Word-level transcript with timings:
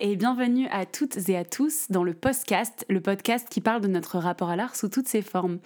et 0.00 0.16
bienvenue 0.16 0.68
à 0.70 0.86
toutes 0.86 1.28
et 1.28 1.36
à 1.36 1.44
tous 1.44 1.86
dans 1.90 2.04
le 2.04 2.12
podcast, 2.12 2.84
le 2.88 3.00
podcast 3.00 3.48
qui 3.48 3.60
parle 3.60 3.80
de 3.80 3.88
notre 3.88 4.18
rapport 4.18 4.50
à 4.50 4.56
l'art 4.56 4.76
sous 4.76 4.88
toutes 4.88 5.08
ses 5.08 5.22
formes. 5.22 5.58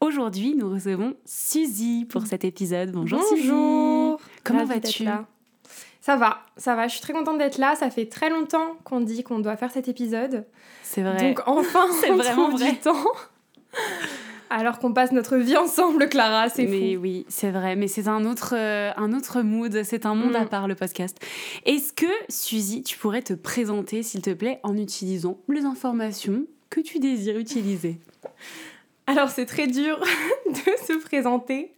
Aujourd'hui, 0.00 0.54
nous 0.54 0.70
recevons 0.70 1.14
Suzy 1.24 2.04
pour 2.04 2.26
cet 2.26 2.44
épisode. 2.44 2.92
Bonjour, 2.92 3.20
Bonjour. 3.30 4.20
Suzy. 4.20 4.30
Comment 4.44 4.64
vas-tu. 4.64 5.04
Ça 6.00 6.16
va, 6.16 6.42
ça 6.56 6.74
va. 6.74 6.88
Je 6.88 6.92
suis 6.94 7.00
très 7.00 7.12
contente 7.12 7.38
d'être 7.38 7.58
là. 7.58 7.74
Ça 7.74 7.90
fait 7.90 8.06
très 8.06 8.30
longtemps 8.30 8.76
qu'on 8.84 9.00
dit 9.00 9.22
qu'on 9.22 9.38
doit 9.38 9.56
faire 9.56 9.70
cet 9.70 9.88
épisode. 9.88 10.46
C'est 10.82 11.02
vrai. 11.02 11.28
Donc 11.28 11.42
enfin, 11.46 11.86
C'est 12.00 12.10
vraiment 12.10 12.48
trouve 12.48 12.60
vrai. 12.60 12.72
du 12.72 12.78
temps. 12.78 13.04
Alors 14.52 14.80
qu'on 14.80 14.92
passe 14.92 15.12
notre 15.12 15.36
vie 15.36 15.56
ensemble, 15.56 16.08
Clara, 16.08 16.48
c'est 16.48 16.66
mais 16.66 16.94
fou. 16.96 17.00
oui, 17.02 17.24
c'est 17.28 17.50
vrai, 17.52 17.76
mais 17.76 17.86
c'est 17.86 18.08
un 18.08 18.24
autre, 18.24 18.54
euh, 18.56 18.90
un 18.96 19.12
autre 19.12 19.42
mood, 19.42 19.82
c'est 19.84 20.06
un 20.06 20.14
monde 20.16 20.32
Mm. 20.32 20.36
à 20.36 20.44
part 20.46 20.66
le 20.68 20.74
podcast. 20.74 21.18
Est-ce 21.66 21.92
que, 21.92 22.06
Suzy, 22.28 22.82
tu 22.82 22.98
pourrais 22.98 23.22
te 23.22 23.32
présenter, 23.32 24.02
s'il 24.02 24.22
te 24.22 24.30
plaît, 24.30 24.58
en 24.64 24.76
utilisant 24.76 25.38
les 25.48 25.64
informations 25.64 26.46
que 26.68 26.80
tu 26.80 26.98
désires 26.98 27.38
utiliser? 27.38 28.00
Alors 29.06 29.28
c'est 29.30 29.46
très 29.46 29.66
dur 29.68 29.98
de 30.46 30.84
se 30.86 30.98
présenter. 31.04 31.72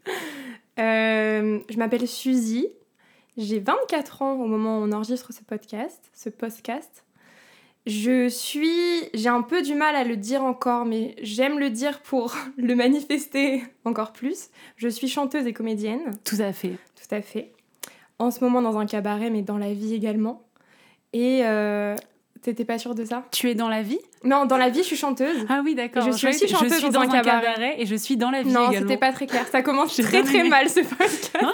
Euh, 0.78 1.58
je 1.68 1.76
m'appelle 1.76 2.08
Suzy. 2.08 2.68
J'ai 3.36 3.60
24 3.60 4.22
ans 4.22 4.32
au 4.40 4.46
moment 4.46 4.78
où 4.78 4.82
on 4.82 4.92
enregistre 4.92 5.32
ce 5.32 5.42
podcast, 5.42 6.10
ce 6.14 6.28
podcast. 6.30 7.04
Je 7.86 8.28
suis, 8.28 8.70
j'ai 9.12 9.28
un 9.28 9.42
peu 9.42 9.60
du 9.62 9.74
mal 9.74 9.96
à 9.96 10.04
le 10.04 10.16
dire 10.16 10.44
encore, 10.44 10.84
mais 10.84 11.16
j'aime 11.20 11.58
le 11.58 11.68
dire 11.70 12.00
pour 12.00 12.36
le 12.56 12.74
manifester 12.76 13.64
encore 13.84 14.12
plus. 14.12 14.48
Je 14.76 14.88
suis 14.88 15.08
chanteuse 15.08 15.46
et 15.46 15.52
comédienne, 15.52 16.12
Tout 16.24 16.36
à 16.40 16.52
fait. 16.52 16.76
tout 16.96 17.14
à 17.14 17.20
fait. 17.22 17.52
En 18.18 18.30
ce 18.30 18.40
moment 18.44 18.62
dans 18.62 18.78
un 18.78 18.86
cabaret, 18.86 19.30
mais 19.30 19.42
dans 19.42 19.58
la 19.58 19.72
vie 19.72 19.94
également. 19.94 20.42
Et 21.12 21.40
euh, 21.42 21.96
t'étais 22.40 22.64
pas 22.64 22.78
sûre 22.78 22.94
de 22.94 23.04
ça? 23.04 23.24
Tu 23.32 23.50
es 23.50 23.56
dans 23.56 23.68
la 23.68 23.82
vie? 23.82 23.98
Non, 24.22 24.44
dans 24.46 24.56
la 24.56 24.68
vie, 24.70 24.78
je 24.78 24.84
suis 24.84 24.96
chanteuse. 24.96 25.44
Ah 25.48 25.60
oui, 25.64 25.74
d'accord. 25.74 26.04
Je 26.04 26.12
suis 26.12 26.28
aussi 26.28 26.46
chanteuse 26.46 26.74
je 26.74 26.78
suis 26.78 26.90
dans 26.90 27.00
un 27.00 27.08
cabaret. 27.08 27.42
cabaret. 27.46 27.74
et 27.78 27.86
je 27.86 27.96
suis 27.96 28.16
dans 28.16 28.30
la 28.30 28.42
vie 28.44 28.52
Non, 28.52 28.70
également. 28.70 28.88
c'était 28.88 29.00
pas 29.00 29.12
très 29.12 29.26
clair. 29.26 29.44
Ça 29.48 29.62
commence 29.62 29.96
très 30.00 30.22
très 30.22 30.44
mal 30.44 30.68
ce 30.70 30.80
podcast. 30.80 31.36
Non, 31.42 31.50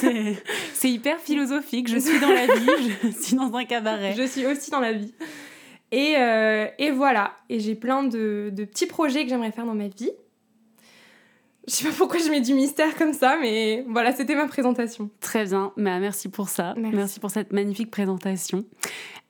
j'aime 0.00 0.14
bien, 0.14 0.34
c'est 0.72 0.88
hyper 0.90 1.20
philosophique. 1.20 1.88
Je 1.88 1.98
suis 1.98 2.18
dans 2.18 2.30
la 2.32 2.46
vie, 2.46 2.94
je 3.04 3.08
suis 3.22 3.36
dans 3.36 3.54
un 3.54 3.64
cabaret. 3.66 4.14
Je 4.16 4.22
suis 4.26 4.46
aussi 4.46 4.70
dans 4.70 4.80
la 4.80 4.92
vie. 4.94 5.12
Et, 5.96 6.14
euh, 6.18 6.66
et 6.78 6.90
voilà. 6.90 7.32
Et 7.48 7.58
j'ai 7.58 7.74
plein 7.74 8.02
de, 8.02 8.50
de 8.52 8.64
petits 8.66 8.84
projets 8.84 9.22
que 9.24 9.30
j'aimerais 9.30 9.50
faire 9.50 9.64
dans 9.64 9.74
ma 9.74 9.88
vie. 9.88 10.10
Je 11.66 11.72
sais 11.72 11.88
pas 11.88 11.94
pourquoi 11.96 12.20
je 12.20 12.30
mets 12.30 12.42
du 12.42 12.52
mystère 12.52 12.94
comme 12.96 13.14
ça, 13.14 13.38
mais 13.40 13.82
voilà, 13.88 14.12
c'était 14.12 14.34
ma 14.34 14.46
présentation. 14.46 15.08
Très 15.20 15.46
bien, 15.46 15.72
bah, 15.78 15.98
merci 15.98 16.28
pour 16.28 16.50
ça. 16.50 16.74
Merci. 16.76 16.96
Merci. 16.96 17.20
pour 17.20 17.30
cette 17.30 17.50
magnifique 17.52 17.90
présentation. 17.90 18.66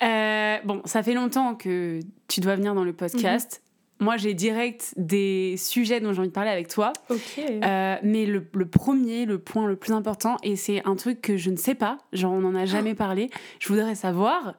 Euh, 0.03 0.57
bon, 0.65 0.83
ça 0.85 1.05
fait 1.05 1.15
longtemps 1.15 1.55
que 1.55 2.01
tu 2.27 2.41
dois 2.41 2.57
venir 2.57 2.75
dans 2.75 2.85
le 2.85 2.93
podcast. 2.93 3.63
Moi, 4.01 4.17
j'ai 4.17 4.35
direct 4.35 4.93
des 4.97 5.55
sujets 5.57 6.01
dont 6.01 6.13
j'ai 6.13 6.19
envie 6.19 6.29
de 6.29 6.35
parler 6.35 6.51
avec 6.51 6.67
toi. 6.67 6.93
Ok. 7.11 7.39
Euh, 7.39 7.97
mais 8.03 8.27
le, 8.27 8.45
le 8.53 8.67
premier, 8.67 9.25
le 9.25 9.39
point 9.39 9.67
le 9.69 9.77
plus 9.77 9.93
important, 9.93 10.37
et 10.43 10.57
c'est 10.57 10.85
un 10.85 10.97
truc 10.97 11.23
que 11.23 11.37
je 11.37 11.49
ne 11.51 11.57
sais 11.57 11.77
pas, 11.77 11.97
genre 12.13 12.33
on 12.33 12.41
n'en 12.41 12.57
a 12.57 12.67
jamais 12.67 12.95
parlé, 12.95 13.31
je 13.61 13.69
voudrais 13.69 13.95
savoir 13.95 14.57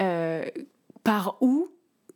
euh, 0.00 0.46
par 1.08 1.38
où 1.40 1.68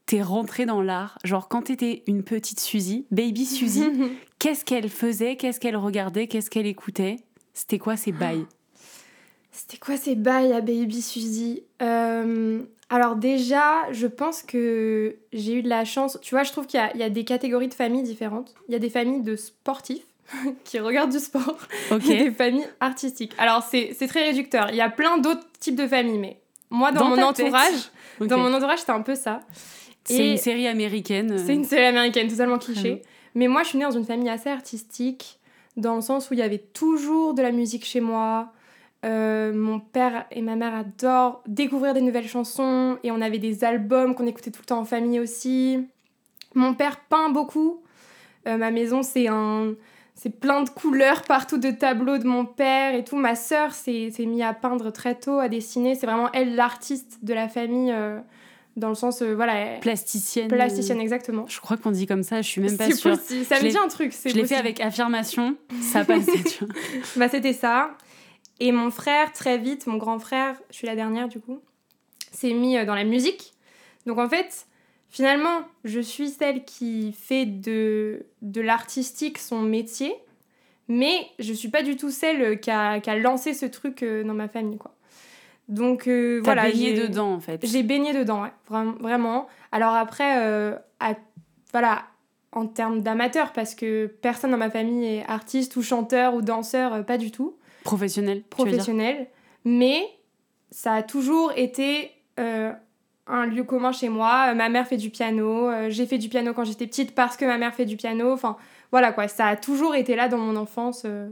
t'es 0.05 0.21
rentrée 0.21 0.67
dans 0.67 0.83
l'art? 0.83 1.19
Genre 1.25 1.49
quand 1.49 1.63
t'étais 1.63 2.03
une 2.07 2.23
petite 2.23 2.61
Suzy, 2.61 3.07
baby 3.11 3.47
Suzy, 3.47 3.85
qu'est-ce 4.39 4.67
qu'elle 4.67 4.91
faisait, 4.91 5.37
qu'est-ce 5.37 5.59
qu'elle 5.59 5.77
regardait, 5.77 6.27
qu'est-ce 6.27 6.51
qu'elle 6.51 6.67
écoutait? 6.67 7.17
C'était 7.55 7.79
quoi 7.79 7.97
ces 7.97 8.13
bails? 8.13 8.45
C'était 9.51 9.79
quoi 9.79 9.97
ces 9.97 10.15
bails 10.15 10.53
à 10.53 10.61
Baby 10.61 11.01
Suzy? 11.01 11.63
Euh, 11.81 12.61
Alors 12.91 13.17
déjà, 13.17 13.91
je 13.93 14.07
pense 14.07 14.43
que 14.43 15.17
j'ai 15.33 15.55
eu 15.55 15.63
de 15.63 15.71
la 15.71 15.87
chance. 15.87 16.19
Tu 16.21 16.35
vois, 16.35 16.43
je 16.43 16.53
trouve 16.53 16.67
qu'il 16.67 16.81
y 16.95 16.99
y, 16.99 17.03
a 17.03 17.09
des 17.09 17.25
catégories 17.25 17.69
de 17.69 17.75
familles 17.75 18.03
différentes. 18.03 18.55
Il 18.69 18.73
y 18.73 18.75
a 18.75 18.79
des 18.79 18.91
familles 18.91 19.23
de 19.23 19.37
sportifs 19.37 20.05
qui 20.65 20.79
regardent 20.79 21.13
du 21.13 21.19
sport. 21.19 21.57
Ok. 21.91 22.03
Il 22.05 22.11
y 22.11 22.21
a 22.21 22.25
des 22.25 22.31
familles 22.31 22.69
artistiques. 22.81 23.33
Alors 23.39 23.63
c'est 23.63 23.95
très 24.07 24.25
réducteur. 24.25 24.69
Il 24.69 24.77
y 24.77 24.83
a 24.83 24.91
plein 24.91 25.17
d'autres 25.17 25.47
types 25.61 25.77
de 25.77 25.87
familles, 25.87 26.19
mais 26.19 26.42
moi 26.73 26.91
dans, 26.91 27.01
Dans 27.11 27.17
mon 27.17 27.23
entourage, 27.23 27.91
dans 28.21 28.39
mon 28.39 28.53
entourage, 28.53 28.81
c'était 28.81 28.93
un 28.93 29.03
peu 29.03 29.15
ça. 29.15 29.41
C'est 30.05 30.33
une 30.33 30.37
série 30.39 30.67
américaine. 30.67 31.33
euh, 31.33 31.39
C'est 31.45 31.55
une 31.55 31.65
série 31.65 31.85
américaine 31.85 32.29
totalement 32.29 32.59
cliché. 32.59 33.03
Mais 33.35 33.47
moi, 33.47 33.63
je 33.63 33.69
suis 33.69 33.79
née 33.79 33.85
dans 33.85 33.91
une 33.93 34.05
famille 34.05 34.29
assez 34.29 34.51
artistique, 34.51 35.39
dans 35.77 35.95
le 35.95 36.01
sens 36.01 36.31
où 36.31 36.35
il 36.35 36.41
y 36.41 36.43
avait 36.43 36.59
toujours 36.59 37.35
de 37.35 37.43
la 37.43 37.53
musique 37.53 37.85
chez 37.85 38.01
moi. 38.01 38.53
Euh, 39.05 39.53
mon 39.53 39.81
père 39.81 40.27
et 40.31 40.43
ma 40.43 40.55
mère 40.57 40.75
adorent 40.75 41.43
découvrir 41.47 41.93
des 41.95 42.01
nouvelles 42.01 42.29
chansons 42.29 42.99
et 43.03 43.11
on 43.11 43.21
avait 43.21 43.39
des 43.39 43.65
albums 43.65 44.15
qu'on 44.15 44.27
écoutait 44.27 44.51
tout 44.53 44.61
le 44.63 44.67
temps 44.67 44.79
en 44.79 44.85
famille 44.85 45.19
aussi. 45.19 45.79
Mon 46.55 46.75
père 46.75 47.01
peint 47.09 47.31
beaucoup. 47.31 47.83
Euh, 48.47 48.57
ma 48.57 48.71
maison, 48.71 49.03
c'est 49.03 49.29
un, 49.29 49.75
c'est 50.23 50.31
plein 50.31 50.63
de 50.63 50.71
couleurs 50.71 51.23
partout 51.23 51.59
de 51.59 51.73
tableaux 51.73 52.17
de 52.17 52.29
mon 52.29 52.45
père 52.45 52.95
et 52.95 53.03
tout. 53.03 53.17
Ma 53.17 53.35
sœur 53.35 53.73
s'est 53.73 54.13
s'est 54.13 54.25
mise 54.25 54.43
à 54.43 54.55
peindre 54.55 54.93
très 54.93 55.17
tôt, 55.17 55.41
à 55.41 55.49
dessiner. 55.49 55.97
C'est 55.97 56.07
vraiment 56.07 56.31
elle 56.33 56.55
l'artiste 56.55 57.19
de 57.23 57.35
la 57.35 57.49
famille, 57.49 57.91
euh, 57.91 58.21
dans 58.77 58.89
le 58.89 58.95
sens, 58.95 59.21
euh, 59.23 59.35
voilà, 59.35 59.79
plasticienne. 59.81 60.47
plasticienne 60.47 61.01
exactement. 61.01 61.45
Je 61.49 61.59
crois 61.61 61.77
qu'on 61.77 61.91
dit 61.91 62.07
comme 62.07 62.23
ça, 62.23 62.41
je 62.41 62.47
suis 62.47 62.61
même 62.61 62.77
pas 62.77 62.87
C'est 62.87 62.95
sûre. 62.95 63.19
possible. 63.19 63.45
Ça 63.45 63.57
Je 63.59 63.65
me 63.65 63.71
dit 63.71 63.77
un 63.77 63.89
truc. 63.89 64.13
c'est 64.13 64.31
Je 64.31 64.37
l'ai 64.37 64.47
fait 64.47 64.55
avec 64.55 64.79
affirmation, 64.81 65.57
ça 65.81 66.05
passait, 66.05 66.31
tu 66.45 66.65
vois. 66.67 66.75
Bah, 67.17 67.29
c'était 67.29 67.53
ça. 67.53 67.91
Et 68.61 68.71
mon 68.71 68.93
frère, 68.93 69.33
très 69.33 69.59
vite, 69.59 69.89
mon 69.89 69.97
grand 69.97 70.21
frère, 70.21 70.55
je 70.71 70.77
suis 70.77 70.87
la 70.87 70.95
dernière 70.95 71.27
du 71.27 71.41
coup, 71.41 71.59
s'est 72.31 72.53
mis 72.53 72.79
euh, 72.79 72.85
dans 72.85 72.95
la 72.95 73.03
musique. 73.03 73.55
Donc 74.07 74.19
en 74.19 74.29
fait, 74.29 74.67
finalement, 75.13 75.61
je 75.85 76.01
suis 76.01 76.31
celle 76.31 76.65
qui 76.65 77.13
fait 77.13 77.47
de, 77.47 78.27
de 78.43 78.61
l'artistique 78.61 79.39
son 79.39 79.61
métier, 79.61 80.13
mais 80.89 81.27
je 81.39 81.53
suis 81.53 81.69
pas 81.69 81.83
du 81.85 81.97
tout 81.97 82.11
celle 82.11 82.59
qui 82.59 82.71
a, 82.73 82.99
qui 82.99 83.09
a 83.11 83.17
lancé 83.17 83.55
ce 83.55 83.67
truc 83.67 84.03
euh, 84.03 84.25
dans 84.25 84.35
ma 84.35 84.49
famille, 84.49 84.79
quoi. 84.79 84.93
Donc 85.69 86.09
euh, 86.09 86.41
T'as 86.41 86.45
voilà. 86.55 86.63
baigné 86.63 86.97
j'ai- 86.97 87.03
dedans, 87.09 87.33
en 87.35 87.41
fait. 87.41 87.65
J'ai 87.65 87.85
baigné 87.85 88.13
dedans, 88.13 88.43
ouais, 88.43 88.53
vra- 88.69 88.99
vraiment. 89.01 89.47
Alors 89.71 89.95
après, 89.95 90.45
euh, 90.45 90.75
à- 90.99 91.15
voilà, 91.71 92.03
en 92.51 92.67
termes 92.67 93.01
d'amateur, 93.01 93.53
parce 93.53 93.75
que 93.75 94.07
personne 94.07 94.51
dans 94.51 94.57
ma 94.59 94.71
famille 94.71 95.07
est 95.07 95.25
artiste 95.29 95.77
ou 95.77 95.83
chanteur 95.83 96.35
ou 96.35 96.43
danseur, 96.43 96.93
euh, 96.95 97.03
pas 97.03 97.17
du 97.17 97.31
tout, 97.31 97.57
Professionnel, 97.85 98.39
tu 98.39 98.43
veux 98.43 98.71
dire? 98.71 98.77
Professionnel. 98.79 99.29
Mais 99.65 100.03
ça 100.71 100.95
a 100.95 101.03
toujours 101.03 101.53
été 101.57 102.11
un 103.27 103.47
lieu 103.47 103.65
commun 103.65 103.93
chez 103.93 104.09
moi. 104.09 104.49
Euh, 104.51 104.55
Ma 104.55 104.69
mère 104.69 104.87
fait 104.87 104.97
du 104.97 105.11
piano, 105.11 105.69
euh, 105.69 105.91
j'ai 105.91 106.07
fait 106.07 106.19
du 106.19 106.29
piano 106.29 106.53
quand 106.55 106.65
j'étais 106.65 106.87
petite 106.87 107.15
parce 107.15 107.37
que 107.37 107.45
ma 107.45 107.59
mère 107.59 107.75
fait 107.75 107.85
du 107.87 107.97
piano. 107.97 108.33
Enfin, 108.33 108.57
voilà 108.91 109.13
quoi, 109.13 109.29
ça 109.29 109.47
a 109.47 109.57
toujours 109.57 109.95
été 109.95 110.17
là 110.17 110.29
dans 110.29 110.39
mon 110.39 110.57
enfance. 110.57 111.03
euh. 111.05 111.29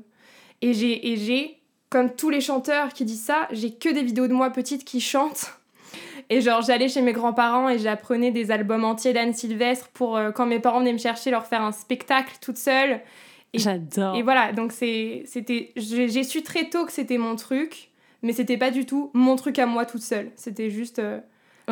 Et 0.63 0.73
j'ai, 0.75 1.11
et 1.13 1.17
j'ai, 1.17 1.59
comme 1.89 2.11
tous 2.15 2.31
les 2.31 2.41
chanteurs 2.41 2.93
qui 2.93 3.05
disent 3.05 3.23
ça, 3.25 3.49
j'ai 3.51 3.73
que 3.75 3.89
des 3.89 4.03
vidéos 4.03 4.29
de 4.29 4.33
moi 4.35 4.51
petite 4.51 4.85
qui 4.85 5.01
chantent. 5.01 5.53
Et 6.29 6.41
genre, 6.43 6.63
j'allais 6.63 6.89
chez 6.89 7.03
mes 7.03 7.13
grands-parents 7.13 7.69
et 7.69 7.79
j'apprenais 7.79 8.31
des 8.31 8.51
albums 8.53 8.85
entiers 8.85 9.13
d'Anne 9.13 9.35
Sylvestre 9.35 9.89
pour, 9.89 10.17
euh, 10.17 10.31
quand 10.31 10.47
mes 10.47 10.61
parents 10.61 10.79
venaient 10.79 10.93
me 10.93 10.99
chercher, 10.99 11.31
leur 11.33 11.45
faire 11.47 11.63
un 11.63 11.73
spectacle 11.73 12.35
toute 12.41 12.57
seule. 12.57 13.01
Et- 13.53 13.59
J'adore. 13.59 14.15
Et 14.15 14.23
voilà, 14.23 14.53
donc 14.53 14.71
c'est, 14.71 15.25
c'était, 15.27 15.73
j'ai, 15.75 16.09
j'ai 16.09 16.23
su 16.23 16.43
très 16.43 16.69
tôt 16.71 16.85
que 16.87 16.93
c'était 16.93 17.19
mon 17.19 17.35
truc, 17.35 17.91
mais 18.23 18.33
c'était 18.33 18.59
pas 18.59 18.71
du 18.71 18.87
tout 18.87 19.11
mon 19.13 19.35
truc 19.35 19.59
à 19.59 19.67
moi 19.67 19.87
toute 19.87 20.03
seule. 20.03 20.31
C'était 20.37 20.71
juste 20.71 21.01
euh, 21.01 21.19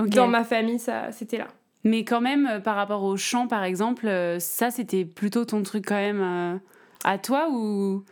Dans 0.06 0.28
ma 0.28 0.44
famille, 0.44 0.78
ça, 0.78 1.12
c'était 1.12 1.38
là. 1.38 1.48
Mais 1.84 2.04
quand 2.04 2.20
même, 2.20 2.46
euh, 2.46 2.60
par 2.60 2.76
rapport 2.76 3.04
au 3.04 3.16
chant, 3.16 3.46
par 3.46 3.64
exemple, 3.64 4.06
euh, 4.08 4.38
ça, 4.40 4.70
c'était 4.70 5.04
plutôt 5.04 5.44
ton 5.44 5.62
truc 5.62 5.86
quand 5.86 5.94
même 5.94 6.20
euh, 6.20 6.56
à 7.04 7.18
toi 7.18 7.48
ou 7.50 8.04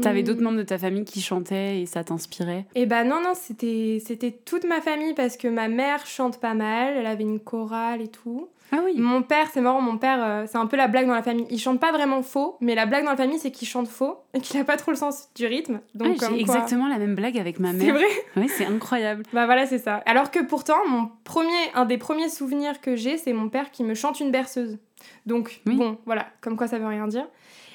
t'avais 0.00 0.22
Hmm. 0.22 0.24
d'autres 0.26 0.42
membres 0.42 0.58
de 0.58 0.62
ta 0.62 0.78
famille 0.78 1.04
qui 1.04 1.20
chantaient 1.20 1.80
et 1.80 1.86
ça 1.86 2.04
t'inspirait? 2.04 2.66
Et 2.76 2.86
bah 2.86 3.02
non, 3.02 3.20
non, 3.20 3.32
c'était, 3.34 4.00
c'était 4.04 4.30
toute 4.30 4.64
ma 4.64 4.80
famille 4.80 5.12
parce 5.14 5.36
que 5.36 5.48
ma 5.48 5.66
mère 5.66 6.06
chante 6.06 6.38
pas 6.38 6.54
mal, 6.54 6.94
elle 6.96 7.06
avait 7.06 7.24
une 7.24 7.40
chorale 7.40 8.00
et 8.00 8.06
tout. 8.08 8.48
Ah 8.74 8.80
oui. 8.84 8.94
Mon 8.96 9.22
père, 9.22 9.48
c'est 9.52 9.60
marrant, 9.60 9.80
mon 9.82 9.98
père, 9.98 10.18
euh, 10.22 10.46
c'est 10.50 10.56
un 10.58 10.66
peu 10.66 10.76
la 10.78 10.88
blague 10.88 11.06
dans 11.06 11.14
la 11.14 11.22
famille. 11.22 11.46
Il 11.50 11.58
chante 11.60 11.78
pas 11.78 11.92
vraiment 11.92 12.22
faux, 12.22 12.56
mais 12.60 12.74
la 12.74 12.86
blague 12.86 13.04
dans 13.04 13.10
la 13.10 13.16
famille, 13.16 13.38
c'est 13.38 13.50
qu'il 13.50 13.68
chante 13.68 13.86
faux 13.86 14.16
et 14.34 14.40
qu'il 14.40 14.58
a 14.58 14.64
pas 14.64 14.76
trop 14.78 14.90
le 14.90 14.96
sens 14.96 15.28
du 15.34 15.46
rythme. 15.46 15.80
Donc, 15.94 16.08
Ah, 16.08 16.12
j'ai 16.20 16.26
quoi- 16.28 16.36
exactement 16.38 16.88
la 16.88 16.98
même 16.98 17.14
blague 17.14 17.38
avec 17.38 17.60
ma 17.60 17.72
C'est 17.72 17.84
mère. 17.84 17.94
vrai 17.94 18.06
Oui, 18.36 18.48
c'est 18.48 18.64
incroyable. 18.64 19.24
Bah 19.32 19.44
voilà, 19.46 19.66
c'est 19.66 19.78
ça. 19.78 19.96
Alors 20.06 20.30
que 20.30 20.40
pourtant, 20.42 20.78
mon 20.88 21.10
premier, 21.24 21.52
un 21.74 21.84
des 21.84 21.98
premiers 21.98 22.30
souvenirs 22.30 22.80
que 22.80 22.96
j'ai, 22.96 23.18
c'est 23.18 23.32
mon 23.34 23.48
père 23.50 23.70
qui 23.70 23.84
me 23.84 23.94
chante 23.94 24.20
une 24.20 24.30
berceuse. 24.30 24.78
Donc, 25.26 25.60
Oui. 25.66 25.76
bon, 25.76 25.98
voilà, 26.06 26.26
comme 26.40 26.56
quoi 26.56 26.66
ça 26.66 26.78
veut 26.78 26.86
rien 26.86 27.06
dire. 27.08 27.26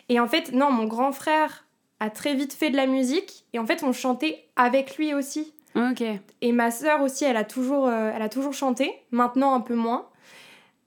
Et 0.10 0.20
en 0.20 0.28
fait, 0.28 0.52
non, 0.52 0.72
mon 0.72 0.86
grand 0.86 1.12
frère 1.12 1.66
a 2.00 2.10
très 2.10 2.34
vite 2.34 2.54
fait 2.54 2.70
de 2.70 2.76
la 2.78 2.88
musique, 2.88 3.46
et 3.54 3.60
en 3.60 3.66
fait, 3.66 3.84
on 3.84 3.92
chantait 3.92 4.46
avec 4.56 4.98
lui 4.98 5.14
aussi. 5.14 5.54
Ok. 5.76 6.02
Et 6.42 6.52
ma 6.54 6.72
sœur 6.72 7.02
aussi, 7.02 7.24
elle 7.26 7.38
a 7.38 7.44
toujours, 7.44 7.88
euh, 7.88 8.12
elle 8.16 8.22
a 8.22 8.30
toujours 8.30 8.54
chanté, 8.54 8.92
maintenant 9.12 9.54
un 9.54 9.60
peu 9.62 9.76
moins. 9.76 10.08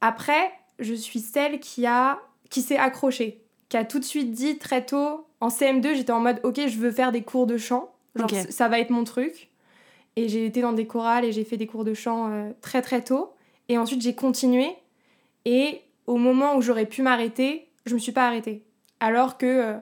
Après, 0.01 0.51
je 0.79 0.95
suis 0.95 1.21
celle 1.21 1.61
qui 1.61 1.87
a, 1.87 2.19
qui 2.49 2.63
s'est 2.63 2.77
accrochée, 2.79 3.43
qui 3.69 3.77
a 3.77 3.85
tout 3.85 3.99
de 3.99 4.05
suite 4.05 4.33
dit 4.33 4.59
très 4.59 4.85
tôt, 4.85 5.27
en 5.41 5.49
CM2, 5.49 5.95
j'étais 5.95 6.13
en 6.13 6.21
mode, 6.21 6.41
ok, 6.43 6.61
je 6.67 6.79
veux 6.79 6.91
faire 6.91 7.13
des 7.13 7.23
cours 7.23 7.47
de 7.47 7.57
chant, 7.57 7.91
genre 8.17 8.29
ça 8.51 8.69
va 8.69 8.79
être 8.79 8.91
mon 8.91 9.05
truc. 9.05 9.49
Et 10.17 10.29
j'ai 10.29 10.45
été 10.45 10.61
dans 10.61 10.73
des 10.73 10.87
chorales 10.87 11.25
et 11.25 11.33
j'ai 11.33 11.45
fait 11.45 11.57
des 11.57 11.67
cours 11.67 11.85
de 11.85 11.95
chant 11.95 12.29
euh, 12.31 12.51
très 12.61 12.83
très 12.83 13.01
tôt. 13.03 13.33
Et 13.69 13.79
ensuite, 13.79 14.03
j'ai 14.03 14.15
continué. 14.15 14.75
Et 15.45 15.81
au 16.07 16.17
moment 16.17 16.57
où 16.57 16.63
j'aurais 16.63 16.85
pu 16.87 17.01
m'arrêter, 17.03 17.69
je 17.87 17.95
me 17.95 17.99
suis 18.01 18.13
pas 18.13 18.27
arrêtée. 18.27 18.65
Alors 18.99 19.39
que. 19.39 19.47
euh, 19.47 19.75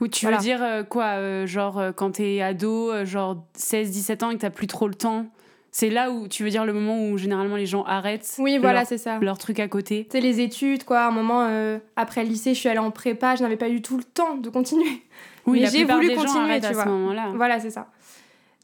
Ou 0.00 0.08
tu 0.08 0.26
Voilà. 0.26 0.36
veux 0.36 0.42
dire 0.42 0.62
euh, 0.62 0.82
quoi 0.84 1.46
Genre 1.46 1.82
quand 1.96 2.12
t'es 2.12 2.42
ado, 2.42 3.04
genre 3.06 3.44
16-17 3.56 4.24
ans 4.24 4.30
et 4.30 4.34
que 4.36 4.40
t'as 4.42 4.50
plus 4.50 4.66
trop 4.66 4.86
le 4.86 4.94
temps 4.94 5.26
C'est 5.74 5.88
là 5.88 6.10
où 6.10 6.28
tu 6.28 6.44
veux 6.44 6.50
dire 6.50 6.66
le 6.66 6.74
moment 6.74 7.08
où 7.08 7.16
généralement 7.16 7.56
les 7.56 7.64
gens 7.64 7.82
arrêtent 7.84 8.36
oui, 8.38 8.58
voilà, 8.58 8.80
leur, 8.80 8.86
c'est 8.86 8.98
ça. 8.98 9.18
leur 9.20 9.38
truc 9.38 9.58
à 9.58 9.68
côté 9.68 10.06
sais, 10.12 10.20
les 10.20 10.40
études, 10.40 10.84
quoi. 10.84 11.00
À 11.00 11.08
un 11.08 11.10
moment, 11.10 11.46
euh, 11.48 11.78
après 11.96 12.22
le 12.22 12.28
lycée, 12.28 12.52
je 12.52 12.60
suis 12.60 12.68
allée 12.68 12.78
en 12.78 12.90
prépa, 12.90 13.36
je 13.36 13.42
n'avais 13.42 13.56
pas 13.56 13.70
du 13.70 13.80
tout 13.80 13.96
le 13.96 14.04
temps 14.04 14.36
de 14.36 14.48
continuer. 14.50 14.84
Oui, 15.44 15.62
Mais 15.62 15.66
j'ai 15.66 15.82
voulu 15.84 16.06
des 16.06 16.14
continuer, 16.14 16.60
tu 16.60 16.66
à 16.66 16.72
vois. 16.72 16.84
ce 16.84 16.88
moment-là. 16.88 17.32
Voilà, 17.34 17.58
c'est 17.58 17.72
ça. 17.72 17.88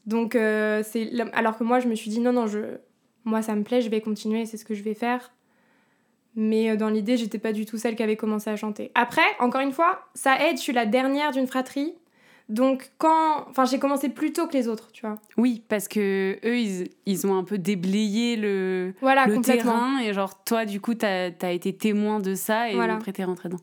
Donc, 0.05 0.33
euh, 0.33 0.81
c'est 0.89 1.11
alors 1.33 1.57
que 1.57 1.65
moi, 1.65 1.81
je 1.81 1.89
me 1.89 1.95
suis 1.95 2.09
dit, 2.09 2.21
non, 2.21 2.31
non, 2.31 2.47
je... 2.47 2.59
moi, 3.25 3.41
ça 3.41 3.53
me 3.53 3.63
plaît, 3.63 3.81
je 3.81 3.89
vais 3.89 3.99
continuer, 3.99 4.45
c'est 4.45 4.55
ce 4.55 4.63
que 4.63 4.73
je 4.73 4.81
vais 4.81 4.93
faire. 4.93 5.33
Mais 6.35 6.69
euh, 6.69 6.77
dans 6.77 6.87
l'idée, 6.87 7.17
j'étais 7.17 7.37
pas 7.37 7.51
du 7.51 7.65
tout 7.65 7.77
celle 7.77 7.97
qui 7.97 8.03
avait 8.03 8.15
commencé 8.15 8.49
à 8.49 8.55
chanter. 8.55 8.91
Après, 8.95 9.25
encore 9.41 9.59
une 9.59 9.73
fois, 9.73 10.07
ça 10.13 10.37
aide, 10.47 10.55
je 10.55 10.61
suis 10.61 10.71
la 10.71 10.85
dernière 10.85 11.31
d'une 11.31 11.47
fratrie. 11.47 11.95
Donc, 12.49 12.91
quand. 12.97 13.45
Enfin, 13.49 13.65
j'ai 13.65 13.77
commencé 13.79 14.09
plus 14.09 14.33
tôt 14.33 14.47
que 14.47 14.53
les 14.53 14.67
autres, 14.67 14.91
tu 14.91 15.05
vois. 15.05 15.19
Oui, 15.37 15.61
parce 15.69 15.87
que 15.87 16.37
eux, 16.43 16.57
ils, 16.57 16.89
ils 17.05 17.27
ont 17.27 17.37
un 17.37 17.43
peu 17.43 17.57
déblayé 17.59 18.35
le, 18.35 18.93
Voilà, 19.01 19.25
le 19.27 19.35
complètement. 19.35 19.71
terrain 19.71 19.99
et 19.99 20.13
genre 20.13 20.43
toi, 20.43 20.65
du 20.65 20.81
coup, 20.81 20.95
t'as 20.95 21.29
as 21.41 21.51
été 21.51 21.73
témoin 21.73 22.19
de 22.19 22.33
ça 22.33 22.69
et 22.71 22.75
Voilà. 22.75 22.95
après 22.95 23.13
t'es 23.13 23.23
rentré 23.23 23.49
dedans. 23.49 23.61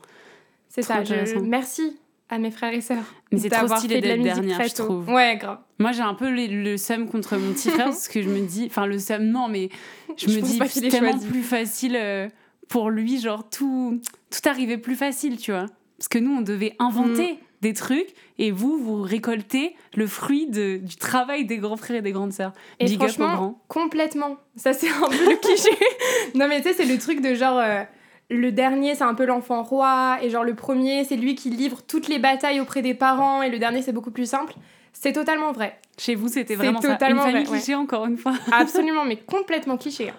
C'est 0.69 0.83
ça. 0.83 1.03
je-. 1.03 1.39
Merci 1.41 1.99
à 2.29 2.39
mes 2.39 2.51
frères 2.51 2.73
et 2.75 2.81
sœurs. 2.81 3.05
Mais 3.33 3.39
c'est 3.39 3.49
trop 3.51 3.67
stylé 3.77 3.97
de 3.97 4.01
d'être 4.03 4.19
musique 4.19 4.35
dernière, 4.35 4.63
je 4.69 4.75
trouve. 4.75 5.09
Ouais, 5.09 5.37
grave. 5.37 5.59
Moi, 5.79 5.93
j'ai 5.93 6.03
un 6.03 6.15
peu 6.15 6.31
le, 6.31 6.47
le 6.63 6.77
seum 6.77 7.09
contre 7.09 7.37
mon 7.37 7.53
petit 7.53 7.71
frère 7.71 7.87
parce 7.87 8.09
que 8.09 8.23
je 8.23 8.29
me 8.29 8.41
dis, 8.47 8.67
enfin 8.67 8.87
le 8.87 8.99
seum 8.99 9.25
non, 9.25 9.49
mais 9.49 9.69
je, 10.17 10.29
Je 10.29 10.37
me 10.37 10.41
dis 10.43 10.59
c'est 10.69 10.89
tellement 10.89 11.11
choisi. 11.13 11.27
plus 11.27 11.43
facile 11.43 11.97
euh, 11.97 12.29
pour 12.69 12.91
lui, 12.91 13.21
genre 13.21 13.49
tout 13.51 14.01
tout 14.31 14.49
arrivait 14.49 14.79
plus 14.79 14.97
facile, 14.97 15.39
tu 15.39 15.51
vois. 15.53 15.67
Parce 15.99 16.09
que 16.09 16.19
nous, 16.19 16.33
on 16.37 16.41
devait 16.43 16.75
inventer 16.79 17.33
Mm. 17.35 17.37
Des 17.67 17.75
trucs 17.75 18.09
et 18.39 18.51
vous, 18.51 18.79
vous 18.79 19.03
récoltez 19.03 19.75
le 19.95 20.07
fruit 20.07 20.47
de- 20.47 20.77
du 20.77 20.97
travail 20.97 21.45
des 21.47 21.59
grands 21.59 21.77
frères 21.77 21.97
et 21.97 22.03
des 22.03 22.13
grandes 22.13 22.33
sœurs. 22.33 22.53
Et 22.81 22.85
Big 22.87 22.99
franchement, 22.99 23.59
complètement. 23.69 24.37
Ça, 24.57 24.73
c'est 24.73 24.89
un 24.91 25.09
peu 25.09 25.31
le 25.31 25.37
cliché. 25.37 25.71
non, 26.35 26.47
mais 26.49 26.61
tu 26.63 26.69
sais, 26.69 26.75
c'est 26.75 26.85
le 26.85 26.99
truc 26.99 27.21
de 27.21 27.35
genre. 27.35 27.59
euh, 27.59 27.83
le 28.29 28.51
dernier, 28.53 28.95
c'est 28.95 29.05
un 29.05 29.15
peu 29.15 29.25
l'enfant 29.25 29.63
roi. 29.63 30.19
Et 30.23 30.31
genre, 30.31 30.45
le 30.45 30.55
premier, 30.55 31.05
c'est 31.05 31.17
lui 31.17 31.35
qui 31.35 31.51
livre 31.51 31.83
toutes 31.87 32.09
les 32.09 32.19
batailles 32.19 32.61
auprès 32.61 32.83
des 32.83 32.95
parents. 32.95 33.43
Et 33.43 33.51
le 33.51 33.59
dernier, 33.59 33.83
c'est 33.83 33.93
beaucoup 33.93 34.11
plus 34.11 34.29
simple. 34.29 34.55
C'est 34.93 35.13
totalement 35.13 35.53
vrai. 35.53 35.79
Chez 35.99 36.15
vous, 36.15 36.29
c'était 36.29 36.55
vraiment 36.57 36.81
ça. 36.81 36.89
Une 36.89 36.95
totalement 36.95 37.23
famille 37.23 37.43
vrai, 37.45 37.51
ouais. 37.53 37.59
cliché, 37.59 37.75
encore 37.75 38.07
une 38.07 38.17
fois. 38.19 38.33
Absolument, 38.53 39.05
mais 39.05 39.17
complètement 39.17 39.77
cliché. 39.77 40.09
hein. 40.11 40.15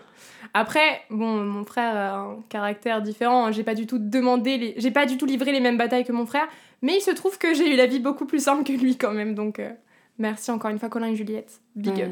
Après, 0.53 1.01
bon, 1.09 1.43
mon 1.43 1.65
frère 1.65 1.95
a 1.95 2.15
un 2.19 2.37
caractère 2.49 3.01
différent. 3.01 3.45
hein. 3.47 3.51
J'ai 3.51 3.63
pas 3.63 3.75
du 3.75 3.85
tout 3.85 3.97
demandé, 3.99 4.57
les... 4.57 4.73
j'ai 4.77 4.91
pas 4.91 5.05
du 5.05 5.17
tout 5.17 5.25
livré 5.25 5.51
les 5.51 5.59
mêmes 5.59 5.77
batailles 5.77 6.05
que 6.05 6.11
mon 6.13 6.25
frère. 6.25 6.47
Mais 6.81 6.97
il 6.97 7.01
se 7.01 7.11
trouve 7.11 7.37
que 7.37 7.53
j'ai 7.53 7.73
eu 7.73 7.75
la 7.75 7.85
vie 7.87 7.99
beaucoup 7.99 8.25
plus 8.25 8.43
simple 8.43 8.63
que 8.63 8.71
lui 8.73 8.97
quand 8.97 9.11
même. 9.13 9.33
Donc, 9.35 9.59
euh, 9.59 9.69
merci 10.19 10.51
encore 10.51 10.69
une 10.71 10.79
fois, 10.79 10.89
Colin 10.89 11.07
et 11.07 11.15
Juliette. 11.15 11.59
Big 11.75 12.01
up. 12.01 12.11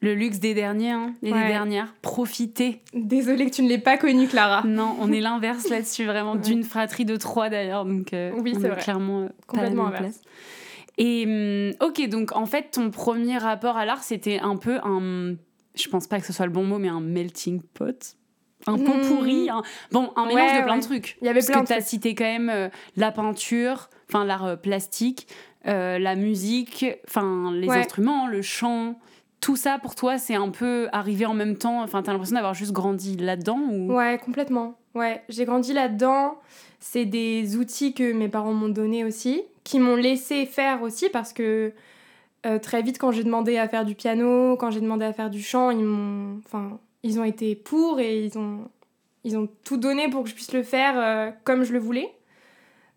Le 0.00 0.14
luxe 0.14 0.38
des 0.38 0.52
derniers 0.52 0.90
hein, 0.90 1.14
et 1.22 1.32
des 1.32 1.46
dernières. 1.46 1.94
Profitez. 2.02 2.82
Désolée 2.92 3.46
que 3.48 3.54
tu 3.54 3.62
ne 3.62 3.68
l'aies 3.68 3.78
pas 3.78 3.96
connu, 3.96 4.26
Clara. 4.28 4.62
Non, 4.66 4.96
on 5.00 5.10
est 5.10 5.20
l'inverse 5.20 5.68
là-dessus, 5.70 6.04
vraiment, 6.04 6.32
Ouais. 6.34 6.40
d'une 6.40 6.62
fratrie 6.62 7.06
de 7.06 7.16
trois 7.16 7.48
d'ailleurs, 7.48 7.86
donc 7.86 8.12
euh, 8.12 8.32
Oui, 8.38 8.54
c'est 8.60 8.76
clairement 8.76 9.20
euh, 9.22 9.26
pas 9.26 9.28
à 9.28 9.30
la 9.30 9.44
Complètement 9.68 9.84
même 9.84 9.94
inverse. 9.94 10.18
place. 10.18 10.34
Et 10.98 11.24
hum, 11.80 11.88
ok, 11.88 12.06
donc 12.08 12.32
en 12.36 12.44
fait, 12.46 12.70
ton 12.72 12.90
premier 12.90 13.38
rapport 13.38 13.76
à 13.78 13.86
l'art, 13.86 14.02
c'était 14.02 14.38
un 14.40 14.56
peu 14.56 14.78
un, 14.84 15.36
je 15.74 15.88
pense 15.88 16.06
pas 16.06 16.20
que 16.20 16.26
ce 16.26 16.32
soit 16.34 16.44
le 16.46 16.52
bon 16.52 16.64
mot, 16.64 16.78
mais 16.78 16.88
un 16.88 17.00
melting 17.00 17.62
pot, 17.72 18.16
un 18.66 18.78
pot 18.78 18.98
pourri, 19.08 19.50
un- 19.50 19.62
bon, 19.92 20.10
un 20.16 20.26
mélange 20.26 20.52
Ouais, 20.52 20.58
de 20.58 20.64
plein 20.64 20.74
ouais. 20.74 20.80
de 20.80 20.84
trucs. 20.84 21.16
Il 21.20 21.26
y 21.26 21.28
avait 21.28 21.40
Parce 21.40 21.46
plein 21.50 21.56
que 21.58 21.62
de 21.62 21.66
tu 21.68 21.72
as 21.72 21.76
trucs. 21.76 21.88
cité 21.88 22.14
quand 22.14 22.24
même 22.24 22.48
euh, 22.50 22.68
la 22.96 23.12
peinture, 23.12 23.88
enfin 24.08 24.24
l'art 24.24 24.44
euh, 24.44 24.56
plastique, 24.56 25.26
euh, 25.66 25.98
la 25.98 26.14
musique, 26.14 26.86
enfin 27.08 27.50
les 27.52 27.68
Ouais. 27.68 27.78
instruments, 27.78 28.26
le 28.26 28.42
chant. 28.42 28.98
Tout 29.40 29.56
ça 29.56 29.78
pour 29.78 29.94
toi, 29.94 30.16
c'est 30.16 30.34
un 30.34 30.48
peu 30.48 30.88
arrivé 30.92 31.26
en 31.26 31.34
même 31.34 31.56
temps. 31.56 31.82
Enfin, 31.82 32.02
t'as 32.02 32.12
l'impression 32.12 32.36
d'avoir 32.36 32.54
juste 32.54 32.72
grandi 32.72 33.16
là-dedans 33.16 33.58
ou? 33.70 33.92
Ouais, 33.92 34.18
complètement. 34.24 34.78
Ouais, 34.94 35.22
j'ai 35.28 35.44
grandi 35.44 35.72
là-dedans. 35.74 36.36
C'est 36.80 37.04
des 37.04 37.56
outils 37.56 37.92
que 37.92 38.12
mes 38.12 38.28
parents 38.28 38.52
m'ont 38.54 38.68
donnés 38.70 39.04
aussi, 39.04 39.42
qui 39.64 39.80
m'ont 39.80 39.96
laissé 39.96 40.46
faire 40.46 40.80
aussi 40.82 41.08
parce 41.10 41.32
que 41.34 41.72
très 42.62 42.82
vite, 42.82 42.98
quand 42.98 43.10
j'ai 43.10 43.24
demandé 43.24 43.56
à 43.58 43.68
faire 43.68 43.84
du 43.86 43.94
piano, 43.94 44.56
quand 44.56 44.70
j'ai 44.70 44.80
demandé 44.82 45.04
à 45.04 45.12
faire 45.14 45.30
du 45.30 45.42
chant, 45.42 45.70
ils 45.70 45.84
m'ont, 45.84 46.38
enfin, 46.44 46.78
ils 47.04 47.20
ont 47.20 47.24
été 47.24 47.54
pour 47.54 48.00
et 48.00 48.24
ils 48.24 48.36
ont, 48.36 48.68
ils 49.22 49.36
ont 49.38 49.48
tout 49.62 49.76
donné 49.76 50.08
pour 50.10 50.24
que 50.24 50.28
je 50.30 50.34
puisse 50.34 50.52
le 50.52 50.62
faire 50.64 50.94
euh, 50.98 51.30
comme 51.44 51.62
je 51.62 51.72
le 51.72 51.78
voulais. 51.78 52.12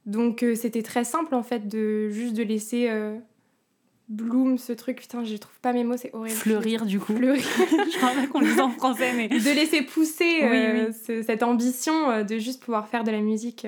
Donc 0.07 0.41
euh, 0.43 0.55
c'était 0.55 0.81
très 0.83 1.03
simple 1.03 1.35
en 1.35 1.43
fait 1.43 1.67
de 1.67 2.09
juste 2.09 2.33
de 2.33 2.41
laisser 2.43 2.87
euh, 2.89 3.15
bloom 4.09 4.57
ce 4.57 4.71
truc. 4.73 4.97
Putain, 5.01 5.23
je 5.25 5.35
trouve 5.35 5.59
pas 5.61 5.73
mes 5.73 5.83
mots, 5.83 5.97
c'est 5.97 6.13
horrible. 6.13 6.35
fleurir 6.35 6.85
du 6.85 6.99
coup. 6.99 7.13
Fleurir. 7.15 7.43
je 7.91 7.97
crois 7.97 8.11
pas 8.11 8.27
qu'on 8.27 8.39
le 8.39 8.53
dit 8.53 8.59
en 8.61 8.69
français, 8.71 9.11
mais 9.13 9.27
de 9.27 9.53
laisser 9.55 9.81
pousser 9.81 10.39
Oui, 10.43 10.87
oui. 10.87 10.93
ce- 11.05 11.21
cette 11.23 11.43
ambition 11.43 12.23
de 12.23 12.37
juste 12.37 12.63
pouvoir 12.63 12.87
faire 12.87 13.03
de 13.03 13.11
la 13.11 13.19
musique 13.19 13.67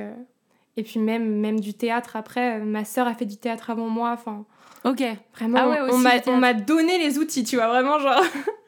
et 0.78 0.84
puis 0.84 1.00
même 1.02 1.40
même 1.42 1.60
du 1.60 1.74
théâtre 1.74 2.16
après 2.16 2.60
ma 2.62 2.86
sœur 2.86 3.06
a 3.08 3.14
fait 3.14 3.26
du 3.26 3.36
théâtre 3.36 3.70
avant 3.70 3.90
moi 3.90 4.12
enfin 4.14 4.46
ok. 4.86 5.04
vraiment 5.36 5.58
Ah 5.60 5.70
ouais, 5.70 6.22
on 6.28 6.38
m'a 6.38 6.54
donné 6.54 6.98
les 7.00 7.18
outils 7.18 7.44
tu 7.44 7.58
vois 7.58 7.68
vraiment 7.68 8.00
genre 8.00 8.24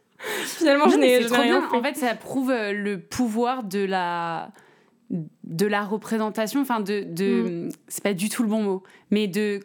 finalement 0.46 0.88
je 0.90 0.96
Non, 0.96 1.02
n'ai 1.02 1.22
je 1.22 1.34
rien 1.34 1.62
fait. 1.62 1.76
En 1.78 1.84
fait, 1.84 1.96
ça 1.96 2.16
prouve 2.16 2.52
euh, 2.52 2.72
le 2.74 3.00
pouvoir 3.00 3.64
de 3.64 3.84
la 3.86 4.52
de 5.44 5.66
la 5.66 5.84
représentation. 5.84 6.62
Enfin, 6.62 6.80
de, 6.80 7.04
de... 7.04 7.68
Mm. 7.68 7.70
c'est 7.88 8.04
pas 8.04 8.14
du 8.14 8.30
tout 8.30 8.44
le 8.44 8.50
bon 8.50 8.62
mot, 8.64 8.84
mais 9.10 9.28
de 9.28 9.60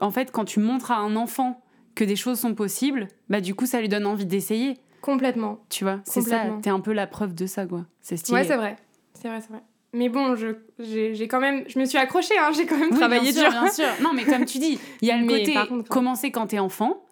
en 0.00 0.10
fait, 0.10 0.30
quand 0.30 0.44
tu 0.44 0.60
montres 0.60 0.90
à 0.90 0.96
un 0.96 1.16
enfant 1.16 1.62
que 1.94 2.04
des 2.04 2.16
choses 2.16 2.40
sont 2.40 2.54
possibles, 2.54 3.08
bah 3.28 3.40
du 3.40 3.54
coup, 3.54 3.66
ça 3.66 3.80
lui 3.80 3.88
donne 3.88 4.06
envie 4.06 4.26
d'essayer. 4.26 4.78
complètement 5.02 5.60
Tu 5.68 5.84
vois, 5.84 6.00
c'est 6.04 6.22
ça. 6.22 6.44
T'es 6.62 6.70
un 6.70 6.80
peu 6.80 6.92
la 6.92 7.06
preuve 7.06 7.34
de 7.34 7.46
ça, 7.46 7.66
quoi. 7.66 7.84
C'est 8.00 8.16
stylé. 8.16 8.38
ouais 8.38 8.44
c'est 8.44 8.56
vrai 8.56 8.76
c'est 9.14 9.28
vrai 9.28 9.40
c'est 9.40 9.48
vrai 9.50 9.62
mais 9.92 10.08
bon 10.10 10.36
je 10.36 10.48
j'ai 10.78 11.26
quand 11.26 11.40
même 11.40 11.64
je 11.68 11.78
me 11.78 11.86
suis 11.86 11.96
accrochée 11.96 12.36
hein, 12.38 12.50
j'ai 12.54 12.66
quand 12.66 12.76
même 12.76 12.90
Oui, 12.90 12.98
travaillé 12.98 13.32
bien 13.32 13.32
sûr, 13.32 13.50
dur 13.50 13.60
bien 13.62 13.70
sûr. 13.70 13.86
Non, 14.02 14.12
mais 14.14 14.24
comme 14.24 14.44
tu 14.44 14.58
dis, 14.58 14.78
il 15.00 15.08
y 15.08 15.10
a 15.10 15.16
le 15.16 15.24
Mais 15.26 15.38
côté 15.44 15.54
contre, 15.68 15.88
commencer 15.88 16.30
quand 16.30 16.48
t'es 16.48 16.58
enfant, 16.58 17.02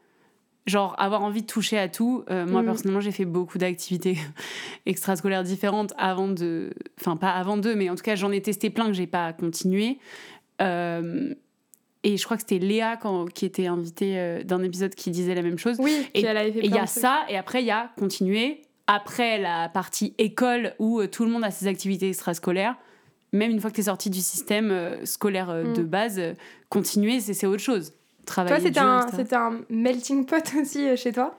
genre 0.66 0.94
avoir 0.99 1.22
envie 1.22 1.43
de 1.43 1.46
toucher 1.46 1.78
à 1.78 1.88
tout. 1.88 2.25
Euh, 2.31 2.46
moi, 2.46 2.62
Mm. 2.62 2.66
personnellement, 2.66 3.00
j'ai 3.00 3.12
fait 3.12 3.25
beaucoup 3.26 3.58
d'activités 3.58 4.16
extrascolaires 4.87 5.43
différentes 5.43 5.92
avant 5.99 6.28
de. 6.28 6.71
Enfin, 7.00 7.16
pas 7.16 7.30
avant 7.30 7.56
d'eux, 7.56 7.75
mais 7.75 7.90
en 7.90 7.94
tout 7.97 8.02
cas, 8.02 8.14
j'en 8.14 8.33
ai 8.33 8.40
testé 8.42 8.71
plein 8.71 8.87
que 8.87 8.92
j'ai 8.94 9.06
pas 9.06 9.33
continué. 9.33 9.99
Euh, 10.62 11.35
Et 12.06 12.18
je 12.18 12.25
crois 12.26 12.37
que 12.37 12.42
c'était 12.47 12.59
Léa 12.64 12.99
quand, 12.99 13.33
qui 13.33 13.47
était 13.47 13.66
invitée 13.66 14.18
euh, 14.18 14.42
d'un 14.42 14.62
épisode 14.62 14.94
qui 14.94 15.11
disait 15.11 15.35
la 15.35 15.40
même 15.40 15.56
chose. 15.56 15.76
oui 15.80 16.06
Et- 16.12 16.21
il 16.21 16.75
y 16.75 16.78
a 16.78 16.87
ça, 16.87 17.25
et 17.30 17.37
après, 17.38 17.62
il 17.62 17.66
y 17.66 17.71
a 17.71 17.90
continuer. 17.99 18.61
Après 18.87 19.38
la 19.38 19.71
partie 19.71 20.12
école 20.18 20.75
où 20.78 21.00
euh, 21.00 21.06
tout 21.09 21.25
le 21.25 21.30
monde 21.30 21.44
a 21.44 21.50
ses 21.50 21.66
activités 21.66 22.11
extrascolaires, 22.11 22.76
même 23.33 23.50
une 23.50 23.59
fois 23.59 23.71
que 23.71 23.76
tu 23.76 23.80
es 23.80 23.85
sorti 23.85 24.11
du 24.11 24.21
système 24.21 24.99
scolaire 25.06 25.49
de 25.64 25.80
Mm. 25.83 25.87
base, 25.87 26.21
continuer, 26.68 27.21
c'est 27.21 27.47
autre 27.47 27.62
chose. 27.62 27.94
Travailler 28.26 28.57
toi 28.57 28.66
c'était 28.66 28.81
un 28.81 29.09
c'était 29.16 29.37
un 29.37 29.61
melting 29.71 30.26
pot 30.26 30.45
aussi 30.61 30.87
euh, 30.88 30.97
chez 30.97 31.12
toi 31.12 31.38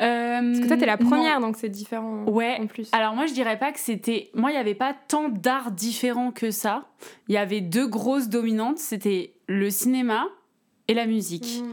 Euh, 0.00 0.40
parce 0.40 0.60
que 0.60 0.66
toi 0.68 0.76
t'es 0.78 0.86
la 0.86 0.96
non. 0.96 1.06
première 1.08 1.40
donc 1.40 1.56
c'est 1.56 1.68
différent 1.68 2.24
Ouais. 2.24 2.56
en 2.58 2.66
plus 2.66 2.88
Alors 2.92 3.14
moi 3.14 3.26
je 3.26 3.34
dirais 3.34 3.58
pas 3.58 3.70
que 3.70 3.78
c'était... 3.78 4.30
Moi 4.34 4.50
il 4.50 4.54
n'y 4.54 4.58
avait 4.60 4.74
pas 4.74 4.94
tant 5.08 5.28
d'arts 5.28 5.72
différents 5.72 6.30
que 6.32 6.50
ça. 6.50 6.86
Il 7.28 7.34
y 7.34 7.38
avait 7.38 7.60
deux 7.60 7.86
grosses 7.86 8.28
dominantes, 8.30 8.78
c'était 8.78 9.34
le 9.46 9.68
cinéma 9.70 10.26
et 10.88 10.94
la 10.94 11.06
musique. 11.06 11.62
Mm. 11.62 11.72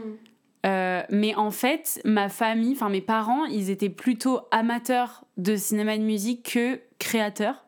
Euh, 0.66 1.02
mais 1.10 1.34
en 1.36 1.50
fait, 1.52 2.00
ma 2.04 2.28
famille, 2.28 2.72
enfin 2.72 2.88
mes 2.90 3.00
parents, 3.00 3.44
ils 3.46 3.70
étaient 3.70 3.88
plutôt 3.88 4.40
amateurs 4.50 5.24
de 5.36 5.56
cinéma 5.56 5.94
et 5.94 5.98
de 5.98 6.04
musique 6.04 6.52
que 6.52 6.80
créateurs. 6.98 7.64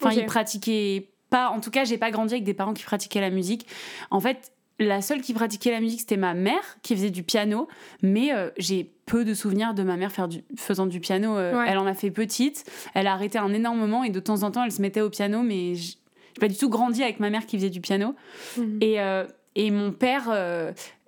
Enfin, 0.00 0.10
Ok. 0.10 0.16
ils 0.20 0.26
pratiquaient 0.26 1.10
pas. 1.30 1.48
En 1.50 1.60
tout 1.60 1.70
cas, 1.70 1.84
j'ai 1.84 1.96
pas 1.96 2.10
grandi 2.10 2.34
avec 2.34 2.44
des 2.44 2.52
parents 2.52 2.74
qui 2.74 2.82
pratiquaient 2.84 3.20
la 3.20 3.30
musique. 3.30 3.66
En 4.10 4.18
fait, 4.20 4.52
la 4.80 5.02
seule 5.02 5.20
qui 5.20 5.34
pratiquait 5.34 5.70
la 5.70 5.80
musique, 5.80 6.00
c'était 6.00 6.16
ma 6.16 6.34
mère 6.34 6.78
qui 6.82 6.94
faisait 6.96 7.10
du 7.10 7.22
piano. 7.22 7.68
Mais 8.02 8.32
euh, 8.32 8.50
j'ai 8.58 8.90
peu 9.06 9.24
de 9.24 9.34
souvenirs 9.34 9.74
de 9.74 9.82
ma 9.82 9.96
mère 9.96 10.10
faire 10.10 10.28
du, 10.28 10.42
faisant 10.56 10.86
du 10.86 11.00
piano. 11.00 11.36
Euh, 11.36 11.54
Ouais. 11.54 11.66
Elle 11.68 11.78
en 11.78 11.86
a 11.86 11.94
fait 11.94 12.10
petite. 12.10 12.64
Elle 12.94 13.06
a 13.06 13.12
arrêté 13.12 13.38
un 13.38 13.52
énorme 13.52 13.78
moment 13.78 14.02
et 14.02 14.10
de 14.10 14.20
temps 14.20 14.42
en 14.42 14.50
temps, 14.50 14.64
elle 14.64 14.72
se 14.72 14.82
mettait 14.82 15.00
au 15.00 15.10
piano. 15.10 15.42
Mais 15.42 15.74
j'ai 15.74 15.94
pas 16.40 16.48
du 16.48 16.56
tout 16.56 16.68
grandi 16.68 17.02
avec 17.02 17.20
ma 17.20 17.30
mère 17.30 17.46
qui 17.46 17.56
faisait 17.56 17.70
du 17.70 17.80
piano. 17.80 18.14
Mhm. 18.56 18.78
Et, 18.80 19.00
euh, 19.00 19.24
et 19.54 19.70
mon 19.70 19.92
père, 19.92 20.32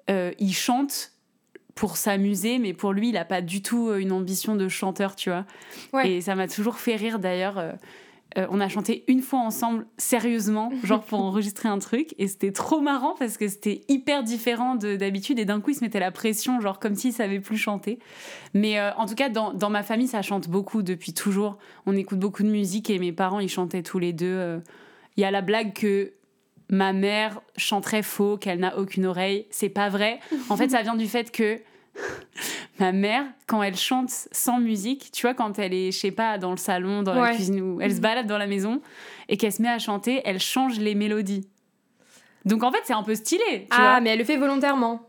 il 0.09 0.55
chante 0.55 1.13
pour 1.75 1.97
s'amuser, 1.97 2.59
mais 2.59 2.73
pour 2.73 2.93
lui, 2.93 3.11
il 3.11 3.17
a 3.17 3.25
pas 3.25 3.43
du 3.43 3.61
tout 3.61 3.93
une 3.93 4.13
ambition 4.13 4.55
de 4.55 4.69
chanteur, 4.69 5.17
tu 5.17 5.31
vois. 5.31 5.45
Ouais. 5.93 6.11
Et 6.13 6.21
ça 6.21 6.35
m'a 6.35 6.47
toujours 6.49 6.77
fait 6.79 6.97
rire 6.97 7.19
d'ailleurs. 7.19 7.75
Euh, 8.39 8.47
on 8.51 8.61
a 8.61 8.69
chanté 8.69 9.05
une 9.09 9.23
fois 9.23 9.39
ensemble, 9.41 9.87
sérieusement, 9.99 10.71
genre 10.85 11.03
pour 11.05 11.21
enregistrer 11.21 11.69
un 11.69 11.79
truc. 11.79 12.15
Et 12.19 12.29
c'était 12.29 12.53
trop 12.53 12.81
marrant 12.81 13.15
parce 13.19 13.37
que 13.39 13.49
c'était 13.49 13.83
hyper 13.89 14.23
différent 14.23 14.75
de- 14.75 14.97
d'habitude. 14.97 15.39
Et 15.39 15.45
d'un 15.45 15.61
coup, 15.61 15.71
il 15.71 15.75
se 15.75 15.85
mettait 15.85 16.01
la 16.01 16.11
pression, 16.11 16.61
genre 16.61 16.79
comme 16.79 16.95
s'il 16.95 17.13
savait 17.13 17.41
plus 17.41 17.57
chanter. 17.57 17.99
Mais 18.55 18.79
euh, 18.79 18.93
en 18.97 19.07
tout 19.07 19.15
cas, 19.15 19.29
dans, 19.29 19.53
dans 19.55 19.71
ma 19.71 19.83
famille, 19.83 20.09
ça 20.09 20.23
chante 20.23 20.49
beaucoup 20.49 20.83
depuis 20.83 21.13
toujours. 21.15 21.57
On 21.87 21.97
écoute 21.97 22.19
beaucoup 22.19 22.43
de 22.43 22.51
musique 22.51 22.91
et 22.91 22.99
mes 22.99 23.13
parents, 23.13 23.41
ils 23.41 23.49
chantaient 23.49 23.83
tous 23.83 23.99
les 23.99 24.13
deux. 24.13 24.27
euh. 24.27 24.59
Il 25.17 25.23
y 25.23 25.25
a 25.25 25.31
la 25.31 25.41
blague 25.41 25.73
que 25.73 26.13
ma 26.69 26.93
mère 26.93 27.41
chanterait 27.57 28.03
faux, 28.03 28.37
qu'elle 28.37 28.59
n'a 28.59 28.77
aucune 28.77 29.07
oreille. 29.07 29.47
C'est 29.51 29.69
pas 29.71 29.89
vrai. 29.89 30.19
En 30.51 30.57
fait, 30.57 30.69
ça 30.71 30.83
vient 30.83 30.97
du 30.97 31.07
fait 31.07 31.31
que 31.31 31.61
ma 32.79 32.93
mère, 32.93 33.25
quand 33.47 33.63
elle 33.63 33.77
chante 33.77 34.11
sans 34.11 34.59
musique, 34.61 35.11
tu 35.13 35.23
vois, 35.23 35.35
quand 35.35 35.59
elle 35.59 35.73
est, 35.75 35.93
je 35.93 35.99
sais 35.99 36.11
pas, 36.11 36.39
dans 36.39 36.51
le 36.51 36.57
salon, 36.57 37.03
dans 37.03 37.15
la 37.15 37.35
cuisine, 37.35 37.61
ou 37.61 37.81
elle 37.81 37.95
se 37.95 38.01
balade 38.01 38.27
dans 38.27 38.39
la 38.39 38.47
maison 38.47 38.81
et 39.29 39.37
qu'elle 39.37 39.53
se 39.53 39.63
met 39.63 39.69
à 39.69 39.79
chanter, 39.79 40.21
elle 40.25 40.41
change 40.41 40.79
les 40.79 40.95
mélodies. 40.95 41.49
Donc 42.45 42.63
en 42.63 42.71
fait, 42.71 42.79
c'est 42.85 42.93
un 42.93 43.03
peu 43.03 43.15
stylé, 43.15 43.43
tu 43.63 43.67
Ah, 43.71 43.77
vois. 43.93 44.01
mais 44.01 44.11
elle 44.11 44.19
le 44.19 44.25
fait 44.25 44.37
volontairement. 44.37 45.09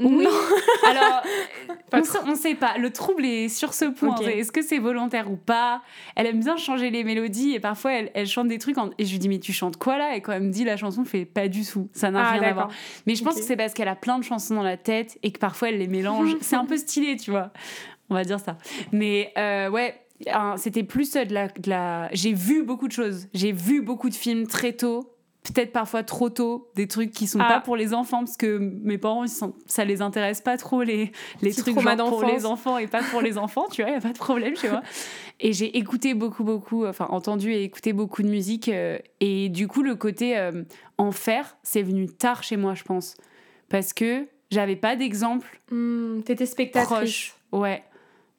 Oui. 0.00 0.24
Non. 0.24 0.30
Alors, 0.88 1.22
on, 1.92 2.02
sait, 2.04 2.18
on 2.26 2.34
sait 2.34 2.54
pas. 2.54 2.78
Le 2.78 2.90
trouble 2.90 3.24
est 3.24 3.48
sur 3.48 3.74
ce 3.74 3.84
point. 3.84 4.16
Est-ce 4.16 4.50
que 4.50 4.62
c'est 4.62 4.78
volontaire 4.78 5.30
ou 5.30 5.36
pas? 5.36 5.82
Elle 6.16 6.26
aime 6.26 6.40
bien 6.40 6.56
changer 6.56 6.90
les 6.90 7.04
mélodies 7.04 7.52
et 7.54 7.60
parfois 7.60 7.92
elle, 7.92 8.10
elle 8.14 8.26
chante 8.26 8.48
des 8.48 8.58
trucs. 8.58 8.78
en- 8.78 8.90
Et 8.98 9.04
je 9.04 9.12
lui 9.12 9.18
dis, 9.18 9.28
mais 9.28 9.38
tu 9.38 9.52
chantes 9.52 9.76
quoi 9.76 9.98
là? 9.98 10.16
Et 10.16 10.20
quand 10.22 10.32
elle 10.32 10.42
me 10.42 10.50
dit 10.50 10.64
la 10.64 10.76
chanson, 10.76 11.04
je 11.04 11.10
fais 11.10 11.24
pas 11.24 11.48
du 11.48 11.64
tout. 11.64 11.88
Ça 11.92 12.10
n'a 12.10 12.26
Ah, 12.26 12.32
rien 12.32 12.42
à 12.42 12.52
voir. 12.52 12.68
Mais 13.06 13.14
je 13.14 13.22
pense 13.22 13.34
que 13.36 13.42
c'est 13.42 13.56
parce 13.56 13.74
qu'elle 13.74 13.88
a 13.88 13.96
plein 13.96 14.18
de 14.18 14.24
chansons 14.24 14.54
dans 14.54 14.62
la 14.62 14.76
tête 14.76 15.18
et 15.22 15.30
que 15.32 15.38
parfois 15.38 15.68
elle 15.68 15.78
les 15.78 15.86
mélange. 15.88 16.36
c'est 16.40 16.56
un 16.56 16.64
peu 16.64 16.76
stylé, 16.76 17.16
tu 17.16 17.30
vois. 17.30 17.50
On 18.08 18.14
va 18.14 18.24
dire 18.24 18.40
ça. 18.40 18.56
Mais 18.92 19.32
euh, 19.38 19.68
ouais, 19.68 20.00
c'était 20.56 20.82
plus 20.82 21.14
euh, 21.16 21.24
de 21.24 21.34
la, 21.34 21.48
de 21.48 21.70
la... 21.70 22.08
J'ai 22.12 22.32
vu 22.32 22.62
beaucoup 22.62 22.88
de 22.88 22.92
choses. 22.92 23.28
J'ai 23.34 23.52
vu 23.52 23.82
beaucoup 23.82 24.08
de 24.08 24.14
films 24.14 24.46
très 24.46 24.72
tôt. 24.72 25.12
Peut-être 25.42 25.72
parfois 25.72 26.02
trop 26.02 26.28
tôt, 26.28 26.68
des 26.76 26.86
trucs 26.86 27.12
qui 27.12 27.26
sont 27.26 27.38
Ah. 27.40 27.48
pas 27.48 27.60
pour 27.60 27.74
les 27.74 27.94
enfants 27.94 28.18
parce 28.18 28.36
que 28.36 28.58
mes 28.58 28.98
parents, 28.98 29.24
ils 29.24 29.30
sont- 29.30 29.54
ça 29.64 29.86
les 29.86 30.02
intéresse 30.02 30.42
pas 30.42 30.58
trop 30.58 30.82
les, 30.82 31.12
les 31.40 31.50
Petit 31.50 31.62
trucs 31.62 31.80
genre 31.80 31.96
pour 32.10 32.24
les 32.24 32.44
enfants 32.44 32.76
et 32.76 32.86
pas 32.86 33.02
pour 33.02 33.22
les 33.22 33.38
enfants, 33.38 33.66
tu 33.72 33.82
vois, 33.82 33.90
y 33.90 33.94
a 33.94 34.00
pas 34.02 34.12
de 34.12 34.18
problème 34.18 34.54
chez 34.54 34.68
moi. 34.68 34.82
Et 35.40 35.54
j'ai 35.54 35.78
écouté 35.78 36.12
beaucoup, 36.12 36.44
beaucoup, 36.44 36.84
enfin 36.84 37.06
entendu 37.08 37.50
et 37.54 37.62
écouté 37.64 37.94
beaucoup 37.94 38.22
de 38.22 38.28
musique. 38.28 38.68
euh, 38.68 38.98
et 39.20 39.48
du 39.48 39.66
coup, 39.66 39.82
le 39.82 39.94
côté 39.94 40.36
euh, 40.36 40.64
en 40.98 41.10
faire, 41.12 41.56
c'est 41.62 41.82
venu 41.82 42.06
tard 42.06 42.42
chez 42.42 42.58
moi, 42.58 42.74
je 42.74 42.82
pense. 42.82 43.16
Parce 43.70 43.94
que 43.94 44.26
j'avais 44.50 44.76
pas 44.76 44.96
d'exemple 44.96 45.58
Hmm, 45.70 46.20
T'étais 46.20 46.44
spectatrice. 46.44 46.88
proche. 46.90 47.34
Ouais. 47.52 47.82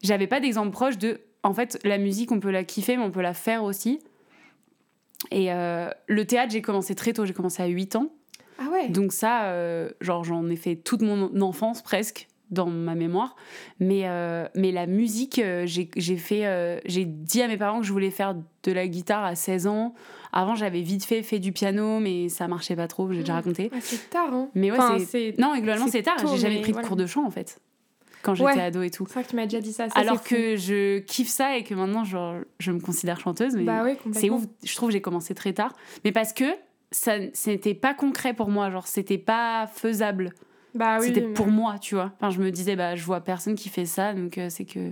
J'avais 0.03 0.27
pas 0.27 0.39
d'exemple 0.39 0.70
proche 0.70 1.00
de. 1.00 1.20
En 1.41 1.55
fait, 1.55 1.79
la 1.84 1.98
musique, 1.98 2.31
on 2.31 2.39
peut 2.39 2.51
la 2.51 2.63
kiffer, 2.63 2.98
mais 2.98 3.03
on 3.03 3.10
peut 3.12 3.22
la 3.22 3.34
faire 3.34 3.63
aussi. 3.63 4.00
Et 5.30 5.51
euh, 5.54 5.90
le 6.08 6.25
théâtre, 6.25 6.51
j'ai 6.51 6.62
commencé 6.62 6.96
très 6.96 7.13
tôt. 7.13 7.25
J'ai 7.25 7.34
commencé 7.34 7.62
à 7.62 7.68
8 7.68 7.96
ans. 7.96 8.08
Ah 8.58 8.70
ouais. 8.72 8.90
Donc 8.90 9.13
ça, 9.13 9.46
euh, 9.46 9.90
genre, 10.01 10.24
j'en 10.24 10.50
ai 10.50 10.56
fait 10.56 10.75
toute 10.75 11.01
mon 11.01 11.40
enfance 11.42 11.82
presque 11.82 12.28
dans 12.50 12.66
ma 12.68 12.96
mémoire. 12.96 13.36
Mais, 13.80 14.01
euh, 14.06 14.46
mais 14.56 14.72
la 14.72 14.86
musique, 14.88 15.42
j'ai 15.66 16.18
fait... 16.18 16.82
j'ai 16.86 17.06
dit 17.06 17.42
à 17.42 17.48
mes 17.48 17.58
parents 17.58 17.80
que 17.80 17.86
je 17.86 17.94
voulais 17.94 18.12
faire 18.12 18.36
de 18.63 18.72
la 18.72 18.88
guitare 18.88 19.24
à 19.24 19.36
16 19.36 19.68
ans. 19.68 19.94
Avant, 20.34 20.56
j'avais 20.56 20.82
vite 20.82 21.06
fait 21.06 21.24
fait 21.24 21.40
du 21.40 21.51
piano, 21.54 22.00
mais 22.00 22.28
ça 22.30 22.48
marchait 22.48 22.75
pas 22.75 22.88
trop, 22.88 23.10
j'ai 23.12 23.20
déjà 23.20 23.34
Mm. 23.34 23.36
raconté. 23.38 23.72
C'est 23.82 24.10
tard, 24.10 24.34
hein. 24.34 24.50
Mais 24.56 24.72
ouais, 24.72 24.78
Enfin, 24.78 24.98
c'est... 25.00 25.34
Non, 25.38 25.54
et 25.56 25.60
globalement, 25.62 25.88
c'est 25.88 26.04
tard. 26.04 26.18
J'ai 26.20 26.38
jamais 26.38 26.56
mais 26.56 26.62
pris 26.62 26.72
de 26.72 26.75
voilà. 26.75 26.88
cours 26.88 26.98
de 26.98 27.06
chant, 27.06 27.25
en 27.25 27.32
fait, 27.32 27.60
quand 28.24 28.36
j'étais 28.36 28.51
Ouais. 28.51 28.62
ado 28.62 28.82
et 28.82 28.90
tout. 28.90 29.06
c'est 29.08 29.13
vrai 29.16 29.24
que 29.24 29.30
tu 29.30 29.36
m'as 29.36 29.44
déjà 29.46 29.60
dit 29.60 29.74
ça. 29.74 29.90
ça 29.90 30.00
Alors 30.00 30.18
fou. 30.18 30.30
que 30.36 30.56
je 30.56 31.00
kiffe 31.00 31.30
ça 31.30 31.58
et 31.58 31.63
que 31.63 31.74
maintenant, 31.74 32.04
genre, 32.04 32.36
je 32.60 32.72
me 32.72 32.80
considère 32.80 33.20
chanteuse, 33.20 33.56
mais 33.56 33.63
Bah 33.63 33.82
oui, 33.84 33.98
c'est 34.13 34.30
ouf. 34.30 34.44
Je 34.63 34.75
trouve 34.75 34.90
que 34.90 34.94
j'ai 34.94 35.01
commencé 35.01 35.34
très 35.36 35.54
tard. 35.54 35.75
Mais 36.06 36.12
parce 36.12 36.34
que 36.34 36.46
ça 36.92 37.13
c'était 37.34 37.74
pas 37.74 37.94
concret 37.94 38.34
pour 38.34 38.50
moi, 38.50 38.70
genre, 38.70 38.88
c'était 38.88 39.18
pas 39.18 39.68
faisable. 39.74 40.32
Bah 40.75 40.98
oui. 41.01 41.08
c'était 41.08 41.22
mais- 41.22 41.34
pour 41.34 41.48
moi, 41.48 41.75
tu 41.80 41.96
vois. 41.96 42.12
Enfin, 42.18 42.30
je 42.30 42.40
me 42.40 42.50
disais, 42.51 42.75
bah, 42.75 42.96
je 42.96 43.04
vois 43.04 43.20
personne 43.22 43.56
qui 43.56 43.70
fait 43.70 43.86
ça, 43.86 44.13
donc 44.13 44.38
euh, 44.38 44.48
c'est 44.50 44.66
que 44.66 44.92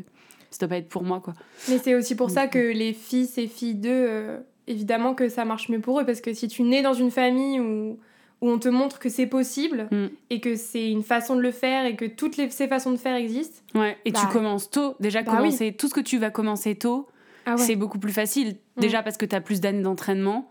ça 0.51 0.57
doit 0.59 0.67
pas 0.69 0.77
être 0.77 0.89
pour 0.89 1.03
moi, 1.03 1.19
quoi. 1.21 1.33
Mais 1.69 1.77
c'est 1.77 1.95
aussi 1.95 2.15
pour 2.15 2.29
ça 2.31 2.47
que 2.47 2.57
les 2.59 2.93
fils 2.93 3.37
et 3.37 3.47
filles 3.47 3.75
d'eux, 3.75 3.89
euh, 3.91 4.39
évidemment 4.67 5.13
que 5.13 5.29
ça 5.29 5.45
marche 5.45 5.69
mieux 5.69 5.79
pour 5.79 5.99
eux. 6.01 6.05
Parce 6.05 6.21
que 6.21 6.33
si 6.33 6.47
tu 6.47 6.63
nais 6.63 6.81
dans 6.81 6.93
une 6.93 7.11
famille 7.11 7.59
où, 7.59 7.99
où 8.41 8.49
on 8.49 8.57
te 8.59 8.69
montre 8.69 8.99
que 8.99 9.09
c'est 9.09 9.27
possible 9.27 9.87
Mm. 9.91 10.07
et 10.29 10.39
que 10.39 10.55
c'est 10.55 10.89
une 10.89 11.03
façon 11.03 11.35
de 11.35 11.41
le 11.41 11.51
faire 11.51 11.85
et 11.85 11.95
que 11.95 12.05
toutes 12.05 12.37
les, 12.37 12.49
ces 12.49 12.67
façons 12.67 12.91
de 12.91 12.97
faire 12.97 13.15
existent. 13.15 13.61
Ouais. 13.75 13.97
Et 14.05 14.11
tu 14.13 14.21
Bah, 14.21 14.29
commences 14.31 14.69
tôt. 14.69 14.95
Déjà, 14.99 15.23
bah 15.23 15.35
commencer, 15.35 15.73
tout 15.73 15.87
ce 15.89 15.93
que 15.93 15.99
tu 15.99 16.17
vas 16.17 16.29
commencer 16.29 16.75
tôt, 16.75 17.07
Ah 17.45 17.51
ouais. 17.55 17.57
c'est 17.57 17.75
beaucoup 17.75 17.99
plus 17.99 18.13
facile. 18.13 18.55
Mm. 18.77 18.81
Déjà 18.81 19.03
parce 19.03 19.17
que 19.17 19.25
tu 19.25 19.35
as 19.35 19.41
plus 19.41 19.59
d'années 19.61 19.81
d'entraînement. 19.81 20.49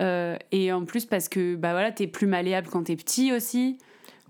euh, 0.00 0.36
et 0.52 0.72
en 0.72 0.84
plus 0.84 1.04
parce 1.04 1.28
que 1.28 1.56
bah 1.56 1.72
voilà, 1.72 1.90
tu 1.92 2.04
es 2.04 2.06
plus 2.06 2.26
malléable 2.26 2.68
quand 2.70 2.84
tu 2.84 2.92
es 2.92 2.96
petit 2.96 3.32
aussi. 3.32 3.76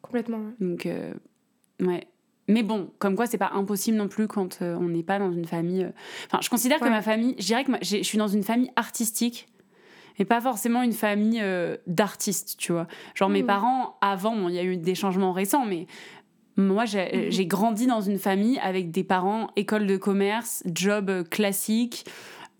Complètement. 0.02 0.38
ouais. 0.38 0.52
Donc, 0.66 0.86
euh, 0.86 1.12
ouais. 1.80 2.06
Mais 2.48 2.62
bon, 2.64 2.90
comme 2.98 3.14
quoi, 3.14 3.26
c'est 3.26 3.38
pas 3.38 3.50
impossible 3.54 3.96
non 3.96 4.08
plus 4.08 4.26
quand 4.26 4.60
euh, 4.62 4.74
on 4.80 4.88
n'est 4.88 5.04
pas 5.04 5.18
dans 5.20 5.30
une 5.30 5.44
famille. 5.44 5.86
Enfin, 6.26 6.38
je 6.42 6.48
considère 6.50 6.80
que 6.80 6.88
ma 6.88 7.02
famille, 7.02 7.36
je 7.38 7.44
dirais 7.46 7.62
que 7.64 7.70
ma- 7.70 7.78
je 7.82 8.02
suis 8.02 8.18
dans 8.18 8.26
une 8.26 8.42
famille 8.42 8.70
artistique, 8.74 9.46
mais 10.18 10.24
pas 10.24 10.40
forcément 10.40 10.82
une 10.82 10.92
famille 10.92 11.40
euh, 11.42 11.76
d'artistes, 11.86 12.56
tu 12.58 12.72
vois. 12.72 12.86
Genre, 13.14 13.28
mes 13.28 13.42
Mhm. 13.42 13.46
parents, 13.46 13.96
avant, 14.00 14.34
bon, 14.36 14.48
il 14.48 14.54
y 14.54 14.58
a 14.58 14.64
eu 14.64 14.76
des 14.76 14.94
changements 14.94 15.32
récents, 15.32 15.64
mais 15.66 15.86
moi, 16.56 16.84
j'ai 16.84 17.26
Mhm. 17.26 17.30
j'ai 17.30 17.46
grandi 17.46 17.86
dans 17.86 18.00
une 18.00 18.18
famille 18.18 18.58
avec 18.58 18.90
des 18.90 19.04
parents, 19.04 19.48
école 19.56 19.86
de 19.86 19.96
commerce, 19.96 20.62
job 20.66 21.08
euh, 21.10 21.24
classique. 21.24 22.04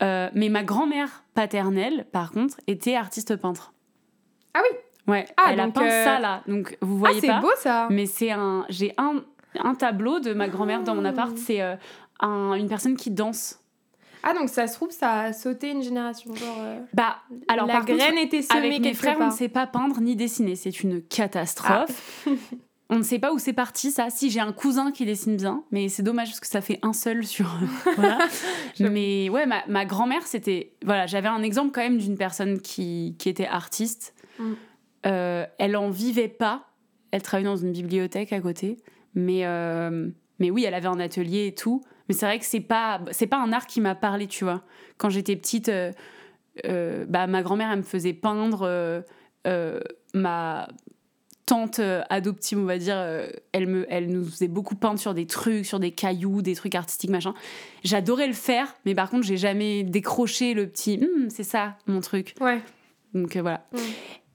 Euh, 0.02 0.30
mais 0.34 0.48
ma 0.48 0.62
grand-mère 0.64 1.24
paternelle, 1.34 2.06
par 2.10 2.30
contre, 2.32 2.58
était 2.66 2.94
artiste 2.96 3.36
peintre. 3.36 3.74
Ah 4.54 4.60
oui 4.62 4.76
Ouais, 5.06 5.26
Ah, 5.36 5.50
elle 5.52 5.60
a 5.60 5.68
peint 5.68 5.84
euh, 5.84 6.04
ça 6.04 6.18
là. 6.20 6.42
Donc 6.46 6.78
vous 6.80 6.94
Ah, 6.96 6.98
voyez 6.98 7.20
c'est 7.20 7.26
pas. 7.26 7.40
beau 7.40 7.50
ça 7.58 7.88
Mais 7.90 8.06
c'est 8.06 8.30
un. 8.30 8.64
J'ai 8.70 8.94
un, 8.96 9.22
un 9.58 9.74
tableau 9.74 10.20
de 10.20 10.32
ma 10.32 10.48
grand-mère 10.48 10.82
dans 10.84 10.94
mon 10.94 11.04
Ah. 11.04 11.08
appart. 11.10 11.36
C'est 11.36 11.60
euh, 11.60 11.74
un- 12.20 12.54
une 12.54 12.68
personne 12.68 12.96
qui 12.96 13.10
danse. 13.10 13.59
Ah, 14.22 14.34
donc 14.34 14.48
ça 14.48 14.66
se 14.66 14.74
trouve, 14.74 14.90
ça 14.90 15.20
a 15.20 15.32
sauté 15.32 15.70
une 15.70 15.82
génération. 15.82 16.34
Genre, 16.34 16.56
euh, 16.60 16.80
Bah, 16.92 17.18
alors 17.48 17.66
la 17.66 17.74
par 17.74 17.86
contre, 17.86 17.98
graine 17.98 18.18
était 18.18 18.42
semée 18.42 18.68
avec 18.68 18.80
mes 18.80 18.94
frères, 18.94 19.16
on 19.20 19.26
ne 19.26 19.30
sait 19.30 19.48
pas 19.48 19.66
peindre 19.66 20.00
ni 20.00 20.16
dessiner. 20.16 20.56
C'est 20.56 20.82
une 20.82 21.02
catastrophe. 21.02 22.26
on 22.90 22.98
ne 22.98 23.02
sait 23.02 23.18
pas 23.18 23.32
où 23.32 23.38
c'est 23.38 23.52
parti, 23.52 23.90
ça. 23.90 24.10
Si, 24.10 24.30
j'ai 24.30 24.40
un 24.40 24.52
cousin 24.52 24.90
qui 24.92 25.06
dessine 25.06 25.36
bien, 25.36 25.62
mais 25.70 25.88
c'est 25.88 26.02
dommage 26.02 26.28
parce 26.28 26.40
que 26.40 26.46
ça 26.46 26.60
fait 26.60 26.78
un 26.82 26.92
seul 26.92 27.24
sur. 27.24 27.56
voilà. 27.96 28.18
J'avoue. 28.74 28.92
mais 28.92 29.28
ouais, 29.30 29.46
ma, 29.46 29.64
ma 29.68 29.84
grand-mère, 29.84 30.26
c'était. 30.26 30.72
Voilà, 30.84 31.06
j'avais 31.06 31.28
un 31.28 31.42
exemple 31.42 31.70
quand 31.72 31.82
même 31.82 31.98
d'une 31.98 32.16
personne 32.16 32.60
qui, 32.60 33.14
qui 33.18 33.28
était 33.28 33.46
artiste. 33.46 34.14
Mm. 34.38 34.52
Euh, 35.06 35.46
elle 35.58 35.76
en 35.76 35.90
vivait 35.90 36.28
pas. 36.28 36.66
Elle 37.10 37.22
travaillait 37.22 37.48
dans 37.48 37.56
une 37.56 37.72
bibliothèque 37.72 38.32
à 38.32 38.40
côté. 38.40 38.76
Mais, 39.14 39.44
euh, 39.44 40.08
mais 40.38 40.50
oui, 40.50 40.64
elle 40.64 40.74
avait 40.74 40.88
un 40.88 41.00
atelier 41.00 41.46
et 41.46 41.54
tout. 41.54 41.82
Mais 42.10 42.14
c'est 42.14 42.26
vrai 42.26 42.40
que 42.40 42.44
c'est 42.44 42.58
pas, 42.58 43.00
c'est 43.12 43.28
pas 43.28 43.36
un 43.36 43.52
art 43.52 43.68
qui 43.68 43.80
m'a 43.80 43.94
parlé, 43.94 44.26
tu 44.26 44.42
vois. 44.42 44.64
Quand 44.98 45.10
j'étais 45.10 45.36
petite, 45.36 45.68
euh, 45.68 45.92
euh, 46.66 47.04
bah, 47.08 47.28
ma 47.28 47.44
grand-mère, 47.44 47.70
elle 47.70 47.78
me 47.78 47.84
faisait 47.84 48.14
peindre. 48.14 48.62
euh, 49.46 49.80
ma 50.12 50.66
tante 51.46 51.80
adoptive, 52.10 52.58
on 52.58 52.64
va 52.64 52.78
dire, 52.78 52.96
elle, 53.52 53.68
me, 53.68 53.86
elle 53.88 54.08
nous 54.08 54.24
faisait 54.24 54.48
beaucoup 54.48 54.74
peindre 54.74 54.98
sur 54.98 55.14
des 55.14 55.28
trucs, 55.28 55.64
sur 55.64 55.78
des 55.78 55.92
cailloux, 55.92 56.42
des 56.42 56.56
trucs 56.56 56.74
artistiques, 56.74 57.10
machin. 57.10 57.32
J'adorais 57.84 58.26
le 58.26 58.32
faire, 58.32 58.74
mais 58.84 58.96
par 58.96 59.08
contre, 59.08 59.24
j'ai 59.24 59.36
jamais 59.36 59.84
décroché 59.84 60.52
le 60.52 60.66
petit 60.66 60.98
Hum, 61.00 61.30
c'est 61.30 61.44
ça, 61.44 61.76
mon 61.86 62.00
truc. 62.00 62.34
Ouais. 62.40 62.60
Donc 63.14 63.36
voilà. 63.36 63.68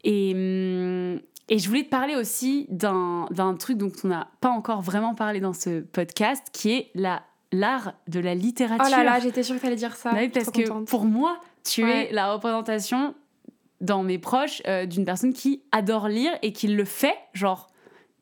Et, 0.06 0.32
hum, 0.34 1.20
et 1.50 1.60
je 1.60 1.68
voulais 1.68 1.84
te 1.84 1.90
parler 1.90 2.16
aussi 2.16 2.68
d'un 2.70 3.28
truc 3.60 3.78
dont 3.78 3.92
on 4.06 4.08
n'a 4.08 4.30
pas 4.40 4.50
encore 4.50 4.82
vraiment 4.82 5.14
parlé 5.14 5.42
dans 5.42 5.52
ce 5.54 5.82
podcast, 5.82 6.48
qui 6.54 6.72
est 6.72 6.92
la 6.96 7.22
l'art 7.56 7.94
de 8.08 8.20
la 8.20 8.36
littérature. 8.36 8.86
Oh 8.88 8.92
là 8.92 9.04
là, 9.04 9.20
j'étais 9.20 9.44
sûre 9.44 9.56
que 9.56 9.62
t'allais 9.62 9.76
dire 9.76 9.96
ça. 9.96 10.12
Bah 10.12 10.18
oui, 10.22 10.30
parce 10.30 10.50
que 10.52 10.62
contente. 10.68 10.88
pour 10.88 11.06
moi, 11.06 11.40
tu 11.64 11.84
Ouais. 11.84 12.10
es 12.10 12.14
la 12.14 12.32
représentation 12.34 13.16
dans 13.82 14.04
mes 14.04 14.18
proches 14.20 14.62
euh, 14.68 14.86
d'une 14.86 15.06
personne 15.06 15.34
qui 15.34 15.62
adore 15.72 16.08
lire 16.08 16.32
et 16.42 16.54
qui 16.54 16.68
le 16.68 16.86
fait, 16.86 17.16
genre 17.34 17.68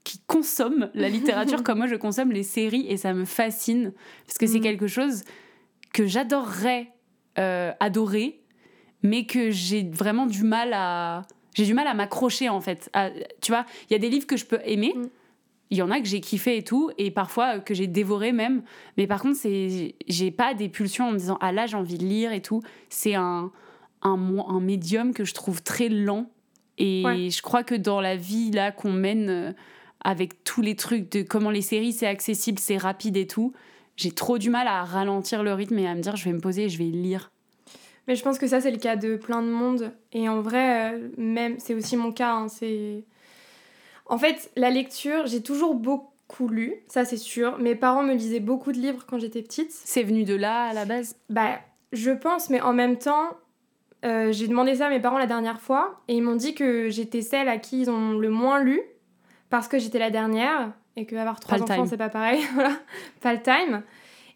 qui 0.03 0.19
consomme 0.27 0.89
la 0.93 1.07
littérature 1.09 1.63
comme 1.63 1.77
moi 1.77 1.87
je 1.87 1.95
consomme 1.95 2.31
les 2.31 2.43
séries 2.43 2.85
et 2.89 2.97
ça 2.97 3.13
me 3.13 3.23
fascine 3.23 3.93
parce 4.25 4.37
que 4.37 4.47
c'est 4.47 4.57
Mhm. 4.57 4.63
quelque 4.63 4.87
chose 4.87 5.23
que 5.93 6.05
j'adorerais 6.05 6.89
euh, 7.39 7.71
adorer 7.79 8.41
mais 9.01 9.25
que 9.25 9.49
j'ai 9.51 9.83
vraiment 9.89 10.25
du 10.25 10.43
mal 10.43 10.71
à 10.73 11.21
j'ai 11.55 11.65
du 11.65 11.73
mal 11.73 11.87
à 11.87 11.93
m'accrocher 11.93 12.49
en 12.49 12.59
fait 12.59 12.89
à- 12.93 13.11
tu 13.41 13.51
vois 13.53 13.65
il 13.89 13.93
y 13.93 13.95
a 13.95 13.99
des 13.99 14.09
livres 14.09 14.27
que 14.27 14.35
je 14.37 14.45
peux 14.45 14.59
aimer 14.65 14.93
Mhm. 14.95 15.09
Il 15.73 15.77
y 15.77 15.81
en 15.81 15.89
a 15.91 15.99
que 15.99 16.05
j'ai 16.05 16.21
kiffé 16.21 16.57
et 16.57 16.63
tout 16.63 16.91
et 16.99 17.09
parfois 17.11 17.55
euh, 17.55 17.59
que 17.59 17.73
j'ai 17.73 17.87
dévoré 17.87 18.31
même 18.31 18.61
mais 18.95 19.07
par 19.07 19.21
contre 19.21 19.35
c'est 19.37 19.95
j'ai 20.07 20.29
pas 20.31 20.53
des 20.53 20.69
pulsions 20.69 21.07
en 21.07 21.11
me 21.11 21.17
disant 21.17 21.37
ah 21.41 21.51
là 21.51 21.65
j'ai 21.65 21.75
envie 21.75 21.97
de 21.97 22.05
lire 22.05 22.31
et 22.31 22.41
tout 22.41 22.61
c'est 22.89 23.15
un 23.15 23.51
un, 24.03 24.59
médium 24.59 25.13
que 25.13 25.23
je 25.25 25.33
trouve 25.33 25.63
très 25.63 25.89
lent 25.89 26.29
et 26.77 27.03
Ouais. 27.05 27.29
je 27.29 27.41
crois 27.41 27.63
que 27.63 27.73
dans 27.75 28.01
la 28.01 28.15
vie 28.15 28.51
là 28.51 28.71
qu'on 28.71 28.91
mène 28.91 29.29
euh, 29.29 29.51
avec 30.03 30.43
tous 30.43 30.61
les 30.61 30.75
trucs 30.75 31.11
de 31.11 31.23
comment 31.23 31.49
les 31.49 31.61
séries 31.61 31.93
c'est 31.93 32.07
accessible 32.07 32.59
c'est 32.59 32.77
rapide 32.77 33.17
et 33.17 33.27
tout 33.27 33.53
j'ai 33.95 34.11
trop 34.11 34.37
du 34.37 34.49
mal 34.49 34.67
à 34.67 34.83
ralentir 34.83 35.41
le 35.43 35.53
rythme 35.53 35.79
et 35.79 35.87
à 35.87 35.95
me 35.95 36.01
dire 36.01 36.15
je 36.15 36.25
vais 36.25 36.33
me 36.33 36.39
poser 36.41 36.65
et 36.65 36.69
je 36.69 36.77
vais 36.77 36.85
lire 36.85 37.31
Mais 38.07 38.15
je 38.15 38.23
pense 38.23 38.37
que 38.37 38.47
ça, 38.47 38.59
c'est 38.59 38.71
le 38.71 38.79
cas 38.79 38.97
de 38.97 39.15
plein 39.15 39.41
de 39.41 39.47
monde. 39.49 39.91
Et 40.11 40.27
en 40.27 40.41
vrai, 40.41 40.93
euh, 40.93 41.07
même, 41.17 41.55
c'est 41.59 41.73
aussi 41.73 41.95
mon 41.95 42.11
cas. 42.11 42.33
hein, 42.33 42.47
c'est... 42.49 43.05
En 44.05 44.17
fait, 44.17 44.51
la 44.55 44.69
lecture, 44.69 45.25
j'ai 45.25 45.41
toujours 45.41 45.75
beaucoup 45.75 46.47
lu, 46.47 46.75
ça 46.87 47.05
c'est 47.05 47.17
sûr. 47.17 47.57
Mes 47.59 47.75
parents 47.75 48.03
me 48.03 48.13
lisaient 48.13 48.39
beaucoup 48.39 48.71
de 48.71 48.77
livres 48.77 49.05
quand 49.07 49.19
j'étais 49.19 49.41
petite. 49.41 49.71
C'est 49.71 50.03
venu 50.03 50.23
de 50.23 50.35
là 50.35 50.65
à 50.65 50.73
la 50.73 50.85
base? 50.85 51.15
Bah, 51.29 51.59
je 51.91 52.11
pense, 52.11 52.49
mais 52.49 52.61
en 52.61 52.73
même 52.73 52.97
temps, 52.97 53.37
euh, 54.03 54.31
j'ai 54.31 54.47
demandé 54.47 54.75
ça 54.75 54.87
à 54.87 54.89
mes 54.89 54.99
parents 54.99 55.17
la 55.17 55.27
dernière 55.27 55.61
fois. 55.61 56.01
Et 56.07 56.15
ils 56.15 56.21
m'ont 56.21 56.35
dit 56.35 56.53
que 56.53 56.89
j'étais 56.89 57.21
celle 57.21 57.47
à 57.47 57.57
qui 57.57 57.81
ils 57.81 57.89
ont 57.89 58.11
le 58.11 58.29
moins 58.29 58.61
lu. 58.61 58.81
Parce 59.49 59.67
que 59.67 59.79
j'étais 59.79 59.99
la 59.99 60.09
dernière. 60.09 60.73
Et 60.95 61.05
que 61.05 61.15
avoir 61.15 61.39
trois 61.39 61.61
enfants, 61.61 61.85
c'est 61.85 61.97
pas 61.97 62.09
pareil. 62.09 62.41
voilà, 62.53 62.73
pas 63.21 63.33
le 63.33 63.41
time. 63.41 63.83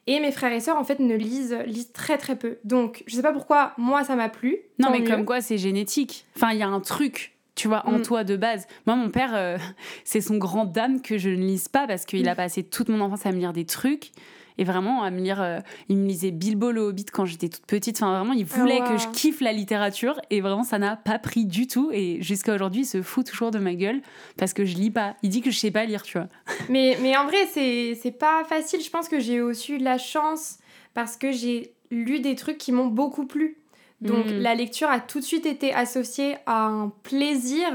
Et 0.07 0.19
mes 0.21 0.31
frères 0.31 0.53
et 0.53 0.61
sœurs, 0.61 0.77
en 0.77 0.85
fait, 0.85 0.99
ne 0.99 1.15
lisent, 1.15 1.57
lisent 1.65 1.91
très 1.91 2.17
très 2.17 2.37
peu. 2.37 2.59
Donc, 2.63 3.03
je 3.07 3.15
sais 3.15 3.21
pas 3.21 3.33
pourquoi, 3.33 3.73
moi, 3.77 4.05
ça 4.05 4.15
m'a 4.15 4.29
plu. 4.29 4.57
Non, 4.79 4.89
mais 4.89 4.99
mieux. 4.99 5.09
comme 5.09 5.25
quoi, 5.25 5.41
c'est 5.41 5.57
génétique. 5.57 6.25
Enfin, 6.35 6.51
il 6.53 6.59
y 6.59 6.63
a 6.63 6.67
un 6.67 6.79
truc, 6.79 7.36
tu 7.57 7.67
vois, 7.67 7.85
en 7.87 7.99
Mm. 7.99 8.01
toi 8.03 8.23
de 8.23 8.37
base. 8.37 8.65
Moi, 8.85 8.95
mon 8.95 9.09
père, 9.09 9.31
euh, 9.35 9.57
c'est 10.05 10.21
son 10.21 10.37
grand 10.37 10.63
dame 10.63 11.01
que 11.01 11.17
je 11.17 11.29
ne 11.29 11.35
lise 11.35 11.67
pas 11.67 11.85
parce 11.87 12.05
qu'il 12.05 12.29
a 12.29 12.33
Mm. 12.33 12.37
passé 12.37 12.63
toute 12.63 12.87
mon 12.87 13.01
enfance 13.01 13.25
à 13.25 13.31
me 13.33 13.37
lire 13.39 13.51
des 13.51 13.65
trucs. 13.65 14.11
Et 14.59 14.63
vraiment, 14.63 15.03
à 15.03 15.11
me 15.11 15.19
lire. 15.21 15.39
euh, 15.39 15.59
il 15.87 15.97
me 15.97 16.07
lisait 16.07 16.31
Bilbo 16.31 16.71
le 16.71 16.81
Hobbit 16.81 17.05
quand 17.13 17.25
j'étais 17.25 17.47
toute 17.47 17.67
petite. 17.67 17.97
Enfin, 17.97 18.11
vraiment, 18.17 18.33
il 18.33 18.43
voulait 18.43 18.79
Ah, 18.81 18.87
que 18.87 18.93
wow. 18.93 18.97
je 18.97 19.07
kiffe 19.09 19.39
la 19.39 19.51
littérature. 19.53 20.19
Et 20.31 20.41
vraiment, 20.41 20.63
ça 20.63 20.79
n'a 20.79 20.95
pas 20.95 21.19
pris 21.19 21.45
du 21.45 21.67
tout. 21.67 21.91
Et 21.93 22.17
jusqu'à 22.23 22.55
aujourd'hui, 22.55 22.81
il 22.81 22.85
se 22.85 23.03
fout 23.03 23.23
toujours 23.27 23.51
de 23.51 23.59
ma 23.59 23.75
gueule 23.75 24.01
parce 24.35 24.53
que 24.53 24.65
je 24.65 24.75
lis 24.77 24.89
pas. 24.89 25.15
Il 25.21 25.29
dit 25.29 25.41
que 25.41 25.51
je 25.51 25.59
sais 25.59 25.69
pas 25.69 25.85
lire, 25.85 26.01
tu 26.01 26.17
vois. 26.17 26.27
Mais, 26.69 26.97
mais 27.03 27.15
en 27.15 27.25
vrai, 27.25 27.45
c'est 27.53 27.93
c'est 28.01 28.09
pas 28.17 28.43
facile. 28.45 28.81
Je 28.81 28.89
pense 28.89 29.07
que 29.07 29.19
j'ai 29.19 29.41
aussi 29.41 29.73
eu 29.73 29.77
de 29.77 29.83
la 29.83 29.99
chance 29.99 30.57
parce 30.95 31.17
que 31.17 31.31
j'ai 31.31 31.73
lu 31.91 32.19
des 32.19 32.33
trucs 32.33 32.57
qui 32.57 32.71
m'ont 32.71 32.87
beaucoup 32.87 33.27
plu. 33.27 33.57
Donc 34.01 34.27
Mm. 34.27 34.39
la 34.39 34.53
lecture 34.55 34.89
a 34.89 34.99
tout 34.99 35.19
de 35.19 35.23
suite 35.25 35.45
été 35.45 35.73
associée 35.73 36.37
à 36.45 36.65
un 36.65 36.89
plaisir 37.03 37.67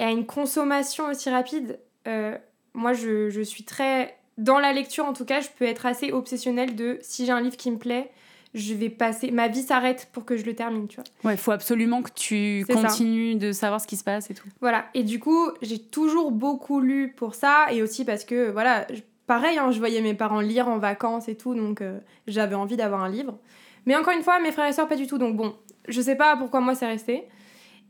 et 0.00 0.04
à 0.04 0.10
une 0.10 0.26
consommation 0.26 1.06
aussi 1.08 1.30
rapide. 1.30 1.78
Euh, 2.08 2.36
moi, 2.74 2.92
je, 2.92 3.30
je 3.30 3.40
suis 3.42 3.64
très... 3.64 4.16
Dans 4.38 4.58
la 4.58 4.72
lecture, 4.72 5.04
en 5.04 5.12
tout 5.12 5.24
cas, 5.24 5.40
je 5.40 5.48
peux 5.56 5.64
être 5.66 5.86
assez 5.86 6.10
obsessionnelle 6.10 6.74
de 6.74 6.98
si 7.02 7.26
j'ai 7.26 7.32
un 7.32 7.40
livre 7.40 7.56
qui 7.56 7.70
me 7.70 7.76
plaît, 7.76 8.10
je 8.54 8.74
vais 8.74 8.88
passer... 8.88 9.30
Ma 9.30 9.46
vie 9.48 9.62
s'arrête 9.62 10.08
pour 10.12 10.24
que 10.24 10.36
je 10.36 10.44
le 10.44 10.54
termine, 10.54 10.88
tu 10.88 10.96
vois. 10.96 11.04
Ouais, 11.30 11.36
faut 11.36 11.52
absolument 11.52 12.02
que 12.02 12.10
tu 12.14 12.64
ça. 12.66 12.74
continues 12.74 13.36
de 13.36 13.52
savoir 13.52 13.80
ce 13.80 13.86
qui 13.86 13.96
se 13.96 14.04
passe 14.04 14.30
et 14.30 14.34
tout. 14.34 14.48
Voilà, 14.60 14.86
et 14.94 15.04
du 15.04 15.20
coup, 15.20 15.50
j'ai 15.62 15.78
toujours 15.78 16.32
beaucoup 16.32 16.80
lu 16.80 17.12
pour 17.16 17.34
ça, 17.34 17.66
et 17.70 17.82
aussi 17.82 18.04
parce 18.04 18.24
que, 18.24 18.50
voilà, 18.50 18.86
pareil, 19.26 19.58
hein, 19.58 19.70
je 19.70 19.78
voyais 19.78 20.00
mes 20.00 20.14
parents 20.14 20.40
lire 20.40 20.66
en 20.68 20.78
vacances 20.78 21.28
et 21.28 21.36
tout, 21.36 21.54
donc 21.54 21.80
euh, 21.80 21.98
j'avais 22.26 22.54
envie 22.56 22.76
d'avoir 22.76 23.04
un 23.04 23.08
livre. 23.10 23.38
Mais 23.86 23.96
encore 23.96 24.14
une 24.14 24.22
fois, 24.22 24.38
mes 24.40 24.52
frères 24.52 24.68
et 24.68 24.72
sœurs, 24.72 24.88
pas 24.88 24.96
du 24.96 25.06
tout, 25.06 25.18
donc 25.18 25.36
bon, 25.36 25.54
je 25.88 26.00
sais 26.00 26.16
pas 26.16 26.36
pourquoi 26.36 26.60
moi 26.60 26.74
c'est 26.74 26.86
resté. 26.86 27.28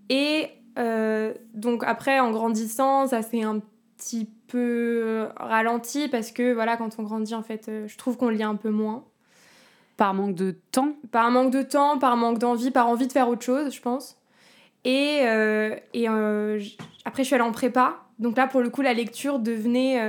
Et 0.08 0.48
euh, 0.78 1.34
donc 1.54 1.84
après, 1.84 2.20
en 2.20 2.30
grandissant, 2.30 3.06
ça 3.06 3.22
s'est 3.22 3.42
un 3.42 3.60
petit 3.96 4.28
peu 4.48 4.58
euh, 4.58 5.28
ralenti, 5.36 6.08
parce 6.08 6.32
que, 6.32 6.52
voilà, 6.52 6.76
quand 6.76 6.98
on 6.98 7.02
grandit, 7.02 7.34
en 7.34 7.42
fait, 7.42 7.68
euh, 7.68 7.86
je 7.86 7.96
trouve 7.96 8.16
qu'on 8.16 8.28
lit 8.28 8.42
un 8.42 8.56
peu 8.56 8.70
moins. 8.70 9.04
Par 9.96 10.14
manque 10.14 10.34
de 10.34 10.56
temps? 10.72 10.94
Par 11.10 11.30
manque 11.30 11.52
de 11.52 11.62
temps, 11.62 11.98
par 11.98 12.16
manque 12.16 12.38
d'envie, 12.38 12.70
par 12.70 12.88
envie 12.88 13.06
de 13.06 13.12
faire 13.12 13.28
autre 13.28 13.42
chose, 13.42 13.72
je 13.72 13.80
pense. 13.80 14.18
Et, 14.84 15.20
euh, 15.22 15.76
et 15.94 16.08
euh, 16.08 16.60
après, 17.04 17.22
je 17.22 17.28
suis 17.28 17.34
allée 17.34 17.44
en 17.44 17.52
prépa. 17.52 17.98
Donc 18.18 18.36
là, 18.36 18.46
pour 18.46 18.60
le 18.60 18.70
coup, 18.70 18.82
la 18.82 18.94
lecture 18.94 19.38
devenait 19.38 20.00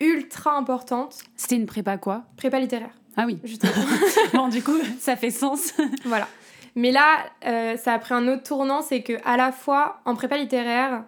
ultra 0.00 0.56
importante. 0.56 1.18
C'était 1.36 1.56
une 1.56 1.66
prépa 1.66 1.96
quoi? 1.96 2.24
Prépa 2.36 2.58
littéraire, 2.58 2.94
Ah 3.16 3.24
oui. 3.26 3.38
justement. 3.44 3.72
bon, 4.34 4.48
du 4.48 4.62
coup, 4.62 4.78
ça 4.98 5.16
fait 5.16 5.30
sens. 5.30 5.72
voilà. 6.04 6.28
Mais 6.74 6.90
là, 6.90 7.18
euh, 7.46 7.76
ça 7.76 7.92
a 7.92 7.98
pris 7.98 8.14
un 8.14 8.26
autre 8.28 8.42
tournant, 8.42 8.82
c'est 8.82 9.02
que 9.02 9.12
à 9.24 9.36
la 9.36 9.52
fois, 9.52 10.00
en 10.04 10.14
prépa 10.14 10.36
littéraire, 10.36 11.04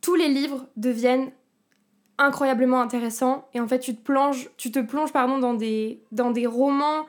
tous 0.00 0.14
les 0.14 0.28
livres 0.28 0.66
deviennent 0.76 1.30
incroyablement 2.18 2.80
intéressants. 2.80 3.48
Et 3.54 3.60
en 3.60 3.66
fait, 3.66 3.78
tu 3.78 3.96
te 3.96 4.02
plonges, 4.02 4.50
tu 4.56 4.70
te 4.70 4.78
plonges 4.78 5.12
pardon, 5.12 5.38
dans, 5.38 5.54
des, 5.54 6.02
dans 6.12 6.30
des 6.30 6.46
romans 6.46 7.06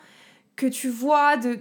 que 0.55 0.65
tu 0.65 0.87
vois 0.87 1.35
de, 1.37 1.59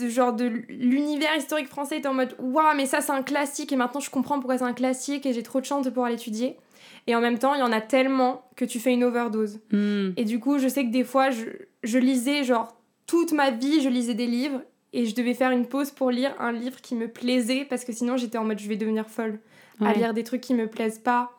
de 0.00 0.08
genre 0.08 0.34
de 0.34 0.44
l'univers 0.68 1.34
historique 1.36 1.68
français. 1.68 2.00
T'es 2.00 2.08
en 2.08 2.14
mode, 2.14 2.36
waouh, 2.38 2.76
mais 2.76 2.86
ça, 2.86 3.00
c'est 3.00 3.12
un 3.12 3.22
classique. 3.22 3.72
Et 3.72 3.76
maintenant, 3.76 4.00
je 4.00 4.10
comprends 4.10 4.38
pourquoi 4.38 4.58
c'est 4.58 4.64
un 4.64 4.74
classique. 4.74 5.24
Et 5.24 5.32
j'ai 5.32 5.42
trop 5.42 5.60
de 5.60 5.66
chance 5.66 5.84
de 5.84 5.90
pouvoir 5.90 6.10
l'étudier. 6.10 6.58
Et 7.06 7.14
en 7.14 7.20
même 7.20 7.38
temps, 7.38 7.54
il 7.54 7.60
y 7.60 7.62
en 7.62 7.72
a 7.72 7.80
tellement 7.80 8.48
que 8.56 8.64
tu 8.64 8.80
fais 8.80 8.92
une 8.92 9.04
overdose. 9.04 9.60
Hmm. 9.70 10.10
Et 10.16 10.24
du 10.24 10.40
coup, 10.40 10.58
je 10.58 10.68
sais 10.68 10.84
que 10.84 10.90
des 10.90 11.04
fois, 11.04 11.30
je, 11.30 11.44
je 11.82 11.98
lisais, 11.98 12.42
genre, 12.42 12.76
toute 13.06 13.32
ma 13.32 13.50
vie, 13.50 13.80
je 13.80 13.88
lisais 13.88 14.14
des 14.14 14.26
livres 14.26 14.62
et 14.92 15.06
je 15.06 15.14
devais 15.14 15.34
faire 15.34 15.50
une 15.50 15.66
pause 15.66 15.90
pour 15.90 16.10
lire 16.10 16.34
un 16.40 16.52
livre 16.52 16.80
qui 16.80 16.94
me 16.94 17.08
plaisait 17.08 17.64
parce 17.64 17.84
que 17.84 17.92
sinon, 17.92 18.16
j'étais 18.16 18.38
en 18.38 18.44
mode, 18.44 18.58
je 18.58 18.68
vais 18.68 18.76
devenir 18.76 19.08
folle 19.08 19.38
à 19.80 19.92
lire 19.92 20.14
des 20.14 20.24
trucs 20.24 20.40
qui 20.40 20.54
me 20.54 20.66
plaisent 20.66 20.98
pas 20.98 21.32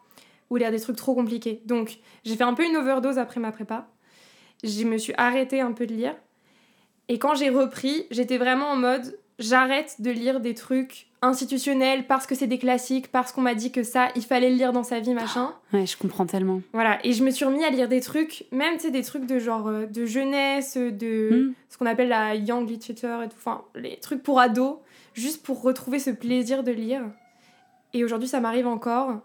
ou 0.50 0.58
lire 0.58 0.72
des 0.72 0.80
trucs 0.80 0.96
trop 0.96 1.16
compliqués. 1.16 1.62
Donc, 1.66 1.98
j'ai 2.24 2.36
fait 2.36 2.44
un 2.44 2.54
peu 2.54 2.66
une 2.66 2.78
overdose 2.78 3.18
après 3.18 3.40
ma 3.40 3.52
prépa. 3.52 3.88
Je 4.64 4.86
me 4.86 4.98
suis 4.98 5.14
arrêtée 5.18 5.60
un 5.60 5.72
peu 5.72 5.86
de 5.86 5.94
lire. 5.94 6.16
Et 7.10 7.20
quand 7.20 7.36
j'ai 7.36 7.50
repris, 7.50 8.06
j'étais 8.12 8.38
vraiment 8.38 8.68
en 8.68 8.76
mode, 8.76 9.18
j'arrête 9.40 10.02
de 10.02 10.12
lire 10.12 10.40
des 10.40 10.54
trucs 10.54 11.07
institutionnels 11.28 12.08
parce 12.08 12.26
que 12.26 12.34
c'est 12.36 12.48
des 12.48 12.58
classiques, 12.58 13.12
parce 13.12 13.32
qu'on 13.32 13.42
m'a 13.42 13.54
dit 13.56 13.72
que 13.72 13.84
ça, 13.84 14.08
il 14.16 14.24
fallait 14.24 14.50
le 14.50 14.56
lire 14.56 14.74
dans 14.74 14.84
sa 14.84 15.00
vie, 15.00 15.14
machin. 15.14 15.54
Ouais, 15.74 15.86
je 15.86 15.98
comprends 15.98 16.26
tellement. 16.26 16.62
Voilà, 16.74 16.98
et 17.06 17.12
je 17.14 17.24
me 17.24 17.30
suis 17.30 17.46
remis 17.46 17.64
à 17.64 17.70
lire 17.70 17.88
des 17.90 18.00
trucs, 18.02 18.46
même 18.52 18.76
tu 18.76 18.84
sais, 18.84 18.92
des 18.92 19.04
trucs 19.04 19.26
de 19.26 19.38
genre 19.40 19.68
euh, 19.68 19.86
de 19.86 20.06
jeunesse, 20.06 20.78
de 20.78 21.30
Hmm. 21.50 21.54
ce 21.70 21.78
qu'on 21.78 21.86
appelle 21.86 22.08
la 22.10 22.36
young 22.36 22.68
literature 22.70 23.22
et 23.24 23.28
tout, 23.30 23.36
enfin 23.38 23.64
les 23.76 23.98
trucs 23.98 24.24
pour 24.24 24.40
ados, 24.40 24.78
juste 25.14 25.44
pour 25.46 25.62
retrouver 25.62 26.00
ce 26.00 26.10
plaisir 26.10 26.64
de 26.64 26.72
lire. 26.72 27.02
Et 27.94 28.04
aujourd'hui, 28.04 28.28
ça 28.28 28.40
m'arrive 28.40 28.68
encore. 28.68 29.20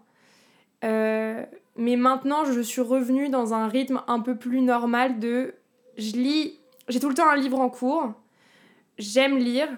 Euh, 0.85 1.45
mais 1.77 1.97
maintenant, 1.97 2.45
je 2.45 2.61
suis 2.61 2.81
revenue 2.81 3.29
dans 3.29 3.55
un 3.55 3.69
rythme 3.69 4.03
un 4.09 4.21
peu 4.21 4.37
plus 4.37 4.61
normal 4.61 5.19
de. 5.21 5.55
Je 5.97 6.13
lis. 6.13 6.59
J'ai 6.89 6.99
tout 7.01 7.09
le 7.09 7.15
temps 7.15 7.29
un 7.29 7.37
livre 7.37 7.61
en 7.61 7.69
cours. 7.69 8.13
J'aime 8.99 9.39
lire. 9.39 9.69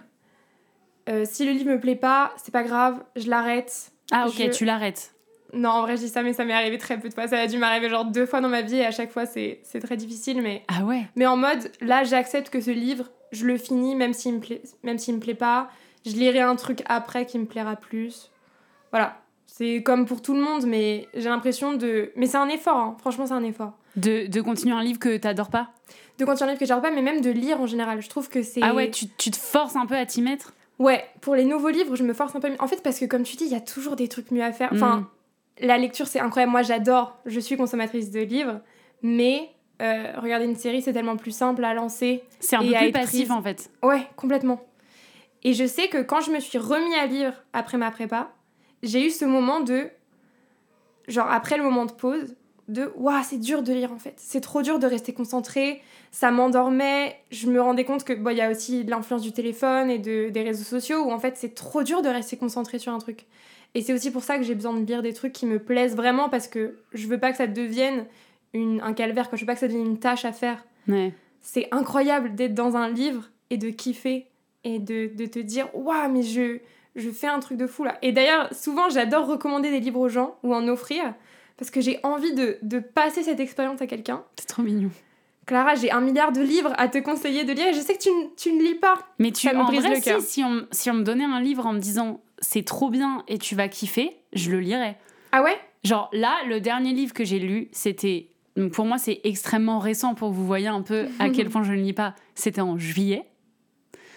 Euh, 1.08 1.24
si 1.26 1.44
le 1.44 1.52
livre 1.52 1.70
me 1.70 1.78
plaît 1.80 1.96
pas, 1.96 2.32
c'est 2.42 2.52
pas 2.52 2.62
grave, 2.62 3.02
je 3.16 3.28
l'arrête. 3.28 3.90
Ah, 4.10 4.26
ok, 4.28 4.34
Je- 4.36 4.50
tu 4.50 4.64
l'arrêtes. 4.64 5.10
Non, 5.52 5.68
en 5.70 5.82
vrai, 5.82 5.96
je 5.96 6.02
dis 6.02 6.08
ça, 6.08 6.22
mais 6.22 6.32
ça 6.32 6.44
m'est 6.44 6.52
arrivé 6.54 6.78
très 6.78 6.98
peu 6.98 7.08
de 7.08 7.14
fois. 7.14 7.28
Ça 7.28 7.38
a 7.38 7.46
dû 7.46 7.58
m'arriver 7.58 7.88
genre 7.88 8.04
deux 8.06 8.26
fois 8.26 8.40
dans 8.40 8.48
ma 8.48 8.62
vie 8.62 8.76
et 8.76 8.86
à 8.86 8.90
chaque 8.90 9.12
fois, 9.12 9.24
c'est 9.26 9.60
très 9.82 9.96
difficile. 9.96 10.42
Mais, 10.42 10.64
Ah 10.68 10.84
ouais 10.84 11.02
mais 11.14 11.26
en 11.26 11.36
mode, 11.36 11.70
là, 11.80 12.02
j'accepte 12.02 12.50
que 12.50 12.60
ce 12.60 12.70
livre, 12.72 13.10
je 13.30 13.46
le 13.46 13.56
finis 13.56 13.94
même 13.94 14.14
s'il 14.14 14.34
me, 14.34 14.40
plaît, 14.40 14.62
même 14.82 14.98
s'il 14.98 15.14
me 15.14 15.20
plaît 15.20 15.34
pas. 15.34 15.68
Je 16.06 16.12
lirai 16.12 16.40
un 16.40 16.56
truc 16.56 16.82
après 16.86 17.24
qui 17.26 17.38
me 17.38 17.44
plaira 17.46 17.76
plus. 17.76 18.30
Voilà. 18.90 19.20
C'est 19.46 19.82
comme 19.84 20.06
pour 20.06 20.22
tout 20.22 20.34
le 20.34 20.40
monde, 20.40 20.66
mais 20.66 21.06
j'ai 21.14 21.28
l'impression 21.28 21.74
de. 21.74 22.10
Mais 22.16 22.26
c'est 22.26 22.36
un 22.38 22.48
effort, 22.48 22.76
hein. 22.76 22.96
franchement, 22.98 23.26
c'est 23.26 23.34
un 23.34 23.44
effort. 23.44 23.74
de, 23.94 24.26
de 24.26 24.40
continuer 24.40 24.74
un 24.74 24.82
livre 24.82 24.98
que 24.98 25.16
t'adores 25.16 25.50
pas? 25.50 25.70
De 26.18 26.24
continuer 26.24 26.48
un 26.48 26.52
livre 26.54 26.60
que 26.60 26.66
j'adore 26.66 26.82
pas, 26.82 26.90
mais 26.90 27.02
même 27.02 27.20
de 27.20 27.30
lire 27.30 27.60
en 27.60 27.66
général. 27.66 28.02
Je 28.02 28.08
trouve 28.08 28.28
que 28.28 28.42
c'est. 28.42 28.60
Ah 28.62 28.74
ouais, 28.74 28.90
tu, 28.90 29.06
tu 29.16 29.30
te 29.30 29.36
forces 29.36 29.76
un 29.76 29.86
peu 29.86 29.94
à 29.96 30.04
t'y 30.04 30.20
mettre? 30.22 30.52
Ouais, 30.78 31.04
pour 31.20 31.34
les 31.36 31.44
nouveaux 31.44 31.68
livres, 31.68 31.94
je 31.96 32.02
me 32.02 32.12
force 32.12 32.34
un 32.34 32.40
peu. 32.40 32.50
En 32.58 32.66
fait, 32.66 32.82
parce 32.82 32.98
que 32.98 33.04
comme 33.04 33.22
tu 33.22 33.36
dis, 33.36 33.44
il 33.44 33.52
y 33.52 33.56
a 33.56 33.60
toujours 33.60 33.96
des 33.96 34.08
trucs 34.08 34.30
mieux 34.30 34.42
à 34.42 34.52
faire. 34.52 34.70
Enfin, 34.72 34.96
Mm. 35.60 35.66
la 35.66 35.78
lecture, 35.78 36.06
c'est 36.06 36.20
incroyable. 36.20 36.50
Moi, 36.52 36.62
j'adore. 36.62 37.16
Je 37.26 37.38
suis 37.40 37.56
consommatrice 37.56 38.10
de 38.10 38.20
livres. 38.20 38.60
Mais 39.02 39.50
euh, 39.82 40.12
regarder 40.16 40.46
une 40.46 40.56
série, 40.56 40.82
c'est 40.82 40.92
tellement 40.92 41.16
plus 41.16 41.30
simple 41.30 41.64
à 41.64 41.74
lancer. 41.74 42.24
C'est 42.40 42.56
un 42.56 42.62
Et 42.62 42.72
peu 42.72 42.78
plus 42.78 42.92
passif 42.92 43.18
prise. 43.28 43.30
en 43.30 43.42
fait. 43.42 43.70
Ouais, 43.82 44.06
complètement. 44.16 44.60
Et 45.42 45.52
je 45.52 45.66
sais 45.66 45.88
que 45.88 46.02
quand 46.02 46.20
je 46.22 46.30
me 46.32 46.40
suis 46.40 46.58
remis 46.58 46.94
à 46.94 47.06
lire 47.06 47.44
après 47.52 47.76
ma 47.76 47.90
prépa, 47.90 48.30
j'ai 48.82 49.06
eu 49.06 49.10
ce 49.10 49.24
moment 49.24 49.60
de. 49.60 49.88
Genre, 51.06 51.30
après 51.30 51.56
le 51.58 51.62
moment 51.64 51.84
de 51.84 51.92
pause, 51.92 52.34
de 52.68 52.90
Waouh, 52.96 53.22
c'est 53.22 53.38
dur 53.38 53.62
de 53.62 53.72
lire 53.72 53.92
en 53.92 53.98
fait. 53.98 54.14
C'est 54.16 54.40
trop 54.40 54.62
dur 54.62 54.78
de 54.78 54.86
rester 54.86 55.12
concentré. 55.12 55.82
Ça 56.10 56.30
m'endormait. 56.30 57.16
Je 57.30 57.48
me 57.48 57.60
rendais 57.60 57.84
compte 57.84 58.04
que, 58.04 58.12
bon, 58.12 58.30
il 58.30 58.36
y 58.38 58.40
a 58.40 58.50
aussi 58.50 58.84
l'influence 58.84 59.22
du 59.22 59.32
téléphone 59.32 59.90
et 59.90 59.98
de, 59.98 60.28
des 60.30 60.42
réseaux 60.42 60.64
sociaux 60.64 61.04
où 61.04 61.10
en 61.12 61.18
fait, 61.18 61.36
c'est 61.36 61.54
trop 61.54 61.82
dur 61.82 62.02
de 62.02 62.08
rester 62.08 62.36
concentré 62.36 62.78
sur 62.78 62.92
un 62.92 62.98
truc. 62.98 63.26
Et 63.74 63.82
c'est 63.82 63.92
aussi 63.92 64.10
pour 64.12 64.22
ça 64.22 64.38
que 64.38 64.44
j'ai 64.44 64.54
besoin 64.54 64.72
de 64.72 64.84
lire 64.86 65.02
des 65.02 65.12
trucs 65.12 65.32
qui 65.32 65.46
me 65.46 65.58
plaisent 65.58 65.96
vraiment 65.96 66.28
parce 66.28 66.46
que 66.48 66.76
je 66.92 67.06
veux 67.08 67.18
pas 67.18 67.32
que 67.32 67.36
ça 67.36 67.46
devienne 67.48 68.06
une, 68.52 68.80
un 68.82 68.92
calvaire, 68.92 69.28
quoi. 69.28 69.36
je 69.36 69.42
veux 69.42 69.46
pas 69.46 69.54
que 69.54 69.60
ça 69.60 69.66
devienne 69.68 69.86
une 69.86 69.98
tâche 69.98 70.24
à 70.24 70.32
faire 70.32 70.64
Ouais. 70.86 71.12
c'est 71.40 71.66
incroyable 71.72 72.34
d'être 72.36 72.54
dans 72.54 72.76
un 72.76 72.88
livre 72.90 73.30
et 73.50 73.56
de 73.56 73.70
kiffer 73.70 74.26
et 74.64 74.78
de, 74.78 75.10
de 75.14 75.26
te 75.26 75.38
dire 75.38 75.66
waouh 75.74 76.08
mais 76.12 76.22
je 76.22 76.58
je 76.94 77.10
fais 77.10 77.26
un 77.26 77.40
truc 77.40 77.56
de 77.58 77.66
fou 77.66 77.84
là 77.84 77.96
et 78.02 78.12
d'ailleurs 78.12 78.52
souvent 78.54 78.90
j'adore 78.90 79.26
recommander 79.26 79.70
des 79.70 79.80
livres 79.80 79.98
aux 79.98 80.08
gens 80.10 80.36
ou 80.44 80.54
en 80.54 80.68
offrir 80.68 81.14
parce 81.56 81.70
que 81.70 81.80
j'ai 81.80 82.00
envie 82.02 82.34
de, 82.34 82.58
de 82.62 82.78
passer 82.78 83.22
cette 83.22 83.40
expérience 83.40 83.80
à 83.82 83.86
quelqu'un 83.86 84.24
C'est 84.38 84.46
trop 84.46 84.62
mignon. 84.62 84.90
Clara 85.46 85.74
j'ai 85.74 85.90
un 85.90 86.00
milliard 86.00 86.32
de 86.32 86.40
livres 86.40 86.72
à 86.78 86.88
te 86.88 86.98
conseiller 86.98 87.44
de 87.44 87.52
lire 87.52 87.68
et 87.68 87.74
je 87.74 87.80
sais 87.80 87.94
que 87.94 88.02
tu, 88.02 88.08
ne- 88.10 88.28
tu 88.36 88.52
ne 88.52 88.62
lis 88.62 88.74
pas 88.76 88.94
Mais 89.18 89.30
tu, 89.30 89.46
Ça 89.48 89.52
me 89.54 89.60
en 89.60 89.64
brise 89.66 89.80
vrai, 89.82 89.94
le 89.96 90.00
cœur. 90.00 90.20
si, 90.20 90.26
si 90.26 90.44
on, 90.44 90.66
si 90.70 90.90
on 90.90 90.94
me 90.94 91.02
donnait 91.02 91.24
un 91.24 91.40
livre 91.40 91.66
en 91.66 91.72
me 91.74 91.78
disant 91.80 92.20
c'est 92.38 92.64
trop 92.64 92.88
bien 92.90 93.22
et 93.28 93.38
tu 93.38 93.54
vas 93.54 93.68
kiffer, 93.68 94.16
je 94.32 94.50
le 94.50 94.60
lirais. 94.60 94.96
ah 95.32 95.42
ouais? 95.42 95.56
Genre 95.84 96.08
là, 96.12 96.34
le 96.48 96.60
dernier 96.60 96.92
livre 96.94 97.12
que 97.12 97.24
j'ai 97.24 97.38
lu, 97.38 97.68
c'était. 97.72 98.28
Pour 98.72 98.86
moi, 98.86 98.96
c'est 98.98 99.20
extrêmement 99.24 99.78
récent 99.80 100.14
pour 100.14 100.30
que 100.30 100.34
vous 100.34 100.46
voyez 100.46 100.68
un 100.68 100.80
peu 100.80 101.06
à 101.18 101.28
quel 101.28 101.48
point 101.50 101.62
je 101.62 101.72
ne 101.72 101.76
lis 101.82 101.92
pas. 101.92 102.14
C'était 102.34 102.60
en 102.62 102.78
juillet. 102.78 103.24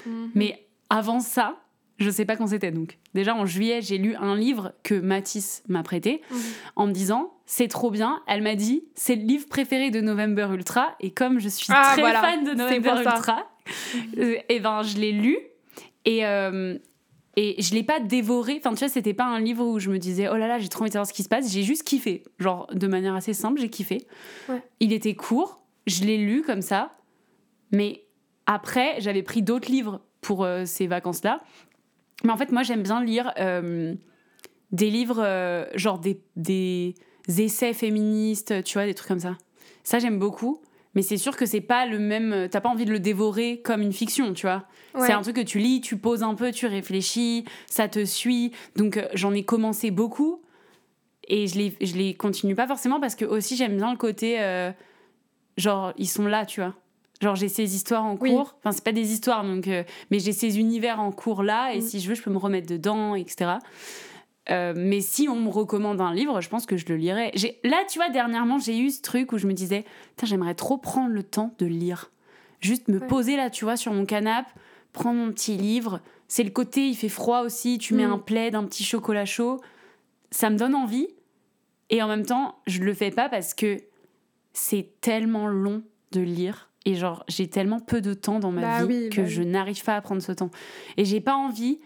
Mhm. 0.05 0.31
Mais 0.35 0.65
avant 0.89 1.19
ça, 1.19 1.57
je 1.97 2.09
sais 2.09 2.25
pas 2.25 2.35
quand 2.35 2.47
c'était 2.47 2.71
donc. 2.71 2.97
Déjà 3.13 3.33
en 3.35 3.45
juillet, 3.45 3.81
j'ai 3.81 3.97
lu 3.97 4.15
un 4.15 4.35
livre 4.35 4.73
que 4.83 4.93
Mathis 4.95 5.63
m'a 5.67 5.83
prêté 5.83 6.21
Mhm. 6.31 6.37
en 6.75 6.87
me 6.87 6.91
disant 6.91 7.33
c'est 7.45 7.67
trop 7.67 7.89
bien. 7.91 8.21
Elle 8.27 8.41
m'a 8.43 8.55
dit 8.55 8.83
c'est 8.95 9.15
le 9.15 9.23
livre 9.23 9.47
préféré 9.47 9.89
de 9.91 10.01
November 10.01 10.47
Ultra 10.53 10.95
et 10.99 11.11
comme 11.11 11.39
je 11.39 11.49
suis 11.49 11.67
Ah, 11.69 11.91
très 11.93 12.01
voilà. 12.01 12.21
fan 12.21 12.43
de 12.43 12.53
November. 12.53 13.01
Ultra, 13.01 13.47
et 14.17 14.59
ben 14.59 14.81
je 14.83 14.97
l'ai 14.97 15.11
lu 15.11 15.37
et 16.05 16.25
euh, 16.25 16.77
et 17.35 17.61
je 17.61 17.73
l'ai 17.73 17.83
pas 17.83 17.99
dévoré. 17.99 18.55
Enfin 18.59 18.71
tu 18.73 18.79
vois 18.79 18.89
c'était 18.89 19.13
pas 19.13 19.25
un 19.25 19.39
livre 19.39 19.65
où 19.65 19.79
je 19.79 19.89
me 19.89 19.97
disais 19.99 20.27
oh 20.29 20.35
là 20.37 20.47
là 20.47 20.57
j'ai 20.59 20.69
trop 20.69 20.81
envie 20.81 20.89
de 20.89 20.93
savoir 20.93 21.07
ce 21.07 21.13
qui 21.13 21.23
se 21.23 21.29
passe. 21.29 21.51
J'ai 21.51 21.63
juste 21.63 21.83
kiffé. 21.83 22.23
Genre 22.39 22.67
de 22.73 22.87
manière 22.87 23.15
assez 23.15 23.33
simple 23.33 23.59
j'ai 23.59 23.69
kiffé. 23.69 24.05
Ouais. 24.49 24.61
Il 24.79 24.93
était 24.93 25.15
court. 25.15 25.63
Je 25.87 26.03
l'ai 26.03 26.17
lu 26.17 26.41
comme 26.43 26.61
ça. 26.61 26.97
Mais 27.71 28.03
après 28.45 28.95
j'avais 28.99 29.23
pris 29.23 29.41
d'autres 29.41 29.69
livres 29.71 30.01
pour 30.21 30.43
euh, 30.43 30.65
ces 30.65 30.87
vacances 30.87 31.23
là. 31.23 31.41
Mais 32.23 32.31
en 32.31 32.37
fait, 32.37 32.51
moi, 32.51 32.63
j'aime 32.63 32.83
bien 32.83 33.03
lire 33.03 33.31
euh, 33.39 33.93
des 34.71 34.89
livres, 34.89 35.21
euh, 35.23 35.65
genre 35.75 35.99
des, 35.99 36.19
des 36.35 36.95
essais 37.27 37.73
féministes, 37.73 38.63
tu 38.63 38.73
vois, 38.73 38.85
des 38.85 38.93
trucs 38.93 39.07
comme 39.07 39.19
ça. 39.19 39.37
Ça, 39.83 39.99
j'aime 39.99 40.19
beaucoup. 40.19 40.61
Mais 40.95 41.03
c'est 41.03 41.17
sûr 41.17 41.35
que 41.37 41.45
c'est 41.45 41.61
pas 41.61 41.85
le 41.85 41.99
même. 41.99 42.47
T'as 42.49 42.59
pas 42.59 42.69
envie 42.69 42.85
de 42.85 42.91
le 42.91 42.99
dévorer 42.99 43.61
comme 43.61 43.81
une 43.83 43.93
fiction, 43.93 44.33
tu 44.33 44.47
vois. 44.47 44.65
Ouais. 44.95 45.05
C'est 45.05 45.13
un 45.13 45.21
truc 45.21 45.35
que 45.35 45.41
tu 45.41 45.59
lis, 45.59 45.79
tu 45.79 45.95
poses 45.97 46.23
un 46.23 46.33
peu, 46.33 46.51
tu 46.51 46.65
réfléchis, 46.65 47.45
ça 47.67 47.87
te 47.87 48.03
suit. 48.03 48.51
Donc, 48.75 48.97
euh, 48.97 49.07
j'en 49.13 49.31
ai 49.33 49.43
commencé 49.43 49.91
beaucoup. 49.91 50.41
Et 51.27 51.45
je 51.45 51.57
les, 51.57 51.77
je 51.81 51.95
les 51.95 52.15
continue 52.15 52.55
pas 52.55 52.65
forcément 52.67 52.99
parce 52.99 53.13
que 53.13 53.25
aussi, 53.25 53.55
j'aime 53.57 53.77
bien 53.77 53.91
le 53.91 53.97
côté. 53.97 54.41
euh, 54.41 54.71
genre, 55.57 55.93
ils 55.97 56.07
sont 56.07 56.25
là, 56.25 56.45
tu 56.47 56.61
vois. 56.61 56.73
Genre, 57.21 57.35
j'ai 57.35 57.49
ces 57.49 57.75
histoires 57.75 58.05
en 58.05 58.15
Oui. 58.19 58.31
cours. 58.31 58.55
Enfin, 58.59 58.71
c'est 58.71 58.83
pas 58.83 58.91
des 58.91 59.11
histoires, 59.11 59.43
donc. 59.43 59.67
euh, 59.67 59.83
mais 60.11 60.19
j'ai 60.19 60.33
ces 60.33 60.59
univers 60.59 60.99
en 60.99 61.11
cours 61.11 61.41
là, 61.43 61.73
et 61.73 61.79
Mm. 61.79 61.81
si 61.81 61.99
je 61.99 62.09
veux, 62.09 62.15
je 62.15 62.21
peux 62.21 62.29
me 62.31 62.37
remettre 62.37 62.67
dedans, 62.67 63.15
etc. 63.15 63.53
Euh, 64.49 64.73
mais 64.77 65.01
si 65.01 65.27
on 65.27 65.35
me 65.39 65.49
recommande 65.49 65.99
un 65.99 66.13
livre, 66.13 66.39
je 66.41 66.47
pense 66.49 66.65
que 66.65 66.77
je 66.77 66.85
le 66.87 66.95
lirai. 66.95 67.31
J'ai- 67.33 67.59
Là, 67.63 67.83
tu 67.89 67.99
vois, 67.99 68.09
dernièrement, 68.09 68.59
j'ai 68.59 68.77
eu 68.79 68.91
ce 68.91 69.01
truc 69.01 69.31
où 69.33 69.37
je 69.37 69.45
me 69.47 69.53
disais, 69.53 69.83
j'aimerais 70.23 70.55
trop 70.55 70.77
prendre 70.77 71.09
le 71.09 71.23
temps 71.23 71.53
de 71.59 71.65
lire. 71.65 72.11
Juste 72.61 72.87
me 72.87 72.99
Ouais. 72.99 73.07
poser 73.07 73.35
là, 73.35 73.49
tu 73.49 73.65
vois, 73.65 73.75
sur 73.77 73.91
mon 73.93 74.05
canapé, 74.05 74.49
prendre 74.93 75.19
mon 75.19 75.31
petit 75.31 75.57
livre. 75.57 75.99
C'est 76.29 76.43
le 76.43 76.49
côté, 76.49 76.87
il 76.87 76.95
fait 76.95 77.09
froid 77.09 77.41
aussi, 77.41 77.77
tu 77.77 77.93
mets 77.93 78.07
Mm. 78.07 78.11
un 78.13 78.17
plaid, 78.19 78.55
un 78.55 78.63
petit 78.63 78.83
chocolat 78.83 79.25
chaud. 79.25 79.59
Ça 80.31 80.49
me 80.49 80.57
donne 80.57 80.75
envie. 80.75 81.07
Et 81.89 82.01
en 82.01 82.07
même 82.07 82.25
temps, 82.25 82.55
je 82.67 82.81
le 82.83 82.93
fais 82.93 83.11
pas 83.11 83.27
parce 83.29 83.53
que 83.53 83.77
c'est 84.53 84.89
tellement 85.01 85.47
long 85.47 85.83
de 86.13 86.21
lire. 86.21 86.66
Et 86.87 86.95
genre, 86.95 87.25
j'ai 87.27 87.49
tellement 87.49 87.79
peu 87.81 87.99
de 87.99 88.13
temps 88.13 88.39
dans 88.39 88.51
ma 88.51 88.61
Bah 88.61 88.85
vie 88.85 89.03
oui, 89.05 89.09
que 89.09 89.21
bah 89.21 89.27
je 89.27 89.41
oui. 89.41 89.47
n'arrive 89.47 89.83
pas 89.83 89.95
à 89.97 90.01
prendre 90.01 90.21
ce 90.21 90.31
temps. 90.31 90.49
Et 90.95 91.03
j'ai 91.03 91.19
pas 91.19 91.35
envie 91.35 91.79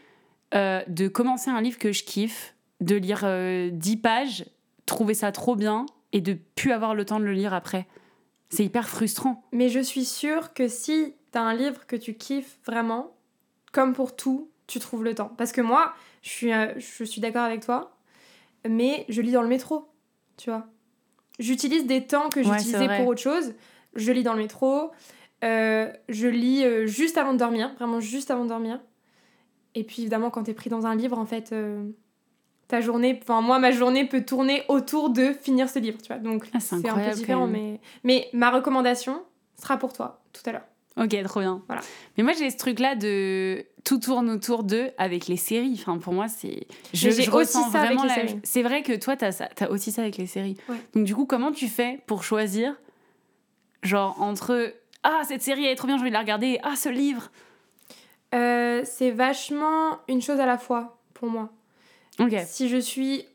euh, 0.54 0.82
de 0.88 1.08
commencer 1.08 1.50
un 1.50 1.60
livre 1.60 1.80
que 1.80 1.92
je 1.92 2.04
kiffe, 2.04 2.54
de 2.82 2.96
lire 2.96 3.22
euh, 3.24 3.70
10 3.72 3.98
pages, 3.98 4.46
trouver 4.86 5.16
ça 5.16 5.32
trop 5.32 5.56
bien 5.56 5.88
et 6.14 6.22
de 6.22 6.38
plus 6.56 6.72
avoir 6.72 6.94
le 6.94 7.04
temps 7.04 7.20
de 7.20 7.26
le 7.26 7.34
lire 7.34 7.54
après. 7.54 7.88
C'est 8.50 8.64
hyper 8.64 8.88
frustrant. 8.88 9.44
Mais 9.52 9.70
je 9.70 9.80
suis 9.80 10.06
sûre 10.06 10.54
que 10.54 10.68
si 10.68 11.16
t'as 11.32 11.42
un 11.42 11.56
livre 11.56 11.88
que 11.88 11.96
tu 11.96 12.14
kiffes 12.14 12.58
vraiment, 12.66 13.12
comme 13.72 13.94
pour 13.94 14.16
tout, 14.16 14.50
tu 14.68 14.80
trouves 14.80 15.04
le 15.04 15.16
temps. 15.16 15.32
Parce 15.38 15.52
que 15.52 15.62
moi, 15.62 15.94
je 16.22 16.30
suis, 16.30 16.54
euh, 16.54 16.74
je 16.78 17.04
suis 17.06 17.22
d'accord 17.22 17.44
avec 17.44 17.66
toi, 17.66 17.98
mais 18.70 19.06
je 19.10 19.22
lis 19.22 19.32
dans 19.32 19.42
le 19.42 19.48
métro, 19.48 19.88
tu 20.38 20.52
vois. 20.52 20.68
J'utilise 21.40 21.88
des 21.88 22.06
temps 22.06 22.30
que 22.30 22.44
j'utilisais 22.44 22.98
pour 22.98 23.08
autre 23.08 23.22
chose. 23.22 23.54
Je 23.96 24.12
lis 24.12 24.24
dans 24.24 24.34
le 24.34 24.40
métro, 24.42 24.92
euh, 25.44 25.92
je 26.10 26.28
lis 26.28 26.64
euh, 26.64 26.86
juste 26.88 27.18
avant 27.18 27.34
de 27.34 27.38
dormir, 27.40 27.74
vraiment 27.78 28.00
juste 28.00 28.32
avant 28.32 28.44
de 28.44 28.50
dormir. 28.50 28.80
Et 29.76 29.84
puis 29.84 30.02
évidemment, 30.02 30.30
quand 30.30 30.44
t'es 30.44 30.54
pris 30.54 30.70
dans 30.70 30.86
un 30.86 30.96
livre, 30.96 31.18
en 31.18 31.26
fait, 31.26 31.52
euh, 31.52 31.84
ta 32.68 32.82
journée, 32.82 33.20
enfin 33.22 33.42
moi, 33.42 33.60
ma 33.60 33.72
journée 33.72 34.06
peut 34.06 34.24
tourner 34.24 34.64
autour 34.68 35.10
de 35.10 35.34
finir 35.34 35.70
ce 35.70 35.80
livre, 35.80 35.98
tu 36.02 36.08
vois. 36.08 36.18
Donc 36.20 36.46
Ah, 36.54 36.60
c'est 36.60 36.76
un 36.76 36.82
peu 36.82 37.12
différent, 37.12 37.48
mais, 37.48 37.80
mais 38.04 38.30
ma 38.34 38.50
recommandation 38.52 39.24
sera 39.62 39.78
pour 39.78 39.94
toi 39.94 40.22
tout 40.34 40.42
à 40.46 40.52
l'heure. 40.54 40.66
Ok, 40.98 41.16
trop 41.24 41.40
bien. 41.40 41.62
Voilà. 41.68 41.82
Mais 42.18 42.24
moi, 42.24 42.34
j'ai 42.34 42.50
ce 42.50 42.58
truc-là 42.58 42.96
de 42.96 43.66
tout 43.86 43.98
tourne 43.98 44.30
autour 44.30 44.64
d'eux 44.64 44.90
avec 44.98 45.28
les 45.28 45.38
séries. 45.38 45.78
Enfin, 45.82 45.98
pour 45.98 46.12
moi, 46.12 46.28
c'est. 46.28 46.68
Je, 46.94 47.10
j'ai 47.12 47.30
aussi 47.30 47.54
ça 47.54 47.80
avec 47.80 47.88
vraiment 47.88 48.04
les 48.04 48.10
la- 48.10 48.16
séries. 48.16 48.40
C'est 48.44 48.62
vrai 48.62 48.84
que 48.84 48.94
toi, 48.98 49.16
t'as, 49.16 49.32
ça- 49.32 49.48
t'as 49.56 49.70
aussi 49.70 49.94
ça 49.94 50.02
avec 50.02 50.18
les 50.18 50.26
séries. 50.28 50.58
Ouais. 50.68 50.76
Donc, 50.94 51.06
du 51.06 51.16
coup, 51.16 51.26
comment 51.26 51.54
tu 51.54 51.70
fais 51.70 52.02
pour 52.08 52.26
choisir, 52.26 52.76
genre, 53.84 54.22
entre 54.22 54.74
Ah, 55.04 55.22
cette 55.28 55.42
série, 55.42 55.66
elle 55.66 55.72
est 55.72 55.76
trop 55.76 55.88
bien, 55.88 55.98
je 55.98 56.04
vais 56.04 56.10
la 56.10 56.20
regarder, 56.20 56.60
Ah, 56.64 56.76
ce 56.76 56.90
livre 56.90 57.30
Euh, 58.34 58.82
c'est 58.86 59.12
vachement 59.12 59.98
une 60.08 60.22
chose 60.22 60.40
à 60.40 60.46
la 60.46 60.58
fois 60.58 60.98
pour 61.14 61.30
moi. 61.30 61.50
Si 62.46 62.70
je 62.70 62.78
suis 62.78 63.26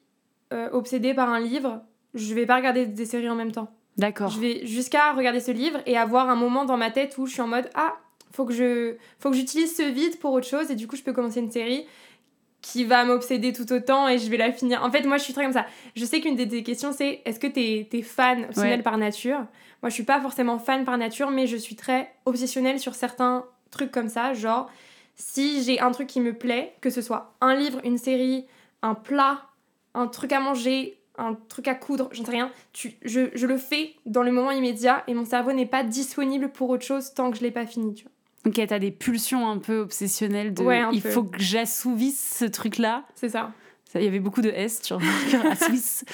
euh, 0.52 0.68
obsédée 0.72 1.12
par 1.12 1.28
un 1.30 1.40
livre, 1.40 1.82
je 2.14 2.32
vais 2.34 2.46
pas 2.46 2.56
regarder 2.56 2.86
des 2.86 3.04
séries 3.04 3.28
en 3.28 3.34
même 3.34 3.50
temps. 3.52 3.68
d'accord. 3.98 4.30
Je 4.30 4.38
vais 4.40 4.64
jusqu'à 4.66 5.12
regarder 5.12 5.40
ce 5.40 5.50
livre 5.50 5.80
et 5.86 5.96
avoir 5.98 6.28
un 6.30 6.36
moment 6.36 6.64
dans 6.64 6.76
ma 6.76 6.90
tête 6.90 7.18
où 7.18 7.26
je 7.26 7.32
suis 7.32 7.42
en 7.42 7.48
mode 7.48 7.68
ah 7.74 7.94
faut 8.32 8.44
que 8.44 8.52
je 8.54 8.94
faut 9.18 9.30
que 9.30 9.36
j'utilise 9.36 9.74
ce 9.76 9.82
vide 9.82 10.18
pour 10.20 10.32
autre 10.32 10.46
chose 10.46 10.70
et 10.70 10.76
du 10.76 10.86
coup 10.86 10.94
je 10.96 11.02
peux 11.02 11.12
commencer 11.12 11.40
une 11.40 11.50
série 11.50 11.84
qui 12.62 12.84
va 12.84 13.04
m'obséder 13.04 13.52
tout 13.52 13.70
autant 13.72 14.08
et 14.08 14.18
je 14.18 14.30
vais 14.30 14.36
la 14.36 14.52
finir. 14.52 14.82
En 14.84 14.90
fait 14.90 15.02
moi 15.04 15.16
je 15.18 15.24
suis 15.24 15.32
très 15.34 15.42
comme 15.44 15.52
ça. 15.52 15.66
Je 15.96 16.04
sais 16.04 16.20
qu'une 16.20 16.36
des, 16.36 16.46
des 16.46 16.62
questions 16.62 16.92
c'est 16.92 17.22
est-ce 17.24 17.40
que 17.40 17.46
t'es 17.48 17.88
es 17.92 18.02
fan 18.02 18.44
obsessionnel 18.44 18.78
Ouais. 18.78 18.82
par 18.82 18.98
nature? 18.98 19.40
Moi 19.86 19.90
je 19.90 19.94
suis 19.94 20.02
pas 20.02 20.20
forcément 20.20 20.58
fan 20.58 20.84
par 20.84 20.98
nature 20.98 21.30
mais 21.30 21.46
je 21.46 21.56
suis 21.56 21.76
très 21.76 22.12
obsessionnelle 22.24 22.80
sur 22.80 22.96
certains 22.96 23.44
trucs 23.70 23.92
comme 23.92 24.08
ça 24.08 24.34
genre 24.34 24.68
si 25.14 25.62
j'ai 25.62 25.78
un 25.78 25.92
truc 25.92 26.08
qui 26.08 26.18
me 26.18 26.32
plaît 26.32 26.74
que 26.80 26.90
ce 26.90 27.00
soit 27.00 27.36
un 27.40 27.54
livre, 27.54 27.78
une 27.84 27.96
série, 27.96 28.46
un 28.82 28.94
plat, 28.94 29.42
un 29.94 30.08
truc 30.08 30.32
à 30.32 30.40
manger, 30.40 30.98
un 31.18 31.34
truc 31.34 31.68
à 31.68 31.76
coudre, 31.76 32.08
j'en 32.10 32.24
sais 32.24 32.32
rien. 32.32 32.50
Tu, 32.72 32.94
je, 33.04 33.30
je 33.32 33.46
le 33.46 33.58
fais 33.58 33.94
dans 34.06 34.24
le 34.24 34.32
moment 34.32 34.50
immédiat 34.50 35.04
et 35.06 35.14
mon 35.14 35.24
cerveau 35.24 35.52
n'est 35.52 35.66
pas 35.66 35.84
disponible 35.84 36.50
pour 36.50 36.68
autre 36.70 36.84
chose 36.84 37.14
tant 37.14 37.30
que 37.30 37.36
je 37.36 37.42
l'ai 37.42 37.52
pas 37.52 37.64
fini. 37.64 37.94
Tu 37.94 38.06
vois. 38.06 38.12
Ok, 38.50 38.66
t'as 38.66 38.80
des 38.80 38.90
pulsions 38.90 39.48
un 39.48 39.58
peu 39.58 39.78
obsessionnelles 39.78 40.52
de 40.52 40.64
Ouais, 40.64 40.82
il 40.90 41.00
peu. 41.00 41.10
faut 41.10 41.22
que 41.22 41.38
j'assouvisse 41.38 42.38
ce 42.40 42.44
truc-là. 42.44 43.04
C'est 43.14 43.28
ça. 43.28 43.52
Il 43.94 44.02
y 44.02 44.08
avait 44.08 44.18
beaucoup 44.18 44.42
de 44.42 44.50
S 44.50 44.82
sur 44.82 44.98
Assouvisse. 45.48 46.04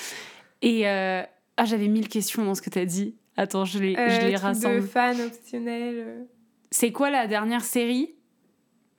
Et 0.61 0.87
euh, 0.87 1.23
ah, 1.57 1.65
j'avais 1.65 1.89
mille 1.89 2.11
questions 2.11 2.45
dans 2.45 2.55
ce 2.55 2.61
que 2.61 2.69
t'as 2.69 2.85
dit. 2.85 3.17
Attends, 3.37 3.65
je 3.65 3.79
les, 3.79 3.95
je 3.95 3.99
Euh, 4.01 4.29
les 4.29 4.35
truc 4.35 4.59
de 4.75 4.81
fan 4.83 5.21
obsessionnel. 5.21 5.95
euh. 5.99 6.23
C'est 6.71 6.93
quoi 6.93 7.11
la 7.11 7.27
dernière 7.27 7.63
série? 7.65 8.15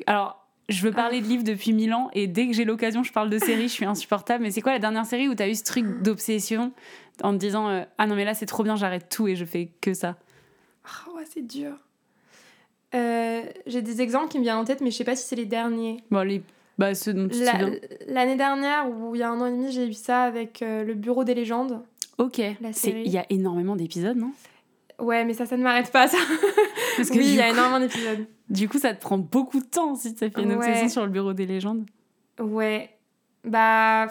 Alors, 0.08 0.48
je 0.70 0.82
veux 0.82 0.92
parler 0.92 1.22
de 1.22 1.26
livres 1.28 1.44
depuis 1.44 1.74
mille 1.74 1.94
ans 1.94 2.10
et 2.14 2.28
dès 2.28 2.48
que 2.48 2.54
j'ai 2.54 2.66
l'occasion, 2.66 3.04
je 3.04 3.12
parle 3.12 3.30
de 3.30 3.38
série, 3.38 3.64
je 3.64 3.74
suis 3.74 3.86
insupportable. 3.86 4.44
Mais 4.44 4.52
c'est 4.52 4.62
quoi 4.62 4.72
la 4.72 4.80
dernière 4.80 5.06
série 5.06 5.28
où 5.28 5.36
t'as 5.36 5.48
eu 5.48 5.56
ce 5.56 5.64
truc 5.64 6.02
d'obsession 6.02 6.72
en 7.22 7.34
te 7.34 7.38
disant 7.38 7.70
euh, 7.70 7.84
Ah 7.98 8.08
non, 8.08 8.16
mais 8.16 8.26
là 8.26 8.34
c'est 8.34 8.46
trop 8.46 8.64
bien, 8.64 8.76
j'arrête 8.76 9.08
tout 9.10 9.28
et 9.28 9.36
je 9.36 9.46
fais 9.46 9.70
que 9.82 9.94
ça 9.94 10.18
Ah 10.86 11.12
ouais, 11.16 11.24
c'est 11.32 11.46
dur. 11.46 11.74
Euh, 12.96 13.42
J'ai 13.66 13.82
des 13.82 14.02
exemples 14.02 14.30
qui 14.30 14.38
me 14.38 14.44
viennent 14.44 14.58
en 14.58 14.66
tête, 14.66 14.82
mais 14.82 14.92
je 14.92 14.98
sais 14.98 15.04
pas 15.04 15.16
si 15.16 15.28
c'est 15.28 15.36
les 15.36 15.46
derniers. 15.46 15.98
Bon, 16.12 16.22
les. 16.22 16.42
Bah, 16.78 16.96
ceux 16.96 17.14
dont 17.14 17.28
tu. 17.28 17.38
L'année 18.08 18.36
dernière, 18.36 18.90
ou 18.90 19.14
il 19.16 19.20
y 19.20 19.24
a 19.24 19.30
un 19.30 19.40
an 19.42 19.46
et 19.48 19.52
demi, 19.52 19.72
j'ai 19.72 19.88
eu 19.88 19.94
ça 19.94 20.24
avec 20.24 20.62
euh, 20.62 20.84
le 20.84 20.94
Bureau 20.96 21.24
des 21.24 21.36
légendes. 21.36 21.84
Ok. 22.18 22.40
Il 22.86 23.08
y 23.12 23.18
a 23.18 23.26
énormément 23.30 23.76
d'épisodes, 23.76 24.18
non? 24.18 24.32
Ouais, 25.00 25.26
mais 25.26 25.34
ça, 25.34 25.46
ça 25.46 25.58
ne 25.58 25.64
m'arrête 25.64 25.92
pas, 25.92 26.08
ça. 26.08 26.18
Parce 26.98 27.10
que 27.10 27.18
oui, 27.18 27.26
il 27.26 27.36
y 27.36 27.42
a 27.42 27.48
coup, 27.48 27.54
énormément 27.54 27.80
d'épisodes. 27.80 28.28
du 28.50 28.70
coup, 28.70 28.78
ça 28.78 28.94
te 28.94 29.02
prend 29.02 29.18
beaucoup 29.18 29.60
de 29.60 29.66
temps 29.66 29.96
si 29.96 30.14
tu 30.14 30.20
fait 30.20 30.32
une 30.42 30.50
Ouais. 30.50 30.56
obsession 30.58 30.90
sur 30.90 31.04
le 31.06 31.12
bureau 31.12 31.34
des 31.34 31.46
légendes. 31.46 31.86
Ouais. 32.40 32.90
Bah. 33.44 34.08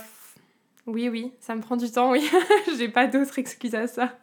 Oui, 0.86 1.08
oui, 1.08 1.30
ça 1.38 1.54
me 1.54 1.60
prend 1.60 1.76
du 1.76 1.88
temps, 1.90 2.10
oui. 2.10 2.28
J'ai 2.76 2.88
pas 2.88 3.06
d'autres 3.06 3.38
excuses 3.38 3.74
à 3.76 3.86
ça. 3.86 4.18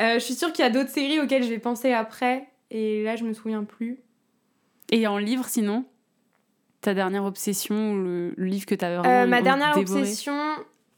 Euh, 0.00 0.14
je 0.14 0.20
suis 0.20 0.34
sûre 0.34 0.50
qu'il 0.52 0.64
y 0.64 0.66
a 0.66 0.70
d'autres 0.70 0.88
séries 0.90 1.20
auxquelles 1.20 1.42
je 1.44 1.50
vais 1.50 1.58
penser 1.58 1.92
après, 1.92 2.48
et 2.70 3.04
là, 3.04 3.14
je 3.16 3.24
me 3.24 3.34
souviens 3.34 3.62
plus. 3.64 3.98
Et 4.90 5.06
en 5.06 5.18
livre, 5.18 5.44
sinon? 5.46 5.84
Ta 6.80 6.94
dernière 6.94 7.24
obsession, 7.24 7.92
ou 7.92 7.96
le, 8.02 8.34
le 8.36 8.44
livre 8.46 8.64
que 8.64 8.74
t'avais 8.74 8.96
Euh, 8.96 9.00
vraiment 9.02 9.26
ma 9.26 9.36
envie 9.36 9.38
de 9.38 9.44
dernière 9.44 9.76
obsession. 9.78 10.34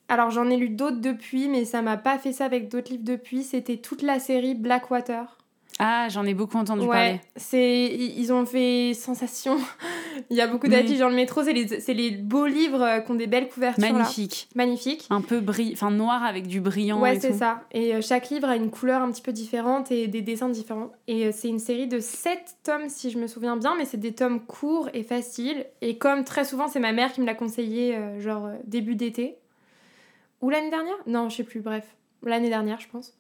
Alors, 0.09 0.31
j'en 0.31 0.51
ai 0.51 0.57
lu 0.57 0.69
d'autres 0.69 1.01
depuis, 1.01 1.49
mais 1.49 1.65
ça 1.65 1.81
m'a 1.83 1.97
pas 1.97 2.19
fait 2.19 2.33
ça 2.33 2.45
avec 2.45 2.69
d'autres 2.69 2.91
livres 2.91 3.05
depuis. 3.05 3.43
C'était 3.43 3.79
toute 3.79 4.03
la 4.03 4.19
série 4.19 4.55
Blackwater. 4.55 5.39
Ah, 5.81 6.09
j'en 6.09 6.25
ai 6.25 6.35
beaucoup 6.35 6.57
entendu 6.57 6.83
ouais, 6.83 6.87
parler. 6.89 7.21
c'est 7.35 7.87
ils 7.87 8.33
ont 8.33 8.47
fait 8.47 8.93
sensation. 8.95 9.57
Il 10.31 10.37
y 10.37 10.41
a 10.41 10.47
beaucoup 10.47 10.69
Oui. 10.69 10.73
d'affiches 10.73 11.01
dans 11.01 11.09
le 11.09 11.17
métro. 11.17 11.43
C'est 11.43 11.53
les, 11.53 11.81
c'est 11.81 11.95
les 11.95 12.13
beaux 12.13 12.47
livres 12.47 12.81
euh, 12.81 13.01
qui 13.01 13.11
ont 13.11 13.17
des 13.17 13.27
belles 13.27 13.49
couvertures. 13.49 13.83
là. 13.85 13.93
Magnifique. 13.93 14.49
Magnifique. 14.55 15.07
Un 15.11 15.21
peu 15.21 15.41
brillant, 15.41 15.73
enfin 15.73 15.91
noir 15.91 16.23
avec 16.23 16.47
du 16.47 16.61
brillant. 16.61 17.01
Ouais, 17.01 17.17
et 17.17 17.21
c'est 17.21 17.33
ça. 17.33 17.65
Et 17.73 17.93
euh, 17.93 18.01
chaque 18.01 18.31
livre 18.31 18.49
a 18.49 18.55
une 18.55 18.71
couleur 18.71 19.03
un 19.03 19.11
petit 19.11 19.23
peu 19.23 19.33
différente 19.33 19.91
et 19.91 20.07
des 20.07 20.23
dessins 20.23 20.49
différents. 20.49 20.93
Et 21.09 21.27
euh, 21.27 21.31
c'est 21.33 21.49
une 21.49 21.59
série 21.59 21.89
de 21.89 21.99
7 21.99 22.39
tomes, 22.63 22.89
si 22.89 23.11
je 23.11 23.19
me 23.19 23.27
souviens 23.27 23.57
bien, 23.57 23.75
mais 23.77 23.85
c'est 23.85 23.97
des 23.99 24.13
tomes 24.15 24.39
courts 24.47 24.89
et 24.95 25.03
faciles. 25.03 25.67
Et 25.81 25.99
comme 25.99 26.23
très 26.23 26.45
souvent, 26.45 26.69
c'est 26.69 26.79
ma 26.79 26.93
mère 26.93 27.13
qui 27.13 27.21
me 27.21 27.27
l'a 27.27 27.35
conseillé, 27.35 27.99
genre 28.21 28.49
début 28.65 28.95
d'été. 28.95 29.39
Ou 30.45 30.51
l'année 30.51 30.69
dernière? 30.71 30.97
Non, 31.07 31.31
je 31.31 31.37
sais 31.37 31.45
plus, 31.45 31.61
bref. 31.61 31.85
L'année 32.23 32.51
dernière, 32.51 32.79
je 32.81 32.89
pense. 32.89 33.15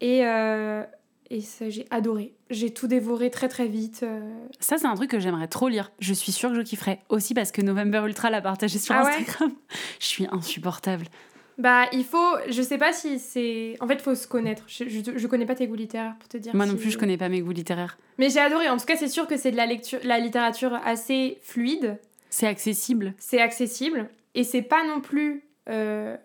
Et, 0.00 0.26
euh, 0.26 0.82
Et 1.30 1.40
ça, 1.40 1.70
j'ai 1.70 1.86
adoré. 1.90 2.34
J'ai 2.50 2.70
tout 2.72 2.86
dévoré 2.88 3.30
très 3.30 3.48
très 3.48 3.66
vite. 3.66 4.00
euh. 4.02 4.20
Ça, 4.60 4.76
c'est 4.78 4.86
un 4.86 4.94
truc 4.94 5.10
que 5.10 5.18
j'aimerais 5.20 5.48
trop 5.48 5.68
lire. 5.68 5.90
Je 6.00 6.12
suis 6.12 6.32
sûre 6.32 6.50
que 6.50 6.56
je 6.56 6.60
kifferais. 6.62 7.00
Aussi 7.08 7.34
parce 7.34 7.52
que 7.52 7.62
November 7.62 8.02
Ultra 8.06 8.30
l'a 8.30 8.40
partagé 8.42 8.78
sur 8.78 8.94
Ah 8.96 9.04
ouais? 9.04 9.10
Instagram. 9.10 9.52
Je 10.00 10.06
suis 10.06 10.26
insupportable. 10.30 11.06
Bah, 11.58 11.86
il 11.92 12.04
faut. 12.04 12.36
Je 12.50 12.60
sais 12.62 12.78
pas 12.78 12.92
si 12.92 13.18
c'est. 13.18 13.76
En 13.80 13.86
fait, 13.88 14.00
faut 14.02 14.14
se 14.14 14.26
connaître. 14.28 14.64
Je, 14.66 14.84
je, 14.88 15.00
je 15.16 15.26
connais 15.26 15.46
pas 15.46 15.54
tes 15.54 15.66
goûts 15.66 15.74
littéraires 15.74 16.14
pour 16.18 16.28
te 16.28 16.36
dire. 16.36 16.54
Moi 16.54 16.66
non 16.66 16.76
plus, 16.76 16.90
je 16.90 16.98
connais 16.98 17.16
pas 17.16 17.28
mes 17.28 17.40
goûts 17.40 17.52
littéraires. 17.52 17.96
Mais 18.18 18.28
j'ai 18.28 18.40
adoré. 18.40 18.68
En 18.68 18.76
tout 18.76 18.84
cas, 18.86 18.96
c'est 18.96 19.08
sûr 19.08 19.26
que 19.26 19.36
c'est 19.36 19.52
de 19.52 19.56
la 19.56 19.66
lecture, 19.66 19.98
la 20.04 20.18
littérature 20.18 20.74
assez 20.84 21.38
fluide. 21.42 21.98
C'est 22.28 22.46
accessible. 22.46 23.14
C'est 23.18 23.40
accessible. 23.40 24.10
Et 24.34 24.44
c'est 24.44 24.62
pas 24.62 24.84
non 24.86 25.00
plus 25.00 25.44
euh, 25.70 26.16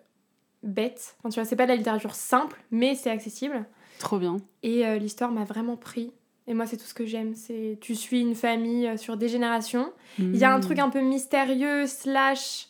bête. 0.62 1.16
Enfin, 1.18 1.28
tu 1.30 1.34
vois, 1.40 1.44
c'est 1.44 1.56
pas 1.56 1.64
de 1.64 1.70
la 1.70 1.76
littérature 1.76 2.14
simple, 2.14 2.60
mais 2.70 2.94
c'est 2.94 3.10
accessible. 3.10 3.64
Trop 3.98 4.18
bien. 4.18 4.36
Et 4.62 4.86
euh, 4.86 4.96
l'histoire 4.98 5.30
m'a 5.32 5.44
vraiment 5.44 5.76
pris. 5.76 6.12
Et 6.48 6.54
moi, 6.54 6.66
c'est 6.66 6.76
tout 6.76 6.84
ce 6.86 6.94
que 6.94 7.06
j'aime. 7.06 7.34
C'est 7.34 7.78
tu 7.80 7.94
suis 7.94 8.20
une 8.20 8.34
famille 8.34 8.86
euh, 8.88 8.96
sur 8.96 9.16
des 9.16 9.28
générations. 9.28 9.92
Il 10.18 10.36
y 10.36 10.44
a 10.44 10.52
un 10.52 10.58
Mm. 10.58 10.62
truc 10.62 10.78
un 10.80 10.90
peu 10.90 11.00
mystérieux 11.00 11.86
slash 11.86 12.68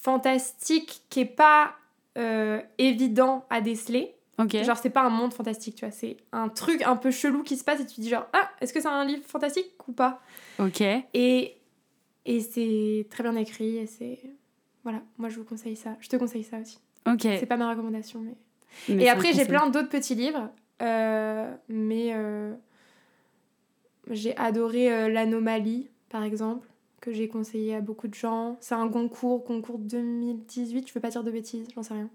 fantastique 0.00 1.02
qui 1.10 1.20
est 1.20 1.24
pas 1.24 1.74
euh, 2.18 2.60
évident 2.78 3.44
à 3.50 3.60
déceler. 3.60 4.14
Ok. 4.38 4.54
Genre, 4.62 4.76
c'est 4.76 4.90
pas 4.90 5.02
un 5.02 5.08
monde 5.10 5.32
fantastique, 5.32 5.76
tu 5.76 5.84
vois. 5.86 5.92
C'est 5.92 6.18
un 6.32 6.48
truc 6.50 6.82
un 6.82 6.96
peu 6.96 7.10
chelou 7.10 7.42
qui 7.42 7.56
se 7.56 7.64
passe 7.64 7.80
et 7.80 7.86
tu 7.86 7.96
te 7.96 8.00
dis 8.02 8.08
genre, 8.10 8.26
ah, 8.34 8.50
est-ce 8.60 8.72
que 8.72 8.80
c'est 8.80 8.88
un 8.88 9.04
livre 9.04 9.24
fantastique 9.26 9.72
ou 9.88 9.92
pas? 9.92 10.20
Ok. 10.58 10.82
Et, 11.14 11.56
et 12.26 12.40
c'est 12.40 13.06
très 13.10 13.22
bien 13.22 13.34
écrit 13.36 13.78
et 13.78 13.86
c'est... 13.86 14.18
Voilà, 14.84 15.00
moi 15.18 15.28
je 15.30 15.36
vous 15.38 15.44
conseille 15.44 15.74
ça. 15.74 15.96
Je 16.00 16.08
te 16.08 16.16
conseille 16.16 16.44
ça 16.44 16.58
aussi. 16.58 16.78
Ok. 17.06 17.20
C'est 17.22 17.46
pas 17.46 17.56
ma 17.56 17.70
recommandation, 17.70 18.20
mais... 18.20 18.34
Mais 18.94 19.04
Et 19.04 19.08
après, 19.08 19.32
j'ai 19.32 19.44
plein 19.46 19.68
d'autres 19.70 19.88
petits 19.88 20.14
livres. 20.14 20.50
euh, 20.82 21.50
mais 21.68 22.10
euh, 22.14 22.52
j'ai 24.10 24.36
adoré 24.36 24.92
euh, 24.92 25.08
L'Anomalie, 25.08 25.88
par 26.10 26.22
exemple, 26.22 26.66
que 27.00 27.12
j'ai 27.12 27.28
conseillé 27.28 27.74
à 27.76 27.80
beaucoup 27.80 28.08
de 28.08 28.14
gens. 28.14 28.56
C'est 28.60 28.74
un 28.74 28.88
concours, 28.88 29.44
concours 29.44 29.78
2018, 29.78 30.88
je 30.88 30.92
veux 30.94 31.00
pas 31.00 31.08
dire 31.10 31.24
de 31.24 31.30
bêtises, 31.30 31.66
j'en 31.74 31.82
sais 31.82 31.94
rien. 31.94 32.08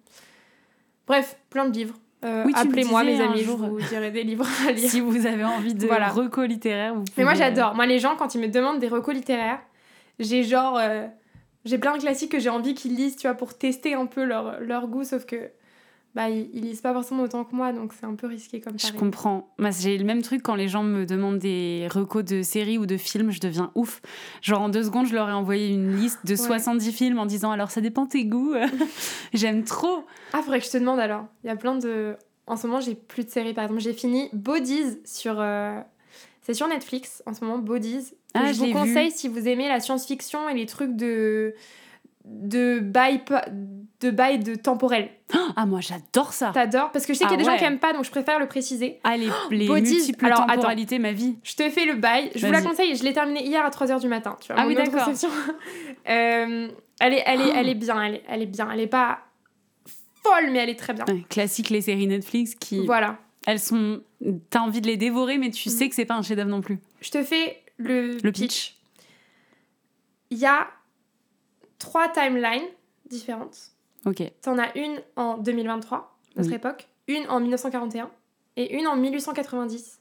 Bref, 1.08 1.38
plein 1.50 1.68
de 1.68 1.74
livres. 1.76 1.96
Euh, 2.24 2.44
Oui, 2.46 2.54
Appelez-moi, 2.56 3.04
mes 3.04 3.20
amis, 3.20 3.42
je 3.42 3.50
vous 3.50 3.80
dirai 3.82 4.12
des 4.12 4.24
livres 4.32 4.46
à 4.68 4.72
lire. 4.72 4.90
Si 4.90 5.00
vous 5.02 5.26
avez 5.26 5.44
envie 5.44 5.74
de 5.74 5.88
Voilà. 5.88 6.10
recos 6.10 6.48
littéraires, 6.48 6.94
vous 6.94 7.04
Mais 7.18 7.24
moi, 7.24 7.34
j'adore. 7.34 7.74
Moi, 7.74 7.86
les 7.88 7.98
gens, 8.00 8.16
quand 8.16 8.36
ils 8.36 8.42
me 8.42 8.48
demandent 8.48 8.80
des 8.80 8.88
recos 8.88 9.16
littéraires, 9.16 9.60
j'ai 10.20 10.44
genre. 10.44 10.78
euh, 10.78 11.08
j'ai 11.66 11.78
plein 11.78 11.96
de 11.96 12.02
classiques 12.02 12.32
que 12.32 12.40
j'ai 12.40 12.50
envie 12.50 12.74
qu'ils 12.74 12.96
lisent, 12.96 13.16
tu 13.16 13.28
vois, 13.28 13.36
pour 13.36 13.58
tester 13.58 13.94
un 13.94 14.06
peu 14.06 14.24
leur, 14.24 14.60
leur 14.62 14.88
goût, 14.88 15.04
sauf 15.04 15.26
que. 15.26 15.50
Bah, 16.14 16.30
ils, 16.30 16.50
ils 16.54 16.64
lisent 16.64 16.82
pas 16.82 16.92
forcément 16.92 17.24
autant 17.24 17.46
que 17.46 17.56
moi, 17.56 17.72
donc 17.72 17.94
c'est 17.98 18.06
un 18.06 18.16
peu 18.16 18.28
risqué 18.28 18.60
comme 18.60 18.78
ça. 18.78 18.90
Je 18.90 18.94
comprends. 18.94 19.48
Moi, 19.58 19.70
j'ai 19.72 19.98
le 19.98 20.04
même 20.04 20.22
truc 20.22 20.44
quand 20.44 20.56
les 20.56 20.68
gens 20.68 20.84
me 20.84 21.06
demandent 21.06 21.38
des 21.40 21.88
recos 21.90 22.26
de 22.26 22.42
séries 22.42 22.78
ou 22.78 22.86
de 22.86 22.98
films, 22.98 23.32
je 23.32 23.40
deviens 23.40 23.72
ouf. 23.76 24.02
Genre 24.42 24.60
en 24.60 24.68
deux 24.68 24.84
secondes, 24.84 25.06
je 25.08 25.14
leur 25.16 25.30
ai 25.30 25.32
envoyé 25.32 25.70
une 25.70 25.96
liste 25.96 26.20
de 26.26 26.36
70 26.36 26.92
films 26.92 27.18
en 27.18 27.26
disant 27.26 27.52
alors 27.52 27.72
ça 27.72 27.80
dépend 27.80 28.08
tes 28.08 28.26
goûts. 28.26 28.54
J'aime 29.34 29.64
trop. 29.64 30.04
Ah, 30.34 30.42
faudrait 30.42 30.60
que 30.60 30.66
je 30.66 30.72
te 30.72 30.78
demande 30.78 31.00
alors. 31.00 31.26
Il 31.46 31.48
y 31.48 31.50
a 31.50 31.56
plein 31.56 31.76
de. 31.76 32.18
En 32.46 32.58
ce 32.58 32.68
moment, 32.68 32.82
j'ai 32.82 32.96
plus 32.96 33.24
de 33.24 33.30
séries. 33.30 33.54
Par 33.54 33.64
exemple, 33.64 33.80
j'ai 33.82 33.94
fini 33.94 34.30
Bodies 34.34 35.00
sur. 35.06 35.36
euh, 35.40 35.80
C'est 36.42 36.54
sur 36.54 36.68
Netflix 36.68 37.24
en 37.26 37.34
ce 37.34 37.46
moment, 37.46 37.58
Bodies. 37.60 38.14
Ah, 38.34 38.52
je 38.54 38.60
vous 38.60 38.66
vu. 38.66 38.74
conseille 38.74 39.12
si 39.12 39.28
vous 39.28 39.48
aimez 39.48 39.68
la 39.68 39.80
science-fiction 39.80 40.48
et 40.50 40.54
les 40.54 40.66
trucs 40.66 40.96
de. 40.96 41.54
de 42.26 42.80
bail, 42.80 43.22
de 44.02 44.12
bail 44.12 44.40
de 44.40 44.56
temporel. 44.56 45.10
Ah 45.56 45.66
moi 45.66 45.80
j'adore 45.82 46.34
ça. 46.34 46.52
T'adores? 46.54 46.92
Parce 46.92 47.06
que 47.06 47.14
je 47.14 47.18
sais 47.20 47.26
qu'il 47.26 47.32
y 47.32 47.36
a 47.36 47.40
Ah 47.40 47.44
des 47.44 47.50
gens 47.50 47.58
qui 47.58 47.64
aiment 47.64 47.80
pas, 47.80 47.94
donc 47.94 48.04
je 48.06 48.12
préfère 48.12 48.40
le 48.40 48.48
préciser. 48.48 49.00
Ah 49.04 49.18
les, 49.18 49.30
les 49.52 49.68
Bodies. 49.68 49.96
multiples 49.96 50.26
Alors, 50.26 50.42
attends. 50.42 50.54
temporalités, 50.56 51.00
ma 51.00 51.12
vie. 51.14 51.36
Je 51.44 51.56
te 51.56 51.70
fais 51.70 51.86
le 51.86 51.96
bail. 51.96 52.32
Je 52.36 52.46
vous 52.46 52.52
la 52.54 52.62
conseille. 52.62 52.96
Je 52.96 53.04
l'ai 53.04 53.14
terminé 53.14 53.46
hier 53.46 53.64
à 53.66 53.70
3h 53.70 54.00
du 54.02 54.08
matin. 54.08 54.38
Tu 54.42 54.52
vois, 54.54 54.62
Ah 54.62 54.68
oui, 54.68 54.76
d'accord. 54.76 55.08
Euh, 56.10 56.68
elle, 57.00 57.14
est, 57.14 57.24
elle, 57.26 57.42
est, 57.42 57.50
elle 57.56 57.70
est 57.70 57.76
bien. 57.76 58.02
Elle 58.04 58.16
est, 58.16 58.24
elle 58.28 58.42
est 58.42 58.46
bien. 58.48 58.70
Elle 58.72 58.80
est 58.80 58.88
pas 58.88 59.20
folle, 60.24 60.50
mais 60.52 60.60
elle 60.60 60.70
est 60.70 60.76
très 60.80 60.94
bien. 60.94 61.06
Ouais, 61.08 61.24
classique 61.30 61.70
les 61.70 61.82
séries 61.82 62.08
Netflix 62.08 62.56
qui 62.56 62.86
Voilà. 62.86 63.18
elles 63.48 63.60
sont 63.60 64.02
t'as 64.52 64.60
envie 64.60 64.82
de 64.82 64.88
les 64.88 64.98
dévorer 64.98 65.38
mais 65.40 65.50
tu 65.50 65.70
Mm. 65.70 65.72
sais 65.72 65.90
que 65.90 65.96
c'est 65.96 66.06
pas 66.06 66.14
un 66.16 66.22
chef-d'œuvre 66.22 66.50
non 66.50 66.62
plus. 66.62 66.80
Je 67.02 67.10
te 67.12 67.24
fais 67.24 67.58
le, 67.88 68.18
Le 68.18 68.32
pitch. 68.32 68.78
Il 70.30 70.38
y 70.38 70.46
a 70.46 70.68
trois 71.80 72.10
timelines 72.10 72.68
différentes. 73.10 73.72
OK. 74.06 74.24
T'en 74.42 74.58
as 74.58 74.76
une 74.78 75.02
en 75.16 75.38
2023, 75.38 76.18
notre 76.38 76.50
Oui. 76.50 76.56
époque, 76.56 76.88
une 77.08 77.28
en 77.30 77.40
1941 77.40 78.10
et 78.58 78.78
une 78.78 78.88
en 78.88 78.96
1890. 78.96 80.00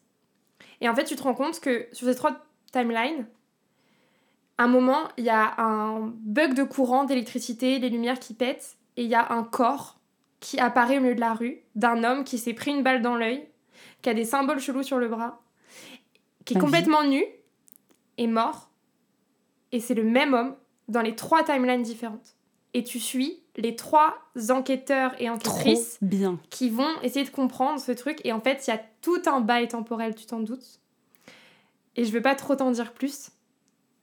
Et 0.80 0.88
en 0.88 0.94
fait, 0.94 1.04
tu 1.04 1.16
te 1.16 1.22
rends 1.22 1.34
compte 1.34 1.60
que 1.60 1.86
sur 1.92 2.06
ces 2.06 2.14
trois 2.14 2.36
timelines, 2.72 3.26
à 4.58 4.64
un 4.64 4.68
moment, 4.68 5.08
il 5.16 5.24
y 5.24 5.30
a 5.30 5.54
un 5.60 6.12
bug 6.14 6.54
de 6.54 6.62
courant 6.64 7.04
d'électricité, 7.04 7.78
les 7.78 7.88
lumières 7.88 8.18
qui 8.20 8.34
pètent, 8.34 8.76
et 8.96 9.02
il 9.04 9.08
y 9.08 9.14
a 9.14 9.32
un 9.32 9.42
corps 9.42 9.98
qui 10.40 10.58
apparaît 10.58 10.98
au 10.98 11.00
milieu 11.00 11.14
de 11.14 11.20
la 11.20 11.34
rue 11.34 11.58
d'un 11.74 12.04
homme 12.04 12.24
qui 12.24 12.38
s'est 12.38 12.54
pris 12.54 12.70
une 12.70 12.82
balle 12.82 13.02
dans 13.02 13.16
l'œil, 13.16 13.46
qui 14.02 14.08
a 14.10 14.14
des 14.14 14.24
symboles 14.24 14.60
chelous 14.60 14.82
sur 14.82 14.98
le 14.98 15.08
bras, 15.08 15.42
qui 16.44 16.54
est 16.54 16.58
complètement 16.60 17.04
nu, 17.04 17.22
est 18.20 18.26
mort, 18.26 18.70
et 19.72 19.80
c'est 19.80 19.94
le 19.94 20.04
même 20.04 20.34
homme 20.34 20.54
dans 20.88 21.02
les 21.02 21.14
trois 21.14 21.42
timelines 21.44 21.82
différentes. 21.82 22.36
Et 22.72 22.84
tu 22.84 23.00
suis 23.00 23.42
les 23.56 23.74
trois 23.74 24.16
enquêteurs 24.50 25.12
et 25.20 25.26
Trop 25.26 25.34
enquêtrices 25.54 25.98
bien. 26.02 26.38
qui 26.50 26.70
vont 26.70 26.88
essayer 27.02 27.24
de 27.24 27.30
comprendre 27.30 27.80
ce 27.80 27.90
truc. 27.92 28.20
Et 28.24 28.32
en 28.32 28.40
fait, 28.40 28.64
il 28.66 28.70
y 28.70 28.72
a 28.72 28.80
tout 29.02 29.20
un 29.26 29.40
bail 29.40 29.66
temporel, 29.66 30.14
tu 30.14 30.24
t'en 30.26 30.38
doutes. 30.40 30.80
Et 31.96 32.04
je 32.04 32.12
veux 32.12 32.22
pas 32.22 32.36
trop 32.36 32.54
t'en 32.54 32.70
dire 32.70 32.92
plus. 32.92 33.30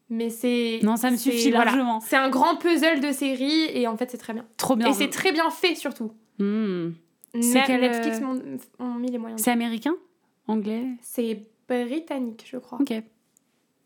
Mais 0.10 0.30
c'est. 0.30 0.80
Non, 0.84 0.98
ça 0.98 1.12
me 1.12 1.18
suffit 1.18 1.52
voilà. 1.52 1.66
largement. 1.72 2.00
C'est 2.02 2.16
un 2.18 2.30
grand 2.30 2.58
puzzle 2.58 3.00
de 3.00 3.12
série 3.12 3.66
et 3.74 3.88
en 3.88 3.98
fait, 3.98 4.12
c'est 4.12 4.18
très 4.18 4.34
bien. 4.34 4.46
Trop 4.58 4.76
bien. 4.76 4.90
Et 4.90 4.94
c'est 4.94 5.10
très 5.10 5.32
bien 5.32 5.50
fait 5.50 5.76
surtout. 5.76 6.12
Hmm. 6.40 6.92
C'est 7.42 7.68
Netflix 7.68 8.18
euh, 8.18 8.22
m'ont 8.22 8.42
ont 8.80 8.96
mis 8.96 9.12
les 9.12 9.18
moyens. 9.18 9.42
C'est 9.42 9.52
américain? 9.52 9.96
Anglais? 10.48 10.86
C'est 11.02 11.46
britannique, 11.68 12.48
je 12.50 12.58
crois. 12.58 12.80
OK. 12.82 12.94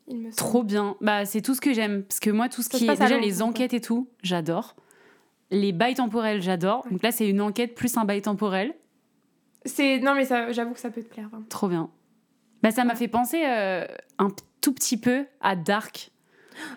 Il 0.07 0.17
me 0.17 0.23
semble. 0.31 0.35
Trop 0.35 0.63
bien. 0.63 0.95
Bah, 1.01 1.25
c'est 1.25 1.41
tout 1.41 1.53
ce 1.55 1.61
que 1.61 1.73
j'aime. 1.73 2.03
Parce 2.03 2.19
que 2.19 2.29
moi, 2.29 2.49
tout 2.49 2.61
ce 2.61 2.69
Ça 2.69 2.77
qui 2.77 2.87
est 2.87 2.95
déjà 2.99 3.17
les 3.17 3.41
enquêtes 3.41 3.73
et 3.73 3.81
tout, 3.81 4.07
j'adore. 4.23 4.75
Les 5.51 5.71
bails 5.71 5.95
temporels, 5.95 6.41
j'adore. 6.41 6.85
Donc 6.89 7.01
là, 7.03 7.11
c'est 7.11 7.27
une 7.27 7.41
enquête 7.41 7.75
plus 7.75 7.95
un 7.97 8.05
bail 8.05 8.21
temporel. 8.21 8.73
C'est 9.65 9.99
non 9.99 10.15
mais 10.15 10.25
ça, 10.25 10.51
j'avoue 10.51 10.73
que 10.73 10.79
ça 10.79 10.89
peut 10.89 11.03
te 11.03 11.13
plaire. 11.13 11.29
vraiment. 11.29 11.45
Trop 11.49 11.67
bien. 11.67 11.89
Bah, 12.63 12.71
ça 12.71 12.83
m'a 12.83 12.93
Ouais. 12.93 12.99
fait 12.99 13.07
penser 13.07 13.43
euh, 13.45 13.85
un 14.17 14.29
tout 14.61 14.73
petit 14.73 14.97
peu 14.97 15.25
à 15.39 15.55
Dark. 15.55 16.11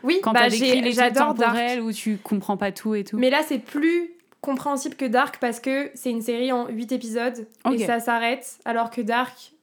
Oui, 0.03 0.19
Quand 0.23 0.33
bah, 0.33 0.49
j'adore 0.49 1.35
Dark. 1.35 1.59
où 1.83 1.93
tu 1.93 2.17
comprends 2.19 2.57
pas 2.57 2.73
tout 2.73 2.95
et 2.95 3.05
tout. 3.05 3.19
Mais 3.19 3.31
là, 3.31 3.41
c'est 3.47 3.59
plus 3.59 4.11
compréhensible 4.41 4.95
que 4.97 5.05
Dark 5.07 5.39
parce 5.41 5.61
que 5.61 5.91
c'est 5.95 6.11
une 6.11 6.21
série 6.23 6.53
en 6.53 6.69
8 6.69 6.93
épisodes 6.93 7.47
et 7.73 7.79
ça 7.87 8.01
s'arrête. 8.01 8.59
Alors 8.65 8.91
que 8.91 9.01
Dark, 9.01 9.54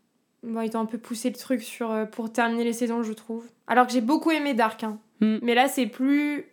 bon, 0.44 0.62
ils 0.62 0.76
ont 0.76 0.82
un 0.82 0.86
peu 0.86 0.98
poussé 0.98 1.30
le 1.30 1.36
truc 1.36 1.62
sur, 1.62 1.92
euh, 1.92 2.06
pour 2.06 2.32
terminer 2.32 2.64
les 2.64 2.74
saisons, 2.74 3.04
je 3.04 3.14
trouve. 3.14 3.46
Alors 3.68 3.88
que 3.88 3.94
j'ai 3.94 4.02
beaucoup 4.02 4.32
aimé 4.32 4.54
Dark. 4.54 4.84
hein. 4.84 5.00
Hmm. 5.20 5.38
Mais 5.42 5.54
là, 5.56 5.68
c'est 5.68 5.88
plus. 5.88 6.46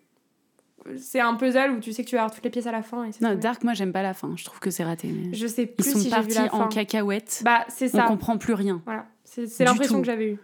C'est 0.97 1.21
un 1.21 1.35
puzzle 1.35 1.73
où 1.73 1.81
tu 1.81 1.93
sais 1.93 2.03
que 2.05 2.09
tu 2.09 2.15
vas 2.17 2.23
avoir 2.23 2.35
toutes 2.35 2.45
les 2.45 2.51
pièces 2.51 2.67
à 2.67 2.73
la 2.73 2.83
fin. 2.83 3.05
Et 3.05 3.09
Non, 3.21 3.31
bien. 3.31 3.35
Dark, 3.37 3.63
moi, 3.65 3.75
j'aime 3.75 3.93
pas 3.93 4.01
la 4.03 4.15
fin. 4.15 4.33
Je 4.37 4.45
trouve 4.45 4.59
que 4.61 4.71
c'est 4.71 4.85
raté. 4.85 5.09
mais- 5.09 5.35
Je 5.35 5.47
sais 5.47 5.65
Ils 5.65 5.67
plus 5.75 5.91
sont 5.93 5.99
si 5.99 6.05
vu 6.07 6.11
partis 6.11 6.33
fin. 6.35 6.49
en 6.51 6.69
cacahuète. 6.69 7.43
Bah, 7.45 7.65
c'est 7.69 7.95
On 7.95 7.99
ça. 7.99 8.03
comprend 8.05 8.39
plus 8.39 8.55
rien. 8.55 8.81
Voilà. 8.87 9.07
C'est 9.25 9.65
l'impression 9.65 9.99
que 10.01 10.07
j'avais 10.07 10.33
eue. 10.33 10.39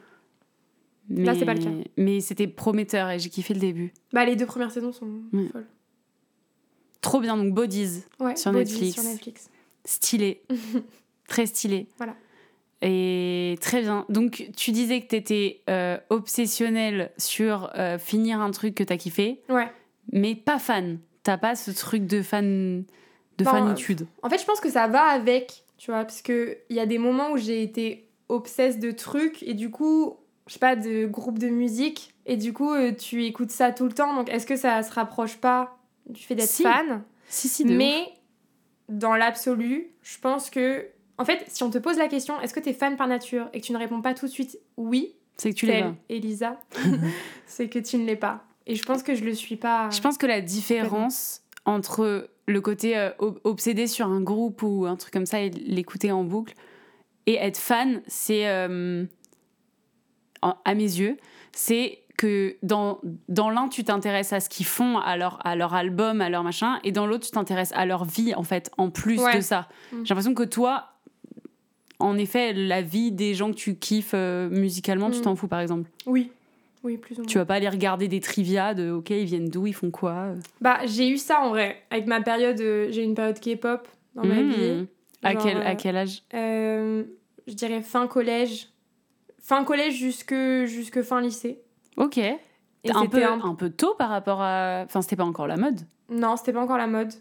Mais... 1.08 1.24
Là, 1.24 1.34
c'est 1.38 1.44
pas 1.46 1.54
le 1.54 1.62
cas. 1.62 1.70
Mais 1.96 2.20
c'était 2.20 2.46
prometteur 2.46 3.10
et 3.10 3.18
j'ai 3.18 3.30
kiffé 3.30 3.54
le 3.54 3.60
début. 3.60 3.92
Bah, 4.12 4.24
les 4.26 4.36
deux 4.36 4.46
premières 4.46 4.70
saisons 4.70 4.92
sont 4.92 5.08
Ouais. 5.32 5.48
folles. 5.50 5.66
Trop 7.00 7.20
bien, 7.20 7.36
donc 7.36 7.52
Bodies. 7.54 8.02
Ouais, 8.20 8.36
Sur 8.36 8.52
Bodies 8.52 8.72
Netflix. 8.72 8.94
Sur 8.94 9.04
Netflix. 9.04 9.50
Stylé. 9.84 10.42
Très 11.28 11.46
stylé. 11.46 11.86
Voilà. 11.98 12.14
Et 12.82 13.56
très 13.60 13.80
bien. 13.82 14.04
Donc, 14.08 14.50
tu 14.56 14.70
disais 14.72 15.00
que 15.00 15.08
tu 15.08 15.16
étais 15.16 15.62
obsessionnel 16.10 17.10
sur 17.18 17.70
euh, 17.76 17.98
finir 17.98 18.40
un 18.40 18.50
truc 18.50 18.74
que 18.74 18.84
t'as 18.84 18.96
kiffé, 18.96 19.40
Ouais. 19.48 19.68
mais 20.12 20.34
pas 20.34 20.58
fan. 20.58 20.98
T'as 21.22 21.38
pas 21.38 21.54
ce 21.54 21.70
truc 21.70 22.06
de 22.06 22.20
fan 22.22 22.84
de 23.38 23.44
fanitude. 23.44 24.06
En 24.22 24.28
fait, 24.30 24.38
je 24.38 24.44
pense 24.44 24.60
que 24.60 24.70
ça 24.70 24.86
va 24.86 25.02
avec, 25.04 25.64
tu 25.78 25.90
vois, 25.90 26.04
parce 26.04 26.22
que 26.22 26.58
il 26.68 26.76
y 26.76 26.80
a 26.80 26.86
des 26.86 26.98
moments 26.98 27.32
où 27.32 27.36
j'ai 27.36 27.62
été 27.62 28.08
obsesse 28.28 28.78
de 28.78 28.90
trucs 28.90 29.42
et 29.42 29.54
du 29.54 29.70
coup, 29.70 30.16
je 30.46 30.52
sais 30.54 30.58
pas, 30.58 30.76
de 30.76 31.06
groupes 31.06 31.38
de 31.38 31.48
musique 31.48 32.14
et 32.26 32.36
du 32.36 32.52
coup, 32.52 32.72
euh, 32.72 32.92
tu 32.92 33.24
écoutes 33.24 33.50
ça 33.50 33.72
tout 33.72 33.84
le 33.86 33.92
temps. 33.92 34.14
Donc, 34.14 34.28
est-ce 34.30 34.46
que 34.46 34.56
ça 34.56 34.82
se 34.82 34.92
rapproche 34.92 35.36
pas 35.38 35.78
du 36.06 36.22
fait 36.22 36.34
d'être 36.34 36.48
Si, 36.48 36.62
fan? 36.62 37.02
Si, 37.28 37.48
si, 37.48 37.64
de 37.64 37.70
ouf. 37.70 37.76
Mais 37.76 38.04
dans 38.88 39.16
l'absolu, 39.16 39.88
je 40.02 40.18
pense 40.18 40.50
que, 40.50 40.86
en 41.18 41.24
fait, 41.24 41.44
si 41.48 41.62
on 41.62 41.70
te 41.70 41.78
pose 41.78 41.96
la 41.98 42.08
question, 42.08 42.40
est-ce 42.40 42.52
que 42.54 42.60
t'es 42.60 42.72
fan 42.72 42.96
par 42.96 43.06
nature 43.06 43.48
et 43.52 43.60
que 43.60 43.66
tu 43.66 43.72
ne 43.72 43.78
réponds 43.78 44.02
pas 44.02 44.14
tout 44.14 44.26
de 44.26 44.30
suite 44.30 44.58
oui, 44.76 45.14
c'est 45.36 45.50
que 45.50 45.56
tu 45.56 45.66
l'es 45.66 45.82
pas. 45.82 45.94
Elisa, 46.08 46.60
c'est 47.46 47.68
que 47.68 47.78
tu 47.78 47.96
ne 47.98 48.04
l'es 48.06 48.16
pas. 48.16 48.44
Et 48.66 48.74
je 48.76 48.82
pense 48.84 49.02
que 49.02 49.14
je 49.14 49.24
le 49.24 49.34
suis 49.34 49.56
pas. 49.56 49.90
Je 49.90 50.00
pense 50.00 50.16
que 50.18 50.26
la 50.26 50.40
différence 50.40 51.42
entre 51.66 52.28
le 52.46 52.60
côté 52.60 52.96
euh, 52.96 53.10
ob- 53.18 53.38
obsédé 53.44 53.86
sur 53.86 54.06
un 54.08 54.20
groupe 54.20 54.62
ou 54.62 54.86
un 54.86 54.96
truc 54.96 55.12
comme 55.12 55.26
ça 55.26 55.40
et 55.40 55.50
l'écouter 55.50 56.12
en 56.12 56.24
boucle 56.24 56.54
Et 57.26 57.34
être 57.36 57.56
fan, 57.58 58.02
c'est, 58.06 58.46
euh, 58.48 59.04
à 60.42 60.74
mes 60.74 60.82
yeux, 60.82 61.16
c'est 61.52 62.00
que 62.16 62.56
dans, 62.62 63.00
dans 63.28 63.50
l'un, 63.50 63.68
tu 63.68 63.82
t'intéresses 63.82 64.32
à 64.32 64.40
ce 64.40 64.48
qu'ils 64.48 64.66
font, 64.66 64.98
à 64.98 65.16
leur, 65.16 65.44
à 65.46 65.56
leur 65.56 65.74
album, 65.74 66.20
à 66.20 66.28
leur 66.28 66.44
machin, 66.44 66.78
et 66.84 66.92
dans 66.92 67.06
l'autre, 67.06 67.24
tu 67.26 67.32
t'intéresses 67.32 67.72
à 67.72 67.86
leur 67.86 68.04
vie, 68.04 68.34
en 68.34 68.42
fait, 68.44 68.70
en 68.78 68.90
plus 68.90 69.20
Ouais. 69.20 69.36
de 69.36 69.40
ça. 69.40 69.68
Mm. 69.92 69.96
J'ai 70.04 70.08
l'impression 70.10 70.34
que 70.34 70.42
toi, 70.44 70.90
en 71.98 72.18
effet, 72.18 72.52
la 72.52 72.82
vie 72.82 73.12
des 73.12 73.34
gens 73.34 73.50
que 73.50 73.56
tu 73.56 73.76
kiffes 73.76 74.12
euh, 74.14 74.48
musicalement, 74.50 75.10
tu 75.10 75.18
Mm. 75.20 75.22
t'en 75.22 75.36
fous, 75.36 75.48
par 75.48 75.60
exemple? 75.60 75.90
Oui. 76.06 76.30
Oui, 76.82 76.98
plus 76.98 77.14
ou 77.16 77.20
moins. 77.22 77.26
Tu 77.26 77.38
vas 77.38 77.46
pas 77.46 77.54
aller 77.54 77.68
regarder 77.68 78.08
des 78.08 78.20
trivia 78.20 78.74
de 78.74 78.90
OK, 78.90 79.08
ils 79.10 79.24
viennent 79.24 79.48
d'où, 79.48 79.66
ils 79.66 79.72
font 79.74 79.90
quoi. 79.90 80.12
euh? 80.12 80.34
Bah, 80.60 80.80
j'ai 80.84 81.08
eu 81.08 81.16
ça 81.16 81.40
en 81.40 81.48
vrai. 81.48 81.82
Avec 81.90 82.06
ma 82.06 82.20
période, 82.20 82.60
euh, 82.60 82.88
j'ai 82.90 83.02
une 83.04 83.14
période 83.14 83.40
K-pop 83.40 83.88
dans 84.14 84.24
ma 84.24 84.34
Mm. 84.42 84.48
vie. 84.50 84.86
À, 85.22 85.34
quel, 85.34 85.56
à 85.62 85.74
quel 85.76 85.96
âge? 85.96 86.22
je 86.32 87.52
dirais 87.54 87.80
fin 87.82 88.06
collège. 88.06 88.68
Fin 89.40 89.64
collège 89.64 89.94
jusque, 89.94 90.34
jusque 90.66 91.02
fin 91.02 91.20
lycée. 91.20 91.60
Ok. 91.96 92.18
Et 92.18 92.38
un 92.92 93.06
peu, 93.06 93.24
un- 93.24 93.40
un 93.42 93.54
peu 93.54 93.70
tôt 93.70 93.94
par 93.98 94.10
rapport 94.10 94.40
à. 94.42 94.82
Enfin, 94.84 95.00
c'était 95.02 95.16
pas 95.16 95.24
encore 95.24 95.46
la 95.46 95.56
mode? 95.56 95.80
Non, 96.10 96.36
c'était 96.36 96.52
pas 96.52 96.60
encore 96.60 96.76
la 96.78 96.86
mode. 96.86 97.12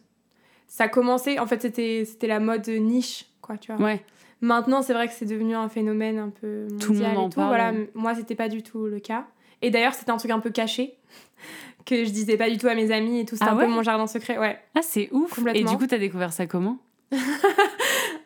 Ça 0.68 0.88
commençait, 0.90 1.40
en 1.40 1.46
fait, 1.48 1.62
c'était 1.62 2.04
c'était 2.06 2.28
la 2.28 2.40
mode 2.42 2.68
niche, 2.68 3.26
quoi, 3.42 3.58
tu 3.58 3.72
vois. 3.74 3.82
Ouais. 3.86 4.04
Maintenant, 4.46 4.82
c'est 4.82 4.94
vrai 4.94 5.08
que 5.08 5.14
c'est 5.14 5.26
devenu 5.26 5.56
un 5.56 5.70
phénomène 5.70 6.20
un 6.20 6.30
peu 6.30 6.68
mondial 6.70 6.80
Tout 6.80 6.94
le 6.94 7.00
monde 7.00 7.18
en 7.18 7.28
et 7.28 7.30
tout. 7.30 7.36
parle. 7.38 7.48
Voilà, 7.48 7.70
m- 7.70 7.88
moi, 7.94 8.14
c'était 8.14 8.36
pas 8.36 8.50
du 8.50 8.62
tout 8.62 8.86
le 8.88 9.00
cas. 9.00 9.26
Et 9.62 9.70
d'ailleurs, 9.72 9.94
c'était 9.94 10.12
un 10.12 10.18
truc 10.18 10.32
un 10.32 10.40
peu 10.42 10.50
caché 10.50 10.98
que 11.86 12.04
je 12.04 12.10
disais 12.10 12.36
pas 12.36 12.50
du 12.50 12.58
tout 12.58 12.68
à 12.68 12.76
mes 12.76 12.92
amis 12.92 13.22
et 13.22 13.26
tout. 13.26 13.36
C'était 13.36 13.46
Ah 13.50 13.54
un 13.54 13.58
ouais 13.58 13.66
peu 13.66 13.72
mon 13.72 13.84
jardin 13.84 14.06
secret, 14.06 14.38
ouais. 14.38 14.60
Ah, 14.76 14.82
c'est 14.82 15.08
ouf. 15.12 15.40
Et 15.54 15.64
du 15.64 15.78
coup, 15.78 15.88
t'as 15.88 15.98
découvert 15.98 16.34
ça 16.34 16.46
comment? 16.46 16.78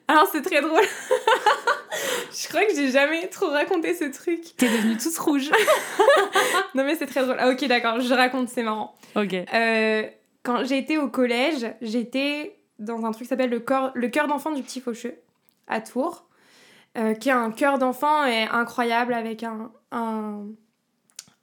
Alors, 0.07 0.27
c'est 0.31 0.41
très 0.41 0.61
drôle. 0.61 0.81
je 2.31 2.47
crois 2.47 2.65
que 2.65 2.75
j'ai 2.75 2.89
jamais 2.91 3.27
trop 3.27 3.47
raconté 3.49 3.93
ce 3.93 4.05
truc. 4.05 4.41
T'es 4.57 4.67
devenue 4.69 4.97
toute 4.97 5.17
rouge. 5.17 5.51
Non, 6.75 6.83
mais 6.83 6.95
c'est 6.95 7.05
très 7.07 7.21
drôle. 7.23 7.35
Ah, 7.39 7.49
ok, 7.49 7.65
d'accord, 7.67 7.99
je 7.99 8.13
raconte, 8.13 8.49
c'est 8.49 8.63
marrant. 8.63 8.95
ok. 9.15 9.33
Euh, 9.53 10.03
quand 10.43 10.63
j'étais 10.63 10.97
au 10.97 11.09
collège, 11.09 11.67
j'étais 11.81 12.57
dans 12.79 13.05
un 13.05 13.11
truc 13.11 13.23
qui 13.23 13.29
s'appelle 13.29 13.49
le, 13.49 13.59
cor- 13.59 13.91
le 13.95 14.07
cœur 14.07 14.27
d'enfant 14.27 14.51
du 14.51 14.61
petit 14.63 14.79
Faucheux, 14.79 15.15
à 15.67 15.81
Tours, 15.81 16.25
euh, 16.97 17.13
qui 17.13 17.29
est 17.29 17.33
un 17.33 17.51
cœur 17.51 17.77
d'enfant 17.77 18.25
et 18.25 18.43
incroyable 18.43 19.13
avec 19.13 19.43
un. 19.43 19.71
un 19.91 20.45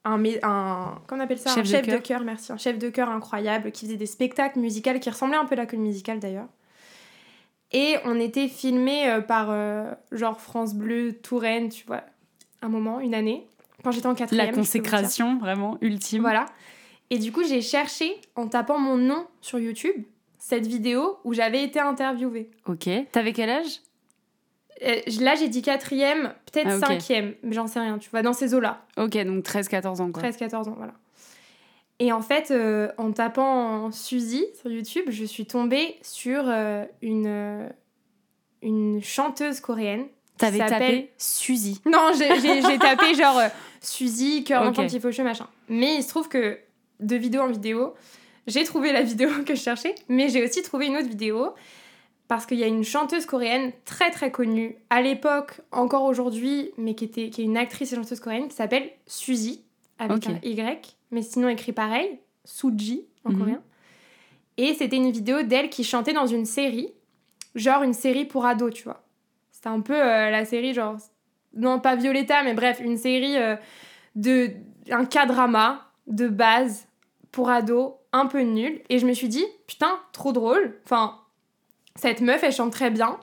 un, 0.07 0.23
un 0.43 1.01
comment 1.07 1.23
on 1.23 1.25
appelle 1.25 1.39
ça 1.39 1.49
Chef 1.49 1.59
un 1.59 1.63
de 1.63 1.67
chef 1.67 1.87
de 1.87 1.91
chœur. 1.93 2.03
chœur 2.03 2.21
merci 2.25 2.53
un 2.53 2.59
chef 2.59 2.79
de 2.79 2.91
chœur 2.91 3.09
incroyable 3.09 3.73
qui 3.73 3.87
faisait 3.87 3.97
des 3.97 4.05
spectacles 4.05 4.59
musicaux 4.59 4.91
qui 5.01 5.09
ressemblaient 5.09 5.39
un 5.39 5.47
peu 5.47 5.55
à 5.55 5.57
la 5.57 5.65
comédie 5.65 5.89
musicale 5.89 6.19
d'ailleurs 6.19 6.49
et 7.73 7.97
on 8.05 8.21
était 8.21 8.49
filmé 8.49 9.09
euh, 9.09 9.23
par 9.23 9.47
euh, 9.51 9.91
genre 10.13 10.39
France 10.43 10.75
Bleu 10.75 11.15
Touraine 11.15 11.71
tu 11.71 11.87
vois 11.87 12.03
un 12.61 12.69
moment 12.69 13.01
une 13.01 13.15
année 13.15 13.49
quand 13.85 13.91
j'étais 13.91 14.07
en 14.07 14.15
quatrième 14.15 14.47
La 14.47 14.53
consécration, 14.53 15.39
vraiment, 15.39 15.77
ultime. 15.83 16.23
Voilà. 16.23 16.47
Et 17.11 17.19
du 17.19 17.33
coup, 17.33 17.45
j'ai 17.45 17.61
cherché 17.61 18.19
en 18.35 18.49
tapant 18.49 18.79
mon 18.79 18.97
nom 18.97 19.27
sur 19.41 19.59
YouTube 19.59 20.05
cette 20.39 20.67
vidéo 20.67 21.19
où 21.25 21.35
j'avais 21.35 21.63
été 21.63 21.81
interviewée. 21.81 22.51
Ok. 22.67 22.89
T'avais 23.13 23.33
quel 23.33 23.51
âge? 23.51 23.81
Là, 24.81 25.35
j'ai 25.35 25.49
dit 25.49 25.63
quatrième, 25.63 26.35
peut-être 26.53 26.69
Ah, 26.71 26.87
cinquième, 26.87 27.35
mais 27.43 27.53
j'en 27.55 27.67
sais 27.67 27.81
rien, 27.81 27.99
tu 27.99 28.11
vois, 28.11 28.23
dans 28.23 28.33
ces 28.33 28.55
eaux-là. 28.55 28.85
Ok, 28.97 29.17
donc 29.25 29.45
13-14 29.45 30.01
ans, 30.01 30.11
quoi. 30.13 30.23
13-14 30.23 30.69
ans, 30.69 30.75
voilà. 30.77 30.93
Et 32.01 32.13
en 32.13 32.21
fait, 32.23 32.51
euh, 32.51 32.91
en 32.99 33.13
tapant 33.13 33.93
Suzy 33.93 34.45
sur 34.61 34.71
YouTube, 34.71 35.05
je 35.09 35.25
suis 35.25 35.47
tombée 35.47 35.97
sur 36.03 36.43
euh, 36.49 36.85
une, 37.03 37.27
euh, 37.29 37.69
une 38.63 39.01
chanteuse 39.03 39.61
coréenne. 39.61 40.05
qui 40.07 40.39
T'avais 40.39 40.59
s'appelle- 40.59 40.79
tapé 40.81 41.13
Suzy. 41.19 41.81
Non, 41.87 42.11
j'ai 42.19 42.79
tapé 42.79 43.15
genre 43.19 43.39
euh, 43.39 43.49
Suzy, 43.81 44.43
cœur 44.43 44.63
Ok. 44.63 44.69
d'enfant, 44.71 44.87
petit 44.89 44.99
faucheux, 44.99 45.23
machin. 45.23 45.47
Mais 45.69 45.95
il 45.95 46.03
se 46.03 46.09
trouve 46.09 46.29
que 46.29 46.59
de 46.99 47.15
vidéo 47.17 47.43
en 47.43 47.47
vidéo, 47.49 47.95
j'ai 48.49 48.65
trouvé 48.65 48.93
la 48.93 49.03
vidéo 49.03 49.29
que 49.47 49.55
je 49.55 49.61
cherchais, 49.63 49.95
mais 50.09 50.29
j'ai 50.29 50.45
aussi 50.45 50.63
trouvé 50.63 50.87
une 50.87 50.97
autre 50.97 51.09
vidéo 51.09 51.55
parce 52.29 52.47
qu'il 52.47 52.59
y 52.59 52.65
a 52.65 52.67
une 52.67 52.85
chanteuse 52.85 53.27
coréenne 53.27 53.73
très 53.85 54.11
très 54.11 54.31
connue 54.31 54.77
à 54.91 55.03
l'époque, 55.03 55.61
encore 55.73 56.05
aujourd'hui, 56.05 56.71
mais 56.79 56.95
qui, 56.95 57.05
était, 57.05 57.31
qui 57.31 57.43
est 57.43 57.45
une 57.45 57.57
actrice 57.57 57.93
et 57.93 57.97
chanteuse 57.97 58.21
coréenne 58.21 58.49
qui 58.49 58.55
s'appelle 58.57 58.91
Suzy, 59.07 59.63
avec 59.99 60.27
un 60.27 60.39
Y, 60.43 60.97
mais 61.11 61.23
sinon 61.23 61.49
écrit 61.49 61.73
pareil, 61.73 62.19
Suji 62.45 63.07
en 63.25 63.31
Mhm. 63.31 63.39
coréen. 63.39 63.63
Et 64.57 64.75
c'était 64.75 64.97
une 64.97 65.11
vidéo 65.11 65.43
d'elle 65.43 65.69
qui 65.69 65.85
chantait 65.85 66.13
dans 66.13 66.27
une 66.27 66.47
série, 66.47 66.93
genre 67.55 67.83
une 67.83 67.93
série 67.95 68.25
pour 68.25 68.47
ados, 68.47 68.73
tu 68.73 68.85
vois. 68.85 69.03
C'était 69.51 69.69
un 69.69 69.81
peu 69.81 69.95
euh, 69.95 70.31
la 70.31 70.45
série, 70.45 70.75
genre, 70.75 70.97
non 71.55 71.81
pas 71.81 71.97
Violetta, 71.97 72.43
mais 72.43 72.55
bref, 72.55 72.81
une 72.83 72.97
série 72.97 73.37
euh, 73.37 73.57
de. 74.15 74.51
un 74.91 75.05
K-drama 75.07 75.91
de 76.07 76.29
base 76.29 76.87
pour 77.33 77.49
ados, 77.51 77.95
un 78.13 78.27
peu 78.27 78.41
nul. 78.43 78.81
Et 78.91 78.99
je 78.99 79.07
me 79.07 79.13
suis 79.13 79.29
dit, 79.29 79.45
putain, 79.67 79.99
trop 80.13 80.33
drôle. 80.33 80.79
Enfin, 80.85 81.19
cette 82.01 82.21
meuf, 82.21 82.43
elle 82.43 82.53
chante 82.53 82.73
très 82.73 82.91
bien. 82.91 83.19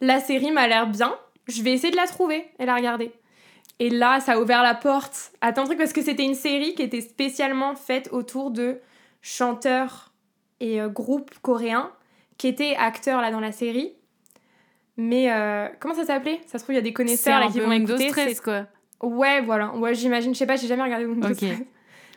La 0.00 0.20
série 0.20 0.50
m'a 0.50 0.66
l'air 0.66 0.86
bien. 0.86 1.14
Je 1.48 1.62
vais 1.62 1.72
essayer 1.72 1.90
de 1.90 1.96
la 1.96 2.06
trouver 2.06 2.46
et 2.58 2.66
la 2.66 2.76
regarder. 2.76 3.12
Et 3.78 3.90
là, 3.90 4.20
ça 4.20 4.34
a 4.34 4.38
ouvert 4.38 4.62
la 4.62 4.74
porte 4.74 5.32
à 5.40 5.52
tant 5.52 5.62
de 5.62 5.66
trucs 5.68 5.78
parce 5.78 5.92
que 5.92 6.02
c'était 6.02 6.24
une 6.24 6.34
série 6.34 6.74
qui 6.74 6.82
était 6.82 7.00
spécialement 7.00 7.74
faite 7.74 8.08
autour 8.12 8.50
de 8.50 8.78
chanteurs 9.22 10.12
et 10.60 10.80
euh, 10.80 10.88
groupes 10.88 11.32
coréens 11.42 11.90
qui 12.38 12.46
étaient 12.46 12.76
acteurs 12.76 13.20
là 13.20 13.30
dans 13.30 13.40
la 13.40 13.52
série. 13.52 13.92
Mais 14.96 15.32
euh, 15.32 15.68
comment 15.80 15.94
ça 15.94 16.04
s'appelait? 16.04 16.40
Ça 16.46 16.58
se 16.58 16.64
trouve, 16.64 16.74
il 16.74 16.78
y 16.78 16.80
a 16.80 16.82
des 16.82 16.92
connaisseurs 16.92 17.40
là 17.40 17.48
qui 17.48 17.60
vont 17.60 17.72
écouter. 17.72 18.10
Stress, 18.10 18.40
quoi. 18.40 18.66
Ouais, 19.02 19.40
voilà. 19.40 19.74
Ouais, 19.74 19.94
j'imagine. 19.94 20.32
Je 20.32 20.38
sais 20.38 20.46
pas, 20.46 20.56
j'ai 20.56 20.68
jamais 20.68 20.82
regardé 20.82 21.06
Windows 21.06 21.28
Ok. 21.28 21.36
Stress. 21.36 21.58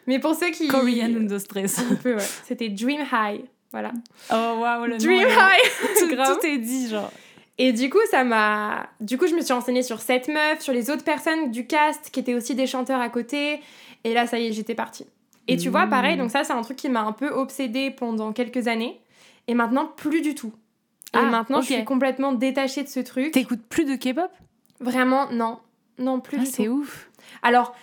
Mais 0.07 0.19
pour 0.19 0.35
ceux 0.35 0.51
qui. 0.51 0.67
Korean 0.67 1.07
Windows 1.07 1.39
Stress. 1.39 1.79
Un 1.79 1.95
peu, 1.95 2.15
ouais. 2.15 2.27
C'était 2.43 2.69
Dream 2.69 3.01
High. 3.11 3.45
Voilà. 3.71 3.91
Oh, 4.31 4.57
waouh, 4.59 4.85
le 4.85 4.97
Dream 4.97 5.21
nom 5.23 5.29
High 5.29 5.97
tout, 5.99 6.07
Grave. 6.15 6.37
tout 6.39 6.45
est 6.45 6.57
dit, 6.57 6.87
genre. 6.89 7.11
Et 7.57 7.71
du 7.73 7.89
coup, 7.89 7.99
ça 8.11 8.23
m'a. 8.23 8.87
Du 8.99 9.17
coup, 9.17 9.27
je 9.27 9.35
me 9.35 9.41
suis 9.41 9.53
renseignée 9.53 9.83
sur 9.83 10.01
cette 10.01 10.27
meuf, 10.27 10.59
sur 10.59 10.73
les 10.73 10.89
autres 10.89 11.03
personnes 11.03 11.51
du 11.51 11.67
cast 11.67 12.09
qui 12.11 12.19
étaient 12.19 12.33
aussi 12.35 12.55
des 12.55 12.67
chanteurs 12.67 12.99
à 13.01 13.09
côté. 13.09 13.61
Et 14.03 14.13
là, 14.13 14.27
ça 14.27 14.39
y 14.39 14.47
est, 14.47 14.51
j'étais 14.53 14.75
partie. 14.75 15.05
Et 15.47 15.57
tu 15.57 15.69
vois, 15.69 15.85
pareil, 15.87 16.17
donc 16.17 16.31
ça, 16.31 16.43
c'est 16.43 16.53
un 16.53 16.61
truc 16.63 16.75
qui 16.77 16.89
m'a 16.89 17.01
un 17.01 17.11
peu 17.11 17.29
obsédée 17.29 17.91
pendant 17.91 18.33
quelques 18.33 18.67
années. 18.67 18.99
Et 19.47 19.53
maintenant, 19.53 19.85
plus 19.85 20.21
du 20.21 20.33
tout. 20.35 20.53
Et 21.13 21.17
Ah, 21.17 21.21
maintenant, 21.23 21.61
je 21.61 21.71
suis 21.73 21.85
complètement 21.85 22.33
détachée 22.33 22.83
de 22.83 22.87
ce 22.89 22.99
truc. 22.99 23.31
T'écoutes 23.31 23.63
plus 23.69 23.85
de 23.85 23.95
K-pop? 23.95 24.31
Vraiment, 24.79 25.27
non. 25.31 25.59
Non, 25.99 26.19
plus 26.19 26.37
Ah, 26.39 26.43
du 26.43 26.45
c'est 26.47 26.67
ouf. 26.67 27.09
Alors, 27.43 27.73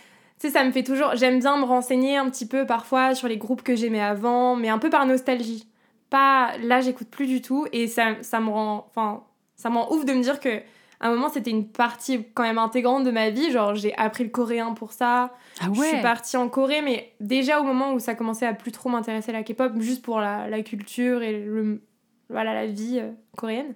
tu 0.41 0.49
sais, 0.49 0.53
ça 0.53 0.65
me 0.65 0.73
fait 0.73 0.83
toujours. 0.83 1.15
J'aime 1.15 1.39
bien 1.39 1.57
me 1.57 1.65
renseigner 1.65 2.17
un 2.17 2.29
petit 2.29 2.47
peu 2.47 2.67
parfois 2.67 3.15
sur 3.15 3.29
les 3.29 3.37
groupes 3.39 3.63
que 3.63 3.75
j'aimais 3.77 4.03
avant, 4.03 4.57
mais 4.57 4.69
un 4.69 4.79
peu 4.79 4.91
par 4.91 5.07
nostalgie. 5.07 5.67
Pas. 6.13 6.53
Là, 6.63 6.81
j'écoute 6.81 7.09
plus 7.09 7.27
du 7.27 7.43
tout 7.43 7.67
et 7.73 7.89
ça, 7.89 8.15
ça 8.23 8.39
me 8.39 8.51
rend. 8.51 8.87
Enfin, 8.89 9.25
ça 9.57 9.69
me 9.71 9.79
rend 9.79 9.93
ouf 9.93 10.05
de 10.05 10.13
me 10.13 10.23
dire 10.23 10.39
que. 10.39 10.61
À 11.01 11.09
un 11.09 11.11
moment, 11.15 11.29
c'était 11.29 11.51
une 11.51 11.67
partie 11.67 12.27
quand 12.33 12.45
même 12.45 12.59
intégrante 12.59 13.03
de 13.03 13.11
ma 13.11 13.31
vie. 13.31 13.51
Genre, 13.51 13.75
j'ai 13.75 13.93
appris 13.97 14.23
le 14.23 14.31
coréen 14.31 14.73
pour 14.73 14.93
ça. 14.93 15.35
Ah 15.61 15.65
Je 15.75 15.81
ouais. 15.81 15.89
suis 15.89 16.01
partie 16.01 16.37
en 16.37 16.49
Corée, 16.49 16.81
mais 16.81 17.13
déjà 17.19 17.61
au 17.61 17.65
moment 17.65 17.93
où 17.93 17.99
ça 17.99 18.15
commençait 18.15 18.47
à 18.47 18.55
plus 18.55 18.71
trop 18.71 18.89
m'intéresser 18.89 19.33
la 19.33 19.43
K-pop, 19.43 19.73
juste 19.81 20.03
pour 20.03 20.21
la, 20.21 20.49
la 20.49 20.63
culture 20.63 21.23
et 21.23 21.43
le, 21.45 21.83
voilà, 22.29 22.55
la 22.55 22.67
vie 22.69 23.01
euh, 23.01 23.11
coréenne. 23.37 23.75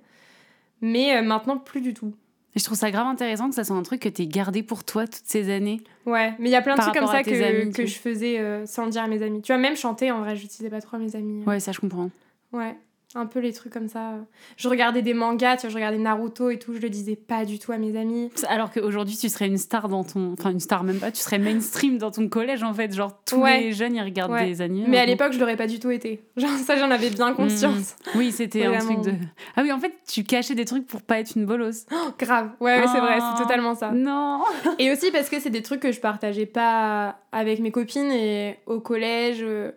Mais 0.81 1.17
euh, 1.17 1.23
maintenant, 1.23 1.59
plus 1.59 1.81
du 1.81 1.95
tout. 1.95 2.15
Et 2.55 2.61
je 2.61 2.65
trouve 2.65 2.79
ça 2.79 2.93
grave 2.93 3.09
intéressant 3.09 3.49
que 3.49 3.57
ça 3.57 3.65
soit 3.65 3.75
un 3.75 3.83
truc 3.83 4.03
que 4.03 4.09
t'aies 4.09 4.29
gardé 4.29 4.63
pour 4.63 4.85
toi 4.85 5.09
toutes 5.09 5.27
ces 5.27 5.53
années. 5.53 5.83
Ouais, 6.07 6.33
mais 6.39 6.49
il 6.49 6.53
y 6.53 6.55
a 6.55 6.63
plein 6.63 6.77
de 6.77 6.81
trucs 6.81 6.95
comme 6.95 7.09
ça 7.09 7.25
tes 7.25 7.33
que, 7.33 7.43
amis, 7.43 7.73
que 7.73 7.87
je 7.87 7.99
faisais 7.99 8.39
euh, 8.39 8.67
sans 8.67 8.85
le 8.85 8.91
dire 8.93 9.03
à 9.03 9.09
mes 9.09 9.21
amis. 9.23 9.43
Tu 9.43 9.53
vois, 9.53 9.61
même 9.61 9.77
chanter, 9.77 10.13
en 10.13 10.21
vrai, 10.21 10.37
je 10.37 10.47
disais 10.47 10.71
pas 10.71 10.81
trop 10.81 10.95
à 10.97 11.01
mes 11.01 11.17
amis. 11.17 11.45
Ouais, 11.45 11.59
ça, 11.59 11.73
je 11.73 11.81
comprends. 11.81 12.09
Ouais, 12.57 12.77
un 13.15 13.27
peu 13.27 13.39
les 13.39 13.53
trucs 13.53 13.73
comme 13.73 13.89
ça. 13.89 14.15
Je 14.59 14.69
regardais 14.69 15.01
des 15.01 15.15
mangas, 15.15 15.57
tu 15.57 15.63
vois, 15.63 15.71
je 15.71 15.75
regardais 15.77 15.97
Naruto 15.97 16.51
et 16.51 16.59
tout, 16.59 16.75
je 16.75 16.81
le 16.81 16.91
disais 16.91 17.17
pas 17.17 17.45
du 17.47 17.59
tout 17.59 17.73
à 17.73 17.79
mes 17.79 17.97
amis. 17.97 18.31
Alors 18.49 18.71
qu'aujourd'hui, 18.71 19.17
tu 19.17 19.29
serais 19.31 19.47
une 19.47 19.57
star 19.57 19.89
dans 19.89 20.05
ton. 20.05 20.35
Enfin, 20.39 20.51
une 20.51 20.61
star 20.61 20.83
même 20.85 20.99
pas, 20.99 21.11
tu 21.11 21.21
serais 21.23 21.39
mainstream 21.39 21.97
dans 21.99 22.11
ton 22.11 22.29
collège 22.29 22.63
en 22.63 22.75
fait. 22.75 22.93
Genre, 22.95 23.19
tous 23.25 23.37
Ouais. 23.41 23.61
les 23.61 23.73
jeunes, 23.73 23.95
ils 23.95 24.03
regardent 24.03 24.33
Ouais. 24.33 24.47
des 24.47 24.61
animés. 24.61 24.87
Mais 24.89 24.99
à 24.99 25.07
l'époque, 25.07 25.33
je 25.33 25.39
l'aurais 25.39 25.57
pas 25.57 25.67
du 25.67 25.79
tout 25.81 25.91
été. 25.91 26.21
Genre, 26.37 26.51
ça, 26.51 26.77
j'en 26.77 26.91
avais 26.91 27.09
bien 27.11 27.33
conscience. 27.33 27.97
Oui, 28.17 28.33
c'était 28.33 28.67
un 28.67 28.79
truc 28.79 29.01
de. 29.03 29.13
Ah 29.57 29.63
oui, 29.63 29.73
en 29.73 29.79
fait, 29.79 29.93
tu 30.07 30.23
cachais 30.25 30.55
des 30.55 30.65
trucs 30.67 30.87
pour 30.87 31.01
pas 31.01 31.19
être 31.21 31.37
une 31.37 31.47
bolosse. 31.47 31.87
Oh, 31.93 32.11
grave. 32.19 32.51
Ouais, 32.61 32.79
ouais, 32.81 32.87
c'est 32.93 33.01
vrai, 33.01 33.19
c'est 33.21 33.43
totalement 33.43 33.75
ça. 33.75 33.93
Non 33.93 34.43
Et 34.79 34.91
aussi 34.93 35.11
parce 35.11 35.31
que 35.31 35.41
c'est 35.41 35.51
des 35.51 35.63
trucs 35.63 35.81
que 35.81 35.93
je 35.93 36.01
partageais 36.01 36.47
pas 36.47 37.17
avec 37.33 37.61
mes 37.61 37.71
copines 37.71 38.11
et 38.13 38.59
au 38.67 38.81
collège, 38.81 39.39
euh, 39.41 39.71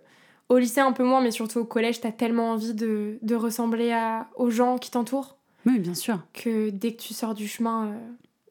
au 0.50 0.58
lycée 0.58 0.82
un 0.82 0.92
peu 0.92 1.04
moins, 1.04 1.22
mais 1.22 1.32
surtout 1.32 1.60
au 1.60 1.66
collège, 1.66 2.02
t'as 2.02 2.12
tellement 2.12 2.52
envie 2.52 2.74
de, 2.74 3.18
de 3.22 3.36
ressembler 3.36 3.92
à, 3.92 4.28
aux 4.36 4.50
gens 4.50 4.78
qui 4.78 4.92
t'entourent 4.92 5.38
Oui, 5.66 5.80
bien 5.80 5.94
sûr. 5.94 6.20
que 6.34 6.70
dès 6.70 6.94
que 6.94 7.02
tu 7.02 7.14
sors 7.14 7.34
du 7.34 7.48
chemin, 7.48 7.88
euh, 7.88 7.98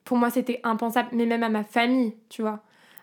pour 0.04 0.16
moi 0.16 0.30
c'était 0.30 0.60
impensable, 0.64 1.08
mais 1.12 1.26
même 1.26 1.42
à 1.42 1.48
ma 1.48 1.64
famille, 1.64 2.14
tu 2.28 2.42
vois. 2.42 2.60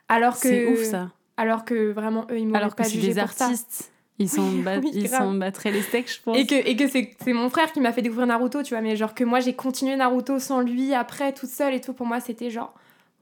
Alors 0.08 0.36
que, 0.36 0.48
C'est 0.48 0.66
ouf 0.66 0.84
ça. 0.84 1.12
Alors 1.38 1.66
que 1.66 1.92
vraiment 1.92 2.26
eux 2.32 2.40
ils 2.40 2.48
m'auraient 2.48 2.60
Alors 2.60 2.76
que 2.76 2.84
c'est 2.84 2.98
des 2.98 3.14
ça. 3.14 3.22
artistes. 3.24 3.92
Ils 4.18 4.30
s'en 4.30 4.50
bat- 4.64 4.80
oui, 4.80 5.08
battraient 5.38 5.72
les 5.72 5.82
steaks, 5.82 6.10
je 6.10 6.22
pense. 6.22 6.38
Et 6.38 6.48
que, 6.48 6.56
et 6.56 6.78
que 6.78 6.88
c'est 6.88 7.34
mon 7.34 7.50
frère 7.50 7.74
qui 7.74 7.82
m'a 7.82 7.92
fait 7.92 8.02
découvrir 8.02 8.28
Naruto, 8.28 8.64
tu 8.64 8.74
vois. 8.74 8.82
Mais 8.82 8.96
genre 8.96 9.14
que 9.14 9.26
moi, 9.26 9.42
j'ai 9.42 9.54
continué 9.54 9.98
Naruto 9.98 10.40
sans 10.40 10.62
lui, 10.62 10.94
après, 10.94 11.34
toute 11.34 11.50
seule 11.50 11.74
et 11.74 11.82
tout. 11.82 11.92
Pour 11.94 12.06
moi, 12.06 12.22
c'était 12.22 12.50
genre... 12.50 12.74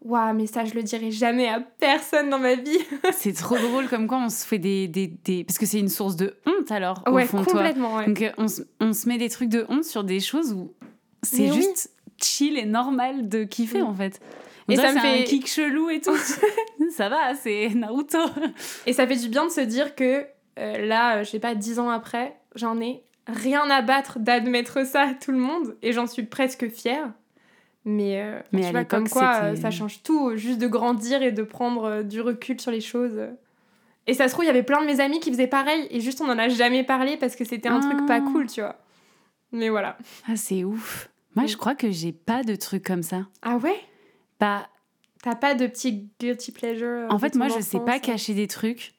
Waouh, 0.04 0.34
mais 0.34 0.47
ça, 0.47 0.66
je 0.66 0.74
le 0.74 0.84
dirai 0.84 1.12
jamais 1.12 1.47
à 1.47 1.60
personne 1.62 2.30
dans 2.30 2.39
ma 2.39 2.56
vie. 2.56 2.78
C'est 3.14 3.34
trop 3.34 3.58
drôle 3.58 3.88
comme 3.88 4.08
quoi 4.08 4.18
on 4.18 4.30
se 4.30 4.45
fait 4.45 4.60
des, 4.60 4.88
des, 4.88 5.08
des... 5.08 5.43
Parce 5.45 5.58
que 5.58 5.66
c'est 5.66 5.80
une 5.80 5.88
source 5.89 6.16
de 6.18 6.36
honte 6.45 6.72
alors, 6.72 7.01
au 7.08 7.12
ouais, 7.12 7.26
fond 7.26 7.39
de 7.39 7.45
toi. 7.45 7.54
complètement, 7.54 7.95
ouais. 7.95 8.06
Donc 8.08 8.22
euh, 8.22 8.32
on, 8.38 8.47
se- 8.49 8.64
on 8.82 8.91
se 8.93 9.08
met 9.08 9.18
des 9.18 9.30
trucs 9.30 9.47
de 9.49 9.66
honte 9.70 9.86
sur 9.86 10.04
des 10.04 10.20
choses 10.20 10.51
où 10.54 10.74
c'est 11.22 11.49
oui. 11.49 11.56
juste 11.56 11.91
chill 12.22 12.58
et 12.58 12.66
normal 12.66 13.30
de 13.30 13.43
kiffer 13.45 13.82
Mm. 13.82 13.86
en 13.88 13.93
fait. 13.93 14.20
Et 14.70 14.76
ça 14.76 14.84
ça 14.89 14.93
me 14.93 14.99
c'est 14.99 15.08
un 15.08 15.14
fait- 15.20 15.24
kick 15.26 15.47
chelou 15.47 15.89
et 15.89 16.01
tout. 16.01 16.16
ça 16.95 17.08
va, 17.10 17.34
c'est 17.36 17.70
Naruto. 17.70 18.18
Et 18.86 18.93
ça 18.93 19.08
fait 19.08 19.16
du 19.16 19.30
bien 19.30 19.45
de 19.45 19.51
se 19.51 19.62
dire 19.62 19.95
que 19.95 20.26
euh, 20.60 20.86
là, 20.86 21.18
euh, 21.18 21.24
je 21.24 21.30
sais 21.30 21.39
pas, 21.39 21.56
dix 21.56 21.80
ans 21.80 21.89
après, 21.89 22.38
j'en 22.56 22.80
ai 22.82 23.04
rien 23.28 23.70
à 23.70 23.82
battre 23.82 24.20
d'admettre 24.20 24.86
ça 24.86 25.04
à 25.04 25.14
tout 25.14 25.32
le 25.32 25.38
monde. 25.38 25.76
Et 25.82 25.93
j'en 25.93 26.08
suis 26.08 26.24
presque 26.24 26.70
fière. 26.70 27.12
Mais, 27.86 28.22
euh, 28.22 28.40
Mais 28.54 28.62
tu 28.62 28.68
à 28.68 28.72
vois, 28.72 28.86
comme 28.86 29.10
quoi, 29.10 29.40
euh, 29.44 29.56
ça 29.56 29.70
change 29.72 30.04
tout. 30.04 30.36
Juste 30.38 30.60
de 30.60 30.68
grandir 30.68 31.22
et 31.22 31.32
de 31.32 31.44
prendre 31.44 31.84
euh, 31.86 32.04
du 32.04 32.22
recul 32.22 32.60
sur 32.60 32.72
les 32.72 32.80
choses. 32.82 33.20
Et 34.08 34.14
ça 34.14 34.28
se 34.28 34.34
trouve, 34.34 34.46
il 34.46 34.48
y 34.48 34.52
avait 34.52 34.64
plein 34.64 34.82
de 34.82 34.86
mes 34.86 35.00
amis 35.02 35.20
qui 35.20 35.32
faisaient 35.32 35.48
pareil. 35.48 35.88
Et 35.90 36.00
juste, 36.00 36.22
on 36.22 36.30
en 36.30 36.38
a 36.38 36.48
jamais 36.50 36.84
parlé 36.84 37.18
parce 37.18 37.36
que 37.36 37.44
c'était 37.46 37.70
un 37.70 37.80
truc 37.82 38.06
pas 38.06 38.18
Ah. 38.18 38.32
cool, 38.32 38.48
tu 38.48 38.62
vois. 38.62 38.78
Mais 39.52 39.70
voilà. 39.70 39.98
Ah 40.28 40.36
c'est 40.36 40.64
ouf. 40.64 41.10
Moi 41.36 41.46
je 41.46 41.54
Mm. 41.54 41.58
crois 41.58 41.76
que 41.76 41.92
j'ai 41.92 42.12
pas 42.12 42.44
de 42.44 42.56
trucs 42.56 42.84
comme 42.86 43.04
ça. 43.04 43.28
Ah 43.42 43.58
ouais? 43.58 43.80
Pas... 44.40 44.68
T'as 45.22 45.36
pas 45.36 45.54
de 45.56 45.68
petit 45.68 46.10
guilty 46.20 46.52
pleasure 46.52 47.08
En 47.10 47.18
fait 47.20 47.36
moi 47.36 47.48
je 47.50 47.60
sais 47.62 47.80
pas 47.80 48.00
cacher 48.00 48.34
des 48.34 48.48
trucs. 48.48 48.94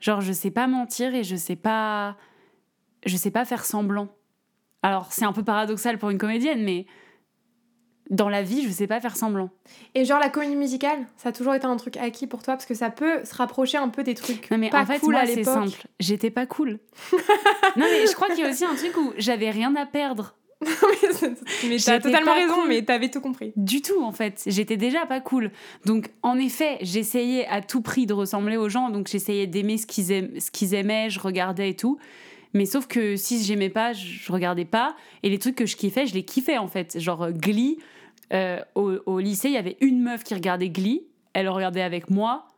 Genre 0.00 0.20
je 0.20 0.32
sais 0.32 0.50
pas 0.50 0.66
mentir 0.66 1.14
et 1.14 1.22
je 1.24 1.36
sais 1.36 1.56
pas... 1.56 2.16
Je 3.06 3.16
sais 3.16 3.30
pas 3.30 3.44
faire 3.44 3.64
semblant. 3.64 4.08
Alors 4.82 5.12
c'est 5.12 5.24
un 5.24 5.32
peu 5.32 5.44
paradoxal 5.44 5.98
pour 5.98 6.10
une 6.10 6.18
comédienne 6.18 6.62
mais... 6.64 6.86
Dans 8.12 8.28
la 8.28 8.42
vie, 8.42 8.62
je 8.62 8.70
sais 8.70 8.86
pas 8.86 9.00
faire 9.00 9.16
semblant. 9.16 9.48
Et 9.94 10.04
genre 10.04 10.20
la 10.20 10.28
comédie 10.28 10.54
musicale, 10.54 11.06
ça 11.16 11.30
a 11.30 11.32
toujours 11.32 11.54
été 11.54 11.64
un 11.64 11.76
truc 11.76 11.96
acquis 11.96 12.26
pour 12.26 12.42
toi 12.42 12.54
parce 12.54 12.66
que 12.66 12.74
ça 12.74 12.90
peut 12.90 13.24
se 13.24 13.34
rapprocher 13.34 13.78
un 13.78 13.88
peu 13.88 14.04
des 14.04 14.14
trucs 14.14 14.50
Non 14.50 14.58
mais 14.58 14.68
pas 14.70 14.82
en 14.82 14.86
fait 14.86 14.98
cool 15.00 15.14
moi 15.14 15.22
à 15.22 15.26
c'est 15.26 15.42
simple, 15.44 15.82
j'étais 15.98 16.30
pas 16.30 16.44
cool. 16.46 16.78
non 17.76 17.86
mais 17.90 18.06
je 18.06 18.14
crois 18.14 18.28
qu'il 18.28 18.40
y 18.40 18.46
a 18.46 18.50
aussi 18.50 18.64
un 18.64 18.74
truc 18.74 18.94
où 18.96 19.12
j'avais 19.16 19.50
rien 19.50 19.74
à 19.76 19.86
perdre 19.86 20.36
mais 21.68 21.76
t'as 21.78 21.98
totalement 21.98 22.34
raison, 22.34 22.54
cool. 22.54 22.68
mais 22.68 22.82
t'avais 22.84 23.10
tout 23.10 23.20
compris. 23.20 23.52
du 23.56 23.82
tout 23.82 24.00
en 24.04 24.12
fait, 24.12 24.42
j'étais 24.46 24.76
déjà 24.76 25.06
pas 25.06 25.20
cool. 25.20 25.50
Donc 25.86 26.10
en 26.22 26.38
effet, 26.38 26.78
j'essayais 26.82 27.46
à 27.48 27.62
tout 27.62 27.80
prix 27.82 28.06
de 28.06 28.12
ressembler 28.12 28.56
aux 28.56 28.68
gens, 28.68 28.88
donc 28.90 29.08
j'essayais 29.08 29.48
d'aimer 29.48 29.76
ce 29.78 29.86
qu'ils 29.86 30.12
aim- 30.12 30.38
ce 30.38 30.50
qu'ils 30.52 30.74
aimaient, 30.74 31.10
je 31.10 31.18
regardais 31.18 31.70
et 31.70 31.74
tout. 31.76 31.98
Mais 32.54 32.66
sauf 32.66 32.86
que 32.86 33.16
si 33.16 33.42
j'aimais 33.42 33.70
pas, 33.70 33.92
je 33.92 34.30
regardais 34.30 34.66
pas 34.66 34.94
et 35.22 35.30
les 35.30 35.38
trucs 35.38 35.56
que 35.56 35.66
je 35.66 35.74
kiffais, 35.76 36.06
je 36.06 36.14
les 36.14 36.22
kiffais 36.24 36.58
en 36.58 36.68
fait. 36.68 36.98
Genre 37.00 37.32
Glee 37.32 37.78
euh, 38.32 38.60
au, 38.74 38.92
au 39.06 39.18
lycée, 39.18 39.48
il 39.48 39.54
y 39.54 39.58
avait 39.58 39.76
une 39.80 40.02
meuf 40.02 40.24
qui 40.24 40.34
regardait 40.34 40.68
Glee, 40.70 41.02
elle 41.34 41.48
regardait 41.48 41.82
avec 41.82 42.10
moi. 42.10 42.48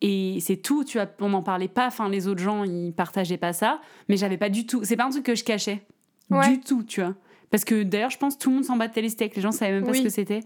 Et 0.00 0.38
c'est 0.40 0.56
tout, 0.56 0.82
tu 0.84 0.98
vois, 0.98 1.06
on 1.20 1.28
n'en 1.28 1.42
parlait 1.42 1.68
pas, 1.68 1.86
enfin 1.86 2.08
les 2.08 2.26
autres 2.26 2.42
gens 2.42 2.64
ils 2.64 2.92
partageaient 2.92 3.36
pas 3.36 3.52
ça, 3.52 3.80
mais 4.08 4.16
j'avais 4.16 4.36
pas 4.36 4.48
du 4.48 4.66
tout, 4.66 4.82
c'est 4.82 4.96
pas 4.96 5.04
un 5.04 5.10
truc 5.10 5.24
que 5.24 5.36
je 5.36 5.44
cachais, 5.44 5.82
Ouais. 6.28 6.48
du 6.48 6.60
tout, 6.60 6.82
tu 6.82 7.00
vois. 7.02 7.14
Parce 7.50 7.64
que 7.64 7.82
d'ailleurs, 7.84 8.10
je 8.10 8.18
pense 8.18 8.34
que 8.34 8.40
tout 8.42 8.48
le 8.50 8.56
monde 8.56 8.64
s'en 8.64 8.76
battait 8.76 9.00
les 9.02 9.10
steaks, 9.10 9.36
les 9.36 9.42
gens 9.42 9.52
savaient 9.52 9.74
même 9.74 9.84
pas 9.84 9.92
Oui. 9.92 9.98
ce 9.98 10.02
que 10.02 10.08
c'était. 10.08 10.40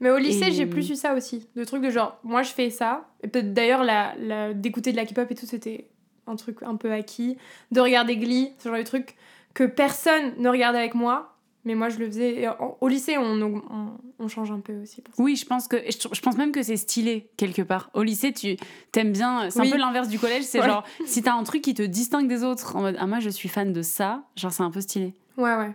Mais 0.00 0.08
au 0.10 0.16
lycée, 0.16 0.46
Et- 0.46 0.52
j'ai 0.52 0.64
plus 0.64 0.88
eu 0.88 0.94
ça 0.96 1.12
aussi. 1.14 1.46
De 1.56 1.64
trucs 1.64 1.82
de 1.82 1.90
genre, 1.90 2.18
moi 2.24 2.42
je 2.42 2.52
fais 2.52 2.70
ça. 2.70 3.06
Et 3.22 3.28
peut-être 3.28 3.52
d'ailleurs, 3.52 3.84
la, 3.84 4.14
la- 4.18 4.54
d'écouter 4.54 4.92
de 4.92 4.96
la 4.96 5.04
K-pop 5.04 5.30
et 5.30 5.34
tout, 5.34 5.44
c'était 5.44 5.90
un 6.26 6.36
truc 6.36 6.62
un 6.62 6.76
peu 6.76 6.90
acquis. 6.90 7.36
De 7.72 7.80
regarder 7.80 8.16
Glee, 8.16 8.52
ce 8.58 8.68
genre 8.70 8.78
de 8.78 8.82
trucs 8.82 9.14
que 9.52 9.64
personne 9.64 10.32
ne 10.38 10.48
regardait 10.48 10.78
avec 10.78 10.94
moi. 10.94 11.29
Mais 11.64 11.74
moi 11.74 11.90
je 11.90 11.98
le 11.98 12.06
faisais. 12.06 12.46
Au 12.80 12.88
lycée, 12.88 13.18
on, 13.18 13.40
on, 13.42 13.90
on 14.18 14.28
change 14.28 14.50
un 14.50 14.60
peu 14.60 14.74
aussi 14.80 15.02
pour 15.02 15.14
ça. 15.14 15.22
Oui, 15.22 15.36
je 15.36 15.44
pense 15.44 15.68
que 15.68 15.76
je, 15.76 16.08
je 16.10 16.20
pense 16.22 16.36
même 16.38 16.52
que 16.52 16.62
c'est 16.62 16.78
stylé 16.78 17.28
quelque 17.36 17.60
part. 17.60 17.90
Au 17.92 18.02
lycée, 18.02 18.32
tu 18.32 18.56
t'aimes 18.92 19.12
bien. 19.12 19.50
C'est 19.50 19.60
Oui. 19.60 19.68
un 19.68 19.70
peu 19.72 19.76
l'inverse 19.76 20.08
du 20.08 20.18
collège. 20.18 20.44
C'est 20.44 20.60
Ouais. 20.60 20.66
genre 20.66 20.84
si 21.04 21.22
t'as 21.22 21.34
un 21.34 21.42
truc 21.44 21.60
qui 21.62 21.74
te 21.74 21.82
distingue 21.82 22.28
des 22.28 22.44
autres, 22.44 22.76
en 22.76 22.80
mode 22.80 22.96
ah 22.98 23.06
moi 23.06 23.20
je 23.20 23.28
suis 23.28 23.48
fan 23.50 23.72
de 23.74 23.82
ça, 23.82 24.22
genre 24.36 24.52
c'est 24.52 24.62
un 24.62 24.70
peu 24.70 24.80
stylé. 24.80 25.12
Ouais, 25.36 25.54
ouais. 25.54 25.72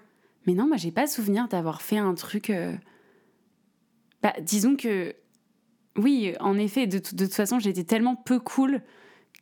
Mais 0.47 0.53
non, 0.53 0.67
moi 0.67 0.77
j'ai 0.77 0.91
pas 0.91 1.05
souvenir 1.05 1.47
d'avoir 1.49 1.81
fait 1.83 1.97
un 1.97 2.15
truc. 2.15 2.49
euh, 2.49 2.73
Bah 4.23 4.33
disons 4.41 4.75
que 4.75 5.13
oui, 5.97 6.33
en 6.39 6.57
effet, 6.57 6.87
de, 6.87 6.97
de 6.97 7.25
toute 7.25 7.33
façon 7.33 7.59
j'étais 7.59 7.83
tellement 7.83 8.15
peu 8.15 8.39
cool 8.39 8.81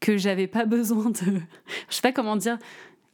que 0.02 0.18
j'avais 0.18 0.48
pas 0.48 0.66
besoin 0.78 1.10
de. 1.10 1.40
je 1.90 1.96
sais 1.96 2.02
pas 2.02 2.12
comment 2.12 2.36
dire. 2.36 2.58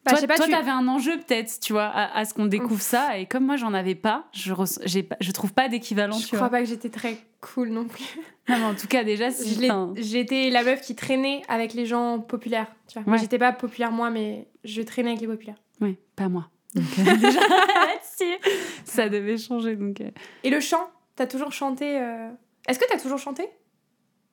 Toi, 0.09 0.15
je 0.17 0.21
sais 0.21 0.27
pas, 0.27 0.35
toi, 0.35 0.45
tu- 0.45 0.51
t'avais 0.51 0.71
un 0.71 0.87
enjeu 0.87 1.17
peut-être, 1.17 1.59
tu 1.59 1.73
vois, 1.73 1.85
à, 1.85 2.17
à 2.19 2.25
ce 2.25 2.33
qu'on 2.33 2.45
découvre 2.45 2.81
ça. 2.81 3.17
Et 3.17 3.25
comme 3.25 3.45
moi, 3.45 3.55
j'en 3.57 3.73
avais 3.73 3.95
pas, 3.95 4.25
je, 4.33 4.53
pas, 5.01 5.15
je 5.19 5.31
trouve 5.31 5.53
pas 5.53 5.69
d'équivalent, 5.69 6.17
Je 6.17 6.21
tu 6.27 6.35
crois 6.35 6.39
vois. 6.39 6.49
pas 6.49 6.59
que 6.61 6.67
j'étais 6.67 6.89
très 6.89 7.17
cool 7.41 7.69
non 7.69 7.85
plus. 7.85 8.03
Non, 8.49 8.57
mais 8.59 8.65
en 8.65 8.75
tout 8.75 8.87
cas, 8.87 9.03
déjà, 9.03 9.27
J'étais 9.95 10.49
la 10.49 10.63
meuf 10.63 10.81
qui 10.81 10.95
traînait 10.95 11.41
avec 11.47 11.73
les 11.73 11.85
gens 11.85 12.19
populaires. 12.19 12.67
Tu 12.87 12.93
vois. 12.93 13.03
Moi, 13.05 13.15
Ouais. 13.15 13.21
j'étais 13.21 13.37
pas 13.37 13.51
populaire 13.53 13.91
moi, 13.91 14.09
mais 14.09 14.47
je 14.63 14.81
traînais 14.81 15.09
avec 15.09 15.21
les 15.21 15.27
populaires. 15.27 15.57
Oui, 15.81 15.97
pas 16.15 16.29
moi. 16.29 16.49
Donc, 16.75 16.85
euh, 16.99 17.15
déjà, 17.15 17.39
ça 18.85 19.09
devait 19.09 19.37
changer. 19.37 19.75
Donc, 19.75 20.01
euh. 20.01 20.09
Et 20.43 20.49
le 20.49 20.59
chant, 20.59 20.89
t'as 21.15 21.27
toujours 21.27 21.51
chanté. 21.51 21.97
euh, 21.99 22.29
Est-ce 22.67 22.79
que 22.79 22.85
t'as 22.89 22.99
toujours 22.99 23.17
chanté? 23.19 23.47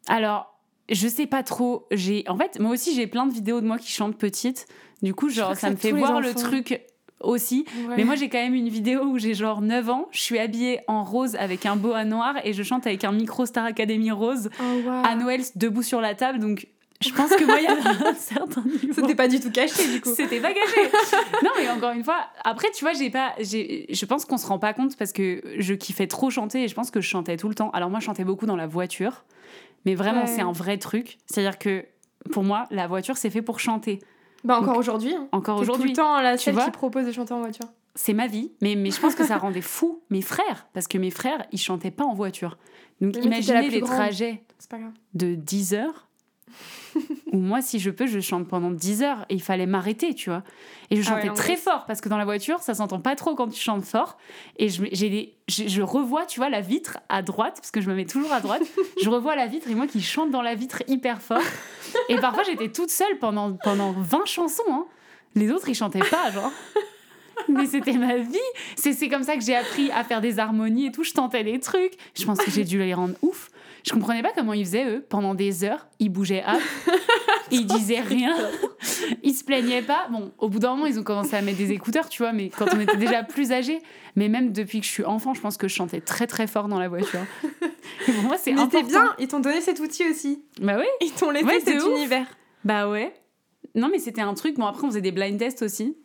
Alors, 0.09 0.59
je 0.91 1.09
sais 1.09 1.27
pas 1.27 1.43
trop. 1.43 1.87
J'ai, 1.91 2.25
En 2.29 2.37
fait, 2.37 2.59
moi 2.61 2.71
aussi, 2.73 2.95
j'ai 2.95 3.07
plein 3.07 3.27
de 3.27 3.33
vidéos 3.33 3.61
de 3.61 3.67
moi 3.67 3.79
qui 3.79 3.91
chantent 3.91 4.17
petite. 4.17 4.67
Du 5.03 5.15
coup, 5.15 5.29
genre, 5.29 5.55
ça 5.57 5.71
me 5.71 5.77
fait 5.77 5.93
voir 5.93 6.21
le 6.21 6.35
truc 6.35 6.81
aussi. 7.21 7.65
Mais 7.97 8.05
moi, 8.05 8.15
j'ai 8.15 8.29
quand 8.29 8.39
même 8.39 8.55
une 8.55 8.69
vidéo 8.69 9.03
où 9.05 9.19
j'ai 9.19 9.35
genre 9.35 9.61
9 9.63 9.91
ans. 9.91 10.09
Je 10.11 10.21
suis 10.21 10.39
habillée 10.39 10.81
en 10.87 11.05
rose 11.05 11.35
avec 11.37 11.67
un 11.67 11.77
boa 11.77 12.05
noir 12.05 12.35
et 12.45 12.53
je 12.53 12.63
chante 12.63 12.87
avec 12.87 13.05
un 13.05 13.13
micro 13.13 13.47
Star 13.47 13.65
Academy 13.65 14.11
rose 14.11 14.51
Oh, 14.61 14.63
wow. 14.87 15.03
à 15.05 15.15
Noël 15.17 15.41
debout 15.55 15.83
sur 15.83 16.01
la 16.01 16.15
table. 16.15 16.39
Donc, 16.39 16.67
je 17.03 17.11
pense 17.13 17.29
que 17.31 17.45
moi, 17.45 17.59
il 17.59 17.65
y 17.65 17.67
a 17.67 17.73
un 18.09 18.15
certain 18.15 18.63
niveau. 18.63 18.93
C'était 18.95 19.15
pas 19.15 19.29
du 19.29 19.39
tout 19.41 19.51
caché 19.51 19.87
du 19.93 20.01
coup. 20.01 20.15
C'était 20.15 20.41
pas 20.41 20.53
caché. 20.55 20.81
non, 21.43 21.51
mais 21.59 21.69
encore 21.69 21.93
une 21.93 22.05
fois, 22.05 22.17
après, 22.45 22.71
tu 22.71 22.85
vois, 22.85 22.95
j'ai 22.95 23.11
pas, 23.11 23.35
je 23.39 24.05
pense 24.07 24.25
qu'on 24.25 24.39
se 24.39 24.47
rend 24.47 24.59
pas 24.59 24.73
compte 24.73 24.97
parce 24.97 25.13
que 25.13 25.43
je 25.59 25.75
kiffais 25.75 26.07
trop 26.07 26.31
chanter 26.31 26.65
et 26.65 26.69
je 26.69 26.75
pense 26.75 26.91
que 26.91 27.01
je 27.03 27.09
chantais 27.09 27.37
tout 27.37 27.49
le 27.51 27.55
temps. 27.55 27.71
Alors 27.73 27.91
moi, 27.91 28.01
je 28.01 28.07
chantais 28.07 28.25
beaucoup 28.25 28.47
dans 28.47 28.57
la 28.57 28.67
voiture, 28.67 29.25
mais 29.85 29.95
vraiment, 29.95 30.23
Ouais. 30.23 30.27
c'est 30.27 30.41
un 30.43 30.53
vrai 30.53 30.79
truc. 30.79 31.19
C'est-à-dire 31.27 31.59
que 31.59 31.85
pour 32.33 32.45
moi, 32.45 32.65
la 32.71 32.87
voiture, 32.87 33.17
c'est 33.19 33.31
fait 33.31 33.43
pour 33.43 33.61
chanter. 33.61 33.99
Bah 34.45 34.59
encore 34.61 34.77
aujourd'hui. 34.77 35.15
Hein. 35.15 35.29
Encore 35.33 35.59
T'es 35.61 35.65
tout 35.67 35.71
aujourd'hui, 35.73 35.91
le 35.91 35.97
temps 35.97 36.21
la 36.21 36.37
tu 36.37 36.45
celle 36.45 36.57
qui 36.57 36.71
propose 36.71 37.07
de 37.07 37.13
chanter 37.13 37.35
en 37.35 37.41
voiture. 37.41 37.67
c'est 37.95 38.13
ma 38.13 38.27
vie, 38.27 38.53
mais, 38.63 38.75
mais 38.77 38.91
je 38.91 39.01
pense 39.01 39.15
que 39.15 39.25
ça 39.25 39.39
rendait 39.39 39.61
fou 39.63 40.03
mes 40.11 40.23
frères 40.23 40.67
parce 40.73 40.87
que 40.89 40.99
mes 40.99 41.11
frères, 41.11 41.45
ils 41.53 41.59
chantaient 41.59 41.91
pas 41.91 42.05
en 42.05 42.15
voiture. 42.15 42.59
Donc 43.01 43.15
Mais 43.17 43.23
imaginez 43.23 43.69
les 43.71 43.81
grande. 43.81 43.95
trajets 43.95 44.43
de 45.15 45.35
10 45.35 45.75
heures 45.75 46.09
où 47.33 47.37
moi, 47.39 47.61
si 47.61 47.79
je 47.79 47.91
peux, 47.91 48.07
je 48.07 48.21
chante 48.21 48.49
pendant 48.49 48.71
10 48.71 49.03
heures 49.03 49.27
et 49.29 49.35
il 49.35 49.43
fallait 49.43 49.67
m'arrêter, 49.67 50.15
tu 50.15 50.31
vois. 50.31 50.43
Et 50.91 50.97
je 51.01 51.03
Ah 51.11 51.15
ouais, 51.17 51.23
chantais 51.27 51.35
très 51.35 51.57
fort 51.57 51.85
parce 51.87 52.01
que 52.01 52.09
dans 52.09 52.17
la 52.17 52.25
voiture, 52.25 52.61
ça 52.61 52.75
s'entend 52.75 53.01
pas 53.01 53.15
trop 53.17 53.35
quand 53.35 53.49
tu 53.49 53.61
chantes 53.61 53.85
fort. 53.85 54.17
Et 54.59 54.69
je, 54.69 54.83
des- 54.85 55.35
je, 55.49 55.69
je 55.69 55.83
revois, 55.83 56.25
tu 56.27 56.41
vois, 56.41 56.49
la 56.49 56.61
vitre 56.61 56.99
à 57.09 57.23
droite, 57.23 57.57
parce 57.57 57.71
que 57.71 57.81
je 57.81 57.91
me 57.91 57.95
mets 57.95 58.07
toujours 58.07 58.33
à 58.33 58.41
droite. 58.41 58.63
je 59.03 59.09
revois 59.11 59.37
la 59.37 59.47
vitre 59.47 59.69
et 59.71 59.75
moi 59.75 59.87
qui 59.87 60.01
chante 60.01 60.31
dans 60.31 60.43
la 60.43 60.55
vitre 60.55 60.83
hyper 60.89 61.21
fort. 61.21 61.43
Et 62.09 62.17
parfois, 62.17 62.45
j'étais 62.45 62.71
toute 62.71 62.91
seule 62.91 63.19
pendant, 63.21 63.53
pendant 63.53 63.93
20 63.93 64.25
chansons. 64.27 64.63
hein. 64.71 64.87
Les 65.35 65.51
autres, 65.51 65.69
ils 65.69 65.75
chantaient 65.75 65.99
pas, 65.99 66.31
genre. 66.31 66.53
Mais 67.49 67.67
c'était 67.67 67.93
ma 67.93 68.17
vie. 68.17 68.39
C'est, 68.77 68.95
c'est 68.95 69.09
comme 69.09 69.23
ça 69.23 69.37
que 69.37 69.43
j'ai 69.45 69.55
appris 69.55 69.91
à 69.91 70.03
faire 70.05 70.23
des 70.23 70.39
harmonies 70.39 70.87
et 70.87 70.93
tout. 70.93 71.05
Je 71.05 71.13
tentais 71.13 71.45
des 71.45 71.61
trucs. 71.61 71.93
Je 72.19 72.25
pense 72.25 72.39
que 72.39 72.51
j'ai 72.51 72.65
dû 72.65 72.79
les 72.79 72.95
rendre 72.95 73.15
ouf. 73.21 73.51
Je 73.87 73.93
comprenais 73.93 74.23
pas 74.23 74.33
comment 74.35 74.53
ils 74.53 74.65
faisaient, 74.65 74.85
eux. 74.85 75.07
Pendant 75.09 75.35
des 75.35 75.63
heures, 75.63 75.87
ils 76.01 76.09
bougeaient 76.09 76.43
up. 76.45 76.61
ils 77.53 77.67
disaient 77.67 78.01
rien. 78.01 78.35
Ils 79.23 79.35
se 79.35 79.45
plaignaient 79.45 79.83
pas. 79.83 80.09
Bon, 80.11 80.33
au 80.39 80.49
bout 80.49 80.59
d'un 80.59 80.71
moment, 80.71 80.87
ils 80.87 80.99
ont 80.99 81.03
commencé 81.05 81.35
à 81.37 81.43
mettre 81.43 81.59
des 81.59 81.71
écouteurs, 81.73 82.09
tu 82.09 82.23
vois, 82.23 82.33
mais 82.33 82.49
quand 82.49 82.67
on 82.75 82.81
était 82.81 82.97
déjà 82.97 83.23
plus 83.23 83.53
âgés. 83.53 83.79
Mais 84.17 84.29
même 84.29 84.53
depuis 84.53 84.81
que 84.81 84.87
je 84.87 84.91
suis 84.91 85.05
enfant, 85.05 85.35
je 85.35 85.41
pense 85.41 85.57
que 85.57 85.69
je 85.69 85.75
chantais 85.75 86.01
très 86.01 86.27
très 86.27 86.47
fort 86.47 86.67
dans 86.69 86.79
la 86.81 86.89
voiture. 86.89 87.21
Et 88.09 88.13
pour 88.13 88.23
moi, 88.25 88.37
c'est 88.39 88.53
Mais 88.53 88.61
important. 88.63 88.89
bien, 88.89 89.15
ils 89.19 89.29
t'ont 89.29 89.41
donné 89.41 89.61
cet 89.61 89.79
outil 89.81 90.09
aussi. 90.09 90.43
Bah 90.61 90.77
oui. 90.79 90.87
Ils 91.01 91.13
t'ont 91.13 91.31
laissé 91.31 91.45
Ouais, 91.47 91.61
cet 91.61 91.83
ouf. 91.83 91.89
univers. 91.97 92.27
Bah 92.65 92.89
ouais. 92.89 93.13
Non, 93.75 93.89
mais 93.91 93.99
c'était 93.99 94.23
un 94.23 94.35
truc. 94.35 94.57
Bon, 94.57 94.67
après, 94.67 94.85
on 94.85 94.89
faisait 94.91 95.01
des 95.01 95.13
blind 95.13 95.39
tests 95.39 95.63
aussi 95.63 95.97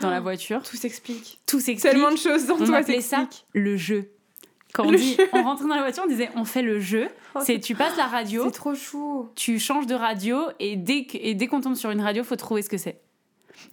dans 0.00 0.10
la 0.10 0.20
voiture. 0.20 0.62
Tout 0.62 0.76
s'explique. 0.76 1.38
Tout 1.46 1.60
s'explique. 1.60 1.92
Tellement 1.92 2.10
de 2.10 2.16
choses 2.18 2.46
dans 2.46 2.56
on 2.60 2.64
toi 2.66 2.76
appelait 2.78 3.00
ça 3.00 3.28
le 3.54 3.76
jeu. 3.76 4.10
Quand 4.72 4.86
on 4.86 4.92
dit, 4.92 5.16
rentrait 5.32 5.66
dans 5.68 5.74
la 5.74 5.82
voiture, 5.82 6.02
on 6.06 6.08
disait 6.08 6.30
on 6.36 6.44
fait 6.44 6.62
le 6.62 6.80
jeu. 6.80 7.08
Oh, 7.34 7.40
c'est 7.44 7.58
tu 7.60 7.74
passes 7.74 7.96
la 7.96 8.06
radio, 8.06 8.44
C'est 8.44 8.50
trop 8.52 8.74
chou. 8.74 9.28
tu 9.34 9.58
changes 9.58 9.86
de 9.86 9.94
radio 9.94 10.38
et 10.58 10.76
dès, 10.76 11.04
que- 11.04 11.18
et 11.20 11.34
dès 11.34 11.46
qu'on 11.46 11.60
tombe 11.60 11.74
sur 11.74 11.90
une 11.90 12.00
radio, 12.00 12.22
faut 12.24 12.36
trouver 12.36 12.62
ce 12.62 12.68
que 12.68 12.76
c'est. 12.78 13.00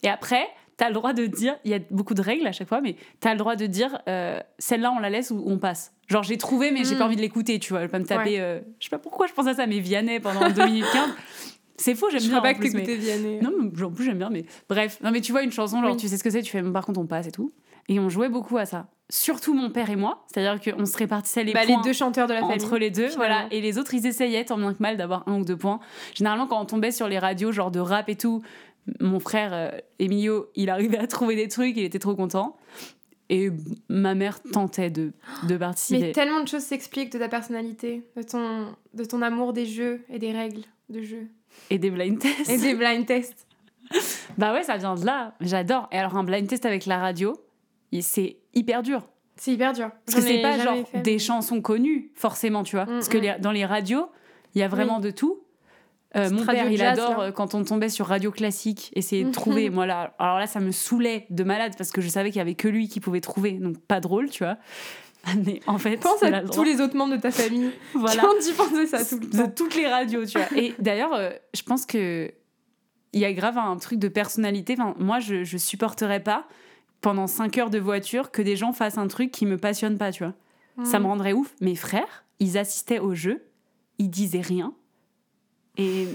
Et 0.03 0.09
après, 0.09 0.47
t'as 0.75 0.87
le 0.89 0.93
droit 0.93 1.13
de 1.13 1.25
dire, 1.25 1.55
il 1.65 1.71
y 1.71 1.73
a 1.73 1.79
beaucoup 1.91 2.13
de 2.13 2.21
règles 2.21 2.45
à 2.47 2.51
chaque 2.51 2.67
fois, 2.67 2.81
mais 2.81 2.95
t'as 3.19 3.31
le 3.33 3.37
droit 3.39 3.55
de 3.55 3.65
dire 3.65 3.99
euh, 4.07 4.39
celle-là 4.59 4.91
on 4.91 4.99
la 4.99 5.09
laisse 5.09 5.31
ou 5.31 5.43
on 5.45 5.57
passe. 5.57 5.93
Genre 6.07 6.23
j'ai 6.23 6.37
trouvé 6.37 6.71
mais 6.71 6.83
j'ai 6.83 6.95
pas 6.95 7.05
envie 7.05 7.15
de 7.15 7.21
l'écouter, 7.21 7.59
tu 7.59 7.69
vois, 7.73 7.79
je 7.79 7.85
vais 7.85 7.91
pas 7.91 7.99
me 7.99 8.05
taper. 8.05 8.39
euh, 8.39 8.59
je 8.79 8.85
sais 8.85 8.89
pas 8.89 8.99
pourquoi 8.99 9.27
je 9.27 9.33
pense 9.33 9.47
à 9.47 9.53
ça, 9.55 9.65
mais 9.67 9.79
Vianney 9.79 10.19
pendant 10.19 10.49
2 10.49 10.65
minutes 10.65 10.85
15. 10.93 11.09
C'est 11.79 11.93
faux, 11.93 12.09
j'aime 12.09 12.21
Je 12.21 12.27
bien. 12.29 12.39
en 12.39 12.41
pas 12.41 12.53
que 12.55 12.59
plus, 12.59 12.71
mais- 12.73 12.83
t'écoutais 12.83 12.95
Vianney. 12.97 13.39
Non, 13.41 13.51
mais 13.55 13.83
en 13.83 13.91
plus 13.91 14.05
j'aime 14.05 14.17
bien, 14.17 14.29
mais 14.31 14.45
bref. 14.67 14.99
Non, 15.03 15.11
mais 15.11 15.21
tu 15.21 15.31
vois 15.31 15.43
une 15.43 15.51
chanson, 15.51 15.79
genre 15.81 15.91
Oui. 15.91 15.97
tu 15.97 16.07
sais 16.07 16.17
ce 16.17 16.23
que 16.23 16.29
c'est, 16.31 16.41
tu 16.41 16.51
fais, 16.51 16.63
par 16.63 16.85
contre 16.85 16.99
on 16.99 17.05
passe 17.05 17.27
et 17.27 17.31
tout. 17.31 17.51
Et 17.89 17.99
on 17.99 18.09
jouait 18.09 18.29
beaucoup 18.29 18.57
à 18.57 18.65
ça. 18.65 18.87
Surtout 19.09 19.53
mon 19.53 19.69
père 19.69 19.89
et 19.89 19.95
moi, 19.95 20.25
c'est-à-dire 20.27 20.59
qu'on 20.75 20.85
se 20.85 20.97
répartissait 20.97 21.43
les 21.45 21.53
Bah, 21.53 21.63
les 21.63 21.73
points 21.73 21.81
deux 21.81 21.93
chanteurs 21.93 22.27
de 22.27 22.33
la 22.33 22.41
famille. 22.41 22.55
entre 22.55 22.77
les 22.77 22.91
deux, 22.91 23.07
finalement. 23.07 23.17
voilà. 23.35 23.47
Et 23.51 23.61
les 23.61 23.77
autres, 23.77 23.93
ils 23.93 24.05
essayaient 24.05 24.43
tant 24.43 24.57
bien 24.57 24.73
que 24.73 24.81
mal 24.81 24.97
d'avoir 24.97 25.25
un 25.29 25.39
ou 25.39 25.45
deux 25.45 25.55
points. 25.55 25.79
Généralement, 26.13 26.45
quand 26.47 26.59
on 26.61 26.65
tombait 26.65 26.91
sur 26.91 27.07
les 27.07 27.17
radios, 27.17 27.51
genre 27.53 27.71
de 27.71 27.79
rap 27.79 28.09
et 28.09 28.17
tout, 28.17 28.41
mon 28.99 29.19
frère 29.21 29.51
euh, 29.53 29.71
Emilio, 29.99 30.49
il 30.55 30.69
arrivait 30.69 30.97
à 30.97 31.07
trouver 31.07 31.35
des 31.37 31.47
trucs, 31.47 31.77
il 31.77 31.83
était 31.83 31.99
trop 31.99 32.15
content. 32.15 32.57
Et 33.29 33.49
ma 33.89 34.13
mère 34.15 34.41
tentait 34.41 34.89
de, 34.89 35.11
de 35.47 35.57
participer. 35.57 36.01
Mais 36.01 36.11
tellement 36.13 36.41
de 36.41 36.47
choses 36.47 36.63
s'expliquent 36.63 37.11
de 37.11 37.19
ta 37.19 37.27
personnalité, 37.29 38.03
de 38.15 38.21
ton, 38.23 38.73
de 38.93 39.03
ton 39.05 39.21
amour 39.21 39.51
des 39.53 39.65
jeux 39.65 40.01
et 40.09 40.19
des 40.19 40.31
règles 40.31 40.61
de 40.89 41.01
jeu. 41.01 41.27
Et 41.69 41.77
des 41.77 41.91
blind 41.91 42.19
tests. 42.19 42.49
Et 42.49 42.57
des 42.57 42.73
blind 42.75 43.05
tests. 43.05 43.45
Bah 44.37 44.53
ouais, 44.53 44.63
ça 44.63 44.75
vient 44.77 44.95
de 44.95 45.05
là. 45.05 45.33
J'adore. 45.41 45.87
Et 45.93 45.97
alors, 45.97 46.15
un 46.17 46.23
blind 46.23 46.45
test 46.47 46.65
avec 46.65 46.85
la 46.85 46.99
radio, 46.99 47.33
c'est 48.01 48.37
hyper 48.53 48.83
dur. 48.83 49.07
C'est 49.35 49.53
hyper 49.53 49.73
dur. 49.73 49.91
Parce 50.05 50.17
que 50.17 50.23
c'est 50.23 50.41
pas 50.41 50.57
genre 50.57 50.87
fait, 50.87 51.01
des 51.01 51.19
chansons 51.19 51.61
connues, 51.61 52.11
forcément, 52.15 52.63
tu 52.63 52.75
vois. 52.75 52.85
Mm, 52.85 52.89
Parce 52.89 53.09
que 53.09 53.17
mm. 53.17 53.21
les- 53.21 53.35
dans 53.39 53.51
les 53.51 53.65
radios, 53.65 54.07
il 54.55 54.59
y 54.61 54.63
a 54.63 54.67
vraiment 54.67 54.99
de 54.99 55.11
tout. 55.11 55.41
Euh, 56.15 56.31
mon 56.31 56.45
père, 56.45 56.71
il 56.71 56.77
jazz, 56.77 56.97
adore 56.97 57.17
là. 57.19 57.23
euh, 57.25 57.31
quand 57.31 57.53
on 57.53 57.63
tombait 57.63 57.89
sur 57.89 58.07
radio 58.07 58.31
classique, 58.31 58.91
essayer 58.95 59.23
de 59.25 59.31
trouver. 59.31 59.69
Moi, 59.69 59.85
là, 59.85 60.15
alors 60.17 60.39
là, 60.39 60.47
ça 60.47 60.59
me 60.59 60.71
saoulait 60.71 61.27
de 61.29 61.43
malade 61.43 61.73
parce 61.77 61.91
que 61.91 62.01
je 62.01 62.07
savais 62.07 62.29
qu'il 62.29 62.39
y 62.39 62.41
avait 62.41 62.55
que 62.55 62.67
lui 62.67 62.87
qui 62.87 62.99
pouvait 62.99 63.21
trouver. 63.21 63.51
Donc, 63.53 63.77
pas 63.79 63.99
drôle, 63.99 64.29
tu 64.29 64.43
vois. 64.43 64.57
Mais 65.45 65.59
en 65.67 65.77
fait, 65.77 65.97
Pense 65.97 66.23
à 66.23 66.41
tous 66.41 66.63
les 66.63 66.79
autres 66.81 66.95
membres 66.95 67.15
de 67.17 67.21
ta 67.21 67.29
famille 67.31 67.71
Voilà. 67.93 68.25
ont 68.25 68.33
dû 68.39 68.53
penser 68.55 68.87
ça 68.87 69.03
tout 69.05 69.19
le 69.19 69.27
de 69.45 69.51
toutes 69.51 69.75
les 69.75 69.87
radios, 69.87 70.25
tu 70.25 70.37
vois. 70.39 70.47
Et 70.57 70.73
d'ailleurs, 70.79 71.13
euh, 71.13 71.29
je 71.53 71.61
pense 71.61 71.85
que 71.85 72.31
il 73.13 73.19
y 73.19 73.25
a 73.25 73.33
grave 73.33 73.57
un 73.57 73.75
truc 73.77 73.99
de 73.99 74.07
personnalité. 74.07 74.75
Enfin, 74.79 74.95
moi, 74.97 75.19
je, 75.19 75.43
je 75.43 75.57
supporterais 75.57 76.21
pas 76.23 76.47
pendant 77.01 77.27
5 77.27 77.57
heures 77.57 77.69
de 77.69 77.79
voiture 77.79 78.31
que 78.31 78.41
des 78.41 78.55
gens 78.55 78.73
fassent 78.73 78.97
un 78.97 79.07
truc 79.07 79.31
qui 79.31 79.45
me 79.45 79.57
passionne 79.57 79.97
pas, 79.97 80.11
tu 80.11 80.23
vois. 80.23 80.33
Ça 80.85 80.99
me 80.99 81.05
Mm. 81.05 81.07
rendrait 81.07 81.33
ouf. 81.33 81.55
Mes 81.61 81.75
frères, 81.75 82.25
ils 82.39 82.57
assistaient 82.57 82.99
au 82.99 83.15
jeu, 83.15 83.43
ils 83.97 84.09
disaient 84.09 84.41
rien. 84.41 84.73
Et 85.77 86.07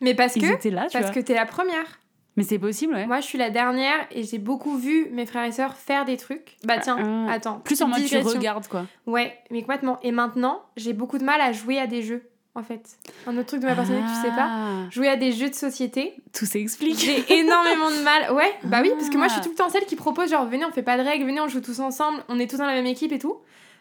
Mais 0.00 0.14
parce 0.14 0.36
ils 0.36 0.42
que, 0.42 0.54
étaient 0.54 0.70
là, 0.70 0.86
tu 0.86 0.92
parce 0.98 1.06
vois. 1.12 1.14
que 1.14 1.20
t'es 1.20 1.34
la 1.34 1.46
première. 1.46 2.00
Mais 2.36 2.42
c'est 2.42 2.58
possible, 2.58 2.94
ouais. 2.94 3.06
Moi, 3.06 3.20
je 3.20 3.26
suis 3.26 3.38
la 3.38 3.50
dernière 3.50 3.94
et 4.10 4.24
j'ai 4.24 4.38
beaucoup 4.38 4.76
vu 4.76 5.08
mes 5.12 5.24
frères 5.26 5.44
et 5.44 5.52
sœurs 5.52 5.76
faire 5.76 6.04
des 6.04 6.16
trucs. 6.16 6.56
Bah 6.64 6.78
tiens, 6.78 6.96
Ah. 7.28 7.32
attends. 7.32 7.60
Plus 7.60 7.80
en 7.82 7.86
mode 7.88 8.04
tu 8.04 8.16
regardes, 8.18 8.66
quoi. 8.66 8.86
Ouais, 9.06 9.38
mais 9.52 9.60
complètement. 9.60 10.00
Et 10.02 10.10
maintenant, 10.10 10.62
j'ai 10.76 10.92
beaucoup 10.94 11.18
de 11.18 11.24
mal 11.24 11.40
à 11.40 11.52
jouer 11.52 11.78
à 11.78 11.86
des 11.86 12.02
jeux, 12.02 12.28
en 12.54 12.62
fait. 12.62 12.96
Un 13.26 13.36
autre 13.36 13.46
truc 13.48 13.60
de 13.60 13.66
ma 13.66 13.74
personnalité 13.74 14.08
que 14.12 14.16
tu 14.16 14.22
sais 14.22 14.34
pas. 14.36 14.48
Ah, 14.48 14.90
Jouer 14.90 15.08
à 15.08 15.16
des 15.16 15.32
jeux 15.32 15.50
de 15.50 15.54
société, 15.54 16.14
Tout 16.32 16.46
s'explique. 16.46 16.98
j'ai 16.98 17.24
énormément 17.40 17.90
de 17.90 18.02
mal. 18.02 18.32
Ouais, 18.32 18.52
bah 18.64 18.78
oui, 18.82 18.90
parce 18.96 19.10
que 19.10 19.16
moi, 19.16 19.26
je 19.26 19.32
suis 19.32 19.40
Ah. 19.40 19.44
tout 19.44 19.50
le 19.50 19.56
temps 19.56 19.68
celle 19.70 19.84
qui 19.86 19.96
propose 19.96 20.30
genre, 20.30 20.46
venez, 20.46 20.64
on 20.64 20.70
fait 20.70 20.82
pas 20.82 20.96
de 20.96 21.02
règles, 21.02 21.24
venez, 21.26 21.40
on 21.40 21.48
joue 21.48 21.60
tous 21.60 21.80
ensemble, 21.80 22.22
on 22.28 22.38
est 22.38 22.48
tous 22.50 22.56
dans 22.58 22.66
la 22.66 22.74
même 22.74 22.86
équipe 22.86 23.12
et 23.12 23.18
tout. 23.18 23.38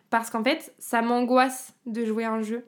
Parce 0.09 0.29
qu'en 0.29 0.43
fait, 0.43 0.73
ça 0.79 1.01
m'angoisse 1.01 1.73
de 1.85 2.05
jouer 2.05 2.23
à 2.25 2.31
un 2.31 2.41
jeu. 2.41 2.65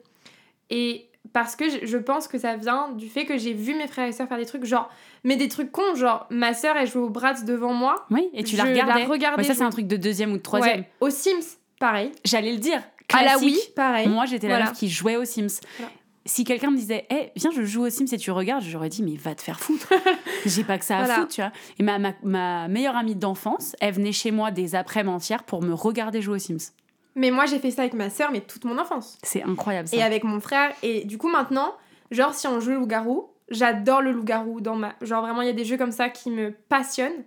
Et 0.70 1.08
parce 1.32 1.54
que 1.56 1.64
je- 1.84 1.96
pense 1.98 2.28
que 2.28 2.38
ça 2.38 2.56
vient 2.56 2.90
du 2.92 3.08
fait 3.08 3.24
que 3.24 3.36
j'ai 3.36 3.52
vu 3.52 3.74
mes 3.74 3.86
frères 3.88 4.06
et 4.08 4.12
sœurs 4.12 4.28
faire 4.28 4.38
des 4.38 4.46
trucs, 4.46 4.64
genre, 4.64 4.88
mais 5.24 5.36
des 5.36 5.48
trucs 5.48 5.70
cons, 5.72 5.94
genre, 5.96 6.26
ma 6.30 6.54
sœur, 6.54 6.76
elle 6.76 6.86
jouait 6.88 7.02
au 7.02 7.10
Bratz 7.10 7.44
devant 7.44 7.72
moi. 7.72 8.06
Oui, 8.10 8.28
et 8.32 8.42
tu 8.44 8.52
Je 8.56 8.58
la 8.62 8.64
la 8.64 8.70
regardais. 8.70 9.04
regardais 9.04 9.42
Ouais, 9.42 9.46
ça, 9.48 9.54
c'est 9.54 9.62
un 9.64 9.70
truc 9.70 9.86
de 9.86 9.96
deuxième 9.96 10.32
ou 10.32 10.38
de 10.38 10.42
troisième. 10.42 10.80
Ouais. 10.80 10.88
Au 11.00 11.10
Sims, 11.10 11.56
pareil. 11.80 12.12
J'allais 12.24 12.52
le 12.52 12.58
dire. 12.58 12.80
À 13.12 13.22
la 13.22 13.30
Classique. 13.32 13.54
Wii, 13.54 13.72
pareil. 13.74 14.08
Moi, 14.08 14.26
j'étais 14.26 14.48
la 14.48 14.54
Voilà. 14.56 14.70
meuf 14.70 14.78
qui 14.78 14.88
jouait 14.88 15.16
aux 15.16 15.24
Sims. 15.24 15.60
Voilà. 15.78 15.92
Si 16.24 16.42
quelqu'un 16.42 16.72
me 16.72 16.76
disait, 16.76 17.06
eh, 17.10 17.30
viens, 17.36 17.52
je 17.52 17.62
joue 17.62 17.86
aux 17.86 17.90
Sims 17.90 18.06
et 18.12 18.16
tu 18.18 18.32
regardes, 18.32 18.64
j'aurais 18.64 18.88
dit, 18.88 19.02
mais 19.04 19.14
va 19.16 19.34
te 19.36 19.42
faire 19.42 19.60
foutre. 19.60 19.92
J'ai 20.46 20.64
pas 20.64 20.76
que 20.76 20.84
ça 20.84 20.96
à 20.96 21.04
Voilà. 21.04 21.14
foutre, 21.20 21.28
tu 21.34 21.40
vois. 21.40 21.52
Et 21.78 21.82
ma, 21.84 21.98
ma, 22.00 22.14
ma 22.24 22.66
meilleure 22.68 22.96
amie 22.96 23.14
d'enfance, 23.14 23.76
elle 23.80 23.94
venait 23.94 24.10
chez 24.12 24.32
moi 24.32 24.50
des 24.50 24.74
après-midi 24.74 25.14
entières 25.14 25.44
pour 25.44 25.62
me 25.62 25.72
regarder 25.72 26.20
jouer 26.20 26.34
aux 26.36 26.38
Sims. 26.40 26.72
Mais 27.14 27.30
moi, 27.30 27.46
j'ai 27.46 27.60
fait 27.60 27.70
ça 27.70 27.82
avec 27.82 27.94
ma 27.94 28.10
sœur, 28.10 28.30
mais 28.32 28.40
toute 28.40 28.64
mon 28.64 28.76
enfance. 28.76 29.18
C'est 29.22 29.42
incroyable, 29.44 29.86
ça. 29.88 29.96
Et 29.96 30.02
avec 30.02 30.24
mon 30.24 30.40
frère. 30.40 30.72
Et 30.82 31.04
du 31.04 31.16
coup, 31.16 31.28
maintenant, 31.28 31.72
genre, 32.10 32.34
si 32.34 32.48
on 32.48 32.58
joue 32.58 32.72
loup-garou, 32.72 33.30
j'adore 33.48 34.02
le 34.02 34.10
loup-garou 34.10 34.60
dans 34.60 34.74
ma. 34.74 34.94
Genre, 35.02 35.22
vraiment, 35.22 35.42
il 35.42 35.46
y 35.46 35.50
a 35.50 35.54
des 35.54 35.64
jeux 35.64 35.76
comme 35.78 35.92
ça 35.92 36.08
qui 36.10 36.30
me 36.30 36.50
passionnent, 36.68 37.24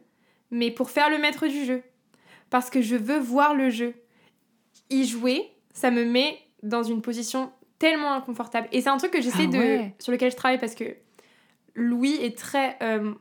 mais 0.51 0.71
pour 0.71 0.89
faire 0.91 1.09
le 1.09 1.17
maître 1.17 1.47
du 1.47 1.63
jeu. 1.65 1.81
Parce 2.49 2.69
que 2.69 2.81
je 2.81 2.97
veux 2.97 3.17
voir 3.19 3.53
le 3.55 3.69
jeu. 3.69 3.93
Y 4.89 5.05
jouer, 5.05 5.49
ça 5.73 5.91
me 5.91 6.03
met 6.05 6.37
dans 6.63 6.83
une 6.83 7.01
position 7.01 7.51
tellement 7.77 8.13
inconfortable. 8.13 8.67
Et 8.71 8.81
c'est 8.81 8.89
un 8.89 8.97
truc 8.97 9.11
que 9.11 9.21
j'essaie 9.21 9.43
Ah 9.45 9.51
de. 9.53 9.57
ouais. 9.57 9.93
sur 9.99 10.11
lequel 10.11 10.31
je 10.31 10.35
travaille 10.35 10.59
parce 10.59 10.75
que 10.75 10.83
Louis 11.75 12.17
est 12.21 12.37
très. 12.37 12.77
euh, 12.83 13.13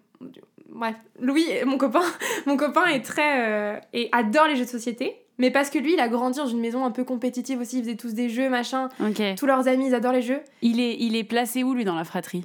Bref, 0.71 0.97
Louis, 1.21 1.45
mon 1.65 1.79
copain, 1.79 2.03
mon 2.47 2.57
copain 2.57 2.87
est 2.87 3.03
très. 3.05 3.47
euh, 3.49 3.77
et 3.93 4.09
adore 4.13 4.47
les 4.49 4.57
jeux 4.57 4.65
de 4.65 4.71
société. 4.71 5.17
Mais 5.41 5.53
parce 5.53 5.71
que 5.71 5.79
lui, 5.79 5.93
il 5.95 6.01
a 6.01 6.09
grandi 6.09 6.39
dans 6.39 6.47
une 6.49 6.59
maison 6.61 6.85
un 6.85 6.91
peu 6.91 7.05
compétitive 7.05 7.61
aussi, 7.61 7.79
ils 7.79 7.85
faisaient 7.85 7.95
tous 7.97 8.13
des 8.13 8.29
jeux, 8.29 8.49
machin. 8.49 8.89
Tous 9.37 9.47
leurs 9.47 9.69
amis, 9.69 9.87
ils 9.87 9.95
adorent 9.95 10.13
les 10.13 10.21
jeux. 10.23 10.41
Il 10.63 10.81
est, 10.81 10.97
il 10.99 11.15
est 11.15 11.23
placé 11.23 11.63
où, 11.63 11.75
lui, 11.75 11.85
dans 11.85 11.95
la 11.95 12.03
fratrie? 12.03 12.45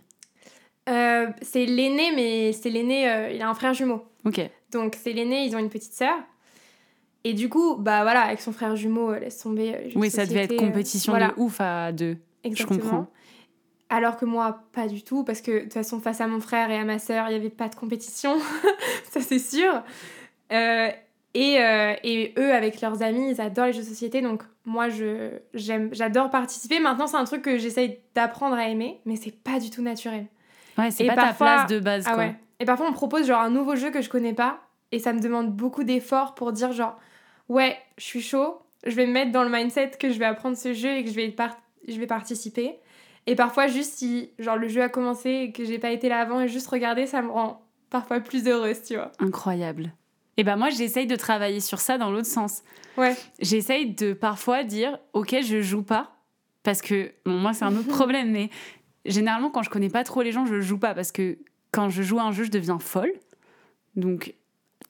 Euh, 0.89 1.25
c'est 1.41 1.65
l'aîné, 1.65 2.11
mais 2.15 2.51
c'est 2.53 2.69
l'aîné, 2.69 3.09
euh, 3.09 3.31
il 3.31 3.41
a 3.41 3.49
un 3.49 3.53
frère 3.55 3.73
jumeau. 3.73 4.03
Ok. 4.25 4.41
Donc 4.71 4.95
c'est 5.01 5.13
l'aîné, 5.13 5.45
ils 5.45 5.55
ont 5.55 5.59
une 5.59 5.69
petite 5.69 5.93
sœur. 5.93 6.15
Et 7.25 7.33
du 7.33 7.47
coup, 7.49 7.75
bah 7.77 8.03
voilà, 8.03 8.21
avec 8.23 8.41
son 8.41 8.51
frère 8.51 8.75
jumeau, 8.75 9.11
euh, 9.11 9.19
laisse 9.19 9.39
tomber. 9.39 9.73
euh, 9.75 9.89
Oui, 9.95 10.09
ça 10.09 10.25
devait 10.25 10.43
être 10.43 10.53
euh, 10.53 10.57
compétition 10.57 11.13
voilà, 11.13 11.29
de 11.29 11.33
ouf 11.37 11.61
à 11.61 11.91
deux. 11.91 12.17
exactement. 12.43 12.79
comprends. 12.79 13.07
Alors 13.89 14.17
que 14.17 14.25
moi, 14.25 14.63
pas 14.73 14.87
du 14.87 15.03
tout, 15.03 15.23
parce 15.23 15.41
que 15.41 15.51
de 15.51 15.59
toute 15.63 15.73
façon, 15.73 15.99
face 15.99 16.19
à 16.19 16.27
mon 16.27 16.39
frère 16.39 16.69
et 16.71 16.77
à 16.77 16.83
ma 16.83 16.99
sœur, 16.99 17.27
il 17.27 17.31
n'y 17.31 17.35
avait 17.39 17.49
pas 17.49 17.69
de 17.69 17.75
compétition, 17.75 18.37
ça 19.11 19.21
c'est 19.21 19.39
sûr. 19.39 19.83
Euh, 20.51 20.89
et, 21.35 21.59
euh, 21.61 21.93
et 22.03 22.33
eux, 22.37 22.53
avec 22.53 22.81
leurs 22.81 23.01
amis, 23.03 23.31
ils 23.31 23.41
adorent 23.41 23.67
les 23.67 23.73
jeux 23.73 23.81
de 23.83 23.87
société, 23.87 24.21
donc 24.21 24.43
moi, 24.65 24.89
je, 24.89 25.31
j'aime, 25.53 25.89
j'adore 25.93 26.29
participer. 26.29 26.79
Maintenant, 26.79 27.07
c'est 27.07 27.17
un 27.17 27.23
truc 27.25 27.41
que 27.43 27.57
j'essaye 27.57 27.99
d'apprendre 28.15 28.55
à 28.55 28.67
aimer, 28.67 28.99
mais 29.05 29.15
c'est 29.15 29.31
pas 29.43 29.59
du 29.59 29.69
tout 29.69 29.81
naturel. 29.81 30.25
Ouais, 30.77 30.89
c'est 30.91 31.03
Et 31.05 31.07
pas 31.07 31.15
parfois- 31.15 31.47
ta 31.47 31.53
place 31.55 31.67
de 31.71 31.79
base, 31.79 32.03
Ah 32.07 32.13
quoi. 32.15 32.23
ouais. 32.23 32.35
Et 32.59 32.65
parfois, 32.65 32.87
on 32.87 32.89
me 32.91 32.95
propose 32.95 33.27
genre 33.27 33.41
un 33.41 33.49
nouveau 33.49 33.75
jeu 33.75 33.91
que 33.91 34.01
je 34.01 34.09
connais 34.09 34.33
pas, 34.33 34.59
et 34.91 34.99
ça 34.99 35.13
me 35.13 35.19
demande 35.19 35.51
beaucoup 35.51 35.83
d'efforts 35.83 36.33
pour 36.35 36.51
dire 36.51 36.71
genre, 36.71 36.97
ouais, 37.53 37.77
je 37.97 38.03
suis 38.03 38.21
chaud, 38.21 38.59
je 38.85 38.95
vais 38.95 39.05
me 39.05 39.11
mettre 39.13 39.31
dans 39.31 39.43
le 39.43 39.49
mindset 39.49 39.91
que 39.99 40.11
je 40.11 40.19
vais 40.19 40.25
apprendre 40.25 40.57
ce 40.57 40.73
jeu 40.73 40.89
et 40.97 41.03
que 41.03 41.09
je 41.09 41.15
vais, 41.15 41.29
par- 41.29 41.57
je 41.87 41.97
vais 41.99 42.07
participer. 42.07 42.75
Et 43.27 43.35
parfois, 43.35 43.67
juste 43.67 43.93
si 43.93 44.31
genre 44.39 44.57
le 44.57 44.67
jeu 44.67 44.81
a 44.81 44.89
commencé 44.89 45.29
et 45.29 45.51
que 45.51 45.63
j'ai 45.63 45.79
pas 45.79 45.91
été 45.91 46.09
là 46.09 46.19
avant 46.19 46.41
et 46.41 46.47
juste 46.47 46.67
regarder, 46.67 47.07
ça 47.07 47.21
me 47.21 47.29
rend 47.29 47.61
parfois 47.89 48.19
plus 48.19 48.47
heureuse, 48.47 48.83
tu 48.83 48.95
vois. 48.95 49.11
Incroyable. 49.19 49.93
Et 50.35 50.43
ben 50.43 50.55
moi, 50.57 50.69
j'essaye 50.69 51.05
de 51.07 51.15
travailler 51.15 51.59
sur 51.59 51.79
ça 51.79 51.97
dans 51.97 52.11
l'autre 52.11 52.27
sens. 52.27 52.63
Ouais. 52.97 53.15
J'essaye 53.39 53.93
de 53.93 54.13
parfois 54.13 54.63
dire, 54.63 54.97
ok, 55.13 55.35
je 55.43 55.61
joue 55.61 55.83
pas, 55.83 56.17
parce 56.63 56.81
que 56.81 57.11
bon, 57.25 57.33
moi 57.33 57.53
c'est 57.53 57.65
un 57.65 57.75
autre 57.77 57.87
problème, 57.99 58.31
mais 58.31 58.49
généralement 59.05 59.49
quand 59.51 59.63
je 59.63 59.69
connais 59.69 59.89
pas 59.89 60.03
trop 60.03 60.21
les 60.23 60.31
gens, 60.31 60.45
je 60.45 60.59
joue 60.59 60.79
pas 60.79 60.93
parce 60.95 61.11
que 61.11 61.37
quand 61.71 61.89
je 61.89 62.01
joue 62.03 62.19
à 62.19 62.23
un 62.23 62.31
jeu, 62.31 62.43
je 62.45 62.51
deviens 62.51 62.79
folle. 62.79 63.13
Donc 63.95 64.33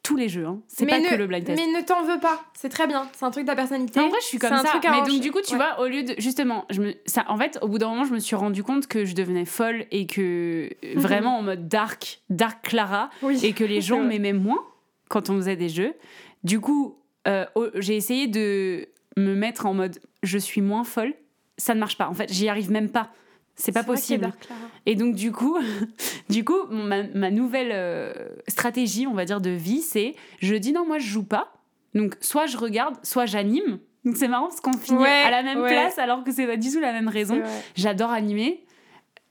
tous 0.04 0.18
les 0.18 0.28
jeux, 0.28 0.46
hein. 0.46 0.60
c'est 0.68 0.86
pas 0.86 1.00
mais 1.00 1.08
que 1.08 1.14
ne, 1.14 1.18
le 1.18 1.28
blind 1.28 1.46
test. 1.46 1.58
Mais 1.58 1.80
ne 1.80 1.84
t'en 1.84 2.04
veux 2.04 2.20
pas, 2.20 2.44
c'est 2.54 2.68
très 2.68 2.88
bien, 2.88 3.10
c'est 3.14 3.24
un 3.24 3.32
truc 3.32 3.46
de 3.46 3.48
ta 3.48 3.56
personnalité. 3.56 4.02
En 4.02 4.10
vrai, 4.10 4.20
je 4.22 4.26
suis 4.26 4.38
comme 4.38 4.56
ça. 4.58 4.80
Mais 4.84 5.10
donc, 5.10 5.22
du 5.22 5.32
coup, 5.32 5.40
tu 5.42 5.54
ouais. 5.54 5.58
vois, 5.58 5.80
au 5.80 5.88
lieu 5.88 6.04
de. 6.04 6.14
Justement, 6.18 6.66
je 6.70 6.82
me, 6.82 6.94
ça, 7.06 7.24
en 7.30 7.38
fait, 7.38 7.58
au 7.62 7.70
bout 7.70 7.78
d'un 7.78 7.88
moment, 7.88 8.04
je 8.04 8.14
me 8.14 8.20
suis 8.20 8.36
rendu 8.36 8.64
compte 8.64 8.88
que 8.88 9.06
je 9.06 9.16
devenais 9.16 9.46
folle 9.46 9.86
et 9.92 10.06
que. 10.06 10.70
Vraiment 10.96 11.38
en 11.38 11.42
mode 11.42 11.70
dark, 11.70 12.22
dark 12.30 12.62
Clara. 12.64 13.10
Oui. 13.22 13.40
Et 13.44 13.54
que 13.54 13.64
les 13.64 13.80
gens 13.80 14.04
m'aimaient 14.04 14.34
moins 14.34 14.64
quand 15.08 15.30
on 15.30 15.38
faisait 15.38 15.56
des 15.56 15.70
jeux. 15.70 15.94
Du 16.44 16.60
coup, 16.60 16.98
euh, 17.28 17.46
j'ai 17.76 17.96
essayé 17.96 18.28
de 18.28 18.90
me 19.16 19.36
mettre 19.36 19.66
en 19.66 19.74
mode 19.74 20.00
je 20.22 20.38
suis 20.38 20.62
moins 20.62 20.84
folle. 20.84 21.14
Ça 21.58 21.74
ne 21.76 21.80
marche 21.80 21.98
pas. 21.98 22.10
En 22.10 22.14
fait, 22.14 22.32
j'y 22.32 22.50
arrive 22.50 22.72
même 22.72 22.90
pas. 22.90 23.12
C'est 23.56 23.72
pas 23.72 23.84
possible. 23.84 24.32
Et 24.86 24.96
donc 24.96 25.16
du 25.16 25.32
coup, 25.32 25.58
du 26.30 26.44
coup, 26.44 26.58
ma, 26.72 27.04
ma 27.04 27.30
nouvelle 27.32 27.70
euh, 27.72 28.12
stratégie, 28.48 29.06
on 29.08 29.14
va 29.14 29.26
dire 29.26 29.42
de 29.42 29.52
vie, 29.52 29.82
c'est 29.82 30.16
je 30.40 30.56
dis 30.56 30.72
non, 30.74 30.86
moi 30.88 30.98
je 31.00 31.08
joue 31.08 31.24
pas. 31.24 31.54
Donc 31.94 32.16
soit 32.22 32.48
je 32.48 32.58
regarde, 32.58 32.96
soit 33.04 33.26
j'anime. 33.28 33.80
Donc 34.06 34.18
c'est 34.18 34.28
marrant 34.28 34.48
parce 34.48 34.60
qu'on 34.60 34.74
finit 34.74 35.00
Ouais, 35.00 35.08
à 35.26 35.30
la 35.32 35.44
même 35.44 35.60
ouais. 35.62 35.70
place 35.70 35.98
alors 36.00 36.24
que 36.24 36.32
c'est 36.32 36.48
pas 36.48 36.58
du 36.58 36.72
tout 36.72 36.80
la 36.80 36.92
même 36.92 37.08
raison. 37.08 37.42
J'adore 37.76 38.10
animer. 38.10 38.66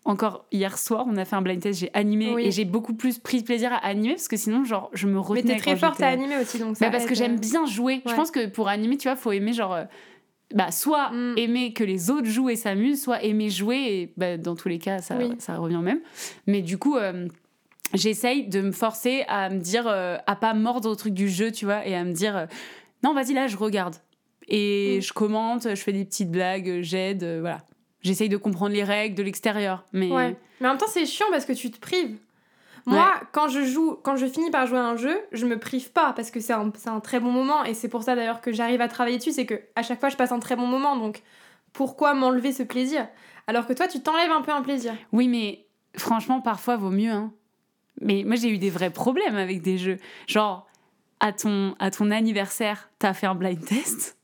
Encore 0.04 0.46
hier 0.50 0.78
soir, 0.78 1.04
on 1.08 1.16
a 1.16 1.24
fait 1.24 1.36
un 1.36 1.42
blind 1.42 1.60
test, 1.62 1.78
j'ai 1.78 1.90
animé 1.94 2.32
Oui. 2.34 2.46
et 2.46 2.50
j'ai 2.50 2.64
beaucoup 2.64 2.92
plus 2.94 3.18
pris 3.20 3.38
de 3.40 3.44
plaisir 3.44 3.72
à 3.72 3.76
animer 3.86 4.14
parce 4.14 4.26
que 4.26 4.36
sinon, 4.36 4.64
genre, 4.64 4.90
je 4.92 5.06
me 5.06 5.12
Mais 5.12 5.18
retenais. 5.20 5.52
t'es 5.54 5.60
très 5.60 5.76
forte 5.76 6.00
à 6.00 6.08
animer 6.08 6.38
aussi, 6.38 6.58
donc 6.58 6.76
ça 6.76 6.86
Bah, 6.86 6.90
parce 6.90 7.06
que 7.06 7.14
j'aime 7.14 7.34
euh, 7.34 7.38
bien 7.38 7.66
jouer. 7.66 8.02
Je 8.06 8.14
pense 8.14 8.32
que 8.32 8.46
pour 8.46 8.66
animer, 8.68 8.96
tu 8.96 9.06
vois, 9.08 9.14
faut 9.16 9.30
aimer 9.30 9.52
genre. 9.52 9.78
Bah, 10.54 10.70
soit 10.70 11.10
Mm. 11.10 11.34
aimer 11.38 11.72
que 11.72 11.84
les 11.84 12.10
autres 12.10 12.26
jouent 12.28 12.50
et 12.50 12.56
s'amusent, 12.56 13.02
soit 13.02 13.22
aimer 13.22 13.50
jouer 13.50 13.76
et 13.76 14.12
bah, 14.16 14.36
dans 14.36 14.54
tous 14.56 14.68
les 14.68 14.78
cas, 14.78 14.98
ça, 15.00 15.16
Oui. 15.16 15.32
ça 15.38 15.56
revient 15.56 15.76
au 15.76 15.80
même. 15.82 16.00
Mais 16.46 16.62
du 16.62 16.78
coup, 16.78 16.96
euh, 16.96 17.28
j'essaye 17.94 18.48
de 18.48 18.60
me 18.60 18.72
forcer 18.72 19.24
à 19.28 19.50
me 19.50 19.58
dire, 19.58 19.86
euh, 19.86 20.16
à 20.26 20.36
pas 20.36 20.54
mordre 20.54 20.88
au 20.90 20.94
truc 20.94 21.14
du 21.14 21.28
jeu, 21.28 21.50
tu 21.52 21.64
vois, 21.64 21.86
et 21.86 21.94
à 21.94 22.04
me 22.04 22.12
dire, 22.12 22.36
euh, 22.36 22.46
non, 23.04 23.14
vas-y, 23.14 23.32
là, 23.34 23.46
je 23.46 23.56
regarde. 23.56 23.96
Et 24.48 24.98
Mm. 24.98 25.02
je 25.02 25.12
commente, 25.12 25.62
je 25.70 25.74
fais 25.82 25.92
des 25.92 26.04
petites 26.04 26.30
blagues, 26.30 26.80
j'aide, 26.82 27.24
voilà. 27.40 27.58
J'essaye 28.02 28.28
de 28.28 28.36
comprendre 28.36 28.74
les 28.74 28.82
règles 28.84 29.14
de 29.14 29.22
l'extérieur. 29.22 29.84
Mais 29.92 30.10
Ouais. 30.10 30.36
Mais 30.60 30.66
en 30.68 30.70
même 30.72 30.78
temps, 30.78 30.86
c'est 30.88 31.06
chiant 31.06 31.26
parce 31.30 31.44
que 31.44 31.52
tu 31.52 31.70
te 31.70 31.78
prives. 31.78 32.16
Moi, 32.86 33.12
quand 33.32 33.48
je 33.48 33.64
joue, 33.64 33.96
quand 34.02 34.16
je 34.16 34.26
finis 34.26 34.50
par 34.50 34.66
jouer 34.66 34.78
à 34.78 34.84
un 34.84 34.96
jeu, 34.96 35.16
je 35.30 35.46
me 35.46 35.58
prive 35.58 35.92
pas 35.92 36.12
parce 36.14 36.30
que 36.30 36.40
c'est 36.40 36.52
un, 36.52 36.72
un 36.86 37.00
très 37.00 37.20
bon 37.20 37.30
moment 37.30 37.64
et 37.64 37.74
c'est 37.74 37.88
pour 37.88 38.02
ça 38.02 38.16
d'ailleurs 38.16 38.40
que 38.40 38.52
j'arrive 38.52 38.80
à 38.80 38.88
travailler 38.88 39.18
dessus, 39.18 39.32
c'est 39.32 39.46
que 39.46 39.60
à 39.76 39.82
chaque 39.82 40.00
fois 40.00 40.08
je 40.08 40.16
passe 40.16 40.32
un 40.32 40.40
très 40.40 40.56
bon 40.56 40.66
moment 40.66 40.96
donc 40.96 41.22
pourquoi 41.72 42.14
m'enlever 42.14 42.52
ce 42.52 42.62
plaisir? 42.62 43.06
Alors 43.46 43.66
que 43.66 43.72
toi, 43.72 43.88
tu 43.88 44.00
t'enlèves 44.00 44.30
un 44.30 44.42
peu 44.42 44.52
un 44.52 44.62
plaisir. 44.62 44.94
Oui, 45.12 45.28
mais 45.28 45.66
franchement, 45.96 46.40
parfois, 46.40 46.76
vaut 46.76 46.90
mieux. 46.90 47.10
Hein. 47.10 47.32
Mais 48.00 48.24
moi, 48.24 48.36
j'ai 48.36 48.50
eu 48.50 48.58
des 48.58 48.70
vrais 48.70 48.90
problèmes 48.90 49.36
avec 49.36 49.62
des 49.62 49.78
jeux. 49.78 49.98
Genre, 50.26 50.66
à 51.20 51.32
ton, 51.32 51.74
à 51.78 51.90
ton 51.90 52.10
anniversaire, 52.10 52.90
t'as 52.98 53.14
fait 53.14 53.26
un 53.26 53.34
blind 53.34 53.64
test. 53.64 54.18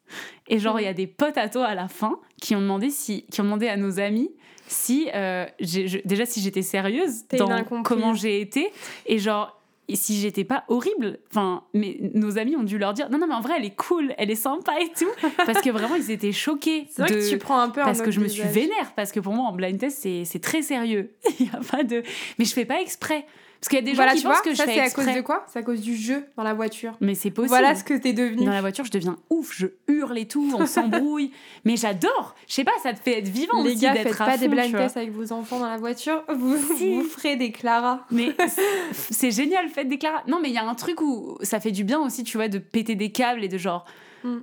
Et 0.47 0.59
genre, 0.59 0.81
il 0.81 0.85
y 0.85 0.89
a 0.89 0.95
des 0.95 1.07
potes 1.07 1.37
à 1.37 1.49
toi 1.49 1.67
à 1.67 1.75
la 1.75 1.89
fin 1.89 2.19
qui 2.41 2.55
ont 2.55 2.61
demandé, 2.61 2.91
si, 2.91 3.27
qui 3.27 3.41
ont 3.41 3.45
demandé 3.45 3.69
à 3.69 3.77
nos 3.77 4.01
amis 4.01 4.31
si, 4.69 5.09
euh, 5.15 5.47
je- 5.61 5.99
déjà, 6.07 6.25
si 6.27 6.41
j'étais 6.41 6.63
sérieuse 6.63 7.27
dans 7.39 7.49
comment 7.83 8.15
j'ai 8.15 8.41
été. 8.41 8.71
Et 9.07 9.19
genre, 9.19 9.55
et 9.91 9.97
si 9.97 10.21
j'étais 10.21 10.45
pas 10.45 10.65
horrible. 10.69 11.19
Enfin, 11.31 11.63
mais 11.73 11.97
nos 12.15 12.37
amis 12.37 12.55
ont 12.57 12.63
dû 12.63 12.77
leur 12.77 12.93
dire 12.93 13.09
non, 13.11 13.17
non, 13.19 13.27
mais 13.27 13.35
en 13.35 13.41
vrai, 13.41 13.55
elle 13.59 13.65
est 13.65 13.75
cool, 13.75 14.15
elle 14.19 14.31
est 14.31 14.35
sympa 14.35 14.73
et 14.81 14.91
tout. 14.97 15.09
Parce 15.47 15.63
que 15.63 15.71
vraiment, 15.71 15.95
ils 15.95 16.11
étaient 16.11 16.33
choqués. 16.33 16.87
C'est 16.91 17.01
vrai 17.03 17.11
de- 17.11 17.17
que 17.21 17.29
tu 17.31 17.39
prends 17.39 17.59
un 17.59 17.71
peu 17.71 17.81
un 17.81 17.85
parce 17.87 18.03
que 18.03 18.11
je 18.11 18.21
me 18.21 18.29
suis 18.29 18.43
vénère 18.43 18.93
parce 18.97 19.13
que 19.13 19.21
pour 19.21 19.33
moi 19.33 19.47
en 19.49 19.53
blind 19.53 19.79
test 19.79 19.99
c'est 20.03 20.25
c'est 20.27 20.41
très 20.41 20.61
sérieux 20.63 21.15
il 21.41 21.47
y 21.47 21.51
a 21.51 21.61
pas 21.71 21.83
de 21.85 22.03
mais 22.39 22.45
je 22.45 22.53
fais 22.53 22.67
pas 22.67 22.81
exprès 22.83 23.25
parce 23.61 23.69
qu'il 23.71 23.79
y 23.79 23.83
a 23.83 23.85
des 23.85 23.91
gens 23.91 23.97
Voilà, 23.97 24.13
qui 24.13 24.19
tu 24.21 24.25
pensent 24.27 24.35
vois, 24.37 24.43
que 24.45 24.51
je 24.53 24.57
ça 24.57 24.65
fais 24.67 24.75
c'est 24.75 24.81
à 24.81 24.91
cause 24.91 25.07
de 25.15 25.21
quoi? 25.21 25.45
C'est 25.49 25.59
à 25.59 25.63
cause 25.63 25.81
du 25.81 25.97
jeu 25.97 26.25
dans 26.37 26.43
la 26.45 26.55
voiture. 26.55 26.95
mais 27.01 27.15
c'est 27.15 27.31
possible 27.31 27.49
Voilà 27.49 27.75
ce 27.75 27.83
que 27.85 27.95
t'es 27.95 28.13
devenu. 28.13 28.45
dans 28.45 28.53
la 28.53 28.61
voiture 28.61 28.85
je 28.85 28.91
deviens 28.91 29.17
ouf 29.31 29.53
je 29.57 29.67
hurle 29.89 30.17
et 30.19 30.27
tout 30.29 30.53
on 30.57 30.65
s'embrouille 30.67 31.33
mais 31.65 31.77
j'adore 31.77 32.35
je 32.47 32.55
sais 32.55 32.65
pas 32.65 32.71
ça 32.83 32.93
te 32.93 33.01
fait 33.01 33.19
être 33.19 33.29
vivant 33.29 33.63
Les 33.65 33.71
aussi 33.73 33.81
gars, 33.81 33.95
faites 33.95 34.15
à 34.21 34.25
pas 34.27 34.33
fond, 34.33 34.41
des 34.41 34.49
blind 34.49 34.77
tests 34.77 34.97
avec 34.97 35.11
vos 35.13 35.33
enfants 35.33 35.59
dans 35.59 35.69
la 35.69 35.77
voiture, 35.77 36.23
vous, 36.37 36.57
Si. 36.77 36.95
vous 36.95 37.03
ferez 37.03 37.37
des 37.37 37.51
Clara. 37.51 38.07
mais 38.11 38.35
c'est- 38.49 39.13
c'est 39.13 39.31
génial 39.33 39.69
faites 39.69 39.89
des 39.89 39.99
Clara 39.99 40.23
non 40.29 40.39
mais 40.41 40.49
il 40.51 40.55
y 40.55 40.59
a 40.59 40.65
un 40.69 40.75
truc 40.75 41.01
où 41.01 41.37
ça 41.43 41.59
fait 41.61 41.73
du 41.73 41.85
bien 41.85 41.99
aussi 41.99 42.23
tu 42.25 42.37
vois 42.37 42.49
de 42.49 42.59
péter 42.59 42.95
des 42.95 43.11
câbles 43.11 43.43
et 43.45 43.49
de 43.49 43.59
genre 43.59 43.85
Mm. 44.25 44.39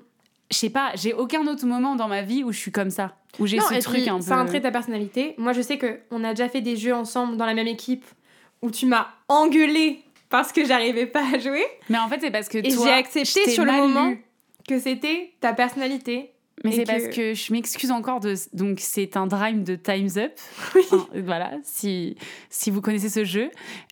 je 0.52 0.58
sais 0.58 0.70
pas 0.70 0.92
j'ai 0.96 1.14
aucun 1.14 1.46
autre 1.48 1.66
moment 1.66 1.96
dans 1.98 2.08
ma 2.08 2.22
vie 2.22 2.44
où 2.46 2.54
je 2.54 2.58
suis 2.58 2.72
comme 2.72 2.90
ça 2.92 3.16
où 3.40 3.46
j'ai 3.46 3.60
ce 3.60 3.80
truc 3.82 4.08
un 4.08 4.16
peu 4.18 4.22
ça 4.22 4.36
a 4.38 4.40
un 4.40 4.46
trait 4.46 4.60
de 4.60 4.64
ta 4.64 4.72
personnalité. 4.72 5.36
Moi, 5.38 5.52
je 5.52 5.62
sais 5.62 5.78
que 5.78 6.00
on 6.12 6.24
a 6.24 6.30
déjà 6.30 6.48
fait 6.48 6.62
des 6.62 6.78
jeux 6.78 6.94
ensemble 6.96 7.36
dans 7.36 7.46
la 7.46 7.54
même 7.54 7.68
équipe 7.68 8.06
où 8.66 8.72
tu 8.72 8.86
m'as 8.86 9.08
engueulé 9.30 10.02
parce 10.30 10.52
que 10.52 10.66
j'arrivais 10.66 11.06
pas 11.06 11.24
à 11.34 11.40
jouer 11.40 11.64
mais 11.90 11.98
en 12.00 12.08
fait 12.10 12.20
c'est 12.22 12.32
parce 12.32 12.50
que 12.50 12.58
et 12.58 12.70
j'ai 12.72 12.92
accepté 12.92 13.50
sur 13.50 13.64
le 13.64 13.72
moment 13.72 14.10
lu. 14.10 14.24
que 14.68 14.80
c'était 14.80 15.34
ta 15.40 15.54
personnalité. 15.54 16.32
Mais 16.64 16.72
c'est 16.72 16.84
que- 16.86 16.88
parce 16.92 17.08
que 17.16 17.34
je 17.34 17.52
m'excuse 17.54 17.92
encore 17.92 18.22
de. 18.22 18.34
Donc, 18.54 18.80
c'est 18.80 19.18
un 19.18 19.28
drime 19.28 19.64
de 19.66 19.76
Time's 19.76 20.16
Up. 20.18 20.32
Hein, 20.92 21.06
voilà, 21.24 21.52
si, 21.64 22.16
si 22.50 22.72
vous 22.72 22.80
connaissez 22.82 23.10
ce 23.10 23.24
jeu. 23.26 23.52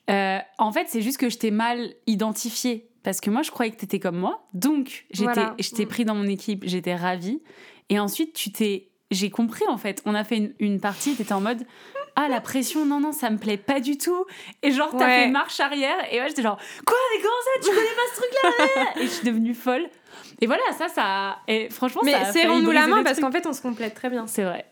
Euh, 0.10 0.40
en 0.58 0.72
fait, 0.72 0.86
c'est 0.88 1.02
juste 1.02 1.18
que 1.18 1.30
je 1.30 1.38
t'ai 1.38 1.52
mal 1.52 1.94
identifié. 2.08 2.88
Parce 3.04 3.20
que 3.20 3.30
moi, 3.30 3.42
je 3.44 3.52
croyais 3.52 3.70
que 3.72 3.76
t'étais 3.76 4.00
comme 4.00 4.18
moi. 4.18 4.48
Donc, 4.54 5.06
j'étais, 5.12 5.34
Voilà. 5.34 5.56
je 5.60 5.70
t'ai 5.72 5.84
Mm. 5.86 5.90
pris 5.90 6.06
dans 6.06 6.16
mon 6.16 6.26
équipe, 6.26 6.64
j'étais 6.66 6.96
ravie. 6.96 7.42
Et 7.90 8.00
ensuite, 8.00 8.34
tu 8.34 8.52
t'es. 8.52 8.90
J'ai 9.12 9.30
compris, 9.30 9.66
en 9.68 9.78
fait. 9.78 10.02
On 10.06 10.16
a 10.16 10.24
fait 10.24 10.38
une, 10.38 10.54
une 10.60 10.80
partie, 10.80 11.14
t'étais 11.16 11.34
en 11.34 11.42
mode. 11.42 11.68
Ah, 12.16 12.28
la 12.30 12.42
pression, 12.42 12.86
non, 12.86 13.00
non, 13.00 13.12
ça 13.12 13.30
me 13.30 13.38
plaît 13.38 13.58
pas 13.58 13.80
du 13.80 13.98
tout. 13.98 14.26
Et 14.62 14.72
genre, 14.72 14.90
t'as 14.92 15.06
Ouais. 15.08 15.24
fait 15.26 15.30
marche 15.30 15.60
arrière. 15.60 15.96
Et 16.12 16.20
moi, 16.20 16.28
j'étais 16.28 16.44
genre, 16.44 16.58
quoi, 16.86 16.98
mais 17.16 17.22
comment 17.22 17.34
ça, 17.44 17.62
tu 17.62 17.76
connais 17.76 17.96
pas 17.96 18.14
ce 18.14 18.22
truc-là 18.22 19.02
Et 19.02 19.06
je 19.06 19.12
suis 19.12 19.26
devenue 19.28 19.54
folle. 19.56 19.88
Et 20.42 20.46
voilà, 20.46 20.64
ça, 20.78 20.88
ça. 20.90 21.38
Et 21.48 21.70
franchement, 21.70 22.02
Mais 22.04 22.14
serrons-nous 22.32 22.72
la 22.72 22.88
main 22.88 23.04
parce 23.04 23.18
truc. 23.20 23.26
qu'en 23.26 23.32
fait, 23.32 23.48
on 23.48 23.54
se 23.54 23.62
complète 23.62 23.96
très 23.96 24.10
bien. 24.10 24.28
C'est 24.28 24.44
vrai. 24.44 24.66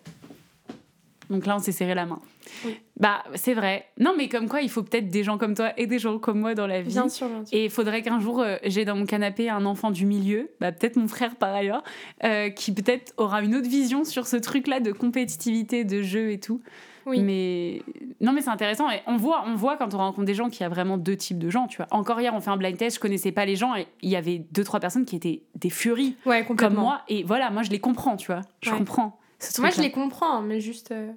Donc 1.30 1.46
là, 1.46 1.56
on 1.56 1.60
s'est 1.60 1.72
serré 1.72 1.96
la 1.96 2.06
main. 2.06 2.20
Oui. 2.66 2.78
Bah, 3.00 3.24
c'est 3.36 3.54
vrai. 3.54 3.86
Non, 3.98 4.14
mais 4.18 4.28
comme 4.28 4.50
quoi, 4.50 4.62
il 4.62 4.70
faut 4.70 4.84
peut-être 4.84 5.08
des 5.10 5.24
gens 5.24 5.38
comme 5.38 5.56
toi 5.56 5.72
et 5.78 5.88
des 5.88 5.98
gens 5.98 6.20
comme 6.20 6.40
moi 6.42 6.54
dans 6.56 6.68
la 6.68 6.82
vie. 6.82 6.92
Bien 6.92 7.08
sûr, 7.08 7.28
bien 7.30 7.46
sûr. 7.46 7.58
Et 7.58 7.66
il 7.66 7.70
faudrait 7.72 8.02
qu'un 8.02 8.20
jour, 8.20 8.42
euh, 8.42 8.58
j'ai 8.66 8.84
dans 8.84 8.96
mon 8.98 9.06
canapé 9.06 9.50
un 9.50 9.66
enfant 9.66 9.92
du 9.92 10.06
milieu, 10.06 10.52
bah, 10.60 10.74
peut-être 10.74 10.98
mon 10.98 11.08
frère 11.08 11.38
par 11.38 11.54
ailleurs, 11.56 11.84
euh, 12.26 12.50
qui 12.50 12.74
peut-être 12.74 13.14
aura 13.18 13.42
une 13.42 13.56
autre 13.56 13.70
vision 13.70 14.04
sur 14.04 14.28
ce 14.28 14.36
truc-là 14.36 14.82
de 14.82 14.92
compétitivité, 14.92 15.86
de 15.86 16.02
jeu 16.02 16.32
et 16.32 16.40
tout. 16.40 16.62
Oui. 17.06 17.22
Mais 17.22 17.82
non, 18.20 18.32
mais 18.34 18.42
c'est 18.42 18.50
intéressant. 18.50 18.90
Et 18.92 19.02
on 19.08 19.18
voit, 19.18 19.44
on 19.48 19.56
voit 19.56 19.78
quand 19.78 19.94
on 19.94 19.98
rencontre 19.98 20.26
des 20.26 20.34
gens 20.34 20.50
qu'il 20.50 20.62
y 20.62 20.64
a 20.66 20.70
vraiment 20.70 20.98
deux 20.98 21.16
types 21.18 21.40
de 21.40 21.50
gens. 21.50 21.68
Tu 21.68 21.78
vois. 21.78 21.88
Encore 21.92 22.20
hier, 22.22 22.34
on 22.34 22.42
fait 22.42 22.50
un 22.52 22.58
blind 22.58 22.78
test, 22.78 22.98
je 22.98 23.00
connaissais 23.02 23.32
pas 23.32 23.46
les 23.46 23.56
gens 23.56 23.76
et 23.76 23.88
il 24.02 24.10
y 24.10 24.16
avait 24.16 24.40
deux 24.52 24.64
trois 24.64 24.80
personnes 24.80 25.06
qui 25.06 25.16
étaient 25.16 25.44
des 25.56 25.70
furies 25.70 26.16
Ouais, 26.26 26.46
comme 26.58 26.76
moi. 26.76 27.02
Et 27.08 27.24
voilà, 27.24 27.50
moi 27.50 27.64
je 27.64 27.70
les 27.72 27.80
comprends, 27.80 28.18
tu 28.18 28.28
vois. 28.28 28.42
Je 28.62 28.70
Ouais. 28.72 28.78
comprends. 28.78 29.20
Moi, 29.60 29.70
je 29.72 29.82
les 29.82 29.92
comprends, 29.92 30.42
mais 30.42 30.60
juste. 30.60 30.92
euh, 30.92 31.12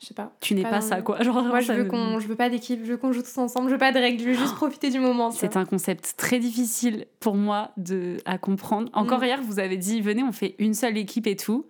je 0.00 0.06
sais 0.06 0.14
pas. 0.14 0.32
Tu 0.40 0.54
n'es 0.54 0.62
Pas 0.62 0.80
ça, 0.80 1.02
quoi. 1.02 1.20
Genre, 1.22 1.42
Moi, 1.42 1.60
je 1.60 1.72
veux 1.72 1.84
me- 1.84 1.90
qu'on, 1.90 2.18
je 2.20 2.26
veux 2.28 2.36
pas 2.36 2.48
d'équipe, 2.48 2.80
je 2.84 2.92
veux 2.92 2.96
qu'on 2.96 3.12
joue 3.12 3.20
tous 3.20 3.36
ensemble, 3.36 3.66
je 3.68 3.72
veux 3.72 3.78
pas 3.78 3.90
de 3.92 3.98
règles, 3.98 4.22
je 4.22 4.28
veux 4.28 4.34
juste 4.34 4.54
profiter 4.54 4.90
du 4.90 5.00
moment. 5.00 5.30
C'est 5.32 5.56
un 5.56 5.64
concept 5.66 6.14
très 6.16 6.38
difficile 6.38 7.06
pour 7.20 7.34
moi 7.34 7.72
de, 7.76 8.16
à 8.24 8.38
comprendre. 8.38 8.88
Encore 8.94 9.20
Mm. 9.20 9.24
hier, 9.24 9.42
vous 9.42 9.58
avez 9.58 9.76
dit, 9.76 10.00
venez, 10.00 10.22
on 10.22 10.30
fait 10.32 10.54
une 10.60 10.72
seule 10.72 10.96
équipe 10.96 11.26
et 11.26 11.34
tout. 11.36 11.66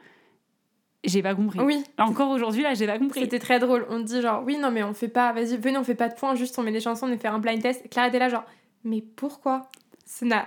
J'ai 1.05 1.22
pas 1.22 1.34
compris. 1.34 1.61
Oui, 1.61 1.84
Encore 1.99 2.30
aujourd'hui, 2.30 2.62
là, 2.62 2.74
j'ai 2.74 2.86
pas 2.86 2.99
compris. 2.99 3.20
c'était 3.20 3.38
très 3.38 3.59
drôle. 3.61 3.86
On 3.88 4.01
dit 4.01 4.20
genre, 4.20 4.42
oui, 4.44 4.59
non, 4.59 4.70
mais 4.70 4.82
on 4.82 4.94
fait 4.94 5.09
pas, 5.09 5.32
vas-y, 5.32 5.57
venez, 5.57 5.78
on 5.78 5.84
fait 5.84 5.94
pas 5.94 6.09
de 6.09 6.14
points, 6.14 6.34
juste 6.34 6.59
on 6.59 6.62
met 6.62 6.72
des 6.72 6.80
chansons, 6.80 7.07
on 7.09 7.12
est 7.12 7.16
faire 7.18 7.34
un 7.34 7.38
blind 7.38 7.62
test. 7.62 7.88
Clara 7.88 8.09
était 8.09 8.18
là, 8.18 8.28
genre, 8.28 8.44
mais 8.84 9.01
pourquoi? 9.03 9.68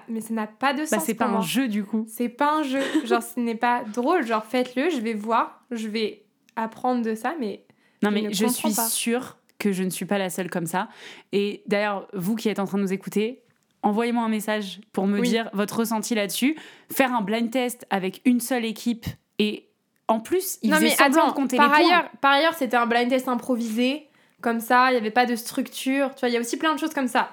Mais 0.09 0.21
ça 0.21 0.33
n'a 0.33 0.47
pas 0.47 0.73
de 0.73 0.79
Bah, 0.79 0.85
sens. 0.87 1.03
c'est 1.05 1.13
pas 1.13 1.27
un 1.27 1.41
jeu, 1.41 1.67
du 1.67 1.83
coup. 1.83 2.05
C'est 2.09 2.29
pas 2.29 2.55
un 2.57 2.63
jeu. 2.63 2.79
Genre, 3.05 3.21
ce 3.21 3.39
n'est 3.39 3.53
pas 3.55 3.83
drôle. 3.93 4.25
Genre, 4.25 4.43
faites-le, 4.43 4.89
je 4.89 4.97
vais 4.99 5.13
voir, 5.13 5.63
je 5.69 5.87
vais 5.87 6.25
apprendre 6.55 7.03
de 7.05 7.13
ça, 7.13 7.35
mais 7.39 7.63
Non, 8.01 8.09
Je 8.09 8.15
mais 8.15 8.21
ne 8.23 8.33
je 8.33 8.47
suis 8.47 8.73
pas. 8.73 8.87
sûre 8.87 9.37
que 9.59 9.71
je 9.71 9.83
ne 9.83 9.91
suis 9.91 10.05
pas 10.05 10.17
la 10.17 10.31
seule 10.31 10.49
comme 10.49 10.65
ça. 10.65 10.89
Et 11.31 11.61
d'ailleurs, 11.67 12.07
vous 12.13 12.35
qui 12.35 12.49
êtes 12.49 12.57
en 12.57 12.65
train 12.65 12.79
de 12.79 12.83
nous 12.83 12.91
écouter, 12.93 13.43
envoyez-moi 13.83 14.23
un 14.23 14.29
message 14.29 14.81
pour 14.93 15.05
me 15.05 15.19
Oui. 15.19 15.29
dire 15.29 15.47
votre 15.53 15.77
ressenti 15.77 16.15
là-dessus. 16.15 16.57
Faire 16.91 17.13
un 17.13 17.21
blind 17.21 17.51
test 17.51 17.85
avec 17.91 18.21
une 18.25 18.39
seule 18.39 18.65
équipe 18.65 19.05
et 19.37 19.69
en 20.11 20.19
plus, 20.19 20.59
il 20.61 20.69
non, 20.69 20.75
faisait 20.77 20.89
mais 20.89 20.95
semblant 20.95 21.23
attends, 21.23 21.27
de 21.29 21.33
compter 21.33 21.57
par 21.57 21.69
les 21.69 21.83
points. 21.83 21.87
ailleurs, 21.87 22.09
par 22.21 22.31
ailleurs, 22.33 22.53
c'était 22.53 22.77
un 22.77 22.85
blind 22.85 23.09
test 23.09 23.27
improvisé, 23.27 24.07
comme 24.41 24.59
ça, 24.59 24.89
il 24.89 24.91
n'y 24.91 24.97
avait 24.97 25.11
pas 25.11 25.25
de 25.25 25.35
structure. 25.35 26.13
Tu 26.15 26.19
vois, 26.19 26.29
il 26.29 26.33
y 26.33 26.37
a 26.37 26.39
aussi 26.39 26.57
plein 26.57 26.73
de 26.73 26.79
choses 26.79 26.93
comme 26.93 27.07
ça. 27.07 27.29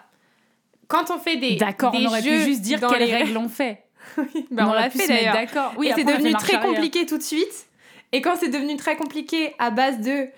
Quand 0.87 1.11
on 1.11 1.18
fait 1.18 1.37
des. 1.37 1.57
D'accord, 1.57 1.95
on 1.95 2.05
aurait 2.07 2.22
pu 2.22 2.39
juste 2.41 2.62
dire 2.62 2.81
quelles 2.81 3.07
les 3.07 3.14
règles 3.14 3.37
on 3.37 3.49
fait. 3.49 3.85
On 4.16 4.66
aurait 4.66 4.81
l'a 4.83 4.91
fait 4.91 5.07
d'ailleurs. 5.07 5.35
D'accord. 5.35 5.74
Oui, 5.76 5.91
c'est 5.95 6.05
devenu 6.05 6.33
très 6.33 6.55
arrière. 6.55 6.70
compliqué 6.72 7.05
tout 7.05 7.18
de 7.18 7.22
suite. 7.22 7.66
Et 8.12 8.22
quand 8.22 8.37
c'est 8.37 8.49
devenu 8.49 8.76
très 8.76 8.97
compliqué 8.97 9.55
à 9.59 9.70
base 9.70 10.01
de 10.01 10.29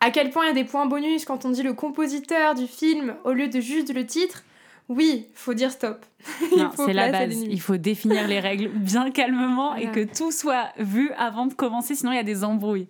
à 0.00 0.10
quel 0.10 0.28
point 0.28 0.44
il 0.44 0.48
y 0.48 0.50
a 0.50 0.54
des 0.54 0.64
points 0.64 0.84
bonus 0.84 1.24
quand 1.24 1.46
on 1.46 1.50
dit 1.50 1.62
le 1.62 1.72
compositeur 1.72 2.54
du 2.54 2.66
film 2.66 3.14
au 3.24 3.32
lieu 3.32 3.48
de 3.48 3.60
juste 3.60 3.94
le 3.94 4.04
titre, 4.04 4.44
oui, 4.88 5.28
faut 5.34 5.54
dire 5.54 5.70
stop. 5.70 6.04
C'est 6.76 6.92
la 6.92 7.10
base. 7.10 7.40
Il 7.42 7.60
faut 7.60 7.76
définir 7.76 8.28
les 8.28 8.38
règles 8.38 8.68
bien 8.68 9.10
calmement 9.10 9.74
et 9.76 9.90
que 9.90 10.04
tout 10.04 10.30
soit 10.30 10.68
vu 10.78 11.10
avant 11.16 11.46
de 11.46 11.54
commencer, 11.54 11.94
sinon 11.94 12.12
il 12.12 12.16
y 12.16 12.18
a 12.18 12.24
des 12.24 12.44
embrouilles. 12.44 12.88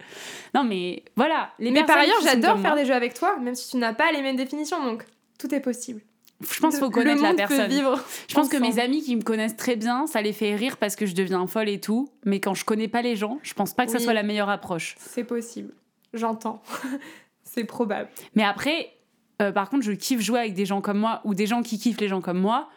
Non, 0.55 0.64
mais 0.64 1.05
voilà. 1.16 1.51
Les 1.59 1.70
Mais 1.70 1.84
par 1.84 1.99
ailleurs, 1.99 2.20
j'adore 2.22 2.59
faire 2.59 2.74
des 2.74 2.84
jeux 2.84 2.95
avec 2.95 3.14
toi, 3.14 3.38
même 3.38 3.55
si 3.55 3.70
tu 3.70 3.76
n'as 3.76 3.95
pas 3.95 4.11
les 4.12 4.22
mêmes 4.22 4.36
définitions, 4.36 4.82
donc 4.84 5.05
tout 5.38 5.55
est 5.55 5.61
possible. 5.61 6.01
Je 6.40 6.61
pense 6.61 6.74
qu'il 6.74 6.84
faut 6.84 6.90
connaître 6.90 7.22
la 7.22 7.34
personne. 7.34 7.70
vivre. 7.70 8.03
Je 8.28 8.34
pense 8.34 8.49
que 8.49 8.57
mes 8.57 8.78
amis 8.80 9.03
qui 9.03 9.14
me 9.14 9.22
connaissent 9.22 9.57
très 9.57 9.76
bien, 9.76 10.07
ça 10.07 10.20
les 10.20 10.32
fait 10.32 10.57
rire 10.57 10.76
parce 10.76 10.97
que 10.97 11.07
je 11.07 11.14
deviens 11.14 11.47
folle 11.47 11.68
et 11.68 11.80
tout. 11.80 12.11
Mais 12.24 12.40
quand 12.40 12.55
je 12.55 12.64
connais 12.64 12.88
pas 12.88 13.03
les 13.03 13.14
gens, 13.14 13.38
je 13.42 13.55
pense 13.55 13.72
pas 13.72 13.86
que 13.86 13.92
ça 13.92 14.01
soit 14.01 14.14
la 14.14 14.24
meilleure 14.24 14.49
approche. 14.49 14.97
C'est 14.99 15.24
possible. 15.24 15.72
J'entends. 16.12 16.61
c'est 17.45 17.64
probable. 17.64 18.09
Mais 18.34 18.45
après, 18.45 18.92
euh, 19.43 19.53
par 19.53 19.68
contre, 19.70 19.82
je 19.85 19.93
kiffe 19.93 20.20
jouer 20.20 20.39
avec 20.41 20.55
des 20.55 20.66
gens 20.66 20.80
comme 20.80 20.99
moi 20.99 21.20
ou 21.24 21.35
des 21.35 21.47
gens 21.47 21.62
qui 21.62 21.78
kiffent 21.78 22.01
les 22.01 22.09
gens 22.09 22.20
comme 22.20 22.39
moi 22.39 22.68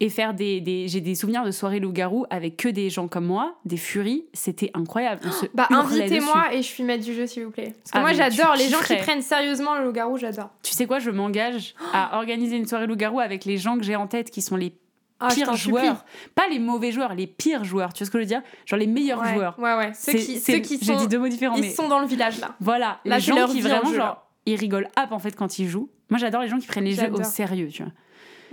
et 0.00 0.08
faire 0.08 0.34
des. 0.34 0.60
des- 0.60 0.88
J'ai 0.88 1.00
des 1.00 1.14
souvenirs 1.14 1.44
de 1.44 1.50
soirées 1.52 1.78
loup-garou 1.80 2.26
avec 2.30 2.56
que 2.56 2.68
des 2.68 2.90
gens 2.90 3.08
comme 3.08 3.24
moi, 3.26 3.54
des 3.64 3.76
furies. 3.76 4.24
C'était 4.32 4.70
incroyable. 4.74 5.22
Bah, 5.54 5.68
invitez-moi 5.70 6.52
et 6.54 6.58
je 6.58 6.66
suis 6.66 6.82
maître 6.82 7.04
du 7.04 7.14
jeu, 7.14 7.26
s'il 7.26 7.44
vous 7.44 7.50
plaît. 7.50 7.74
Parce 7.82 7.90
que 7.92 7.98
Ah, 7.98 8.00
moi, 8.00 8.12
j'adore 8.12 8.54
les 8.56 8.68
gens 8.68 8.80
qui 8.80 8.96
prennent 8.96 9.22
sérieusement 9.22 9.76
le 9.78 9.84
loup-garou, 9.84 10.16
j'adore. 10.18 10.50
Tu 10.62 10.72
sais 10.72 10.86
quoi, 10.86 10.98
je 10.98 11.10
m'engage 11.10 11.74
à 11.92 12.16
organiser 12.18 12.56
une 12.56 12.66
soirée 12.66 12.86
loup-garou 12.86 13.20
avec 13.20 13.44
les 13.44 13.58
gens 13.58 13.78
que 13.78 13.84
j'ai 13.84 13.96
en 13.96 14.06
tête 14.06 14.30
qui 14.30 14.42
sont 14.42 14.56
les 14.56 14.74
Ah, 15.20 15.28
pires 15.32 15.54
joueurs. 15.54 16.04
Pas 16.34 16.48
les 16.50 16.58
mauvais 16.58 16.90
joueurs, 16.90 17.14
les 17.14 17.28
pires 17.28 17.62
joueurs. 17.64 17.92
Tu 17.92 17.98
vois 18.02 18.06
ce 18.06 18.10
que 18.10 18.18
je 18.18 18.22
veux 18.24 18.28
dire? 18.28 18.42
Genre 18.66 18.78
les 18.80 18.88
meilleurs 18.88 19.20
Ouais, 19.20 19.34
joueurs. 19.34 19.56
Ouais, 19.58 19.74
ouais. 19.76 19.92
Ceux 19.94 20.14
qui, 20.14 20.40
ceux 20.40 20.58
qui 20.58 20.78
J'ai 20.80 20.84
sont, 20.86 20.96
dit 20.96 21.06
deux 21.08 21.18
mots 21.20 21.28
différents, 21.28 21.54
ils 21.54 21.60
mais 21.62 21.70
sont 21.70 21.86
dans 21.88 22.00
le 22.00 22.06
village, 22.06 22.40
là. 22.40 22.56
voilà. 22.60 22.98
Là, 23.04 23.16
les 23.16 23.22
gens 23.22 23.46
qui 23.46 23.60
vraiment, 23.60 23.92
genre, 23.94 24.26
ils 24.46 24.56
rigolent 24.56 24.88
hop 25.00 25.12
en 25.12 25.20
fait 25.20 25.36
quand 25.36 25.60
ils 25.60 25.68
jouent. 25.68 25.88
Moi, 26.12 26.18
j'adore 26.18 26.42
les 26.42 26.48
gens 26.48 26.58
qui 26.58 26.66
prennent 26.66 26.84
les 26.84 26.92
jeux 26.94 27.10
au 27.12 27.22
sérieux, 27.22 27.68
tu 27.68 27.82
vois. 27.82 27.92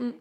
Mm. 0.08 0.12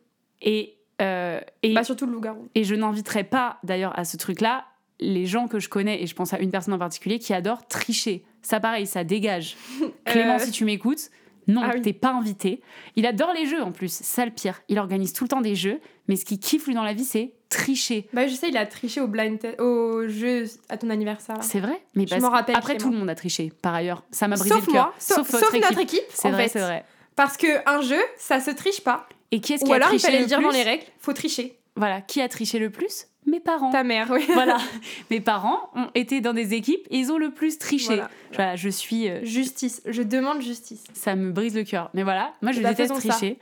Et, 0.43 0.76
euh, 1.01 1.41
et, 1.62 1.72
Bah, 1.72 1.84
surtout 1.84 2.05
le 2.07 2.12
loup-garou. 2.12 2.49
et 2.55 2.64
je 2.64 2.74
n'inviterai 2.74 3.24
pas, 3.24 3.59
d'ailleurs, 3.62 3.97
à 3.99 4.05
ce 4.05 4.16
truc-là, 4.16 4.64
les 5.01 5.26
gens 5.26 5.47
que 5.47 5.61
je 5.61 5.68
connais, 5.68 6.03
et 6.03 6.07
je 6.09 6.14
pense 6.14 6.32
à 6.34 6.41
une 6.41 6.51
personne 6.51 6.74
en 6.74 6.78
particulier, 6.78 7.18
qui 7.20 7.32
adore 7.32 7.66
tricher. 7.68 8.24
Ça, 8.43 8.59
pareil, 8.61 8.86
ça 8.86 9.05
dégage. 9.05 9.57
Clément, 10.05 10.34
Euh, 10.34 10.39
si 10.41 10.51
tu 10.51 10.64
m'écoutes, 10.64 11.11
non, 11.47 11.62
Ah 11.64 11.70
oui. 11.74 11.82
t'es 11.82 11.93
pas 11.93 12.11
invité. 12.12 12.61
Il 12.97 13.07
adore 13.07 13.32
les 13.32 13.47
jeux 13.47 13.62
en 13.62 13.70
plus, 13.72 13.93
ça 13.93 14.24
le 14.24 14.32
pire. 14.32 14.61
Il 14.68 14.78
organise 14.78 15.12
tout 15.12 15.24
le 15.24 15.28
temps 15.28 15.41
des 15.41 15.55
jeux, 15.55 15.80
mais 16.09 16.16
ce 16.16 16.24
qu'il 16.24 16.39
kiffe 16.41 16.66
lui 16.66 16.74
dans 16.74 16.82
la 16.82 16.93
vie, 16.93 17.05
c'est 17.05 17.32
tricher. 17.49 18.07
Bah, 18.12 18.26
je 18.26 18.34
sais, 18.34 18.49
il 18.51 18.57
a 18.59 18.66
triché 18.66 19.01
au 19.01 19.07
blind 19.09 19.39
au 19.59 20.07
jeu 20.09 20.45
à 20.68 20.76
ton 20.76 20.91
anniversaire. 20.91 21.36
C'est 21.43 21.61
vrai? 21.61 21.80
Mais 21.95 22.05
Je 22.05 22.11
parce- 22.11 22.20
m'en 22.22 22.28
rappelle 22.30 22.57
Après, 22.57 22.76
tout 22.76 22.91
le 22.91 22.97
monde 22.99 23.09
a 23.09 23.14
triché, 23.14 23.51
par 23.62 23.74
ailleurs. 23.74 24.03
Ça 24.11 24.28
m'a 24.28 24.36
brisé 24.36 24.51
Sauf 24.55 24.66
le 24.66 24.72
cœur. 24.72 24.84
moi, 24.86 24.95
sauf, 24.99 25.26
sauf 25.30 25.55
équipe. 25.55 25.62
notre 25.64 25.78
équipe. 25.80 26.03
C'est 26.11 26.30
vrai, 26.30 26.49
c'est 26.49 26.59
vrai. 26.61 26.84
Parce 27.18 27.36
que 27.36 27.46
un 27.68 27.82
jeu, 27.82 28.00
ça 28.16 28.40
se 28.40 28.50
triche 28.50 28.80
pas. 28.80 29.06
Et 29.32 29.40
qui 29.40 29.52
est-ce 29.52 29.64
qui 29.64 29.70
Ou 29.70 29.74
a 29.74 29.76
alors 29.76 29.92
il 29.92 30.00
fallait 30.00 30.16
le 30.18 30.22
le 30.22 30.28
dire 30.28 30.40
dans 30.40 30.48
les 30.50 30.62
règles, 30.62 30.84
faut 31.00 31.12
tricher. 31.12 31.58
Voilà, 31.76 32.00
qui 32.00 32.20
a 32.22 32.28
triché 32.28 32.58
le 32.58 32.70
plus? 32.70 33.06
Mes 33.26 33.40
parents. 33.40 33.70
Ta 33.70 33.84
mère, 33.84 34.08
oui. 34.10 34.24
Voilà, 34.32 34.56
mes 35.10 35.20
parents 35.20 35.68
ont 35.74 35.88
été 35.94 36.20
dans 36.22 36.32
des 36.32 36.54
équipes 36.54 36.86
et 36.90 36.96
ils 36.98 37.12
ont 37.12 37.18
le 37.18 37.30
plus 37.30 37.58
triché. 37.58 37.88
Voilà. 37.96 38.10
Voilà, 38.34 38.56
je 38.56 38.68
suis. 38.70 39.10
euh, 39.10 39.22
Justice, 39.24 39.82
je 39.84 40.02
demande 40.02 40.40
justice. 40.40 40.84
ça 40.94 41.14
me 41.14 41.30
brise 41.30 41.54
le 41.54 41.64
cœur. 41.64 41.90
Mais 41.92 42.04
voilà, 42.04 42.32
moi 42.40 42.52
je 42.52 42.60
ben, 42.62 42.70
déteste 42.70 42.94
ça. 42.94 43.08
tricher. 43.10 43.38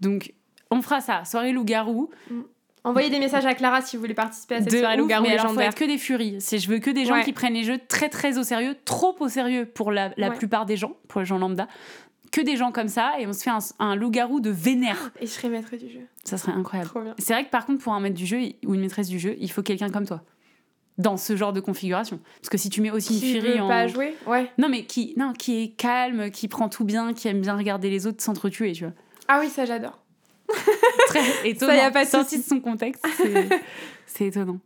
Donc, 0.00 0.32
on 0.72 0.82
fera 0.82 1.00
ça. 1.00 1.24
Soirée 1.24 1.52
loup-garou. 1.52 2.10
Envoyez 2.84 3.10
des 3.10 3.18
messages 3.18 3.44
à 3.46 3.54
Clara 3.54 3.82
si 3.82 3.96
vous 3.96 4.02
voulez 4.02 4.14
participer 4.14 4.54
à 4.56 4.58
cette 4.62 4.72
De 4.72 4.78
soirée 4.78 4.94
ouf, 4.94 5.00
loup-garou 5.02 5.22
mais 5.24 5.30
alors, 5.32 5.42
faut 5.42 5.48
légendaire. 5.50 5.68
être 5.70 5.78
que 5.78 5.84
des 5.84 5.98
furies. 5.98 6.36
C'est, 6.40 6.58
je 6.58 6.68
veux 6.70 6.78
que 6.78 6.90
des 6.90 7.04
gens 7.04 7.14
Ouais. 7.14 7.24
qui 7.24 7.32
prennent 7.32 7.54
les 7.54 7.64
jeux 7.64 7.78
très 7.88 8.08
très 8.08 8.38
au 8.38 8.42
sérieux, 8.42 8.76
trop 8.84 9.14
au 9.20 9.28
sérieux 9.28 9.66
pour 9.66 9.92
la, 9.92 10.10
la 10.16 10.30
Ouais. 10.30 10.36
plupart 10.36 10.64
des 10.64 10.76
gens, 10.76 10.96
pour 11.08 11.20
les 11.20 11.26
gens 11.26 11.38
lambda. 11.38 11.68
Que 12.30 12.40
des 12.40 12.56
gens 12.56 12.72
comme 12.72 12.88
ça 12.88 13.14
et 13.18 13.26
on 13.26 13.32
se 13.32 13.42
fait 13.42 13.50
un, 13.50 13.58
un 13.78 13.94
loup-garou 13.96 14.40
de 14.40 14.50
vénère. 14.50 15.10
Et 15.20 15.26
je 15.26 15.30
serai 15.32 15.48
maître 15.48 15.74
du 15.76 15.88
jeu. 15.88 16.00
Ça 16.24 16.36
serait 16.38 16.52
incroyable. 16.52 16.90
C'est 17.18 17.32
vrai 17.32 17.44
que 17.44 17.50
par 17.50 17.64
contre, 17.66 17.82
pour 17.82 17.94
un 17.94 18.00
maître 18.00 18.16
du 18.16 18.26
jeu 18.26 18.38
ou 18.66 18.74
une 18.74 18.80
maîtresse 18.80 19.08
du 19.08 19.18
jeu, 19.18 19.36
il 19.38 19.50
faut 19.50 19.62
quelqu'un 19.62 19.88
comme 19.88 20.06
toi. 20.06 20.22
Dans 20.98 21.16
ce 21.16 21.36
genre 21.36 21.52
de 21.52 21.60
configuration. 21.60 22.18
Parce 22.40 22.48
que 22.48 22.58
si 22.58 22.70
tu 22.70 22.80
mets 22.80 22.90
aussi 22.90 23.14
une 23.14 23.40
furie 23.40 23.60
en. 23.60 23.68
pas 23.68 23.86
jouer? 23.86 24.14
Ouais. 24.26 24.50
Non, 24.58 24.68
mais 24.68 24.84
qui, 24.84 25.14
non, 25.16 25.32
qui 25.32 25.62
est 25.62 25.68
calme, 25.68 26.30
qui 26.32 26.48
prend 26.48 26.68
tout 26.68 26.84
bien, 26.84 27.14
qui 27.14 27.28
aime 27.28 27.40
bien 27.40 27.56
regarder 27.56 27.88
les 27.88 28.06
autres 28.08 28.20
s'entretuer, 28.22 28.72
tu 28.72 28.84
vois. 28.84 28.94
Ah 29.28 29.38
oui, 29.40 29.48
ça 29.48 29.64
j'adore. 29.64 30.00
Très 31.06 31.22
étonnant. 31.48 31.72
y 31.72 31.78
a 31.78 31.90
pas 31.92 32.04
de 32.04 32.10
Sorti 32.10 32.38
de 32.38 32.42
son 32.42 32.60
contexte, 32.60 33.06
c'est 34.06 34.26
étonnant. 34.26 34.58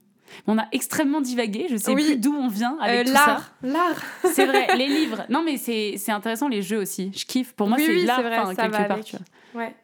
On 0.47 0.59
a 0.59 0.67
extrêmement 0.73 1.21
divagué, 1.21 1.67
je 1.71 1.77
sais 1.77 1.93
Oui. 1.93 2.05
plus 2.05 2.17
d'où 2.17 2.35
on 2.35 2.49
vient 2.49 2.77
avec 2.81 3.01
Euh, 3.01 3.11
tout 3.11 3.17
ça. 3.17 3.27
l'art, 3.27 3.53
l'art. 3.63 4.03
C'est 4.33 4.47
vrai, 4.47 4.77
les 4.77 4.87
livres. 5.01 5.25
Non, 5.29 5.43
mais 5.45 5.57
c'est, 5.57 5.95
c'est 5.99 6.13
intéressant, 6.13 6.49
les 6.49 6.63
jeux 6.63 6.79
aussi. 6.79 7.11
Je 7.15 7.25
kiffe. 7.25 7.53
Pour 7.55 7.69
moi, 7.69 7.77
Oui, 7.79 7.85
c'est 7.87 7.93
oui, 7.93 8.05
l'art, 8.05 8.17
c'est 8.19 8.23
vrai, 8.23 8.39
enfin, 8.39 8.55
ça 8.55 8.63
quelque 8.63 8.73
va 8.73 8.85
part, 8.85 8.93
avec. 8.93 9.05
tu 9.05 9.17
vois. 9.17 9.63
Ouais. 9.63 9.75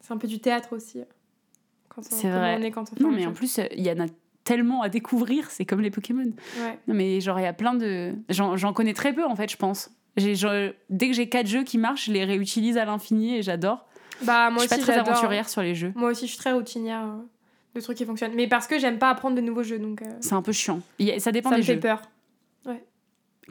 C'est 0.00 0.12
un 0.12 0.18
peu 0.18 0.28
du 0.28 0.38
théâtre 0.40 0.74
aussi. 0.74 1.00
C'est 2.00 2.28
vrai. 2.28 2.56
on 2.58 2.62
est 2.62 2.70
quand 2.70 2.82
on 2.92 2.96
fait 2.96 3.02
Non, 3.02 3.10
mais 3.12 3.22
jeu. 3.22 3.28
en 3.28 3.32
plus, 3.32 3.58
euh, 3.58 3.64
il 3.76 3.86
y 3.86 3.90
en 3.90 4.00
a 4.00 4.06
tellement 4.42 4.82
à 4.82 4.88
découvrir, 4.88 5.50
c'est 5.50 5.64
comme 5.64 5.80
les 5.80 5.90
Pokémon. 5.90 6.24
Ouais. 6.60 6.78
Non, 6.88 6.94
mais 6.94 7.20
genre, 7.20 7.38
il 7.38 7.44
y 7.44 7.46
a 7.46 7.52
plein 7.52 7.74
de. 7.74 8.14
J'en, 8.28 8.56
j'en 8.56 8.72
connais 8.72 8.94
très 8.94 9.12
peu, 9.12 9.24
en 9.24 9.36
fait, 9.36 9.50
je 9.50 9.56
pense. 9.56 9.90
J'ai, 10.16 10.34
genre, 10.34 10.52
dès 10.90 11.08
que 11.08 11.14
j'ai 11.14 11.28
quatre 11.28 11.46
jeux 11.46 11.62
qui 11.64 11.78
marchent, 11.78 12.06
je 12.06 12.12
les 12.12 12.24
réutilise 12.24 12.76
à 12.78 12.84
l'infini 12.84 13.36
et 13.36 13.42
j'adore. 13.42 13.86
Bah, 14.22 14.48
moi 14.50 14.62
je 14.62 14.68
suis 14.68 14.76
pas 14.76 14.78
très 14.82 14.92
aventurière 14.98 15.48
sur 15.48 15.60
les 15.62 15.74
jeux. 15.74 15.92
Moi 15.96 16.10
aussi, 16.10 16.26
je 16.26 16.32
suis 16.32 16.38
très 16.38 16.52
routinière 16.52 17.02
euh, 17.04 17.16
de 17.74 17.80
trucs 17.80 17.96
qui 17.98 18.04
fonctionnent. 18.04 18.34
Mais 18.34 18.46
parce 18.46 18.66
que 18.66 18.78
j'aime 18.78 18.98
pas 18.98 19.10
apprendre 19.10 19.36
de 19.36 19.40
nouveaux 19.40 19.62
jeux, 19.62 19.78
donc 19.78 20.02
euh, 20.02 20.06
C'est 20.20 20.34
un 20.34 20.42
peu 20.42 20.52
chiant. 20.52 20.80
Ça 21.18 21.32
dépend 21.32 21.50
ça 21.50 21.56
des 21.56 21.62
me 21.62 21.66
fait 21.66 21.74
jeux. 21.74 21.80
peur. 21.80 22.02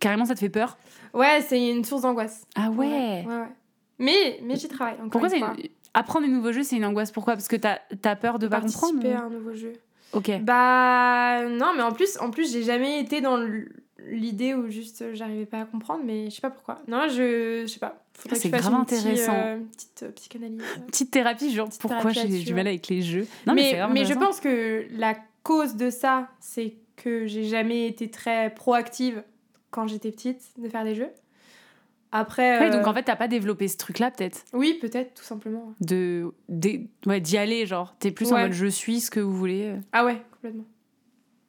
Carrément, 0.01 0.25
ça 0.25 0.33
te 0.33 0.39
fait 0.39 0.49
peur? 0.49 0.77
Ouais, 1.13 1.41
c'est 1.47 1.69
une 1.69 1.83
source 1.85 2.01
d'angoisse. 2.01 2.45
Ah 2.55 2.69
ouais, 2.71 2.87
Ouais, 2.87 3.25
ouais. 3.27 3.47
Mais, 3.99 4.39
mais 4.43 4.55
j'y 4.55 4.67
travaille. 4.67 4.95
Encore 4.95 5.21
Pourquoi 5.21 5.29
une 5.37 5.45
apprendre 5.93 6.25
des 6.25 6.31
nouveaux 6.33 6.51
jeux, 6.51 6.63
c'est 6.63 6.75
une 6.75 6.83
angoisse? 6.85 7.11
Pourquoi? 7.11 7.33
Parce 7.35 7.47
que 7.47 7.55
t'as 7.55 7.77
as 8.03 8.15
peur 8.15 8.39
de 8.39 8.47
pas 8.47 8.59
comprendre 8.61 8.93
participer 8.93 9.13
à 9.13 9.21
un 9.25 9.29
nouveau 9.29 9.53
jeu. 9.53 9.73
Ok. 10.13 10.31
Bah 10.41 11.43
non, 11.47 11.73
mais 11.77 11.83
en 11.83 11.91
plus, 11.91 12.17
en 12.19 12.31
plus, 12.31 12.51
j'ai 12.51 12.63
jamais 12.63 12.99
été 12.99 13.21
dans 13.21 13.37
l- 13.37 13.71
l'idée 14.07 14.53
où 14.53 14.69
juste 14.69 15.01
euh, 15.01 15.13
j'arrivais 15.13 15.45
pas 15.45 15.61
à 15.61 15.65
comprendre, 15.65 16.03
mais 16.05 16.29
je 16.29 16.35
sais 16.35 16.41
pas 16.41 16.49
pourquoi. 16.49 16.81
Non, 16.87 17.07
je, 17.09 17.61
je 17.63 17.67
sais 17.67 17.79
pas. 17.79 18.03
Ah, 18.29 18.35
c'est 18.35 18.49
grave 18.49 18.85
petite, 18.85 18.99
intéressant. 18.99 19.33
euh, 19.35 19.57
petite 19.71 20.03
euh, 20.03 20.11
psychanalyse. 20.11 20.61
Petite 20.87 21.11
thérapie, 21.11 21.53
genre 21.53 21.69
pourquoi 21.79 22.11
thérapie 22.11 22.37
j'ai 22.39 22.43
du 22.43 22.53
mal 22.53 22.67
avec 22.67 22.87
les 22.87 23.01
jeux? 23.01 23.27
Non, 23.47 23.53
mais, 23.53 23.79
mais 23.91 24.05
je 24.05 24.13
pense 24.13 24.39
que 24.39 24.85
la 24.91 25.15
cause 25.43 25.75
de 25.75 25.89
ça, 25.89 26.29
c'est 26.39 26.75
que 26.95 27.25
j'ai 27.25 27.43
jamais 27.45 27.87
été 27.87 28.09
très 28.09 28.53
proactive 28.53 29.23
quand 29.71 29.87
j'étais 29.87 30.11
petite 30.11 30.41
de 30.59 30.69
faire 30.69 30.83
des 30.83 30.95
jeux. 30.95 31.09
Après, 32.11 32.59
Ouais, 32.59 32.67
euh, 32.67 32.77
donc 32.77 32.85
en 32.85 32.93
fait, 32.93 33.01
t'as 33.01 33.15
pas 33.15 33.27
développé 33.27 33.67
ce 33.67 33.75
truc-là, 33.77 34.11
peut-être? 34.11 34.45
Oui, 34.53 34.77
peut-être, 34.79 35.15
tout 35.15 35.23
simplement. 35.23 35.73
de, 35.81 36.31
d'y 36.47 36.87
ouais, 37.07 37.19
d'y 37.19 37.37
aller, 37.37 37.65
genre. 37.65 37.95
T'es 37.97 38.11
plus 38.11 38.31
en 38.31 38.37
mode 38.37 38.51
je 38.51 38.67
suis 38.67 39.01
ce 39.01 39.09
que 39.09 39.19
vous 39.19 39.35
voulez. 39.35 39.73
Ah 39.91 40.05
ouais, 40.05 40.21
complètement. 40.31 40.65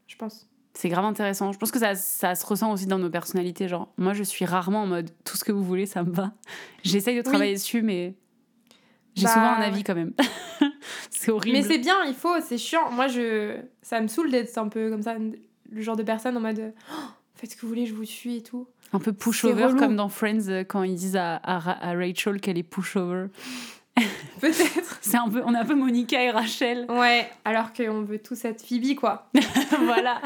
Je 0.07 0.16
pense. 0.16 0.48
C'est 0.77 0.89
grave 0.89 1.05
intéressant. 1.05 1.53
Je 1.53 1.59
pense 1.59 1.70
que 1.70 1.79
ça, 1.79 1.95
ça 1.95 2.35
se 2.35 2.45
ressent 2.45 2.72
aussi 2.72 2.87
dans 2.87 2.99
nos 2.99 3.09
personnalités. 3.11 3.68
Genre, 3.68 3.93
moi, 3.97 4.12
je 4.12 4.22
suis 4.25 4.45
rarement 4.45 4.83
en 4.83 4.87
mode 4.87 5.11
tout 5.25 5.37
ce 5.37 5.45
que 5.45 5.53
vous 5.53 5.62
voulez, 5.62 5.87
ça 5.87 6.03
me 6.03 6.11
va. 6.12 6.33
J'essaye 6.83 7.16
de 7.16 7.22
travailler 7.22 7.55
dessus, 7.55 7.83
mais 7.83 8.14
j'ai 9.14 9.25
Bah, 9.25 9.33
souvent 9.35 9.47
un 9.53 9.61
ouais. 9.61 9.66
avis 9.66 9.85
quand 9.85 9.95
même. 9.95 10.12
c'est 11.11 11.31
horrible. 11.31 11.57
Mais 11.57 11.62
c'est 11.62 11.79
bien, 11.79 12.05
il 12.07 12.14
faut, 12.14 12.41
c'est 12.41 12.59
chiant. 12.59 12.91
Moi, 12.91 13.07
je, 13.07 13.57
ça 13.83 14.01
me 14.01 14.09
saoule 14.09 14.31
d'être 14.33 14.57
un 14.59 14.68
peu 14.68 14.91
comme 14.91 15.03
ça, 15.03 15.14
le 15.70 15.81
genre 15.81 15.97
de 15.97 16.03
personne 16.03 16.37
en 16.37 16.41
mode 16.41 16.75
Oh, 16.93 17.03
faites 17.37 17.53
ce 17.53 17.57
que 17.57 17.62
vous 17.62 17.68
voulez, 17.68 17.87
je 17.87 17.95
vous 17.95 18.05
suis 18.05 18.37
et 18.39 18.43
tout. 18.43 18.66
Un 18.93 18.99
peu 18.99 19.12
pushover 19.12 19.68
comme 19.79 19.97
dans 19.97 20.09
Friends 20.09 20.49
euh, 20.49 20.62
quand 20.64 20.83
ils 20.83 20.95
disent 20.95 21.16
à, 21.16 21.37
à 21.43 21.59
Rachel 21.95 22.41
qu'elle 22.41 22.59
est 22.59 22.62
pushover. 22.64 23.27
Peut-être. 24.40 24.99
C'est 25.01 25.16
un 25.16 25.28
peu, 25.28 25.42
on 25.47 25.55
est 25.55 25.59
un 25.59 25.64
peu 25.64 25.74
Monica 25.74 26.22
et 26.22 26.30
Rachel. 26.30 26.86
Ouais, 26.90 27.28
alors 27.45 27.72
qu'on 27.72 28.03
veut 28.03 28.18
tous 28.18 28.45
être 28.45 28.62
Phoebe, 28.62 28.97
quoi. 28.99 29.30
voilà, 29.84 30.20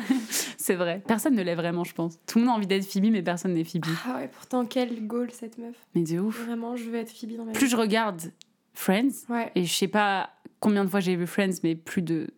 c'est 0.56 0.74
vrai. 0.74 1.02
Personne 1.06 1.34
ne 1.34 1.42
l'est 1.42 1.54
vraiment, 1.54 1.84
je 1.84 1.92
pense. 1.94 2.18
Tout 2.26 2.38
le 2.38 2.44
monde 2.44 2.54
a 2.54 2.56
envie 2.56 2.66
d'être 2.66 2.86
Phoebe, 2.86 3.10
mais 3.12 3.22
personne 3.22 3.54
n'est 3.54 3.64
Phoebe. 3.64 3.84
Ah 4.08 4.16
ouais, 4.16 4.28
pourtant, 4.28 4.64
quel 4.64 5.06
goal 5.06 5.30
cette 5.32 5.58
meuf. 5.58 5.74
Mais 5.94 6.02
de 6.02 6.18
ouf. 6.18 6.44
Vraiment, 6.46 6.76
je 6.76 6.84
veux 6.84 6.96
être 6.96 7.10
Phoebe 7.12 7.36
dans 7.36 7.44
ma 7.44 7.52
vie. 7.52 7.58
Plus 7.58 7.68
je 7.68 7.76
regarde 7.76 8.32
Friends, 8.74 9.26
Ouais. 9.28 9.52
et 9.54 9.64
je 9.64 9.72
sais 9.74 9.88
pas 9.88 10.30
combien 10.60 10.84
de 10.84 10.90
fois 10.90 11.00
j'ai 11.00 11.14
vu 11.16 11.26
Friends, 11.26 11.58
mais 11.62 11.74
plus 11.74 12.02
de 12.02 12.28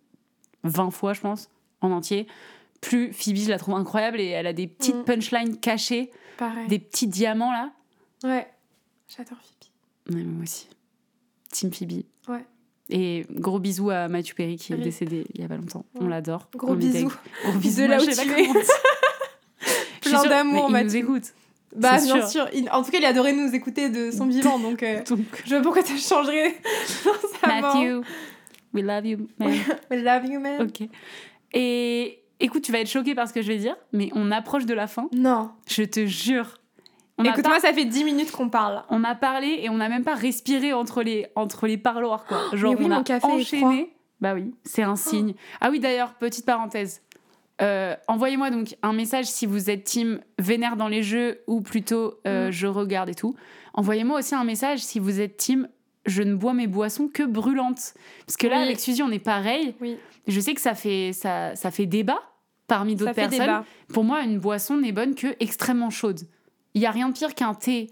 20 0.64 0.91
fois, 0.91 1.12
je 1.12 1.20
pense, 1.20 1.49
en 1.81 1.91
entier. 1.93 2.26
Plus 2.81 3.12
Phoebe, 3.12 3.37
je 3.37 3.49
la 3.51 3.59
trouve 3.59 3.74
incroyable 3.76 4.20
et 4.20 4.26
elle 4.28 4.47
a 4.47 4.53
des 4.53 4.66
petites 4.66 4.97
Mm. 4.97 5.05
punchlines 5.05 5.57
cachées, 5.61 6.11
Pareil. 6.39 6.66
des 6.66 6.78
petits 6.78 7.07
diamants 7.07 7.53
là. 7.53 7.70
Ouais. 8.24 8.47
J'adore 9.09 9.39
Phoebe. 9.39 10.16
Ouais, 10.16 10.24
moi 10.24 10.43
aussi. 10.43 10.66
Team 11.53 11.73
Phoebe. 11.73 12.03
Ouais. 12.29 12.45
Et 12.93 13.25
gros 13.31 13.59
bisous 13.61 13.91
à 13.91 14.09
Mathieu 14.09 14.35
Perry 14.35 14.57
qui 14.57 14.73
est 14.73 14.77
décédé 14.77 15.25
il 15.35 15.41
y 15.41 15.45
a 15.45 15.49
pas 15.49 15.57
longtemps. 15.57 15.85
On 15.95 16.07
l'adore. 16.09 16.49
Gros 16.57 16.75
bisous. 16.75 17.13
Gros 17.45 17.59
bisous. 17.59 17.83
De 17.83 17.87
là 17.87 17.99
où 18.01 18.05
tu 18.05 18.11
es. 18.11 18.49
Plein 20.01 20.23
d'amour, 20.25 20.65
Il 20.69 20.73
nous 20.73 20.73
Mathieu. 20.73 20.99
écoute. 21.01 21.23
Bah, 21.77 21.99
bien 21.99 22.17
sûr. 22.17 22.29
sûr. 22.29 22.49
Il- 22.53 22.69
En 22.71 22.83
tout 22.83 22.91
cas, 22.91 22.99
il 22.99 23.05
adorait 23.05 23.33
nous 23.33 23.55
écouter 23.55 23.91
de 23.91 24.11
son 24.11 24.27
vivant, 24.27 24.59
donc 24.61 24.83
euh, 24.83 25.03
Donc, 25.05 25.21
je 25.45 25.51
vois 25.55 25.63
pourquoi 25.63 25.83
sa 25.85 26.15
mort. 26.15 26.27
Matthew, 27.47 28.05
we 28.75 28.83
love 28.83 29.07
you, 29.07 29.29
man. 29.39 29.51
We 29.91 30.03
love 30.03 30.25
you, 30.27 30.41
man. 30.41 30.63
ok. 30.63 30.89
Et 31.53 32.23
écoute, 32.41 32.63
tu 32.63 32.73
vas 32.73 32.81
être 32.81 32.89
choqué 32.91 33.15
par 33.15 33.29
ce 33.29 33.33
que 33.33 33.43
je 33.43 33.49
vais 33.49 33.59
dire, 33.59 33.77
mais 33.93 34.11
on 34.15 34.33
approche 34.33 34.67
de 34.67 34.75
la 34.75 34.89
fin. 34.89 35.09
Non. 35.15 35.51
Je 35.69 35.83
te 35.85 36.07
jure. 36.07 36.60
Écoute-moi, 37.25 37.61
ça 37.61 37.73
fait 37.73 37.85
10 37.85 38.05
minutes 38.05 38.31
qu'on 38.33 38.49
parle. 38.49 38.83
on 38.91 39.05
a 39.05 39.14
parlé 39.14 39.61
et 39.62 39.68
on 39.71 39.77
n'a 39.77 39.89
même 39.89 40.05
pas 40.05 40.14
respiré 40.14 40.73
entre 40.73 41.03
les, 41.03 41.27
entre 41.35 41.66
les 41.66 41.77
parloirs, 41.79 42.25
quoi. 42.25 42.39
Genre, 42.55 42.75
oui, 42.79 42.85
on 42.87 42.89
mon 42.89 43.01
a 43.01 43.03
café 43.03 43.27
enchaîné. 43.27 43.93
Bah 44.21 44.35
oui, 44.35 44.55
c'est 44.64 44.83
un 44.83 44.97
signe. 44.97 45.35
Ah 45.61 45.71
oui, 45.71 45.81
d'ailleurs, 45.81 46.14
petite 46.14 46.45
parenthèse. 46.45 47.03
Euh, 47.62 47.95
Envoyez-moi 48.09 48.51
donc 48.51 48.75
un 48.83 48.93
message 48.95 49.27
si 49.27 49.45
vous 49.47 49.68
êtes 49.71 49.85
team 49.85 50.21
vénère 50.39 50.77
dans 50.77 50.89
les 50.89 51.03
jeux 51.03 51.41
ou 51.47 51.61
plutôt 51.61 52.14
euh, 52.27 52.49
Mm. 52.49 52.53
je 52.53 52.66
regarde 52.66 53.09
et 53.11 53.14
tout. 53.14 53.35
Envoyez-moi 53.75 54.18
aussi 54.18 54.35
un 54.35 54.45
message 54.45 54.79
si 54.81 54.99
vous 54.99 55.21
êtes 55.21 55.37
team 55.37 55.68
je 56.07 56.23
ne 56.23 56.35
bois 56.35 56.55
mes 56.55 56.66
boissons 56.66 57.09
que 57.09 57.23
brûlantes. 57.23 57.93
Parce 58.27 58.39
que 58.39 58.47
là, 58.47 58.61
avec 58.61 58.81
Suzy, 58.81 59.03
on 59.03 59.11
est 59.11 59.18
pareil. 59.18 59.75
Oui. 59.83 59.99
Je 60.27 60.41
sais 60.41 60.55
que 60.55 60.61
ça 60.61 60.75
fait, 60.75 61.12
ça, 61.12 61.55
ça 61.55 61.71
fait 61.71 61.85
débat 61.85 62.21
parmi 62.66 62.97
d'autres 62.97 63.12
personnes. 63.12 63.39
débat. 63.39 63.64
Pour 63.93 64.05
moi, 64.05 64.23
une 64.23 64.39
boisson 64.39 64.79
n'est 64.79 64.93
bonne 64.93 65.14
que 65.14 65.37
extrêmement 65.41 65.91
chaude. 65.91 66.21
Il 66.75 66.83
y 66.83 66.87
a 66.87 66.91
rien 66.91 67.09
de 67.09 67.14
pire 67.14 67.35
qu'un 67.35 67.55
thé 67.55 67.91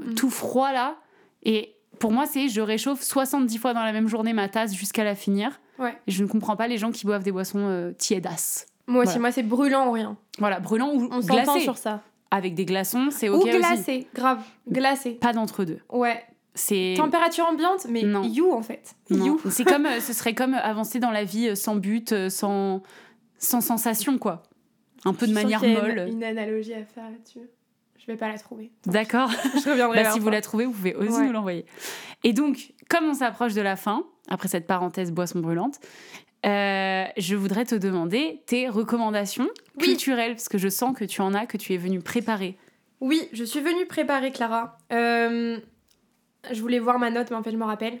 Mm. 0.00 0.14
tout 0.14 0.30
froid 0.30 0.70
là. 0.72 0.96
Et 1.42 1.74
pour 1.98 2.12
moi, 2.12 2.26
c'est 2.26 2.48
je 2.48 2.60
réchauffe 2.60 3.02
70 3.02 3.58
fois 3.58 3.74
dans 3.74 3.82
la 3.82 3.92
même 3.92 4.06
journée 4.08 4.32
ma 4.32 4.48
tasse 4.48 4.72
jusqu'à 4.74 5.02
la 5.04 5.14
finir. 5.16 5.60
Ouais. 5.80 5.96
Et 6.06 6.12
je 6.12 6.22
ne 6.22 6.28
comprends 6.28 6.54
pas 6.56 6.68
les 6.68 6.78
gens 6.78 6.92
qui 6.92 7.04
boivent 7.04 7.24
des 7.24 7.32
boissons 7.32 7.58
euh, 7.66 7.92
tiédasses. 7.92 8.66
Moi 8.86 9.02
aussi, 9.02 9.06
Voilà. 9.08 9.20
moi, 9.20 9.32
c'est 9.32 9.42
brûlant 9.42 9.88
ou 9.88 9.92
rien. 9.92 10.16
Voilà, 10.38 10.60
brûlant 10.60 10.92
ou 10.94 11.08
On 11.10 11.18
glacé. 11.20 11.60
sur 11.60 11.76
ça. 11.76 12.02
Avec 12.30 12.54
des 12.54 12.64
glaçons, 12.64 13.08
c'est 13.10 13.28
ok 13.28 13.42
ou 13.44 13.48
aussi. 13.48 13.58
glacé, 13.58 14.06
grave. 14.14 14.40
Glacé. 14.70 15.10
Pas 15.12 15.32
d'entre 15.32 15.64
deux. 15.64 15.80
Ouais. 15.90 16.22
C'est 16.54 16.94
Température 16.96 17.46
ambiante, 17.46 17.86
mais 17.88 18.02
Non. 18.02 18.22
you 18.24 18.52
en 18.52 18.62
fait. 18.62 18.94
non. 19.10 19.24
You. 19.26 19.40
C'est 19.50 19.64
comme 19.64 19.86
euh, 19.86 20.00
ce 20.00 20.12
serait 20.12 20.34
comme 20.34 20.54
avancer 20.54 20.98
dans 21.00 21.10
la 21.12 21.24
vie 21.24 21.48
euh, 21.48 21.54
sans 21.54 21.76
but, 21.76 22.12
euh, 22.12 22.28
sans 22.30 22.82
sans 23.38 23.60
sensation 23.60 24.18
quoi. 24.18 24.42
Un 25.04 25.12
peu 25.14 25.26
de 25.26 25.30
Je 25.32 25.34
manière 25.34 25.62
molle. 25.62 26.06
Une, 26.08 26.14
une 26.18 26.24
analogie 26.24 26.74
à 26.74 26.84
faire 26.84 27.04
là-dessus. 27.10 27.48
Je 28.08 28.12
vais 28.14 28.18
pas 28.18 28.28
la 28.28 28.38
trouver. 28.38 28.72
D'accord. 28.86 29.30
Je 29.30 29.68
reviendrai 29.68 30.02
Bah, 30.02 30.12
si 30.12 30.18
vous 30.18 30.30
la 30.30 30.40
trouvez, 30.40 30.64
vous 30.64 30.72
pouvez 30.72 30.94
aussi 30.94 31.10
Ouais. 31.18 31.26
nous 31.26 31.32
l'envoyer. 31.32 31.66
Et 32.24 32.32
donc, 32.32 32.72
comme 32.88 33.04
on 33.04 33.12
s'approche 33.12 33.52
de 33.52 33.60
la 33.60 33.76
fin, 33.76 34.02
après 34.30 34.48
cette 34.48 34.66
parenthèse 34.66 35.12
boisson 35.12 35.40
brûlante, 35.40 35.78
euh, 36.46 37.04
je 37.18 37.36
voudrais 37.36 37.66
te 37.66 37.74
demander 37.74 38.42
tes 38.46 38.66
recommandations 38.70 39.46
Oui. 39.76 39.84
culturelles, 39.88 40.32
parce 40.36 40.48
que 40.48 40.56
je 40.56 40.70
sens 40.70 40.96
que 40.96 41.04
tu 41.04 41.20
en 41.20 41.34
as, 41.34 41.44
que 41.44 41.58
tu 41.58 41.74
es 41.74 41.76
venue 41.76 42.00
préparer. 42.00 42.56
Oui, 43.02 43.28
je 43.32 43.44
suis 43.44 43.60
venue 43.60 43.84
préparer 43.86 44.32
Clara. 44.32 44.78
Euh, 44.90 45.58
je 46.50 46.60
voulais 46.62 46.78
voir 46.78 46.98
ma 46.98 47.10
note, 47.10 47.28
mais 47.30 47.36
en 47.36 47.42
fait, 47.42 47.52
je 47.52 47.58
me 47.58 47.64
rappelle. 47.64 48.00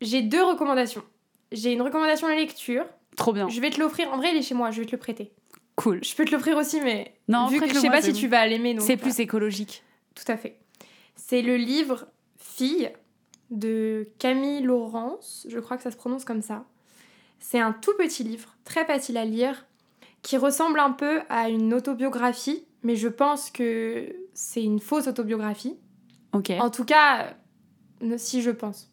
J'ai 0.00 0.22
deux 0.22 0.42
recommandations. 0.44 1.02
j'ai 1.50 1.72
une 1.72 1.82
recommandation 1.82 2.28
de 2.28 2.34
lecture. 2.34 2.84
Trop 3.16 3.32
bien. 3.32 3.48
Je 3.48 3.60
vais 3.60 3.70
te 3.70 3.80
l'offrir. 3.80 4.08
En 4.12 4.18
vrai, 4.18 4.30
il 4.32 4.36
est 4.38 4.42
chez 4.42 4.54
moi, 4.54 4.70
je 4.70 4.78
vais 4.80 4.86
te 4.86 4.92
le 4.92 4.98
prêter. 4.98 5.32
Cool. 5.80 6.04
Je 6.04 6.14
peux 6.14 6.26
te 6.26 6.30
l'offrir 6.32 6.58
aussi, 6.58 6.80
mais 6.82 7.14
Non, 7.26 7.46
vu 7.46 7.58
que 7.58 7.68
je 7.68 7.78
sais 7.78 7.88
pas 7.88 8.02
si 8.02 8.12
tu 8.12 8.28
vas 8.28 8.46
l'aimer. 8.46 8.76
C'est 8.80 8.96
voilà. 8.96 9.02
plus 9.02 9.20
écologique. 9.20 9.82
Tout 10.14 10.30
à 10.30 10.36
fait. 10.36 10.58
C'est 11.16 11.40
le 11.40 11.56
livre 11.56 12.06
Fille 12.36 12.92
de 13.50 14.06
Camille 14.18 14.60
Laurence, 14.62 15.46
je 15.48 15.58
crois 15.58 15.78
que 15.78 15.82
ça 15.82 15.90
se 15.90 15.96
prononce 15.96 16.24
comme 16.26 16.42
ça. 16.42 16.66
C'est 17.38 17.58
un 17.58 17.72
tout 17.72 17.92
petit 17.96 18.22
livre, 18.22 18.56
très 18.64 18.84
facile 18.84 19.16
à 19.16 19.24
lire, 19.24 19.66
qui 20.20 20.36
ressemble 20.36 20.78
un 20.78 20.90
peu 20.90 21.22
à 21.30 21.48
une 21.48 21.72
autobiographie, 21.72 22.66
mais 22.82 22.94
je 22.94 23.08
pense 23.08 23.50
que 23.50 24.14
c'est 24.34 24.62
une 24.62 24.80
fausse 24.80 25.06
autobiographie. 25.06 25.78
Ok. 26.32 26.50
En 26.60 26.70
tout 26.70 26.84
cas, 26.84 27.34
euh, 28.02 28.18
si 28.18 28.42
je 28.42 28.50
pense. 28.50 28.92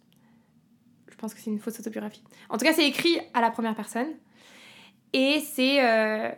Je 1.10 1.16
pense 1.18 1.34
que 1.34 1.42
c'est 1.42 1.50
une 1.50 1.60
fausse 1.60 1.80
autobiographie. 1.80 2.24
En 2.50 2.58
tout 2.58 2.64
cas, 2.64 2.74
c'est 2.74 2.88
écrit 2.88 3.20
à 3.34 3.42
la 3.42 3.52
première 3.52 3.76
personne. 3.76 4.08
Et 5.14 5.40
c'est 5.42 5.84
euh, 5.84 6.32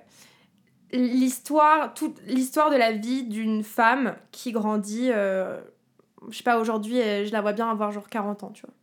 l'histoire, 0.91 1.93
toute 1.93 2.19
l'histoire 2.27 2.69
de 2.69 2.75
la 2.75 2.91
vie 2.91 3.23
d'une 3.23 3.63
femme 3.63 4.15
qui 4.31 4.51
grandit. 4.51 5.09
euh, 5.11 5.59
je 6.29 6.37
sais 6.37 6.43
pas, 6.43 6.59
aujourd'hui, 6.59 6.99
euh, 7.01 7.25
je 7.25 7.31
la 7.31 7.41
vois 7.41 7.53
bien 7.53 7.69
avoir 7.69 7.91
genre 7.91 8.09
40 8.09 8.43
ans, 8.43 8.51
tu 8.53 8.61
vois. 8.65 8.73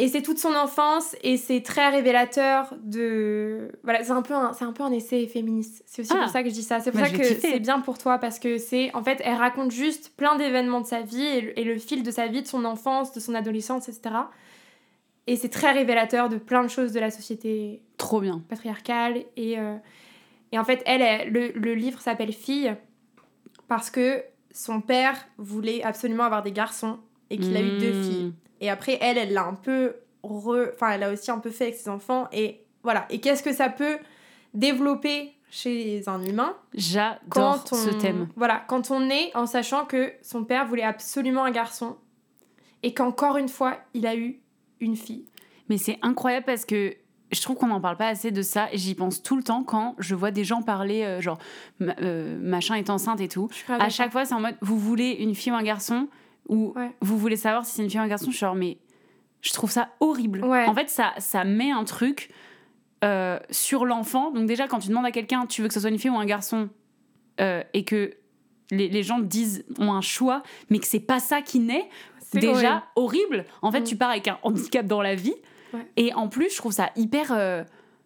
Et 0.00 0.06
c'est 0.06 0.22
toute 0.22 0.38
son 0.38 0.54
enfance 0.54 1.16
et 1.24 1.36
c'est 1.36 1.60
très 1.60 1.88
révélateur 1.88 2.72
de. 2.84 3.72
Voilà, 3.82 4.04
c'est 4.04 4.12
un, 4.12 4.22
peu 4.22 4.32
un- 4.32 4.52
c'est 4.52 4.64
un 4.64 4.72
peu 4.72 4.84
un 4.84 4.92
essai 4.92 5.26
féministe. 5.26 5.82
C'est 5.86 6.02
aussi 6.02 6.12
Ah. 6.14 6.20
pour 6.22 6.28
ça 6.28 6.44
que 6.44 6.48
je 6.50 6.54
dis 6.54 6.62
ça. 6.62 6.78
C'est 6.78 6.92
pour 6.92 7.00
Bah, 7.00 7.08
ça 7.08 7.16
que 7.18 7.24
c'est 7.24 7.58
bien 7.58 7.80
pour 7.80 7.98
toi 7.98 8.18
parce 8.18 8.38
que 8.38 8.58
c'est. 8.58 8.94
En 8.94 9.02
fait, 9.02 9.20
elle 9.24 9.34
raconte 9.34 9.72
juste 9.72 10.12
plein 10.16 10.36
d'événements 10.36 10.80
de 10.82 10.86
sa 10.86 11.00
vie 11.02 11.24
et 11.24 11.40
le, 11.40 11.58
et 11.58 11.64
le 11.64 11.76
fil 11.78 12.04
de 12.04 12.10
sa 12.12 12.28
vie, 12.28 12.42
de 12.42 12.46
son 12.46 12.64
enfance, 12.64 13.12
de 13.12 13.18
son 13.18 13.34
adolescence, 13.34 13.88
etc. 13.88 14.14
Et 15.26 15.34
c'est 15.34 15.48
très 15.48 15.72
révélateur 15.72 16.28
de 16.28 16.36
plein 16.38 16.62
de 16.62 16.68
choses 16.68 16.92
de 16.92 17.00
la 17.00 17.10
société 17.10 17.82
Trop 17.96 18.20
bien. 18.20 18.40
patriarcale. 18.48 19.24
Et, 19.36 19.58
euh, 19.58 19.74
et 20.52 20.58
en 20.58 20.64
fait, 20.64 20.82
elle, 20.86 21.02
elle- 21.02 21.32
le, 21.32 21.48
le 21.52 21.74
livre 21.74 22.00
s'appelle 22.00 22.32
Fille 22.32 22.74
parce 23.68 23.90
que 23.90 24.22
son 24.52 24.80
père 24.80 25.16
voulait 25.36 25.82
absolument 25.82 26.24
avoir 26.24 26.42
des 26.42 26.52
garçons 26.52 26.98
et 27.30 27.36
qu'il 27.38 27.56
a 27.56 27.60
eu 27.60 27.78
deux 27.78 27.92
Mmh. 27.92 28.02
filles. 28.02 28.32
Et 28.60 28.70
après, 28.70 28.98
elle, 29.00 29.18
elle 29.18 29.32
l'a 29.32 29.44
un 29.44 29.54
peu. 29.54 29.94
re- 30.24 30.70
Enfin, 30.74 30.90
elle 30.90 31.02
a 31.02 31.12
aussi 31.12 31.30
un 31.30 31.38
peu 31.38 31.50
fait 31.50 31.64
avec 31.64 31.76
ses 31.76 31.88
enfants. 31.88 32.26
Et 32.32 32.62
voilà. 32.82 33.06
Et 33.10 33.20
qu'est-ce 33.20 33.42
que 33.42 33.52
ça 33.52 33.68
peut 33.68 33.98
développer 34.54 35.32
chez 35.50 36.02
un 36.08 36.22
humain 36.24 36.56
J'adore 36.74 37.64
on, 37.70 37.74
ce 37.74 37.90
thème. 37.90 38.28
Voilà, 38.36 38.64
quand 38.68 38.90
on 38.90 39.08
est 39.10 39.34
en 39.36 39.46
sachant 39.46 39.84
que 39.84 40.12
son 40.22 40.44
père 40.44 40.66
voulait 40.66 40.82
absolument 40.82 41.44
un 41.44 41.50
garçon 41.50 41.96
et 42.82 42.92
qu'encore 42.94 43.36
une 43.36 43.48
fois, 43.48 43.78
il 43.94 44.06
a 44.06 44.14
eu 44.16 44.40
une 44.80 44.96
fille. 44.96 45.26
Mais 45.68 45.78
c'est 45.78 45.98
incroyable 46.02 46.46
parce 46.46 46.64
que 46.64 46.94
je 47.30 47.40
trouve 47.42 47.56
qu'on 47.56 47.66
n'en 47.68 47.80
parle 47.80 47.96
pas 47.96 48.08
assez 48.08 48.30
de 48.30 48.42
ça 48.42 48.68
et 48.72 48.78
j'y 48.78 48.94
pense 48.94 49.22
tout 49.22 49.36
le 49.36 49.42
temps 49.42 49.62
quand 49.62 49.94
je 49.98 50.14
vois 50.14 50.30
des 50.30 50.44
gens 50.44 50.62
parler, 50.62 51.02
euh, 51.04 51.20
genre, 51.20 51.38
euh, 51.82 52.38
machin 52.40 52.74
est 52.76 52.88
enceinte 52.90 53.20
et 53.20 53.28
tout. 53.28 53.48
À 53.68 53.88
chaque 53.90 54.12
fois, 54.12 54.24
c'est 54.24 54.34
en 54.34 54.40
mode, 54.40 54.56
vous 54.60 54.78
voulez 54.78 55.10
une 55.10 55.34
fille 55.34 55.52
ou 55.52 55.56
un 55.56 55.62
garçon 55.62 56.08
ou 56.48 56.72
Ouais. 56.76 56.90
vous 57.02 57.18
voulez 57.18 57.36
savoir 57.36 57.66
si 57.66 57.72
c'est 57.74 57.82
une 57.82 57.90
fille 57.90 58.00
ou 58.00 58.02
un 58.02 58.08
garçon. 58.08 58.26
Je 58.26 58.36
suis 58.36 58.40
genre, 58.40 58.54
mais 58.54 58.78
je 59.42 59.52
trouve 59.52 59.70
ça 59.70 59.90
horrible. 60.00 60.44
Ouais. 60.44 60.64
En 60.66 60.74
fait, 60.74 60.88
ça, 60.88 61.12
ça 61.18 61.44
met 61.44 61.70
un 61.70 61.84
truc 61.84 62.30
euh, 63.04 63.38
sur 63.50 63.84
l'enfant. 63.84 64.30
Donc 64.30 64.46
déjà, 64.46 64.66
quand 64.66 64.78
tu 64.78 64.88
demandes 64.88 65.06
à 65.06 65.12
quelqu'un, 65.12 65.46
tu 65.46 65.62
veux 65.62 65.68
que 65.68 65.74
ce 65.74 65.80
soit 65.80 65.90
une 65.90 65.98
fille 65.98 66.10
ou 66.10 66.18
un 66.18 66.26
garçon, 66.26 66.68
et 67.38 67.84
que 67.84 68.14
les, 68.72 68.88
les 68.88 69.02
gens 69.04 69.20
disent, 69.20 69.64
ont 69.78 69.92
un 69.92 70.00
choix, 70.00 70.42
mais 70.70 70.78
que 70.80 70.86
c'est 70.86 70.98
pas 70.98 71.20
ça 71.20 71.40
qui 71.40 71.60
naît, 71.60 71.88
C'est 72.20 72.40
déjà 72.40 72.84
horrible. 72.96 73.36
horrible. 73.36 73.44
En 73.62 73.70
fait, 73.70 73.80
Mm. 73.80 73.84
tu 73.84 73.96
pars 73.96 74.10
avec 74.10 74.26
un 74.28 74.38
handicap 74.42 74.84
dans 74.86 75.00
la 75.02 75.14
vie. 75.14 75.34
Ouais. 75.74 75.86
Et 75.96 76.14
en 76.14 76.28
plus, 76.28 76.50
je 76.52 76.56
trouve 76.56 76.72
ça 76.72 76.90
hyper. 76.96 77.32
euh, 77.32 77.62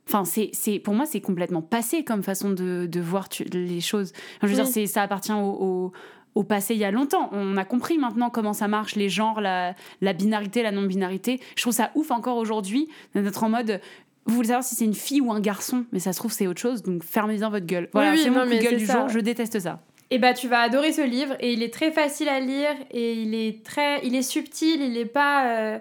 Enfin, 0.08 0.24
c'est, 0.24 0.50
c'est, 0.52 0.80
pour 0.80 0.94
moi, 0.94 1.06
c'est 1.06 1.20
complètement 1.20 1.62
passé 1.62 2.02
comme 2.02 2.24
façon 2.24 2.50
de, 2.50 2.86
de 2.90 3.00
voir 3.00 3.28
tu- 3.28 3.44
les 3.44 3.80
choses. 3.80 4.12
Enfin, 4.38 4.38
je 4.42 4.46
veux 4.48 4.58
Oui. 4.58 4.62
dire, 4.64 4.66
c'est, 4.66 4.86
ça 4.88 5.02
appartient 5.02 5.32
au, 5.32 5.36
au, 5.38 5.92
au 6.34 6.42
passé 6.42 6.74
il 6.74 6.80
y 6.80 6.84
a 6.84 6.90
longtemps. 6.90 7.28
On 7.30 7.56
a 7.56 7.64
compris 7.64 7.98
maintenant 7.98 8.28
comment 8.28 8.52
ça 8.52 8.66
marche, 8.66 8.96
les 8.96 9.08
genres, 9.08 9.40
la, 9.40 9.76
la 10.00 10.12
binarité, 10.12 10.64
la 10.64 10.72
non-binarité. 10.72 11.40
Je 11.54 11.62
trouve 11.62 11.72
ça 11.72 11.92
ouf 11.94 12.10
encore 12.10 12.36
aujourd'hui 12.38 12.88
d'être 13.14 13.44
en 13.44 13.48
mode. 13.48 13.80
Vous 14.26 14.34
voulez 14.34 14.48
savoir 14.48 14.64
si 14.64 14.74
c'est 14.74 14.84
une 14.84 14.92
fille 14.94 15.20
ou 15.20 15.30
un 15.32 15.38
garçon, 15.40 15.84
mais 15.92 16.00
ça 16.00 16.12
se 16.12 16.18
trouve 16.18 16.32
c'est 16.32 16.48
autre 16.48 16.60
chose, 16.60 16.82
donc 16.82 17.04
fermez 17.04 17.36
bien 17.36 17.48
votre 17.50 17.66
gueule. 17.66 17.88
Voilà, 17.92 18.10
oui, 18.10 18.18
c'est 18.22 18.30
mon 18.30 18.42
coup 18.42 18.50
de 18.50 18.54
gueule 18.56 18.76
du 18.78 18.86
ça. 18.86 19.00
jour, 19.00 19.08
je 19.08 19.20
déteste 19.20 19.60
ça. 19.60 19.80
Et 20.10 20.18
bah 20.18 20.34
tu 20.34 20.48
vas 20.48 20.60
adorer 20.62 20.92
ce 20.92 21.00
livre 21.02 21.34
et 21.38 21.52
il 21.52 21.62
est 21.62 21.72
très 21.72 21.92
facile 21.92 22.28
à 22.28 22.40
lire 22.40 22.74
et 22.90 23.14
il 23.14 23.34
est 23.36 23.64
très 23.64 24.04
il 24.04 24.14
est 24.16 24.22
subtil, 24.22 24.80
il 24.82 24.96
est 24.96 25.06
pas 25.06 25.46
euh, 25.46 25.78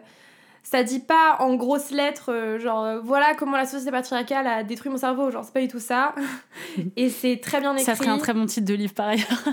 ça 0.64 0.84
dit 0.84 1.00
pas 1.00 1.38
en 1.40 1.56
grosses 1.56 1.92
lettres 1.92 2.32
euh, 2.32 2.60
genre 2.60 2.84
euh, 2.84 3.00
voilà 3.00 3.34
comment 3.36 3.58
la 3.58 3.66
société 3.66 3.92
patriarcale 3.92 4.48
a 4.48 4.64
détruit 4.64 4.92
mon 4.92 4.98
cerveau, 4.98 5.32
genre 5.32 5.44
c'est 5.44 5.54
pas 5.54 5.62
du 5.62 5.68
tout 5.68 5.80
ça. 5.80 6.16
et 6.96 7.10
c'est 7.10 7.38
très 7.38 7.60
bien 7.60 7.74
écrit. 7.74 7.86
Ça 7.86 7.96
serait 7.96 8.10
un 8.10 8.18
très 8.18 8.34
bon 8.34 8.46
titre 8.46 8.68
de 8.68 8.74
livre 8.74 8.94
par 8.94 9.08
ailleurs. 9.08 9.44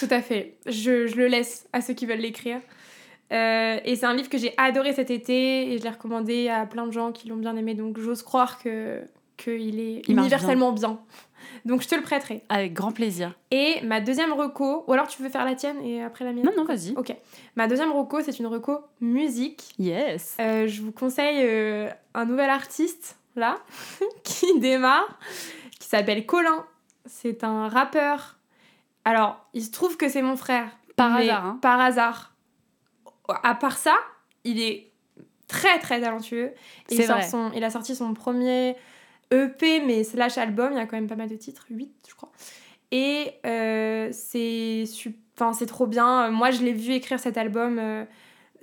Tout 0.00 0.08
à 0.10 0.20
fait. 0.20 0.58
Je, 0.66 1.06
je 1.06 1.16
le 1.16 1.28
laisse 1.28 1.66
à 1.72 1.80
ceux 1.80 1.94
qui 1.94 2.06
veulent 2.06 2.18
l'écrire. 2.18 2.60
Euh, 3.32 3.78
et 3.84 3.96
c'est 3.96 4.06
un 4.06 4.14
livre 4.14 4.28
que 4.28 4.38
j'ai 4.38 4.54
adoré 4.56 4.92
cet 4.92 5.10
été 5.10 5.72
et 5.72 5.78
je 5.78 5.82
l'ai 5.82 5.90
recommandé 5.90 6.48
à 6.48 6.64
plein 6.64 6.86
de 6.86 6.92
gens 6.92 7.12
qui 7.12 7.28
l'ont 7.28 7.36
bien 7.36 7.56
aimé. 7.56 7.74
Donc 7.74 7.98
j'ose 7.98 8.22
croire 8.22 8.58
que 8.58 9.02
qu'il 9.36 9.80
est 9.80 10.02
Il 10.08 10.18
universellement 10.18 10.72
bien. 10.72 10.98
Donc 11.66 11.82
je 11.82 11.88
te 11.88 11.96
le 11.96 12.02
prêterai. 12.02 12.44
Avec 12.48 12.72
grand 12.72 12.92
plaisir. 12.92 13.34
Et 13.50 13.80
ma 13.82 14.00
deuxième 14.00 14.32
reco, 14.32 14.84
ou 14.86 14.92
alors 14.92 15.08
tu 15.08 15.20
veux 15.20 15.28
faire 15.28 15.44
la 15.44 15.56
tienne 15.56 15.80
et 15.82 16.00
après 16.00 16.24
la 16.24 16.32
mienne 16.32 16.44
Non, 16.44 16.52
non, 16.56 16.64
vas-y. 16.64 16.94
Ok. 16.96 17.14
Ma 17.56 17.66
deuxième 17.66 17.90
reco, 17.90 18.20
c'est 18.22 18.38
une 18.38 18.46
reco 18.46 18.84
musique. 19.00 19.74
Yes. 19.76 20.36
Euh, 20.40 20.68
je 20.68 20.80
vous 20.80 20.92
conseille 20.92 21.40
euh, 21.42 21.90
un 22.14 22.24
nouvel 22.24 22.50
artiste, 22.50 23.18
là, 23.34 23.58
qui 24.22 24.60
démarre, 24.60 25.18
qui 25.80 25.88
s'appelle 25.88 26.24
Colin. 26.24 26.64
C'est 27.04 27.42
un 27.42 27.68
rappeur. 27.68 28.38
Alors, 29.04 29.44
il 29.52 29.62
se 29.64 29.72
trouve 29.72 29.96
que 29.96 30.08
c'est 30.08 30.22
mon 30.22 30.36
frère. 30.36 30.70
Par 30.94 31.16
hasard, 31.16 31.44
hein. 31.44 31.58
Par 31.60 31.80
hasard. 31.80 32.32
À 33.42 33.56
part 33.56 33.76
ça, 33.76 33.96
il 34.44 34.60
est 34.60 34.92
très 35.48 35.80
très 35.80 36.00
talentueux. 36.00 36.52
Et 36.90 36.94
il, 36.94 37.04
sort 37.04 37.24
son, 37.24 37.50
il 37.56 37.64
a 37.64 37.70
sorti 37.70 37.96
son 37.96 38.14
premier 38.14 38.76
EP, 39.30 39.80
mais 39.80 40.04
slash 40.04 40.38
album. 40.38 40.72
Il 40.72 40.76
y 40.76 40.80
a 40.80 40.86
quand 40.86 40.96
même 40.96 41.08
pas 41.08 41.16
mal 41.16 41.28
de 41.28 41.36
titres, 41.36 41.66
8 41.70 41.92
je 42.08 42.14
crois. 42.14 42.32
Et 42.92 43.32
euh, 43.44 44.08
c'est 44.12 44.86
trop 45.66 45.86
bien. 45.86 46.30
Moi, 46.30 46.50
je 46.50 46.62
l'ai 46.62 46.72
vu 46.72 46.92
écrire 46.92 47.18
cet 47.18 47.36
album. 47.36 47.78
euh, 47.78 48.04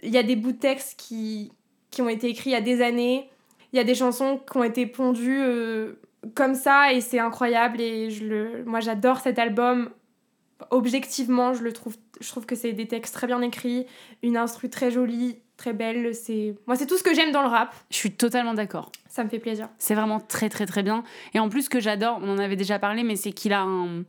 Il 0.01 0.11
y 0.11 0.17
a 0.17 0.23
des 0.23 0.35
bouts 0.35 0.53
de 0.53 0.57
texte 0.57 0.99
qui, 0.99 1.51
qui 1.91 2.01
ont 2.01 2.09
été 2.09 2.27
écrits 2.27 2.51
il 2.51 2.53
y 2.53 2.55
a 2.55 2.61
des 2.61 2.81
années. 2.81 3.29
Il 3.73 3.77
y 3.77 3.79
a 3.79 3.83
des 3.83 3.95
chansons 3.95 4.39
qui 4.49 4.57
ont 4.57 4.63
été 4.63 4.85
pondues 4.85 5.41
euh, 5.41 5.93
comme 6.35 6.55
ça 6.55 6.93
et 6.93 7.01
c'est 7.01 7.19
incroyable. 7.19 7.81
Et 7.81 8.09
je 8.11 8.25
le, 8.25 8.63
moi, 8.65 8.79
j'adore 8.79 9.19
cet 9.19 9.39
album. 9.39 9.89
Objectivement, 10.69 11.53
je 11.53 11.63
le 11.63 11.73
trouve, 11.73 11.97
je 12.21 12.29
trouve 12.29 12.45
que 12.45 12.55
c'est 12.55 12.71
des 12.71 12.87
textes 12.87 13.13
très 13.13 13.27
bien 13.27 13.41
écrits, 13.41 13.85
une 14.21 14.37
instru 14.37 14.69
très 14.69 14.91
jolie, 14.91 15.39
très 15.57 15.73
belle. 15.73 16.13
C'est 16.15 16.55
moi, 16.67 16.75
c'est 16.75 16.85
tout 16.87 16.97
ce 16.97 17.03
que 17.03 17.13
j'aime 17.13 17.31
dans 17.31 17.41
le 17.41 17.47
rap. 17.49 17.73
Je 17.91 17.95
suis 17.97 18.11
totalement 18.11 18.53
d'accord. 18.53 18.91
Ça 19.09 19.23
me 19.23 19.29
fait 19.29 19.39
plaisir. 19.39 19.69
C'est 19.77 19.95
vraiment 19.95 20.19
très 20.19 20.49
très 20.49 20.65
très 20.65 20.83
bien. 20.83 21.03
Et 21.33 21.39
en 21.39 21.49
plus, 21.49 21.63
ce 21.63 21.69
que 21.69 21.79
j'adore, 21.79 22.19
on 22.21 22.29
en 22.29 22.39
avait 22.39 22.55
déjà 22.55 22.79
parlé, 22.79 23.03
mais 23.03 23.15
c'est 23.15 23.31
qu'il 23.31 23.53
a 23.53 23.61
un. 23.61 24.03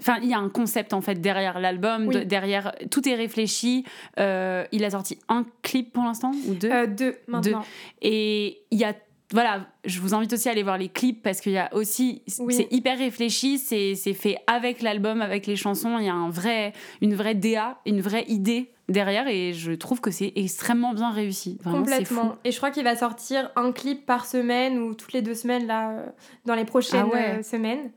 Enfin, 0.00 0.18
il 0.22 0.28
y 0.28 0.34
a 0.34 0.38
un 0.38 0.48
concept 0.48 0.94
en 0.94 1.00
fait 1.00 1.16
derrière 1.20 1.58
l'album, 1.60 2.06
Oui. 2.06 2.14
de- 2.14 2.22
derrière 2.22 2.72
tout 2.90 3.06
est 3.08 3.14
réfléchi. 3.16 3.84
Euh, 4.18 4.64
il 4.72 4.84
a 4.84 4.90
sorti 4.90 5.18
un 5.28 5.44
clip 5.62 5.92
pour 5.92 6.04
l'instant 6.04 6.30
ou 6.46 6.54
deux, 6.54 6.70
Euh, 6.70 6.86
deux 6.86 7.16
maintenant. 7.26 7.64
et 8.00 8.62
il 8.70 8.78
y 8.78 8.84
a 8.84 8.94
voilà, 9.32 9.68
je 9.84 10.00
vous 10.00 10.12
invite 10.12 10.32
aussi 10.32 10.48
à 10.48 10.52
aller 10.52 10.64
voir 10.64 10.76
les 10.76 10.88
clips 10.88 11.22
parce 11.22 11.40
qu'il 11.40 11.52
y 11.52 11.58
a 11.58 11.72
aussi 11.72 12.22
Oui. 12.40 12.52
c'est 12.54 12.66
hyper 12.72 12.98
réfléchi, 12.98 13.58
c'est 13.58 13.94
c'est 13.94 14.14
fait 14.14 14.38
avec 14.48 14.82
l'album, 14.82 15.20
avec 15.20 15.46
les 15.46 15.54
chansons. 15.56 15.98
Il 15.98 16.06
y 16.06 16.08
a 16.08 16.14
un 16.14 16.30
vrai 16.30 16.72
une 17.00 17.14
vraie 17.14 17.34
DA, 17.36 17.78
une 17.86 18.00
vraie 18.00 18.24
idée 18.28 18.70
derrière, 18.90 19.26
et 19.28 19.52
je 19.52 19.72
trouve 19.72 20.00
que 20.00 20.10
c'est 20.10 20.32
extrêmement 20.36 20.92
bien 20.92 21.10
réussi. 21.10 21.58
Vraiment, 21.62 21.78
fou. 21.78 21.90
Complètement. 21.90 22.36
Et 22.44 22.52
je 22.52 22.56
crois 22.58 22.70
qu'il 22.70 22.84
va 22.84 22.96
sortir 22.96 23.50
un 23.56 23.72
clip 23.72 24.04
par 24.04 24.26
semaine 24.26 24.78
ou 24.78 24.94
toutes 24.94 25.12
les 25.12 25.22
deux 25.22 25.34
semaines 25.34 25.66
là, 25.66 25.90
euh, 25.90 26.06
dans 26.44 26.54
les 26.54 26.64
prochaines 26.64 27.06
Ah 27.10 27.14
ouais. 27.14 27.38
euh, 27.38 27.42
semaines. 27.42 27.90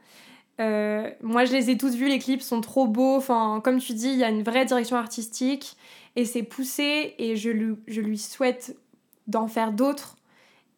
Euh, 0.61 1.09
moi, 1.21 1.45
je 1.45 1.51
les 1.53 1.69
ai 1.71 1.77
tous 1.77 1.95
vus, 1.95 2.07
les 2.07 2.19
clips 2.19 2.41
sont 2.41 2.61
trop 2.61 2.87
beaux. 2.87 3.15
Enfin, 3.15 3.61
comme 3.63 3.79
tu 3.79 3.93
dis, 3.93 4.09
il 4.09 4.17
y 4.17 4.23
a 4.23 4.29
une 4.29 4.43
vraie 4.43 4.65
direction 4.65 4.95
artistique 4.97 5.75
et 6.15 6.25
c'est 6.25 6.43
poussé. 6.43 7.15
Et 7.17 7.35
je 7.35 7.49
lui, 7.49 7.75
je 7.87 8.01
lui 8.01 8.17
souhaite 8.17 8.77
d'en 9.27 9.47
faire 9.47 9.71
d'autres 9.71 10.15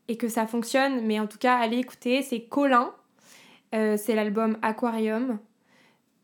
et 0.07 0.18
que 0.18 0.30
ça 0.30 0.47
fonctionne. 0.47 1.01
Mais 1.05 1.20
en 1.20 1.28
tout 1.28 1.38
cas, 1.38 1.55
allez 1.57 1.78
écouter. 1.78 2.22
C'est 2.22 2.41
Colin. 2.41 2.93
Euh, 3.74 3.97
c'est 3.97 4.16
l'album 4.16 4.57
Aquarium. 4.61 5.39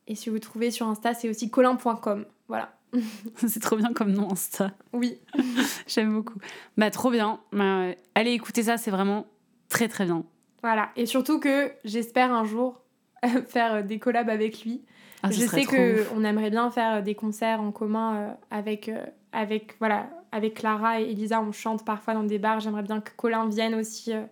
Et 0.07 0.15
si 0.15 0.29
vous 0.29 0.39
trouvez 0.39 0.71
sur 0.71 0.87
Insta, 0.87 1.13
c'est 1.13 1.29
aussi 1.29 1.49
colin.com. 1.49 2.25
Voilà. 2.47 2.73
c'est 3.35 3.61
trop 3.61 3.75
bien 3.77 3.93
comme 3.93 4.11
nom 4.11 4.31
Insta. 4.31 4.71
Oui. 4.93 5.19
J'aime 5.87 6.13
beaucoup. 6.13 6.39
Bah 6.77 6.89
trop 6.91 7.09
bien. 7.11 7.39
Bah, 7.51 7.87
allez 8.15 8.31
écouter 8.31 8.63
ça, 8.63 8.77
c'est 8.77 8.91
vraiment 8.91 9.25
très 9.69 9.87
très 9.87 10.05
bien. 10.05 10.23
Voilà. 10.61 10.89
Et 10.95 11.05
surtout 11.05 11.39
que 11.39 11.71
j'espère 11.85 12.31
un 12.33 12.43
jour 12.45 12.81
faire 13.47 13.83
des 13.83 13.99
collabs 13.99 14.29
avec 14.29 14.63
lui. 14.63 14.83
Ah, 15.23 15.29
je 15.31 15.45
sais 15.45 15.65
que 15.65 16.03
on 16.15 16.23
aimerait 16.23 16.49
bien 16.49 16.71
faire 16.71 17.03
des 17.03 17.13
concerts 17.15 17.61
en 17.61 17.71
commun 17.71 18.15
euh, 18.15 18.33
avec, 18.49 18.89
euh, 18.89 19.05
avec, 19.31 19.75
voilà, 19.79 20.09
avec 20.31 20.55
Clara 20.55 20.99
et 20.99 21.11
Elisa, 21.11 21.39
on 21.41 21.51
chante 21.51 21.85
parfois 21.85 22.15
dans 22.15 22.23
des 22.23 22.39
bars. 22.39 22.59
J'aimerais 22.59 22.81
bien 22.81 23.01
que 23.01 23.11
Colin 23.15 23.47
vienne 23.47 23.75
aussi 23.75 24.13
euh, 24.13 24.23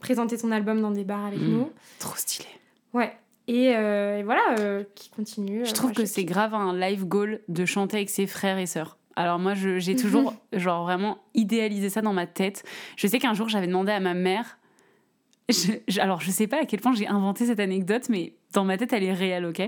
présenter 0.00 0.36
son 0.36 0.50
album 0.50 0.80
dans 0.80 0.90
des 0.90 1.04
bars 1.04 1.26
avec 1.26 1.40
Mm. 1.40 1.48
nous. 1.52 1.70
Trop 2.00 2.16
stylé. 2.16 2.48
Ouais. 2.92 3.16
Et, 3.48 3.74
euh, 3.74 4.18
et 4.18 4.22
voilà, 4.22 4.42
euh, 4.58 4.84
qui 4.94 5.10
continue. 5.10 5.64
Je 5.64 5.70
Euh, 5.70 5.74
trouve 5.74 5.90
moi, 5.90 5.94
que 5.96 6.04
c'est 6.04 6.24
grave 6.24 6.54
un 6.54 6.76
life 6.78 7.04
goal 7.04 7.40
de 7.48 7.64
chanter 7.64 7.96
avec 7.98 8.10
ses 8.10 8.26
frères 8.26 8.58
et 8.58 8.66
sœurs. 8.66 8.98
Alors 9.16 9.38
moi, 9.38 9.54
je- 9.54 9.78
j'ai 9.78 9.94
toujours, 9.96 10.34
genre 10.52 10.84
vraiment 10.84 11.18
idéalisé 11.34 11.88
ça 11.90 12.02
dans 12.02 12.12
ma 12.12 12.26
tête. 12.26 12.64
Je 12.96 13.06
sais 13.06 13.18
qu'un 13.18 13.34
jour, 13.34 13.48
j'avais 13.48 13.66
demandé 13.66 13.92
à 13.92 14.00
ma 14.00 14.14
mère. 14.14 14.58
je- 15.48 15.72
je- 15.88 16.00
alors, 16.00 16.20
je 16.20 16.30
sais 16.30 16.46
pas 16.46 16.62
à 16.62 16.64
quel 16.66 16.80
point 16.80 16.94
j'ai 16.94 17.08
inventé 17.08 17.44
cette 17.46 17.60
anecdote, 17.60 18.08
mais 18.08 18.34
dans 18.52 18.64
ma 18.64 18.78
tête, 18.78 18.92
elle 18.92 19.02
est 19.04 19.12
réelle, 19.12 19.44
ok? 19.44 19.60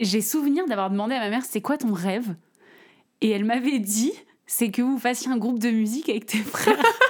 J'ai 0.00 0.20
souvenir 0.20 0.64
d'avoir 0.66 0.90
demandé 0.90 1.14
à 1.14 1.18
ma 1.20 1.28
mère, 1.28 1.44
c'est 1.44 1.60
quoi 1.60 1.76
ton 1.76 1.92
rêve? 1.92 2.34
Et 3.20 3.30
elle 3.30 3.44
m'avait 3.44 3.78
dit, 3.80 4.12
c'est 4.46 4.70
que 4.70 4.80
vous 4.82 4.98
fassiez 4.98 5.30
un 5.30 5.36
groupe 5.38 5.58
de 5.58 5.70
musique 5.70 6.08
avec 6.08 6.26
tes 6.26 6.38
frères. 6.38 6.76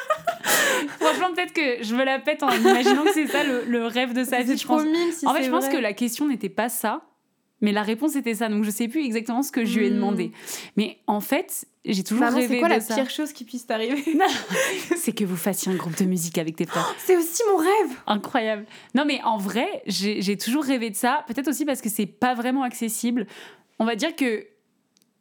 Franchement, 1.15 1.35
peut-être 1.35 1.53
que 1.53 1.83
je 1.85 1.95
me 1.95 2.05
la 2.05 2.19
pète 2.19 2.43
en 2.43 2.51
imaginant 2.51 3.05
que 3.05 3.13
c'est 3.15 3.27
ça 3.27 3.45
le, 3.45 3.65
le 3.67 3.87
rêve 3.87 4.13
de 4.13 4.25
sa 4.25 4.43
vie. 4.43 4.57
Je 4.57 4.67
pense. 4.67 4.83
mille 4.85 5.13
si 5.13 5.27
En 5.27 5.35
fait, 5.35 5.43
je 5.45 5.51
pense 5.51 5.65
vrai. 5.67 5.75
que 5.77 5.79
la 5.81 5.93
question 5.93 6.27
n'était 6.29 6.49
pas 6.49 6.69
ça, 6.69 7.03
mais 7.61 7.73
la 7.73 7.83
réponse 7.83 8.17
était 8.17 8.35
ça. 8.35 8.49
Donc, 8.49 8.65
je 8.65 8.71
sais 8.71 8.89
plus 8.89 9.05
exactement 9.05 9.43
ce 9.43 9.51
que 9.53 9.65
je 9.65 9.79
lui 9.79 9.87
ai 9.87 9.91
Hmm. 9.91 9.95
demandé. 9.95 10.33
Mais 10.77 10.99
en 11.07 11.21
fait, 11.21 11.65
j'ai 11.85 12.03
toujours 12.05 12.25
Maman, 12.25 12.37
rêvé 12.37 12.55
c'est 12.55 12.59
quoi 12.61 12.69
de 12.69 12.75
la 12.75 12.81
ça. 12.81 12.95
pire 12.95 13.09
chose 13.11 13.33
qui 13.33 13.45
puisse 13.45 13.67
t'arriver 13.67 14.03
C'est 14.97 15.13
que 15.13 15.25
vous 15.25 15.37
fassiez 15.37 15.73
un 15.73 15.77
groupe 15.77 15.97
de 15.97 16.05
musique 16.05 16.37
avec 16.39 16.57
tes 16.57 16.67
frères. 16.67 16.95
C'est 16.99 17.17
aussi 17.17 17.43
mon 17.51 17.57
rêve 17.59 17.97
Incroyable. 18.07 18.67
Non, 18.95 19.05
mais 19.07 19.21
en 19.25 19.39
vrai, 19.39 19.83
j'ai 19.87 20.21
j'ai 20.21 20.37
toujours 20.37 20.65
rêvé 20.65 20.91
de 20.91 20.97
ça. 20.97 21.25
Peut-être 21.29 21.49
aussi 21.49 21.65
parce 21.65 21.81
que 21.81 21.89
c'est 21.89 22.07
pas 22.07 22.35
vraiment 22.35 22.63
accessible. 22.63 23.27
On 23.79 23.85
va 23.85 23.95
dire 23.97 24.15
que 24.17 24.47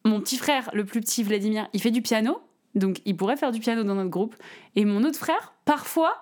mon 0.03 0.19
petit 0.21 0.37
frère, 0.37 0.69
le 0.73 0.85
plus 0.85 1.01
petit 1.01 1.23
Vladimir, 1.23 1.67
il 1.73 1.81
fait 1.81 1.91
du 1.91 2.01
piano. 2.01 2.39
Donc, 2.75 2.97
il 3.05 3.15
pourrait 3.15 3.37
faire 3.37 3.51
du 3.51 3.59
piano 3.59 3.83
dans 3.83 3.95
notre 3.95 4.09
groupe. 4.09 4.35
Et 4.75 4.85
mon 4.85 5.03
autre 5.03 5.17
frère, 5.17 5.53
parfois, 5.65 6.13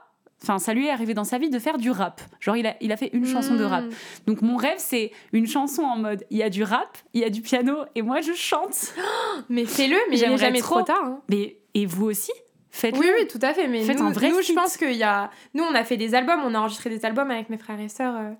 enfin, 0.41 0.60
ça 0.60 0.74
lui 0.74 0.88
est 0.88 0.91
arrivé 0.91 1.14
dans 1.14 1.24
sa 1.24 1.38
vie 1.38 1.49
de 1.49 1.58
faire 1.60 1.78
du 1.78 1.89
rap. 1.91 2.22
Genre, 2.39 2.56
il 2.58 2.68
a, 2.68 2.76
il 2.82 2.91
a 2.91 2.97
fait 2.97 3.10
une 3.14 3.26
chanson 3.26 3.56
de 3.56 3.64
rap. 3.64 3.86
Hmm. 3.86 3.89
Donc 4.28 4.41
mon 4.41 4.56
rêve, 4.58 4.78
c'est 4.78 5.12
une 5.32 5.47
chanson 5.47 5.82
en 5.84 5.97
mode 5.97 6.26
il 6.30 6.38
y 6.38 6.43
a 6.43 6.49
du 6.49 6.64
rap, 6.64 6.97
il 7.14 7.22
y 7.22 7.24
a 7.24 7.30
du 7.30 7.41
piano 7.41 7.78
et 7.95 8.01
moi 8.01 8.22
je 8.22 8.34
chante. 8.34 8.93
Mais 9.49 9.66
fais-le, 9.66 9.97
mais 10.10 10.18
J'aimerais 10.18 10.38
jamais 10.38 10.60
trop. 10.60 10.76
trop 10.76 10.84
tard. 10.84 11.04
hein. 11.04 11.20
Mais 11.30 11.58
et 11.74 11.86
vous 11.86 12.06
aussi 12.06 12.32
Faites-le. 12.76 12.99
Oui, 12.99 13.08
oui, 13.20 13.28
tout 13.28 13.39
à 13.41 13.54
fait. 13.54 13.68
Mais 13.68 13.84
Faites 13.84 13.99
nous, 13.99 14.08
un 14.08 14.12
vrai 14.12 14.30
nous, 14.32 14.41
je 14.41 14.51
pense 14.54 14.78
qu'il 14.78 14.93
y 14.93 15.04
a. 15.04 15.30
Nous, 15.54 15.64
on 15.64 15.76
a 15.76 15.84
fait 15.84 15.95
des 15.97 16.16
albums, 16.16 16.41
on 16.43 16.56
a 16.56 16.60
enregistré 16.60 16.89
des 16.89 17.06
albums 17.06 17.30
avec 17.30 17.49
mes 17.49 17.58
frères 17.58 17.80
et 17.80 17.88
sœurs 17.88 18.16
euh, 18.18 18.32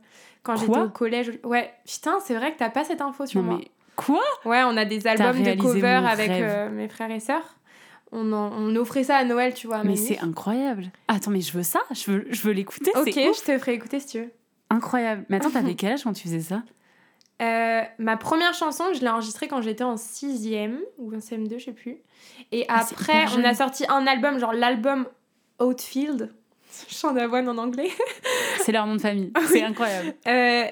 quand 0.42 0.56
j'étais 0.56 0.78
au 0.80 0.90
collège. 0.90 1.32
Ouais, 1.44 1.72
putain, 1.86 2.20
c'est 2.20 2.34
vrai 2.34 2.52
que 2.52 2.58
t'as 2.58 2.72
pas 2.72 2.84
cette 2.84 3.02
info 3.02 3.28
sur 3.28 3.42
Non 3.44 3.52
moi. 3.52 3.58
mais 3.60 3.70
quoi 3.96 4.22
Ouais, 4.44 4.64
on 4.66 4.76
a 4.76 4.86
des 4.86 5.06
albums 5.08 5.42
de 5.42 5.54
cover 5.62 5.88
avec 6.08 6.32
euh, 6.32 6.70
mes 6.72 6.90
frères 6.90 7.12
et 7.12 7.20
sœurs. 7.20 7.56
On, 8.16 8.32
en- 8.32 8.52
on 8.54 8.76
offrait 8.76 9.04
ça 9.04 9.18
à 9.18 9.24
Noël, 9.26 9.54
tu 9.56 9.66
vois. 9.68 9.84
Mais 9.84 9.96
c'est 9.96 10.20
incroyable. 10.20 10.92
Attends, 11.08 11.32
mais 11.32 11.42
je 11.42 11.52
veux 11.52 11.64
ça, 11.64 11.80
je 11.92 12.12
veux, 12.12 12.26
je 12.30 12.42
veux 12.44 12.52
l'écouter. 12.54 12.92
Ok, 12.96 13.12
je 13.14 13.42
te 13.44 13.58
ferai 13.58 13.74
écouter 13.74 14.00
si 14.00 14.06
tu 14.08 14.20
veux. 14.20 14.32
incroyable. 14.70 15.26
Mais 15.30 15.38
attends, 15.38 15.50
t'avais 15.52 15.74
quel 15.76 15.94
âge 15.94 16.04
quand 16.04 16.14
tu 16.14 16.24
faisais 16.24 16.40
ça? 16.42 16.62
Euh, 17.42 17.82
ma 17.98 18.16
première 18.16 18.54
chanson, 18.54 18.84
je 18.94 19.02
l'ai 19.02 19.10
enregistrée 19.10 19.48
quand 19.48 19.62
j'étais 19.62 19.84
en 19.84 19.96
6ème 19.96 20.78
ou 21.00 21.14
en 21.14 21.18
CM2, 21.18 21.58
je 21.60 21.66
sais 21.66 21.72
plus. 21.74 21.98
Et 22.52 22.66
Ah, 22.70 22.82
après, 22.90 23.26
on 23.36 23.44
a 23.44 23.54
sorti 23.56 23.84
un 23.90 24.06
album, 24.08 24.38
genre 24.40 24.54
l'album 24.54 25.08
Outfield. 25.60 26.32
Chant 26.88 27.14
d'avoine 27.14 27.50
en 27.50 27.58
anglais. 27.58 27.90
C'est 28.60 28.72
leur 28.72 28.86
nom 28.88 28.96
de 28.96 29.02
famille. 29.02 29.32
C'est 29.48 29.62
incroyable. 29.64 30.14
Euh, 30.28 30.66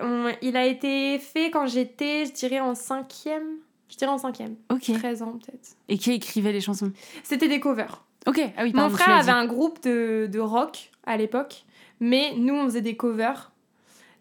on- 0.00 0.32
il 0.42 0.56
a 0.56 0.66
été 0.66 1.18
fait 1.18 1.50
quand 1.50 1.66
j'étais, 1.66 2.26
je 2.26 2.32
dirais, 2.32 2.60
en 2.60 2.72
5ème. 2.74 3.58
Je 3.88 3.96
dirais 3.96 4.10
en 4.10 4.16
5ème. 4.16 4.54
Ok. 4.70 4.92
13 4.92 5.22
ans 5.22 5.32
peut-être. 5.38 5.76
Et 5.88 5.98
qui 5.98 6.12
écrivait 6.12 6.52
les 6.52 6.60
chansons? 6.60 6.92
C'était 7.22 7.48
des 7.48 7.60
covers. 7.60 8.04
Ok. 8.26 8.40
Ah 8.56 8.64
oui. 8.64 8.72
Mon 8.74 8.82
pardon, 8.82 8.96
frère 8.96 9.16
avait 9.16 9.30
un 9.32 9.46
groupe 9.46 9.82
de, 9.82 10.28
de 10.30 10.38
rock 10.38 10.90
à 11.04 11.16
l'époque, 11.16 11.64
mais 12.00 12.34
nous 12.36 12.54
on 12.54 12.64
faisait 12.64 12.82
des 12.82 12.96
covers. 12.96 13.52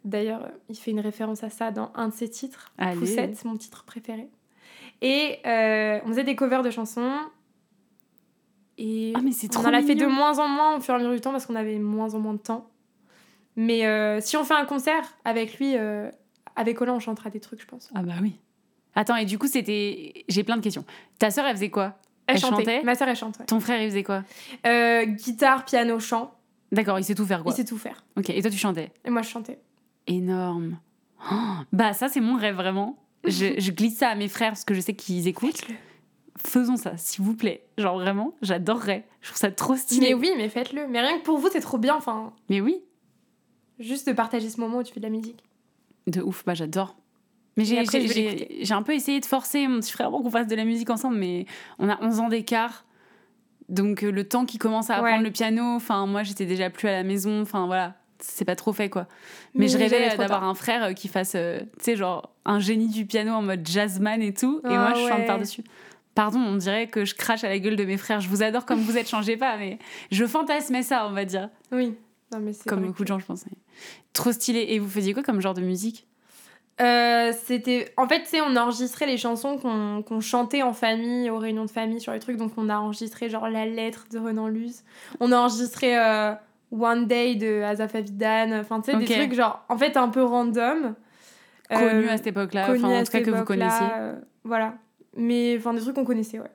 D'ailleurs, 0.06 0.48
il 0.70 0.76
fait 0.78 0.92
une 0.92 1.02
référence 1.02 1.44
à 1.44 1.50
ça 1.50 1.72
dans 1.72 1.92
un 1.96 2.08
de 2.08 2.14
ses 2.14 2.30
titres, 2.30 2.72
Allez. 2.78 2.98
Poussette, 2.98 3.44
mon 3.44 3.58
titre 3.58 3.84
préféré. 3.84 4.30
Et 5.02 5.40
euh, 5.46 6.00
on 6.06 6.08
faisait 6.10 6.24
des 6.24 6.36
covers 6.36 6.64
de 6.64 6.70
chansons. 6.70 7.12
Et 8.78 9.12
Ah 9.16 9.20
mais 9.24 9.32
c'est 9.32 9.56
on 9.58 9.62
en 9.62 9.74
a 9.74 9.82
fait 9.82 9.96
de 9.96 10.06
mignon. 10.06 10.12
moins 10.12 10.40
en 10.40 10.48
moins 10.48 10.78
au 10.78 10.80
fur 10.80 10.94
et 10.94 10.98
à 10.98 11.00
mesure 11.00 11.14
du 11.14 11.20
temps 11.22 11.32
parce 11.32 11.46
qu'on 11.46 11.56
avait 11.56 11.80
moins 11.80 12.14
en 12.14 12.20
moins 12.20 12.34
de 12.36 12.40
temps. 12.40 12.70
Mais 13.56 13.86
euh, 13.88 14.22
si 14.22 14.38
on 14.38 14.44
fait 14.44 14.54
un 14.54 14.66
concert 14.66 15.04
avec 15.26 15.58
lui, 15.58 15.76
euh, 15.76 16.10
avec 16.56 16.78
Colin, 16.78 16.94
on 16.94 17.00
chantera 17.00 17.30
des 17.32 17.40
trucs, 17.40 17.60
je 17.60 17.66
pense. 17.66 17.90
Ah 17.96 18.04
bah 18.04 18.14
oui. 18.22 18.40
Attends, 19.00 19.16
et 19.16 19.26
du 19.26 19.38
coup, 19.38 19.48
c'était. 19.48 20.26
J'ai 20.28 20.44
plein 20.44 20.58
de 20.58 20.62
questions. 20.62 20.84
Ta 21.20 21.30
sœur, 21.32 21.46
elle 21.46 21.56
faisait 21.56 21.70
quoi? 21.70 21.98
Elle, 22.26 22.36
Elle 22.36 22.42
chantait. 22.42 22.56
chantait? 22.66 22.84
Ma 22.84 22.96
sœur, 22.96 23.08
elle 23.08 23.16
chante. 23.16 23.38
ouais. 23.40 23.46
Ton 23.46 23.60
frère, 23.60 23.82
il 23.82 23.90
faisait 23.90 24.04
quoi? 24.04 24.24
Euh, 24.66 25.06
guitare, 25.06 25.66
piano, 25.66 26.00
chant. 26.00 26.34
D'accord, 26.72 26.98
il 27.00 27.04
sait 27.06 27.16
tout 27.16 27.26
faire 27.26 27.44
quoi. 27.44 27.54
Il 27.54 27.56
sait 27.56 27.64
tout 27.64 27.78
faire. 27.78 28.04
Ok, 28.18 28.30
et 28.32 28.42
toi, 28.42 28.50
tu 28.52 28.58
chantais? 28.58 28.92
Et 29.06 29.10
moi, 29.12 29.22
je 29.22 29.30
chantais. 29.30 29.60
Énorme. 30.08 30.80
Oh, 31.32 31.36
bah, 31.72 31.94
ça, 31.94 32.10
c'est 32.10 32.20
mon 32.20 32.36
rêve, 32.38 32.56
vraiment. 32.56 32.98
Je, 33.24 33.54
je 33.60 33.72
glisse 33.72 33.98
ça 33.98 34.10
à 34.10 34.16
mes 34.16 34.28
frères 34.28 34.50
parce 34.52 34.66
que 34.66 34.74
je 34.74 34.82
sais 34.82 34.94
qu'ils 34.94 35.28
écoutent. 35.28 35.58
Faites-le. 35.58 35.76
Faisons 36.40 36.76
ça, 36.76 36.98
s'il 36.98 37.24
vous 37.24 37.36
plaît. 37.36 37.64
Genre, 37.78 37.98
vraiment, 38.00 38.34
j'adorerais. 38.42 39.06
Je 39.22 39.28
trouve 39.30 39.40
ça 39.40 39.52
trop 39.52 39.76
stylé. 39.76 40.10
Mais 40.10 40.14
oui, 40.14 40.32
mais 40.38 40.50
faites-le. 40.50 40.88
Mais 40.88 41.02
rien 41.02 41.18
que 41.20 41.24
pour 41.24 41.38
vous, 41.38 41.50
c'est 41.52 41.62
trop 41.62 41.78
bien. 41.78 41.96
Enfin, 41.96 42.34
Mais 42.50 42.62
oui, 42.62 42.78
juste 43.80 44.08
de 44.08 44.14
partager 44.14 44.50
ce 44.50 44.60
moment 44.60 44.80
où 44.80 44.84
tu 44.84 44.94
fais 44.94 45.00
de 45.00 45.06
la 45.06 45.12
musique. 45.12 45.44
de 46.08 46.22
ouf, 46.22 46.44
bah, 46.46 46.54
j'adore. 46.54 46.96
Mais 47.58 47.66
j'ai, 47.66 48.74
un 48.74 48.84
peu 48.84 48.94
essayé 48.94 49.20
de 49.20 49.26
forcer 49.26 49.68
mon 49.68 49.80
petit 49.80 49.92
frère 49.92 50.10
pour 50.12 50.22
qu'on 50.24 50.30
fasse 50.30 50.48
de 50.48 50.56
la 50.56 50.64
musique 50.64 50.90
ensemble, 50.90 51.18
mais 51.18 51.46
on 51.80 51.90
a 51.90 51.98
11 52.02 52.20
ans 52.20 52.30
d'écart. 52.30 52.86
Donc, 53.68 54.04
euh, 54.04 54.12
le 54.12 54.24
temps 54.28 54.46
qu'il 54.46 54.60
commence 54.60 54.90
à 54.90 55.02
Ouais. 55.02 55.10
apprendre 55.10 55.24
le 55.26 55.32
piano, 55.32 55.64
enfin, 55.76 56.06
moi, 56.06 56.24
j'étais 56.24 56.46
déjà 56.46 56.70
plus 56.70 56.88
à 56.88 56.92
la 56.92 57.04
maison. 57.04 57.42
Enfin, 57.42 57.66
voilà, 57.66 57.96
c'est 58.20 58.46
pas 58.46 58.56
trop 58.56 58.72
fait, 58.74 58.90
quoi. 58.90 59.08
Mais, 59.56 59.68
je 59.68 59.78
rêvais 59.78 60.16
d'avoir 60.16 60.44
un 60.44 60.54
frère 60.54 60.84
euh, 60.86 60.94
qui 60.94 61.08
fasse, 61.08 61.34
euh, 61.36 61.60
tu 61.60 61.66
sais, 61.82 61.96
genre 61.98 62.32
un 62.46 62.60
génie 62.60 62.88
du 62.88 63.06
piano 63.06 63.34
en 63.34 63.42
mode 63.42 63.68
jazzman 63.68 64.22
et 64.22 64.34
tout. 64.34 64.62
et 64.64 64.68
Ah 64.70 64.78
moi, 64.78 64.94
je 64.94 65.08
chante 65.10 65.20
ouais. 65.20 65.26
par-dessus. 65.26 65.64
Pardon, 66.16 66.40
on 66.40 66.56
dirait 66.56 66.88
que 66.88 67.06
je 67.06 67.14
crache 67.14 67.44
à 67.44 67.50
la 67.50 67.60
gueule 67.60 67.76
de 67.76 67.84
mes 67.84 67.98
frères. 67.98 68.22
Je 68.22 68.30
vous 68.30 68.42
adore 68.42 68.66
comme 68.66 68.80
vous 68.80 68.98
êtes, 68.98 69.10
changez 69.10 69.36
pas, 69.38 69.58
mais 69.58 69.78
je 70.12 70.26
fantasmais 70.26 70.82
ça, 70.82 71.06
on 71.08 71.12
va 71.12 71.26
dire. 71.26 71.50
Oui. 71.72 71.94
Non, 72.32 72.40
mais 72.40 72.54
c'est 72.54 72.68
Comme 72.68 72.86
beaucoup 72.86 73.04
de 73.04 73.08
gens, 73.08 73.20
je 73.20 73.26
pense. 73.26 73.46
Trop 74.14 74.32
stylé. 74.32 74.66
Et 74.70 74.80
vous 74.80 74.90
faisiez 74.90 75.14
quoi 75.14 75.24
comme 75.24 75.42
genre 75.42 75.54
de 75.54 75.62
musique? 75.62 76.07
Euh, 76.80 77.32
c'était 77.46 77.92
en 77.98 78.08
fait 78.08 78.22
tu 78.22 78.30
sais 78.30 78.42
on 78.42 78.56
enregistrait 78.56 79.08
les 79.08 79.18
chansons 79.18 79.58
qu'on 79.58 80.04
qu'on 80.04 80.20
chantait 80.20 80.62
en 80.62 80.74
famille 80.74 81.28
aux 81.32 81.40
réunions 81.40 81.66
de 81.66 81.72
famille 81.72 82.00
sur 82.00 82.12
les 82.14 82.20
trucs 82.20 82.38
donc 82.38 82.52
on 82.56 82.70
a 82.70 82.78
enregistré 82.78 83.30
genre 83.30 83.50
la 83.50 83.66
lettre 83.66 84.06
de 84.12 84.20
Renan 84.20 84.48
Luce 84.48 84.84
on 85.20 85.32
a 85.32 85.38
enregistré 85.38 85.98
euh, 85.98 86.34
One 86.72 87.08
Day 87.08 87.34
de 87.34 87.64
Azaf 87.64 87.96
Avidan 87.96 88.60
enfin 88.60 88.82
tu 88.82 88.92
sais 88.92 88.98
des 88.98 89.06
trucs 89.06 89.34
genre 89.34 89.66
en 89.70 89.78
fait 89.78 89.98
un 89.98 90.10
peu 90.10 90.24
random 90.24 90.94
Connu 91.70 91.82
Euh, 92.08 92.10
à 92.12 92.18
cette 92.18 92.28
époque-là, 92.28 92.68
enfin 92.70 93.00
en 93.00 93.04
tout 93.04 93.12
cas 93.12 93.22
que 93.22 93.32
vous 93.32 93.44
connaissiez. 93.44 93.88
voilà 94.44 94.76
mais 95.18 95.56
enfin 95.58 95.74
des 95.74 95.82
trucs 95.82 95.96
qu'on 95.96 96.06
connaissait 96.06 96.40
ouais 96.40 96.52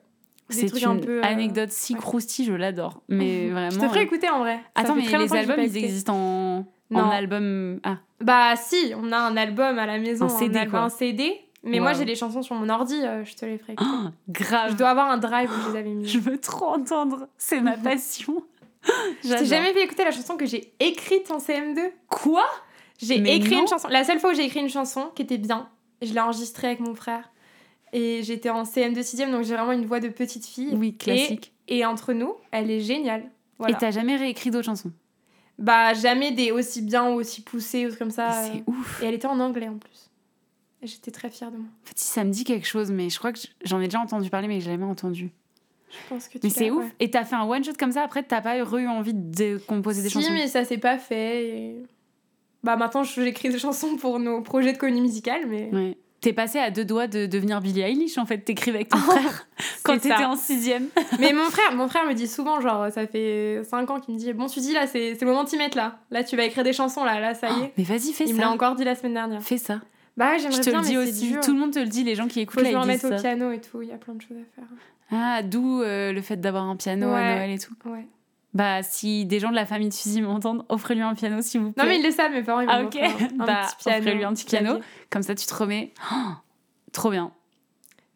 C'est 0.49 0.67
une 0.81 0.87
un 0.87 0.97
peu, 0.97 1.21
anecdote 1.21 1.69
si 1.71 1.93
ouais. 1.93 1.99
croustille, 1.99 2.45
je 2.45 2.53
l'adore. 2.53 3.01
Mais 3.09 3.49
vraiment. 3.51 3.69
je 3.71 3.79
te 3.79 3.87
ferai 3.87 4.03
écouter 4.03 4.29
en 4.29 4.39
vrai 4.39 4.59
Attends, 4.73 4.95
mais 4.95 5.01
les 5.01 5.33
albums, 5.35 5.59
ils 5.59 5.77
existent 5.77 6.15
en, 6.15 6.65
en 6.95 7.05
Non. 7.05 7.11
album. 7.11 7.79
Ah, 7.83 7.97
Bah 8.21 8.55
si, 8.55 8.93
on 8.95 9.11
a 9.11 9.17
un 9.17 9.35
album 9.37 9.77
à 9.79 9.85
la 9.85 9.97
maison, 9.99 10.25
Un 10.25 10.29
CD, 10.29 10.65
quoi. 10.67 10.79
un 10.81 10.89
CD. 10.89 11.39
Mais 11.65 11.79
moi 11.79 11.93
j'ai 11.93 12.03
les 12.03 12.15
chansons 12.15 12.41
sur 12.41 12.55
mon 12.55 12.67
ordi, 12.67 12.99
euh, 13.03 13.23
je 13.23 13.35
te 13.35 13.45
les 13.45 13.57
ferai. 13.57 13.73
écouter. 13.73 13.89
oh, 13.89 14.09
grave. 14.27 14.71
je 14.71 14.75
dois 14.75 14.89
avoir 14.89 15.09
un 15.09 15.17
drive 15.17 15.49
où 15.49 15.61
je 15.67 15.71
les 15.71 15.79
avais 15.79 15.89
mis. 15.91 16.05
Je 16.07 16.19
veux 16.19 16.37
trop 16.37 16.67
entendre. 16.67 17.27
C'est 17.37 17.61
ma 17.61 17.77
passion. 17.77 18.43
Je 19.23 19.33
t'ai 19.33 19.45
jamais 19.45 19.71
fait 19.71 19.81
écouter 19.83 20.03
la 20.03 20.11
chanson 20.11 20.35
que 20.35 20.45
j'ai 20.45 20.73
écrite 20.81 21.31
en 21.31 21.37
CM2. 21.37 21.79
Quoi? 22.09 22.43
J'ai 23.01 23.15
écrit 23.33 23.55
non. 23.55 23.61
une 23.61 23.67
chanson. 23.69 23.87
La 23.87 24.03
seule 24.03 24.19
fois 24.19 24.31
où 24.31 24.33
j'ai 24.35 24.43
écrit 24.43 24.59
une 24.59 24.67
chanson 24.69 25.09
qui 25.15 25.21
était 25.21 25.37
bien, 25.37 25.69
je 26.01 26.13
l'ai 26.13 26.19
enregistrée 26.19 26.67
avec 26.67 26.81
mon 26.81 26.95
frère. 26.95 27.29
Et 27.93 28.23
j'étais 28.23 28.49
en 28.49 28.63
CM2 28.63 28.99
6ème, 28.99 29.31
donc 29.31 29.43
j'ai 29.43 29.55
vraiment 29.55 29.71
une 29.71 29.85
voix 29.85 30.01
de 30.01 30.09
petite 30.09 30.45
fille. 30.45 30.75
Oui, 30.75 30.97
classique. 30.97 31.53
Et 31.69 31.85
entre 31.85 32.11
nous, 32.11 32.33
elle 32.51 32.69
est 32.71 32.81
géniale. 32.81 33.23
Voilà. 33.57 33.75
Et 33.75 33.79
t'as 33.79 33.91
jamais 33.91 34.17
réécrit 34.17 34.49
d'autres 34.51 34.65
chansons? 34.65 34.91
Bah 35.59 35.93
jamais 35.93 36.31
des 36.31 36.51
aussi 36.51 36.81
bien 36.81 37.09
ou 37.09 37.13
aussi 37.13 37.41
poussées 37.41 37.87
ou 37.87 37.95
comme 37.95 38.09
ça. 38.11 38.29
Mais 38.29 38.49
euh. 38.49 38.51
C'est 38.53 38.63
ouf. 38.67 39.03
Et 39.03 39.05
elle 39.05 39.13
était 39.13 39.27
en 39.27 39.39
anglais 39.39 39.67
en 39.69 39.77
plus. 39.77 40.09
Et 40.81 40.87
j'étais 40.87 41.11
très 41.11 41.29
fière 41.29 41.51
de 41.51 41.57
moi. 41.57 41.67
En 41.83 41.87
fait, 41.87 41.97
si 41.97 42.07
ça 42.07 42.23
me 42.23 42.31
dit 42.31 42.43
quelque 42.43 42.67
chose, 42.67 42.91
mais 42.91 43.09
je 43.09 43.17
crois 43.17 43.31
que 43.31 43.39
j'en 43.63 43.79
ai 43.79 43.85
déjà 43.85 43.99
entendu 43.99 44.29
parler, 44.29 44.47
mais 44.47 44.59
j'ai 44.59 44.71
jamais 44.71 44.83
entendu. 44.83 45.31
Je 45.89 46.09
pense 46.09 46.27
que 46.27 46.33
tu 46.39 46.39
Mais 46.43 46.49
c'est 46.49 46.71
ouf. 46.71 46.83
ouais. 46.83 46.91
Et 46.99 47.11
t'as 47.11 47.23
fait 47.23 47.35
un 47.35 47.43
one 47.47 47.63
shot 47.63 47.73
comme 47.79 47.91
ça, 47.91 48.01
après 48.03 48.23
t'as 48.23 48.41
pas 48.41 48.57
eu 48.57 48.87
envie 48.87 49.13
de 49.13 49.61
composer 49.67 50.01
des 50.01 50.09
si, 50.09 50.15
chansons? 50.15 50.33
mais 50.33 50.47
ça 50.47 50.65
s'est 50.65 50.79
pas 50.79 50.97
fait. 50.97 51.45
et- 51.47 51.83
Bah 52.63 52.75
maintenant 52.75 53.03
j'écris 53.03 53.49
des 53.49 53.59
chansons 53.59 53.95
pour 53.97 54.19
nos 54.19 54.41
projets 54.41 54.73
de 54.73 54.77
comédie 54.77 55.01
musicale, 55.01 55.45
mais 55.47 55.69
Ouais. 55.71 55.97
T'es 56.23 56.33
passé 56.33 56.57
à 56.57 56.71
deux 56.71 56.85
doigts 56.85 57.07
de 57.07 57.25
devenir 57.25 57.59
Billie 57.61 57.81
Eilish 57.81 58.17
en 58.17 58.25
fait, 58.25 58.39
t'écrivais 58.39 58.77
avec 58.79 58.89
ton 58.89 58.97
Oh, 58.97 59.11
frère 59.11 59.45
quand 59.83 59.93
t'étais 59.93 60.09
ça. 60.09 60.29
en 60.29 60.35
sixième. 60.35 60.87
Mais 61.19 61.33
mon 61.33 61.43
frère, 61.51 61.75
mon 61.75 61.87
frère 61.87 62.05
me 62.07 62.13
dit 62.13 62.27
souvent, 62.27 62.61
genre, 62.61 62.89
ça 62.91 63.05
fait 63.05 63.61
5 63.69 63.89
ans 63.91 63.99
qu'il 63.99 64.15
me 64.15 64.19
dit 64.19 64.31
Bon, 64.33 64.47
tu 64.47 64.59
dis 64.61 64.73
là, 64.73 64.87
c'est 64.87 65.17
le 65.19 65.27
moment 65.27 65.43
de 65.43 65.49
t'y 65.49 65.57
mettre 65.57 65.75
là. 65.77 65.99
Là, 66.11 66.23
tu 66.23 66.35
vas 66.37 66.45
écrire 66.45 66.63
des 66.63 66.73
chansons 66.73 67.03
là, 67.03 67.19
là, 67.19 67.33
ça 67.35 67.49
y 67.49 67.63
est. 67.63 67.73
Mais 67.77 67.83
vas-y, 67.83 68.13
fais 68.13 68.23
Il 68.25 68.33
me 68.33 68.39
l'a 68.39 68.45
ça. 68.45 68.51
encore 68.51 68.75
dit 68.75 68.83
la 68.85 68.95
semaine 68.95 69.13
dernière. 69.15 69.43
Fais 69.43 69.57
ça. 69.57 69.81
Bah, 70.15 70.37
Je 70.37 70.43
j'aimerais 70.43 70.61
te 70.61 70.69
bien, 70.69 70.79
le 70.79 70.85
dis 70.85 70.95
mais 70.95 71.05
c'est 71.05 71.11
aussi. 71.11 71.27
dur. 71.33 71.41
Tout 71.41 71.53
le 71.53 71.59
monde 71.59 71.71
te 71.73 71.79
le 71.79 71.87
dit, 71.87 72.03
les 72.03 72.15
gens 72.15 72.27
qui 72.27 72.39
écoutent 72.39 72.59
Faut 72.59 72.65
que 72.65 72.71
là, 72.71 72.81
je 72.81 72.87
me 72.87 72.93
disent 72.93 73.03
remette 73.03 73.05
au 73.05 73.17
ça. 73.17 73.21
piano 73.29 73.51
et 73.51 73.59
tout, 73.59 73.81
il 73.81 73.89
y 73.89 73.91
a 73.91 73.97
plein 73.97 74.13
de 74.13 74.21
choses 74.21 74.37
à 74.37 74.55
faire. 74.55 74.69
Ah, 75.11 75.43
d'où 75.43 75.81
euh, 75.81 76.13
le 76.13 76.21
fait 76.21 76.37
d'avoir 76.37 76.63
un 76.63 76.75
piano 76.77 77.07
à. 77.07 77.19
Noël 77.35 77.51
et 77.51 77.59
tout. 77.59 77.73
Ouais. 77.85 78.05
Bah, 78.53 78.83
si 78.83 79.25
des 79.25 79.39
gens 79.39 79.49
de 79.49 79.55
la 79.55 79.65
famille 79.65 79.89
de 79.89 79.93
Suzy 79.93 80.21
m'entendent, 80.21 80.63
offrez-lui 80.69 81.01
un 81.01 81.15
piano 81.15 81.41
s'il 81.41 81.61
vous 81.61 81.71
plaît. 81.71 81.83
Non, 81.83 81.89
mais 81.89 81.97
ils 81.99 82.05
le 82.05 82.11
savent, 82.11 82.31
mes 82.31 82.43
parents, 82.43 82.59
ils 82.61 82.69
Ah, 82.69 82.83
ok. 82.83 82.95
un, 82.97 83.35
Bah, 83.45 83.65
petit 83.67 83.75
piano. 83.83 83.99
offrez-lui 83.99 84.23
un 84.23 84.33
petit 84.33 84.45
piano. 84.45 84.79
Comme 85.09 85.23
ça, 85.23 85.33
tu 85.33 85.45
te 85.47 85.53
remets. 85.55 85.93
Oh, 86.11 86.15
trop 86.91 87.09
bien. 87.09 87.31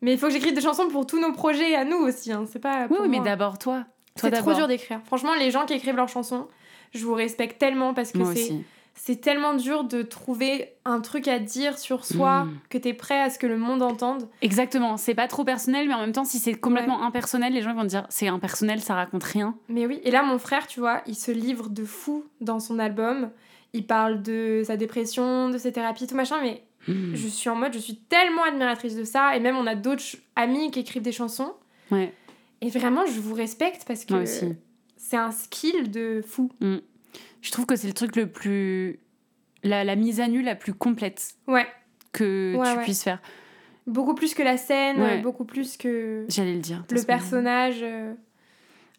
Mais 0.02 0.14
il 0.14 0.20
faut 0.20 0.28
que 0.28 0.34
j'écrive 0.34 0.54
des 0.54 0.62
chansons 0.62 0.88
pour 0.90 1.08
tous 1.08 1.20
nos 1.20 1.32
projets 1.34 1.74
à 1.76 1.84
nous 1.86 1.98
aussi, 1.98 2.32
hein. 2.32 2.46
c'est 2.52 2.60
pas 2.60 2.84
Oui, 2.84 2.88
pour 2.90 3.00
oui, 3.02 3.08
mais 3.10 3.18
moi. 3.18 3.26
d'abord 3.26 3.58
toi. 3.58 3.86
Toi 4.16 4.30
C'est 4.30 4.38
trop 4.42 4.54
dur 4.54 4.68
d'écrire. 4.68 5.02
Franchement, 5.06 5.34
les 5.40 5.50
gens 5.50 5.66
qui 5.66 5.74
écrivent 5.74 5.96
leurs 5.96 6.08
chansons, 6.08 6.48
je 6.94 7.04
vous 7.04 7.14
respecte 7.16 7.58
tellement 7.60 7.96
parce 7.96 8.12
que 8.12 8.20
Moi 8.20 8.32
c'est 8.36 8.42
aussi. 8.44 8.64
C'est 9.00 9.22
tellement 9.22 9.54
dur 9.54 9.84
de 9.86 10.02
trouver 10.02 10.74
un 10.84 11.00
truc 11.00 11.28
à 11.28 11.40
dire 11.40 11.78
sur 11.78 12.04
soi 12.04 12.44
Mm. 12.46 12.60
que 12.70 12.78
t'es 12.78 12.94
prêt 12.94 13.22
à 13.22 13.30
ce 13.30 13.40
que 13.40 13.48
le 13.48 13.58
monde 13.58 13.82
entende. 13.82 14.28
Exactement. 14.42 14.98
C'est 14.98 15.14
pas 15.16 15.28
trop 15.28 15.44
personnel, 15.46 15.88
mais 15.88 15.94
en 15.94 16.02
même 16.02 16.12
temps, 16.12 16.26
si 16.26 16.40
c'est 16.40 16.56
complètement 16.56 17.04
impersonnel, 17.04 17.54
les 17.54 17.62
gens 17.62 17.74
vont 17.74 17.84
dire 17.86 18.06
c'est 18.10 18.28
impersonnel, 18.28 18.82
ça 18.82 18.96
raconte 18.96 19.24
rien. 19.24 19.56
Mais 19.70 19.86
oui, 19.86 20.02
et 20.04 20.12
là, 20.12 20.24
mon 20.24 20.40
frère, 20.40 20.68
tu 20.68 20.80
vois, 20.80 21.02
il 21.08 21.16
se 21.16 21.32
livre 21.32 21.70
de 21.70 21.86
fou 21.86 22.26
dans 22.42 22.60
son 22.60 22.80
album. 22.80 23.30
Il 23.74 23.86
parle 23.86 24.22
de 24.24 24.64
sa 24.66 24.76
dépression, 24.78 25.50
de 25.50 25.58
ses 25.58 25.72
thérapies, 25.72 26.08
tout 26.08 26.16
machin, 26.16 26.38
mais 26.42 26.64
Mm. 26.88 27.16
je 27.16 27.28
suis 27.28 27.50
en 27.50 27.56
mode, 27.56 27.74
je 27.74 27.80
suis 27.80 27.98
tellement 27.98 28.44
admiratrice 28.44 28.96
de 28.96 29.04
ça. 29.04 29.36
Et 29.36 29.40
même, 29.42 29.58
on 29.58 29.68
a 29.68 29.76
d'autres 29.76 30.04
amis 30.38 30.72
qui 30.72 30.80
écrivent 30.80 31.02
des 31.04 31.12
chansons. 31.12 31.54
Ouais, 31.92 32.14
Et 32.62 32.70
vraiment, 32.70 33.06
je 33.06 33.20
vous 33.20 33.34
respecte 33.36 33.84
parce 33.86 34.06
que 34.06 34.26
c'est 34.26 35.18
un 35.18 35.32
skill 35.32 35.92
de 35.92 36.24
fou. 36.26 36.50
Je 37.42 37.52
trouve 37.52 37.66
que 37.66 37.76
c'est 37.76 37.88
le 37.88 37.94
truc 37.94 38.16
le 38.16 38.28
plus. 38.32 39.00
La, 39.64 39.84
la 39.84 39.96
mise 39.96 40.20
à 40.22 40.28
nu 40.28 40.42
la 40.42 40.56
plus 40.56 40.74
complète 40.74 41.36
Ouais, 41.48 41.66
que 42.14 42.56
Ouais, 42.56 42.72
tu 42.72 42.78
ouais. 42.78 42.84
puisses 42.84 43.04
faire. 43.04 43.22
beaucoup 43.88 44.14
plus 44.16 44.34
que 44.34 44.44
la 44.44 44.58
scène, 44.58 45.02
Ouais. 45.02 45.22
beaucoup 45.22 45.46
plus 45.46 45.78
que 45.78 46.26
J'allais 46.30 46.54
le 46.54 46.60
dire. 46.60 46.84
le 46.92 47.02
personnage. 47.04 47.80
euh. 47.82 48.14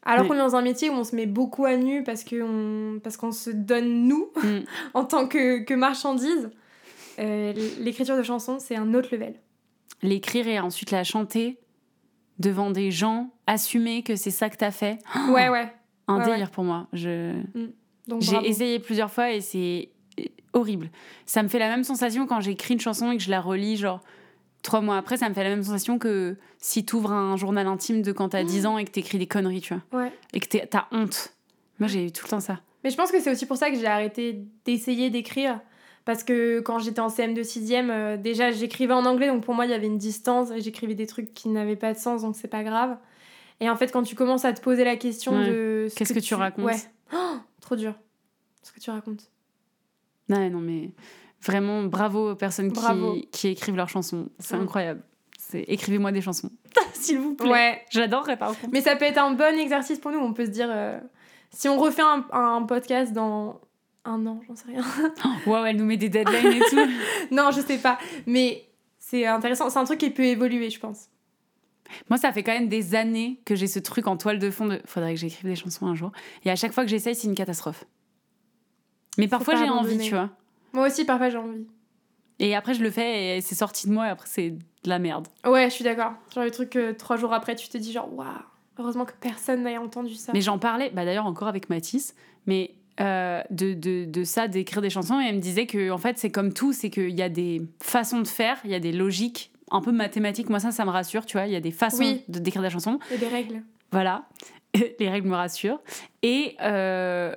Alors 0.02 0.22
Oui. 0.22 0.28
qu'on 0.28 0.34
est 0.34 0.38
dans 0.38 0.56
un 0.56 0.62
métier 0.62 0.90
où 0.90 0.94
on 0.94 1.04
se 1.04 1.14
met 1.14 1.26
beaucoup 1.26 1.64
à 1.64 1.76
nu 1.76 2.02
parce 2.02 2.24
qu'on 2.24 3.32
se 3.32 3.50
donne 3.50 4.06
nous 4.08 4.30
Mm. 4.42 4.58
en 4.94 5.04
tant 5.04 5.26
que, 5.28 5.60
que 5.64 5.74
marchandise. 5.74 6.50
euh, 7.18 7.52
L'écriture 7.80 8.16
de 8.16 8.22
chansons, 8.22 8.58
c'est 8.58 8.76
un 8.76 8.94
autre 8.94 9.08
level. 9.12 9.34
L'écrire 10.02 10.46
et 10.48 10.58
ensuite 10.60 10.90
la 10.92 11.02
chanter 11.04 11.58
devant 12.38 12.70
des 12.70 12.90
gens, 12.92 13.30
assumer 13.46 14.02
que 14.04 14.14
c'est 14.16 14.30
ça 14.30 14.48
que 14.50 14.56
t'as 14.56 14.70
fait. 14.70 14.98
Ouais, 15.30 15.48
ouais. 15.48 15.72
Un 16.06 16.18
Ouais, 16.20 16.24
délire 16.24 16.50
pour 16.50 16.64
moi. 16.64 16.86
Je... 16.92 17.32
Donc 17.54 17.70
J'ai 18.20 18.36
essayé 18.48 18.78
plusieurs 18.78 19.10
fois 19.10 19.32
et 19.32 19.40
c'est 19.40 19.88
horrible. 20.52 20.90
Ça 21.26 21.42
me 21.42 21.48
fait 21.48 21.58
la 21.58 21.68
même 21.68 21.84
sensation 21.84 22.26
quand 22.26 22.40
j'écris 22.40 22.74
une 22.74 22.80
chanson 22.80 23.10
et 23.12 23.16
que 23.16 23.22
je 23.22 23.30
la 23.30 23.40
relis, 23.40 23.76
genre 23.76 24.00
trois 24.62 24.80
mois 24.80 24.96
après, 24.96 25.16
ça 25.16 25.28
me 25.28 25.34
fait 25.34 25.44
la 25.44 25.50
même 25.50 25.62
sensation 25.62 25.98
que 25.98 26.36
si 26.58 26.84
t'ouvres 26.84 27.12
un 27.12 27.36
journal 27.36 27.66
intime 27.66 28.02
de 28.02 28.12
quand 28.12 28.30
t'as 28.30 28.42
10 28.44 28.66
ans 28.66 28.78
et 28.78 28.84
que 28.84 28.90
t'écris 28.90 29.18
des 29.18 29.26
conneries, 29.26 29.60
tu 29.60 29.74
vois. 29.74 30.00
Ouais. 30.02 30.12
Et 30.32 30.40
que 30.40 30.58
t'as 30.66 30.86
honte. 30.90 31.32
Moi, 31.78 31.88
j'ai 31.88 32.06
eu 32.06 32.10
tout 32.12 32.24
le 32.24 32.30
temps 32.30 32.40
ça. 32.40 32.60
Mais 32.82 32.90
je 32.90 32.96
pense 32.96 33.12
que 33.12 33.20
c'est 33.20 33.30
aussi 33.30 33.46
pour 33.46 33.56
ça 33.56 33.70
que 33.70 33.76
j'ai 33.76 33.86
arrêté 33.86 34.44
d'essayer 34.64 35.10
d'écrire. 35.10 35.60
Parce 36.04 36.24
que 36.24 36.60
quand 36.60 36.78
j'étais 36.78 37.00
en 37.00 37.10
CM 37.10 37.34
de 37.34 37.42
6ème, 37.42 37.90
euh, 37.90 38.16
déjà 38.16 38.50
j'écrivais 38.50 38.94
en 38.94 39.04
anglais, 39.04 39.26
donc 39.28 39.44
pour 39.44 39.54
moi 39.54 39.66
il 39.66 39.70
y 39.70 39.74
avait 39.74 39.86
une 39.86 39.98
distance 39.98 40.50
et 40.50 40.60
j'écrivais 40.60 40.94
des 40.94 41.06
trucs 41.06 41.34
qui 41.34 41.50
n'avaient 41.50 41.76
pas 41.76 41.92
de 41.92 41.98
sens, 41.98 42.22
donc 42.22 42.34
c'est 42.34 42.48
pas 42.48 42.64
grave. 42.64 42.96
Et 43.60 43.68
en 43.68 43.76
fait, 43.76 43.92
quand 43.92 44.02
tu 44.04 44.14
commences 44.14 44.44
à 44.46 44.52
te 44.54 44.60
poser 44.62 44.84
la 44.84 44.96
question 44.96 45.32
Ouais. 45.38 45.48
de. 45.50 45.86
ce 45.90 45.94
Qu'est-ce 45.94 46.14
que 46.14 46.18
tu 46.20 46.34
racontes 46.34 46.64
Ouais. 46.64 46.76
Oh, 47.14 47.36
trop 47.68 47.76
dur. 47.76 47.94
Ce 48.62 48.72
que 48.72 48.80
tu 48.80 48.90
racontes. 48.90 49.30
Non, 50.30 50.48
non, 50.50 50.60
mais 50.60 50.90
vraiment, 51.42 51.82
bravo 51.84 52.32
aux 52.32 52.34
personnes 52.34 52.70
Bravo. 52.70 53.12
Qui, 53.14 53.26
qui 53.30 53.48
écrivent 53.48 53.76
leurs 53.76 53.88
chansons. 53.90 54.30
C'est 54.38 54.54
incroyable. 54.54 55.02
C'est 55.38 55.60
écrivez-moi 55.68 56.10
des 56.12 56.20
chansons. 56.22 56.50
S'il 56.94 57.18
vous 57.18 57.34
plaît. 57.34 57.48
Ouais. 57.48 57.84
J'adorerais 57.90 58.38
par 58.38 58.48
contre. 58.48 58.70
Mais 58.72 58.80
ça 58.80 58.96
peut 58.96 59.04
être 59.04 59.18
un 59.18 59.32
bon 59.32 59.58
exercice 59.58 59.98
pour 59.98 60.10
nous. 60.12 60.18
On 60.18 60.32
peut 60.32 60.46
se 60.46 60.50
dire. 60.50 60.68
euh, 60.70 60.98
si 61.50 61.68
on 61.68 61.78
refait 61.78 62.02
un, 62.02 62.26
un 62.32 62.62
podcast 62.62 63.12
dans 63.12 63.60
un 64.04 64.26
an, 64.26 64.40
j'en 64.46 64.56
sais 64.56 64.68
rien. 64.68 64.82
Waouh, 65.46 65.64
elle 65.66 65.76
nous 65.76 65.84
met 65.84 65.96
des 65.98 66.08
deadlines 66.08 66.52
et 66.52 66.60
tout. 66.60 66.88
non, 67.34 67.50
je 67.50 67.60
sais 67.60 67.78
pas. 67.78 67.98
Mais 68.26 68.66
c'est 68.98 69.26
intéressant. 69.26 69.68
C'est 69.70 69.78
un 69.78 69.84
truc 69.84 69.98
qui 69.98 70.10
peut 70.10 70.24
évoluer, 70.24 70.70
je 70.70 70.80
pense. 70.80 71.08
Moi, 72.10 72.18
ça 72.18 72.32
fait 72.32 72.42
quand 72.42 72.52
même 72.52 72.68
des 72.68 72.94
années 72.94 73.40
que 73.44 73.54
j'ai 73.54 73.66
ce 73.66 73.78
truc 73.78 74.06
en 74.06 74.16
toile 74.16 74.38
de 74.38 74.50
fond 74.50 74.66
de 74.66 74.80
faudrait 74.84 75.14
que 75.14 75.20
j'écrive 75.20 75.44
des 75.48 75.56
chansons 75.56 75.86
un 75.86 75.94
jour. 75.94 76.12
Et 76.44 76.50
à 76.50 76.56
chaque 76.56 76.72
fois 76.72 76.84
que 76.84 76.90
j'essaye, 76.90 77.14
c'est 77.14 77.26
une 77.28 77.34
catastrophe. 77.34 77.84
Mais 79.16 79.28
parfois, 79.28 79.56
j'ai 79.56 79.68
envie, 79.68 79.98
tu 79.98 80.10
vois. 80.14 80.30
Moi 80.72 80.86
aussi, 80.86 81.04
parfois, 81.04 81.28
j'ai 81.30 81.38
envie. 81.38 81.66
Et 82.38 82.54
après, 82.54 82.74
je 82.74 82.82
le 82.82 82.90
fais 82.90 83.38
et 83.38 83.40
c'est 83.40 83.56
sorti 83.56 83.88
de 83.88 83.92
moi 83.92 84.06
et 84.06 84.10
après, 84.10 84.28
c'est 84.30 84.50
de 84.50 84.88
la 84.88 84.98
merde. 85.00 85.26
Ouais, 85.44 85.64
je 85.70 85.74
suis 85.74 85.82
d'accord. 85.84 86.12
Genre 86.32 86.44
le 86.44 86.50
truc 86.52 86.70
que 86.70 86.92
trois 86.92 87.16
jours 87.16 87.32
après, 87.32 87.56
tu 87.56 87.68
te 87.68 87.76
dis 87.76 87.90
genre, 87.90 88.12
waouh, 88.14 88.28
heureusement 88.78 89.04
que 89.04 89.12
personne 89.20 89.64
n'ait 89.64 89.76
entendu 89.76 90.14
ça. 90.14 90.30
Mais 90.32 90.40
j'en 90.40 90.58
parlais, 90.58 90.90
bah, 90.90 91.04
d'ailleurs, 91.04 91.26
encore 91.26 91.48
avec 91.48 91.68
Mathis, 91.68 92.14
mais 92.46 92.74
euh, 93.00 93.42
de, 93.50 93.74
de, 93.74 94.04
de 94.04 94.24
ça, 94.24 94.46
d'écrire 94.46 94.82
des 94.82 94.90
chansons. 94.90 95.20
Et 95.20 95.24
elle 95.26 95.36
me 95.36 95.40
disait 95.40 95.66
que, 95.66 95.90
en 95.90 95.98
fait, 95.98 96.16
c'est 96.18 96.30
comme 96.30 96.52
tout, 96.52 96.72
c'est 96.72 96.90
qu'il 96.90 97.10
y 97.18 97.22
a 97.22 97.28
des 97.28 97.62
façons 97.82 98.20
de 98.20 98.28
faire, 98.28 98.58
il 98.64 98.70
y 98.70 98.74
a 98.74 98.80
des 98.80 98.92
logiques 98.92 99.50
un 99.70 99.80
peu 99.80 99.92
mathématiques. 99.92 100.48
Moi, 100.50 100.60
ça, 100.60 100.70
ça 100.72 100.84
me 100.84 100.90
rassure, 100.90 101.26
tu 101.26 101.36
vois. 101.36 101.46
Il 101.46 101.52
y 101.52 101.56
a 101.56 101.60
des 101.60 101.70
façons 101.70 101.98
Oui. 102.00 102.24
de 102.28 102.38
d'écrire 102.38 102.62
des 102.62 102.70
chansons. 102.70 102.98
Il 103.10 103.14
y 103.14 103.16
a 103.16 103.28
des 103.28 103.34
règles. 103.34 103.62
Voilà, 103.92 104.28
les 105.00 105.08
règles 105.08 105.28
me 105.28 105.34
rassurent. 105.36 105.80
Et, 106.22 106.56
euh, 106.62 107.34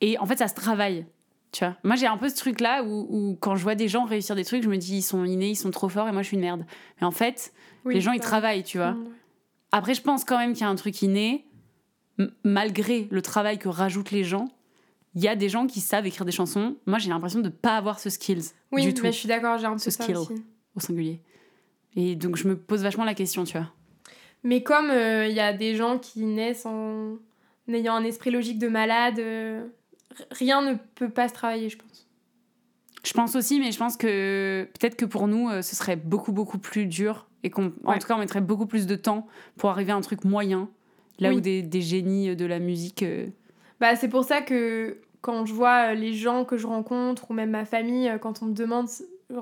et 0.00 0.18
en 0.18 0.26
fait, 0.26 0.38
ça 0.38 0.48
se 0.48 0.54
travaille. 0.54 1.06
Tu 1.52 1.64
vois, 1.66 1.76
moi 1.84 1.96
j'ai 1.96 2.06
un 2.06 2.16
peu 2.16 2.30
ce 2.30 2.36
truc 2.36 2.60
là 2.62 2.82
où, 2.82 3.06
où 3.10 3.36
quand 3.38 3.56
je 3.56 3.62
vois 3.62 3.74
des 3.74 3.86
gens 3.86 4.06
réussir 4.06 4.34
des 4.34 4.44
trucs, 4.44 4.62
je 4.62 4.70
me 4.70 4.78
dis 4.78 4.96
ils 4.96 5.02
sont 5.02 5.22
innés, 5.26 5.50
ils 5.50 5.54
sont 5.56 5.70
trop 5.70 5.90
forts 5.90 6.08
et 6.08 6.12
moi 6.12 6.22
je 6.22 6.28
suis 6.28 6.36
une 6.36 6.40
merde. 6.42 6.64
Mais 6.98 7.06
en 7.06 7.10
fait, 7.10 7.52
Oui, 7.84 7.92
les 7.92 8.00
gens 8.00 8.12
ils 8.12 8.20
travaillent, 8.20 8.62
tu 8.62 8.78
vois. 8.78 8.96
Après, 9.70 9.92
je 9.92 10.00
pense 10.00 10.24
quand 10.24 10.38
même 10.38 10.54
qu'il 10.54 10.62
y 10.62 10.64
a 10.64 10.70
un 10.70 10.76
truc 10.76 11.02
inné, 11.02 11.44
malgré 12.44 13.06
le 13.10 13.20
travail 13.22 13.58
que 13.58 13.68
rajoutent 13.68 14.10
les 14.12 14.24
gens. 14.24 14.48
Il 15.14 15.22
y 15.22 15.28
a 15.28 15.36
des 15.36 15.50
gens 15.50 15.66
qui 15.66 15.80
savent 15.80 16.06
écrire 16.06 16.24
des 16.24 16.32
chansons. 16.32 16.76
Moi 16.86 16.98
j'ai 16.98 17.10
l'impression 17.10 17.40
de 17.40 17.50
pas 17.50 17.76
avoir 17.76 18.00
ce 18.00 18.08
skills 18.08 18.52
Oui, 18.70 18.82
du 18.84 18.94
tout 18.94 19.02
mais 19.02 19.12
je 19.12 19.18
suis 19.18 19.28
d'accord, 19.28 19.58
j'ai 19.58 19.66
un 19.66 19.72
peu 19.72 19.78
ça 19.78 19.90
skill. 19.90 20.16
aussi. 20.16 20.42
au 20.74 20.80
singulier. 20.80 21.20
Et 21.96 22.16
donc 22.16 22.36
je 22.36 22.48
me 22.48 22.56
pose 22.56 22.82
vachement 22.82 23.04
la 23.04 23.14
question, 23.14 23.44
tu 23.44 23.56
vois. 23.56 23.68
Mais 24.44 24.62
comme 24.62 24.90
euh, 24.90 25.26
il 25.28 25.34
y 25.36 25.40
a 25.40 25.52
des 25.52 25.76
gens 25.76 25.98
qui 25.98 26.24
naissent 26.24 26.66
en 26.66 27.16
ayant 27.68 27.94
un 27.94 28.04
esprit 28.04 28.30
logique 28.30 28.58
de 28.58 28.68
malade, 28.68 29.18
euh, 29.18 29.64
rien 30.30 30.62
ne 30.62 30.74
peut 30.94 31.08
pas 31.10 31.28
se 31.28 31.34
travailler, 31.34 31.68
je 31.68 31.78
pense. 31.78 32.08
Je 33.04 33.12
pense 33.14 33.34
aussi, 33.36 33.58
mais 33.60 33.72
je 33.72 33.78
pense 33.78 33.96
que 33.96 34.68
peut-être 34.78 34.96
que 34.96 35.04
pour 35.04 35.26
nous, 35.28 35.48
euh, 35.48 35.62
ce 35.62 35.74
serait 35.76 35.96
beaucoup, 35.96 36.32
beaucoup 36.32 36.58
plus 36.58 36.86
dur 36.86 37.26
et 37.42 37.50
qu'on, 37.50 37.72
en 37.84 37.90
Ouais. 37.92 37.98
tout 37.98 38.06
cas, 38.06 38.14
on 38.14 38.18
mettrait 38.18 38.40
beaucoup 38.40 38.66
plus 38.66 38.86
de 38.86 38.94
temps 38.94 39.26
pour 39.56 39.70
arriver 39.70 39.90
à 39.92 39.96
un 39.96 40.00
truc 40.00 40.24
moyen. 40.24 40.68
Là 41.18 41.28
Oui. 41.30 41.36
où 41.36 41.40
des, 41.40 41.62
des 41.62 41.82
génies 41.82 42.34
de 42.34 42.46
la 42.46 42.58
musique. 42.58 43.02
euh, 43.02 43.26
Bah, 43.80 43.96
c'est 43.96 44.08
pour 44.08 44.24
ça 44.24 44.40
que 44.40 44.98
quand 45.20 45.46
je 45.46 45.52
vois 45.52 45.94
les 45.94 46.14
gens 46.14 46.44
que 46.44 46.56
je 46.56 46.66
rencontre 46.66 47.30
ou 47.30 47.34
même 47.34 47.50
ma 47.50 47.64
famille, 47.64 48.10
quand 48.20 48.42
on 48.42 48.46
me 48.46 48.54
demande, 48.54 48.88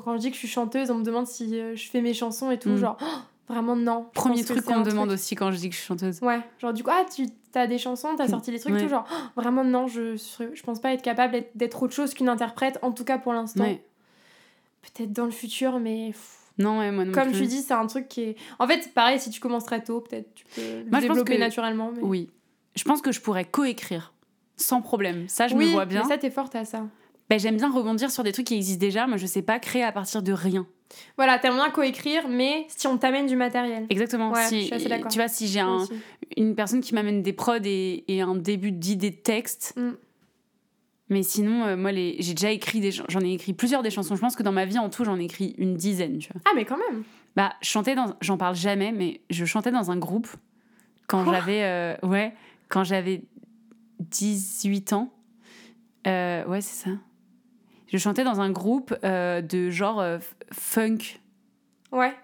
quand 0.05 0.15
je 0.15 0.21
dis 0.21 0.29
que 0.31 0.35
je 0.35 0.39
suis 0.41 0.49
chanteuse, 0.49 0.91
on 0.91 0.97
me 0.97 1.05
demande 1.05 1.27
si 1.27 1.59
euh, 1.59 1.75
je 1.77 1.89
fais 1.91 2.01
mes 2.01 2.15
chansons 2.15 2.51
et 2.51 2.59
tout, 2.59 2.71
Mm. 2.71 2.77
genre 2.77 2.97
oh, 3.03 3.53
vraiment 3.53 3.75
non. 3.77 4.07
Premier 4.15 4.45
truc 4.45 4.65
qu'on 4.65 4.79
me 4.81 4.85
demande 4.85 5.09
truc- 5.09 5.19
aussi 5.21 5.35
quand 5.35 5.51
je 5.51 5.57
dis 5.57 5.69
que 5.69 5.75
je 5.75 5.81
suis 5.81 5.87
chanteuse. 5.89 6.21
Ouais, 6.23 6.41
genre 6.61 6.73
du 6.73 6.83
coup, 6.85 6.91
ah, 6.93 7.05
tu 7.13 7.27
as 7.55 7.67
des 7.67 7.79
chansons, 7.79 8.09
t'as 8.17 8.29
sorti 8.29 8.51
des 8.53 8.59
trucs, 8.61 8.75
Ouais. 8.75 8.83
tout 8.83 8.89
genre 8.89 9.07
oh, 9.13 9.41
vraiment 9.41 9.65
non, 9.65 9.87
je, 9.89 10.17
je 10.17 10.63
pense 10.63 10.81
pas 10.81 10.93
être 10.93 11.03
capable 11.03 11.45
d'être- 11.55 11.83
autre 11.83 11.95
chose 11.95 12.15
qu'une 12.15 12.29
interprète, 12.29 12.79
en 12.83 12.93
tout 12.93 13.05
cas 13.05 13.19
pour 13.19 13.33
l'instant. 13.33 13.65
Ouais. 13.65 13.83
Peut-être 14.83 15.13
dans 15.13 15.25
le 15.27 15.31
futur, 15.31 15.79
mais 15.79 16.13
Non, 16.59 16.79
ouais, 16.79 16.91
moi 16.91 17.05
non 17.05 17.13
comme 17.13 17.31
plus. 17.31 17.41
tu 17.41 17.47
dis, 17.47 17.61
c'est 17.63 17.75
un 17.75 17.87
truc 17.87 18.09
qui 18.09 18.23
est. 18.23 18.37
En 18.59 18.67
fait, 18.67 18.93
pareil, 18.95 19.19
si 19.21 19.31
tu 19.31 19.41
commences 19.41 19.65
très 19.65 19.83
tôt, 19.83 20.01
peut-être 20.01 20.33
tu 20.35 20.45
peux 20.55 20.61
le 20.63 20.67
Moi, 20.69 20.85
je 20.85 20.91
pense 20.91 21.01
développer 21.03 21.35
que- 21.35 21.41
naturellement. 21.41 21.93
Mais... 21.95 22.03
Oui. 22.03 22.31
Je 22.77 22.85
pense 22.85 23.03
que 23.03 23.13
je 23.13 23.21
pourrais 23.21 23.45
coécrire 23.45 24.15
sans 24.57 24.81
problème. 24.81 25.27
Ça, 25.29 25.49
je 25.49 25.55
oui, 25.57 25.67
me 25.67 25.71
vois 25.73 25.85
bien. 25.87 26.03
mais 26.03 26.09
ça, 26.09 26.17
t'es 26.19 26.31
forte 26.31 26.55
à 26.55 26.65
ça. 26.65 26.87
Ben, 27.31 27.39
J'aime 27.39 27.57
bien 27.57 27.73
rebondir 27.73 28.11
sur 28.11 28.25
des 28.25 28.33
trucs 28.33 28.49
qui 28.49 28.57
existent 28.57 28.81
déjà. 28.81 29.07
Moi, 29.07 29.17
je 29.17 29.27
sais 29.27 29.43
pas 29.43 29.61
créer 29.61 29.85
à 29.85 29.93
partir 29.93 30.23
de 30.23 30.33
rien. 30.33 30.67
Voilà, 31.17 31.39
t'aimes 31.39 31.55
bien 31.55 31.71
coécrire, 31.71 32.29
mais 32.29 32.67
si 32.69 32.89
on 32.89 32.99
t'amène 32.99 33.27
du 33.27 33.37
matériel. 33.37 33.87
Exactement. 33.89 34.33
Ouais, 34.33 34.47
si, 34.49 34.63
je 34.63 34.65
suis 34.65 34.75
assez. 34.75 35.09
Tu 35.09 35.19
vois, 35.19 35.29
si 35.29 35.47
j'ai 35.47 35.61
un, 35.61 35.87
une 36.37 36.57
personne 36.57 36.81
qui 36.81 36.93
m'amène 36.93 37.23
des 37.23 37.33
prods 37.33 37.59
et, 37.65 38.05
et 38.09 38.21
un 38.21 38.35
début 38.35 38.73
d'idée 38.73 39.11
de 39.11 39.17
texte. 39.17 39.75
Mm. 39.77 39.91
Mais 41.11 41.23
sinon, 41.23 41.65
euh, 41.65 41.77
moi, 41.77 41.93
les... 41.93 42.17
j'ai 42.21 42.35
déjà 42.35 42.51
écrit 42.51 42.81
des... 42.81 42.91
J'en 42.91 43.21
ai 43.21 43.33
écrit 43.33 43.53
plusieurs 43.53 43.83
des 43.83 43.91
chansons. 43.91 44.17
Je 44.17 44.21
pense 44.21 44.35
que 44.37 44.43
dans 44.43 44.53
ma 44.53 44.65
vie, 44.65 44.79
en 44.79 44.91
tout, 44.91 45.05
j'en 45.05 45.19
ai 45.19 45.25
écrit 45.25 45.55
une 45.59 45.77
dizaine, 45.77 46.19
tu 46.19 46.33
vois. 46.33 46.41
Ah, 46.45 46.51
mais 46.55 46.65
quand 46.65 46.79
même. 46.79 47.05
Bah, 47.37 47.53
dans... 47.75 48.17
J'en 48.21 48.37
parle 48.37 48.57
jamais, 48.57 48.91
mais 48.93 49.21
je 49.31 49.45
chantais 49.45 49.71
dans 49.73 49.91
un 49.93 49.97
groupe 49.97 50.29
quand 51.07 51.25
j'avais... 51.31 51.63
euh, 51.63 51.95
Ouais, 52.03 52.33
quand 52.69 52.83
j'avais 52.85 53.23
18 54.01 54.93
ans. 54.95 55.13
Euh, 56.07 56.45
ouais, 56.47 56.61
c'est 56.61 56.85
ça. 56.85 56.91
Je 57.93 57.99
chantais 57.99 58.25
dans 58.25 58.41
un 58.41 58.51
groupe 58.51 58.95
euh, 59.05 59.41
de 59.43 59.69
genre 59.71 60.01
euh, 60.01 60.19
funk. 60.53 60.99
Ouais. 61.93 62.15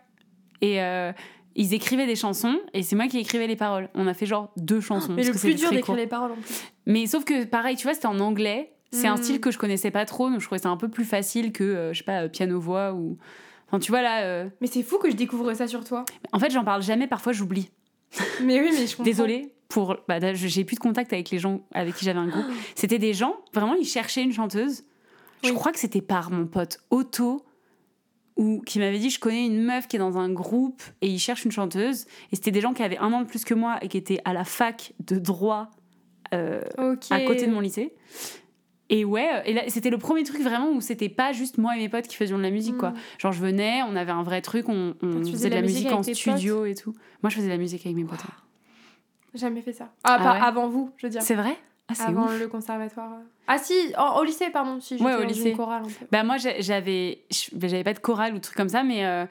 Et 0.60 0.80
euh, 0.80 1.12
ils 1.56 1.74
écrivaient 1.74 2.06
des 2.06 2.16
chansons 2.16 2.58
et 2.72 2.82
c'est 2.82 2.94
moi 2.96 3.08
qui 3.08 3.18
écrivais 3.18 3.46
les 3.46 3.56
paroles. 3.56 3.88
On 3.94 4.06
a 4.06 4.14
fait 4.14 4.26
genre 4.26 4.52
deux 4.56 4.80
chansons. 4.80 5.12
Mais 5.12 5.16
parce 5.22 5.28
le 5.28 5.34
que 5.34 5.38
plus 5.40 5.54
dur 5.54 5.70
d'écrire 5.70 5.96
les 5.96 6.06
paroles 6.06 6.32
en 6.32 6.36
plus. 6.36 6.64
Mais 6.86 7.06
sauf 7.06 7.24
que 7.24 7.44
pareil, 7.44 7.76
tu 7.76 7.82
vois, 7.82 7.94
c'était 7.94 8.06
en 8.06 8.20
anglais. 8.20 8.72
C'est 8.92 9.08
un 9.08 9.16
Mm. 9.16 9.22
style 9.22 9.40
que 9.40 9.50
je 9.50 9.58
connaissais 9.58 9.90
pas 9.90 10.04
trop, 10.04 10.30
donc 10.30 10.40
je 10.40 10.46
trouvais 10.46 10.60
ça 10.60 10.68
un 10.68 10.76
peu 10.76 10.88
plus 10.88 11.04
facile 11.04 11.52
que, 11.52 11.90
je 11.92 11.98
sais 11.98 12.04
pas, 12.04 12.28
piano-voix 12.28 12.94
ou. 12.94 13.18
Enfin, 13.66 13.80
tu 13.80 13.90
vois 13.90 14.00
là. 14.00 14.44
Mais 14.60 14.68
c'est 14.68 14.84
fou 14.84 14.98
que 14.98 15.10
je 15.10 15.16
découvre 15.16 15.52
ça 15.54 15.66
sur 15.66 15.82
toi. 15.82 16.04
En 16.32 16.38
fait, 16.38 16.50
j'en 16.50 16.64
parle 16.64 16.82
jamais, 16.82 17.08
parfois 17.08 17.32
j'oublie. 17.32 17.68
Mais 18.42 18.60
oui, 18.60 18.68
mais 18.72 18.86
je 18.86 18.92
comprends. 18.92 19.02
Désolée 19.02 19.52
pour. 19.68 19.96
Bah, 20.06 20.20
j'ai 20.34 20.64
plus 20.64 20.76
de 20.76 20.80
contact 20.80 21.12
avec 21.12 21.28
les 21.30 21.38
gens 21.40 21.66
avec 21.74 21.96
qui 21.96 22.04
j'avais 22.04 22.20
un 22.20 22.28
groupe. 22.28 22.46
C'était 22.76 23.00
des 23.00 23.12
gens, 23.12 23.34
vraiment, 23.52 23.74
ils 23.74 23.84
cherchaient 23.84 24.22
une 24.22 24.32
chanteuse. 24.32 24.84
Je 25.44 25.52
crois 25.52 25.72
que 25.72 25.78
c'était 25.78 26.00
par 26.00 26.30
mon 26.30 26.46
pote 26.46 26.78
Otto, 26.90 27.44
ou 28.36 28.60
qui 28.64 28.78
m'avait 28.78 28.98
dit 28.98 29.10
Je 29.10 29.18
connais 29.18 29.46
une 29.46 29.62
meuf 29.62 29.88
qui 29.88 29.96
est 29.96 29.98
dans 29.98 30.18
un 30.18 30.30
groupe 30.30 30.82
et 31.00 31.08
il 31.08 31.18
cherche 31.18 31.44
une 31.44 31.52
chanteuse. 31.52 32.06
Et 32.32 32.36
c'était 32.36 32.50
des 32.50 32.60
gens 32.60 32.74
qui 32.74 32.82
avaient 32.82 32.98
un 32.98 33.12
an 33.12 33.22
de 33.22 33.26
plus 33.26 33.44
que 33.44 33.54
moi 33.54 33.78
et 33.82 33.88
qui 33.88 33.96
étaient 33.96 34.20
à 34.24 34.32
la 34.32 34.44
fac 34.44 34.92
de 35.04 35.18
droit 35.18 35.70
euh, 36.34 36.60
à 37.10 37.20
côté 37.20 37.46
de 37.46 37.52
mon 37.52 37.60
lycée. 37.60 37.94
Et 38.88 39.04
ouais, 39.04 39.42
et 39.46 39.70
c'était 39.70 39.90
le 39.90 39.98
premier 39.98 40.22
truc 40.22 40.40
vraiment 40.42 40.70
où 40.70 40.80
c'était 40.80 41.08
pas 41.08 41.32
juste 41.32 41.58
moi 41.58 41.76
et 41.76 41.80
mes 41.80 41.88
potes 41.88 42.06
qui 42.06 42.14
faisions 42.14 42.38
de 42.38 42.42
la 42.42 42.50
musique, 42.50 42.76
quoi. 42.76 42.90
Mm. 42.90 42.96
Genre, 43.18 43.32
je 43.32 43.40
venais, 43.40 43.82
on 43.82 43.96
avait 43.96 44.12
un 44.12 44.22
vrai 44.22 44.42
truc, 44.42 44.68
on, 44.68 44.94
faisait 45.24 45.50
de 45.50 45.56
la, 45.56 45.62
musique, 45.62 45.90
en 45.90 46.04
studio 46.04 46.64
et 46.66 46.74
tout. 46.74 46.94
Moi, 47.20 47.30
je 47.30 47.36
faisais 47.36 47.48
de 47.48 47.52
la 47.52 47.58
musique 47.58 47.84
avec 47.84 47.96
mes 47.96 48.04
potes. 48.04 48.20
Jamais 49.34 49.60
fait 49.60 49.72
ça. 49.72 49.92
Ah, 50.04 50.18
Ah 50.18 50.18
pas 50.18 50.32
ouais 50.34 50.40
avant 50.40 50.68
vous, 50.68 50.92
je 50.98 51.06
veux 51.06 51.10
dire. 51.10 51.20
C'est 51.20 51.34
vrai? 51.34 51.56
Ah, 51.88 52.06
Avant 52.08 52.24
ouf. 52.26 52.40
le 52.40 52.48
conservatoire. 52.48 53.12
Ah 53.46 53.58
si, 53.58 53.72
en- 53.96 54.18
au 54.18 54.24
lycée, 54.24 54.50
pardon. 54.50 54.80
Si, 54.80 54.96
Ouais, 55.00 55.14
au 55.14 55.22
lycée. 55.22 55.50
Une 55.50 55.56
chorale 55.56 55.82
peu. 55.84 56.06
Bah 56.10 56.24
moi 56.24 56.36
j'avais 56.36 57.22
bah, 57.52 57.68
j'avais 57.68 57.84
pas 57.84 57.92
de 57.94 58.00
chorale 58.00 58.32
ou 58.34 58.36
de 58.38 58.42
trucs 58.42 58.56
comme 58.56 58.68
ça 58.68 58.82
mais 58.82 59.04
euh, 59.06 59.24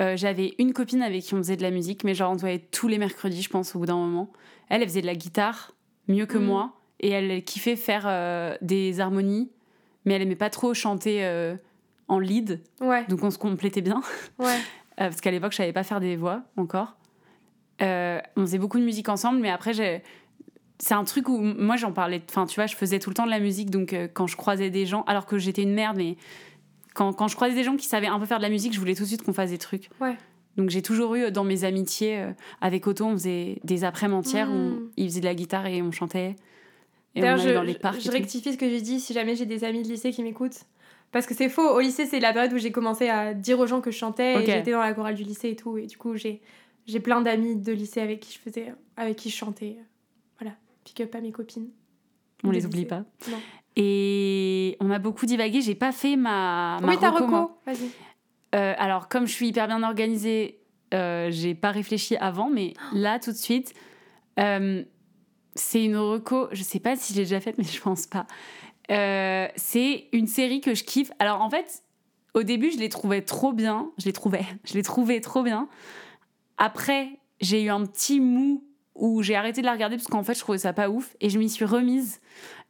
euh, 0.00 0.16
j'avais 0.16 0.54
une 0.58 0.72
copine 0.72 1.00
avec 1.02 1.22
qui 1.22 1.34
on 1.34 1.38
faisait 1.38 1.56
de 1.56 1.62
la 1.62 1.70
musique 1.70 2.02
mais 2.02 2.14
genre 2.14 2.32
on 2.32 2.34
se 2.34 2.40
voyait 2.40 2.58
tous 2.58 2.88
les 2.88 2.98
mercredis 2.98 3.40
je 3.42 3.48
pense 3.50 3.76
au 3.76 3.78
bout 3.78 3.86
d'un 3.86 3.94
moment. 3.96 4.32
Elle 4.68 4.82
elle 4.82 4.88
faisait 4.88 5.00
de 5.02 5.06
la 5.06 5.14
guitare 5.14 5.72
mieux 6.08 6.26
que 6.26 6.38
Mhm. 6.38 6.44
moi 6.44 6.72
et 6.98 7.10
elle, 7.10 7.30
elle 7.30 7.44
kiffait 7.44 7.76
faire 7.76 8.04
euh, 8.06 8.56
des 8.62 8.98
harmonies 9.00 9.52
mais 10.04 10.14
elle 10.14 10.22
aimait 10.22 10.34
pas 10.34 10.50
trop 10.50 10.74
chanter 10.74 11.24
en 12.08 12.18
lead 12.18 12.60
Ouais, 12.80 13.04
donc 13.06 13.22
on 13.22 13.30
se 13.30 13.38
complétait 13.38 13.80
bien 13.80 14.02
ouais. 14.40 14.58
Parce 14.96 15.20
qu'à 15.20 15.30
l'époque 15.30 15.52
je 15.52 15.58
savais 15.58 15.72
pas 15.72 15.84
faire 15.84 16.00
des 16.00 16.16
voix 16.16 16.42
encore. 16.56 16.96
On 17.80 18.20
faisait 18.40 18.58
beaucoup 18.58 18.78
de 18.80 18.84
musique 18.84 19.08
ensemble 19.08 19.38
mais 19.38 19.50
après 19.50 19.72
j'ai 19.72 20.02
c'est 20.84 20.94
un 20.94 21.04
truc 21.04 21.28
où 21.28 21.38
moi 21.38 21.76
j'en 21.76 21.92
parlais 21.92 22.20
enfin 22.28 22.44
tu 22.46 22.56
vois 22.56 22.66
je 22.66 22.74
faisais 22.74 22.98
tout 22.98 23.08
le 23.08 23.14
temps 23.14 23.24
de 23.26 23.30
la 23.30 23.38
musique 23.38 23.70
donc 23.70 23.92
euh, 23.92 24.08
quand 24.12 24.26
je 24.26 24.36
croisais 24.36 24.68
des 24.68 24.84
gens 24.84 25.02
alors 25.06 25.26
que 25.26 25.38
j'étais 25.38 25.62
une 25.62 25.74
merde 25.74 25.96
mais 25.96 26.16
quand, 26.94 27.12
quand 27.12 27.28
je 27.28 27.36
croisais 27.36 27.54
des 27.54 27.62
gens 27.62 27.76
qui 27.76 27.86
savaient 27.86 28.08
un 28.08 28.18
peu 28.18 28.26
faire 28.26 28.38
de 28.38 28.42
la 28.42 28.48
musique 28.50 28.72
je 28.74 28.80
voulais 28.80 28.94
tout 28.96 29.04
de 29.04 29.08
suite 29.08 29.22
qu'on 29.22 29.32
fasse 29.32 29.50
des 29.50 29.58
trucs 29.58 29.88
Ouais. 30.00 30.16
donc 30.56 30.70
j'ai 30.70 30.82
toujours 30.82 31.14
eu 31.14 31.30
dans 31.30 31.44
mes 31.44 31.62
amitiés 31.64 32.18
euh, 32.18 32.32
avec 32.60 32.86
Otto 32.88 33.04
on 33.06 33.12
faisait 33.12 33.60
des 33.64 33.84
après-midi 33.84 34.18
entières 34.18 34.50
où 34.50 34.54
Mm. 34.54 34.90
il 34.96 35.08
faisait 35.08 35.20
de 35.20 35.24
la 35.26 35.34
guitare 35.36 35.66
et 35.66 35.80
on 35.82 35.92
chantait 35.92 36.34
et 37.14 37.20
D'ailleurs, 37.20 37.36
je, 37.38 37.50
dans 37.50 37.62
les 37.62 37.74
je- 37.74 37.78
parcs 37.78 37.96
je 38.00 38.00
et 38.00 38.04
tout. 38.06 38.10
rectifie 38.12 38.52
ce 38.52 38.56
que 38.58 38.68
j'ai 38.68 38.80
dit 38.80 38.98
si 38.98 39.12
jamais 39.12 39.36
j'ai 39.36 39.44
des 39.46 39.64
amis 39.64 39.82
de 39.82 39.88
lycée 39.88 40.10
qui 40.12 40.22
m'écoutent. 40.22 40.62
Parce 41.10 41.26
que 41.26 41.34
c'est 41.34 41.50
faux. 41.50 41.68
Au 41.68 41.78
lycée, 41.80 42.06
c'est 42.06 42.20
la 42.20 42.32
période 42.32 42.50
où 42.54 42.56
j'ai 42.56 42.72
commencé 42.72 43.10
à 43.10 43.34
dire 43.34 43.58
aux 43.60 43.66
gens 43.66 43.82
que 43.82 43.90
je 43.90 43.98
chantais 43.98 44.42
et 44.42 44.46
j'étais 44.46 44.70
dans 44.72 44.80
la 44.80 44.94
chorale 44.94 45.14
du 45.14 45.22
lycée 45.22 45.50
et 45.50 45.56
tout. 45.56 45.76
Et 45.76 45.86
du 45.86 45.98
coup, 45.98 46.16
j'ai 46.16 46.40
j'ai 46.86 47.00
plein 47.00 47.20
d'amis 47.20 47.56
de 47.56 47.70
lycée 47.70 48.00
avec 48.00 48.20
qui 48.20 48.32
je 48.32 48.38
faisais, 48.38 48.72
avec 48.96 49.16
qui 49.16 49.28
je 49.28 49.36
chantais. 49.36 49.76
Pick 50.84 51.00
up 51.00 51.14
à 51.14 51.20
mes 51.20 51.32
copines. 51.32 51.68
on 52.44 52.50
les 52.50 52.66
oublie 52.66 52.86
pas 52.86 53.04
Non. 53.30 53.38
et 53.76 54.76
on 54.80 54.90
a 54.90 54.98
beaucoup 54.98 55.26
divagué 55.26 55.60
j'ai 55.60 55.74
pas 55.74 55.92
fait 55.92 56.16
ma, 56.16 56.78
ma 56.80 56.88
oui, 56.88 56.98
ta 56.98 57.10
reco. 57.10 57.52
Vas-y. 57.66 57.90
Euh, 58.54 58.74
alors, 58.76 59.08
comme 59.08 59.26
je 59.26 59.32
suis 59.32 59.48
hyper 59.48 59.66
bien 59.66 59.82
organisée, 59.82 60.60
euh, 60.92 61.28
j'ai 61.30 61.54
pas 61.54 61.70
réfléchi 61.70 62.16
avant, 62.16 62.50
mais 62.50 62.74
là, 62.92 63.18
tout 63.18 63.30
de 63.32 63.36
suite, 63.36 63.72
euh, 64.38 64.84
c'est 65.54 65.82
une 65.82 65.96
reco. 65.96 66.48
Je 66.52 66.62
sais 66.62 66.80
pas 66.80 66.96
si 66.96 67.14
je 67.14 67.18
l'ai 67.18 67.24
déjà 67.24 67.40
faite, 67.40 67.56
mais 67.56 67.64
je 67.64 67.80
pense 67.80 68.06
pas. 68.06 68.26
Euh, 68.90 69.48
c'est 69.56 70.08
une 70.12 70.26
série 70.26 70.60
que 70.60 70.74
je 70.74 70.84
kiffe. 70.84 71.10
Alors, 71.18 71.40
en 71.40 71.48
fait, 71.48 71.82
au 72.34 72.42
début, 72.42 72.70
je 72.70 72.78
l'ai 72.78 72.90
trouvée 72.90 73.24
trop 73.24 73.52
bien. 73.54 73.90
Je 73.98 74.04
l'ai 74.04 74.12
trouvé, 74.12 74.40
je 74.64 74.74
l'ai 74.74 74.82
trouvé 74.82 75.20
trop 75.22 75.42
bien. 75.42 75.68
Après, 76.58 77.08
j'ai 77.40 77.62
eu 77.62 77.70
un 77.70 77.86
petit 77.86 78.20
mou 78.20 78.62
où 78.94 79.22
j'ai 79.22 79.36
arrêté 79.36 79.60
de 79.60 79.66
la 79.66 79.72
regarder 79.72 79.96
parce 79.96 80.08
qu'en 80.08 80.22
fait, 80.22 80.34
je 80.34 80.40
trouvais 80.40 80.58
ça 80.58 80.72
pas 80.72 80.88
ouf 80.90 81.16
et 81.20 81.30
je 81.30 81.38
m'y 81.38 81.48
suis 81.48 81.64
remise. 81.64 82.20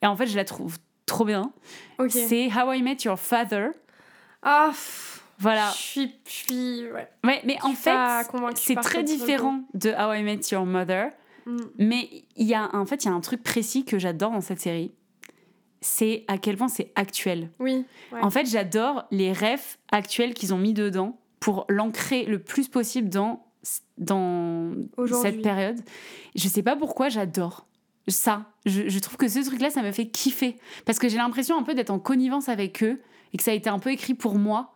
Et 0.03 0.07
en 0.07 0.17
fait, 0.17 0.27
je 0.27 0.37
la 0.37 0.45
trouve 0.45 0.79
trop 1.07 1.25
bien. 1.25 1.53
C'est 2.09 2.49
How 2.49 2.73
I 2.73 2.83
Met 2.83 2.99
Your 3.05 3.19
Father. 3.19 3.69
Ah, 4.43 4.73
Voilà. 5.39 5.71
je 5.73 5.79
suis. 5.79 6.15
Je 6.27 6.31
suis. 6.31 6.91
Ouais. 6.93 7.09
Ouais, 7.25 7.41
mais 7.45 7.59
Je 7.61 7.67
en 7.67 7.73
fait, 7.75 8.57
c'est 8.57 8.75
très 8.77 9.03
différent 9.03 9.63
de 9.75 9.91
How 9.91 10.15
I 10.15 10.23
Met 10.23 10.41
Your 10.51 10.65
Mother. 10.67 11.11
Mm. 11.47 11.57
Mais 11.79 12.09
il 12.37 12.47
y 12.47 12.55
a, 12.55 12.75
en 12.75 12.87
fait, 12.87 13.05
il 13.05 13.09
y 13.09 13.11
a 13.11 13.15
un 13.15 13.21
truc 13.21 13.43
précis 13.43 13.85
que 13.85 13.99
j'adore 13.99 14.31
dans 14.31 14.41
cette 14.41 14.61
série. 14.61 14.93
C'est 15.81 16.25
à 16.29 16.39
quel 16.39 16.57
point 16.57 16.69
c'est 16.69 16.93
actuel. 16.95 17.51
Oui. 17.59 17.85
ouais. 18.13 18.21
En 18.23 18.31
fait, 18.31 18.47
j'adore 18.47 19.05
les 19.11 19.33
refs 19.33 19.79
actuels 19.91 20.33
qu'ils 20.35 20.55
ont 20.55 20.59
mis 20.59 20.75
dedans 20.75 21.19
pour 21.41 21.67
l'ancrer 21.69 22.25
le 22.25 22.39
plus 22.39 22.69
possible 22.69 23.09
dans, 23.09 23.45
dans 24.03 24.73
cette 25.23 25.43
période. 25.43 25.79
Je 26.35 26.49
sais 26.49 26.63
pas 26.63 26.77
pourquoi 26.77 27.09
j'adore 27.09 27.67
ça. 28.09 28.47
Je, 28.67 28.89
je 28.89 28.99
trouve 28.99 29.17
que 29.17 29.29
ce 29.29 29.39
truc-là, 29.45 29.71
ça 29.71 29.83
me 29.83 29.93
fait 29.93 30.07
kiffer. 30.09 30.59
Parce 30.85 30.99
que 30.99 31.09
j'ai 31.09 31.17
l'impression 31.19 31.57
un 31.57 31.63
peu 31.63 31.75
d'être 31.75 31.91
en 31.91 31.99
connivence 31.99 32.49
avec 32.49 32.83
eux 32.83 33.01
et 33.33 33.37
que 33.37 33.43
ça 33.43 33.53
a 33.53 33.55
été 33.55 33.71
un 33.71 33.79
peu 33.79 33.91
écrit 33.91 34.15
pour 34.15 34.35
moi 34.35 34.75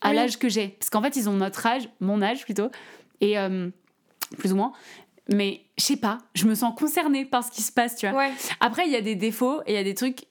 à 0.00 0.10
Oui. 0.10 0.16
l'âge 0.16 0.38
que 0.38 0.48
j'ai. 0.48 0.68
Parce 0.68 0.90
qu'en 0.90 1.02
fait, 1.02 1.14
ils 1.16 1.28
ont 1.28 1.34
notre 1.34 1.64
âge, 1.66 1.88
mon 2.00 2.22
âge 2.22 2.44
plutôt, 2.44 2.70
et 3.20 3.38
euh, 3.38 3.68
plus 4.38 4.52
ou 4.52 4.56
moins. 4.56 4.72
Mais 5.32 5.60
je 5.78 5.84
sais 5.84 5.96
pas, 5.96 6.18
je 6.34 6.46
me 6.46 6.54
sens 6.54 6.74
concernée 6.76 7.24
par 7.24 7.44
ce 7.44 7.50
qui 7.52 7.62
se 7.62 7.70
passe, 7.70 7.94
tu 7.96 8.08
vois. 8.08 8.18
Ouais. 8.18 8.32
Après, 8.60 8.86
il 8.86 8.92
y 8.92 8.96
a 8.96 9.00
des 9.02 9.14
défauts 9.14 9.60
et 9.66 9.72
il 9.72 9.74
y 9.74 9.78
a 9.78 9.84
des 9.84 9.94
trucs 9.94 10.24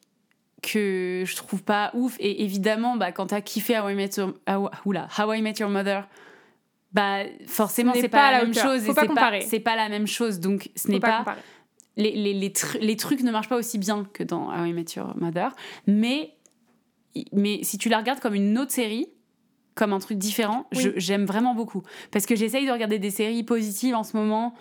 que 0.61 1.23
je 1.25 1.35
trouve 1.35 1.63
pas 1.63 1.91
ouf. 1.93 2.17
Et 2.19 2.43
évidemment, 2.43 2.97
bah, 2.97 3.11
quand 3.11 3.27
t'as 3.27 3.41
kiffé 3.41 3.79
How 3.79 3.89
I 3.89 3.95
Met 3.95 4.09
Your, 4.17 4.33
How, 4.49 4.69
oula, 4.85 5.07
How 5.17 5.31
I 5.33 5.41
Met 5.41 5.53
Your 5.59 5.69
Mother, 5.69 6.07
bah, 6.93 7.23
forcément, 7.47 7.93
c'est 7.95 8.09
pas 8.09 8.31
la 8.31 8.43
même 8.43 8.53
chose. 8.53 8.83
Faut 8.83 8.91
et 8.91 8.95
pas 8.95 9.01
c'est 9.01 9.07
comparer. 9.07 9.41
C'est 9.41 9.59
pas 9.59 9.75
la 9.75 9.89
même 9.89 10.07
chose. 10.07 10.39
Donc, 10.39 10.69
ce 10.75 10.89
n'est 10.89 10.99
pas 10.99 11.23
pas. 11.23 11.37
les, 11.97 12.11
les, 12.11 12.33
les, 12.33 12.49
tru- 12.49 12.79
les 12.79 12.95
trucs 12.97 13.21
ne 13.21 13.31
marchent 13.31 13.49
pas 13.49 13.57
aussi 13.57 13.77
bien 13.77 14.05
que 14.13 14.23
dans 14.23 14.49
How 14.49 14.65
I 14.65 14.73
Met 14.73 14.85
Your 14.97 15.15
Mother. 15.17 15.55
Mais, 15.87 16.33
mais 17.33 17.63
si 17.63 17.77
tu 17.77 17.89
la 17.89 17.97
regardes 17.97 18.19
comme 18.19 18.35
une 18.35 18.57
autre 18.57 18.71
série, 18.71 19.07
comme 19.75 19.93
un 19.93 19.99
truc 19.99 20.17
différent, 20.17 20.67
Oui. 20.75 20.91
j'aime 20.97 21.25
vraiment 21.25 21.55
beaucoup. 21.55 21.81
Parce 22.11 22.25
que 22.25 22.35
j'essaye 22.35 22.65
de 22.65 22.71
regarder 22.71 22.99
des 22.99 23.09
séries 23.11 23.43
positives 23.43 23.95
en 23.95 24.03
ce 24.03 24.15
moment. 24.17 24.53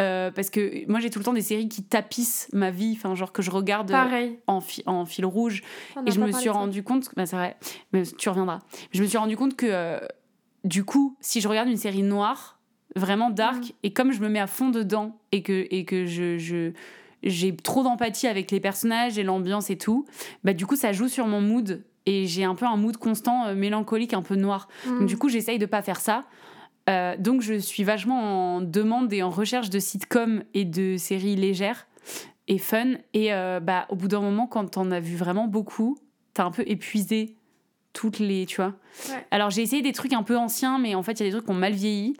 euh, 0.00 0.30
parce 0.30 0.48
que 0.50 0.88
moi 0.88 1.00
j'ai 1.00 1.10
tout 1.10 1.18
le 1.18 1.24
temps 1.24 1.32
des 1.32 1.42
séries 1.42 1.68
qui 1.68 1.82
tapissent 1.82 2.48
ma 2.52 2.70
vie, 2.70 2.94
enfin 2.96 3.16
genre 3.16 3.32
que 3.32 3.42
je 3.42 3.50
regarde 3.50 3.90
Pareil. 3.90 4.38
en, 4.46 4.60
fi- 4.60 4.84
en 4.86 5.04
fil 5.06 5.26
rouge. 5.26 5.62
On 5.96 6.04
Et 6.06 6.12
je 6.12 6.20
me 6.20 6.30
suis 6.30 6.48
rendu 6.50 6.84
compte, 6.84 7.08
bah 7.16 7.26
c'est 7.26 7.34
vrai, 7.34 7.56
mais 7.92 8.02
tu 8.04 8.28
reviendras. 8.28 8.60
Je 8.92 9.02
me 9.02 9.08
suis 9.08 9.18
rendu 9.18 9.36
compte 9.36 9.56
que 9.56 9.66
euh, 9.68 9.98
du 10.64 10.84
coup, 10.84 11.16
si 11.20 11.40
je 11.40 11.48
regarde 11.48 11.68
une 11.68 11.76
série 11.76 12.02
noire, 12.02 12.58
vraiment 12.96 13.30
dark, 13.30 13.62
Mhm. 13.62 13.70
et 13.84 13.92
comme 13.92 14.12
je 14.12 14.20
me 14.20 14.28
mets 14.28 14.40
à 14.40 14.46
fond 14.46 14.70
dedans 14.70 15.16
et 15.32 15.42
que, 15.42 15.66
et 15.70 15.84
que 15.84 16.06
je, 16.06 16.38
je- 16.38 16.72
j'ai 17.22 17.54
trop 17.56 17.82
d'empathie 17.82 18.26
avec 18.26 18.50
les 18.50 18.60
personnages 18.60 19.18
et 19.18 19.22
l'ambiance 19.22 19.70
et 19.70 19.76
tout, 19.78 20.06
bah 20.44 20.52
du 20.54 20.66
coup 20.66 20.76
ça 20.76 20.92
joue 20.92 21.08
sur 21.08 21.26
mon 21.26 21.40
mood 21.40 21.82
et 22.06 22.26
j'ai 22.26 22.44
un 22.44 22.54
peu 22.54 22.64
un 22.64 22.76
mood 22.76 22.96
constant 22.96 23.46
euh, 23.46 23.54
mélancolique, 23.54 24.14
un 24.14 24.22
peu 24.22 24.34
noir. 24.36 24.68
Mm. 24.86 24.98
Donc, 25.00 25.08
du 25.08 25.18
coup, 25.18 25.28
j'essaye 25.28 25.58
de 25.58 25.66
pas 25.66 25.82
faire 25.82 26.00
ça. 26.00 26.24
Euh, 26.88 27.16
donc, 27.18 27.42
je 27.42 27.58
suis 27.58 27.84
vachement 27.84 28.56
en 28.56 28.60
demande 28.62 29.12
et 29.12 29.22
en 29.22 29.28
recherche 29.28 29.68
de 29.68 29.78
sitcoms 29.78 30.42
et 30.54 30.64
de 30.64 30.96
séries 30.96 31.36
légères 31.36 31.86
et 32.46 32.56
fun. 32.56 32.92
Et 33.12 33.34
euh, 33.34 33.60
bah, 33.60 33.84
au 33.90 33.94
bout 33.96 34.08
d'un 34.08 34.22
moment, 34.22 34.46
quand 34.46 34.70
t'en 34.70 34.90
as 34.90 35.00
vu 35.00 35.16
vraiment 35.16 35.48
beaucoup, 35.48 35.98
t'as 36.32 36.44
un 36.44 36.50
peu 36.50 36.62
épuisé 36.66 37.36
toutes 37.98 38.18
les. 38.20 38.46
Tu 38.46 38.56
vois 38.56 38.74
Ouais. 39.10 39.26
Alors, 39.32 39.50
j'ai 39.50 39.62
essayé 39.62 39.82
des 39.82 39.92
trucs 39.92 40.12
un 40.12 40.22
peu 40.22 40.36
anciens, 40.36 40.78
mais 40.78 40.94
en 40.94 41.02
fait, 41.02 41.12
il 41.12 41.20
y 41.20 41.22
a 41.22 41.26
des 41.26 41.32
trucs 41.32 41.44
qui 41.46 41.50
ont 41.50 41.54
mal 41.54 41.72
vieilli. 41.72 42.14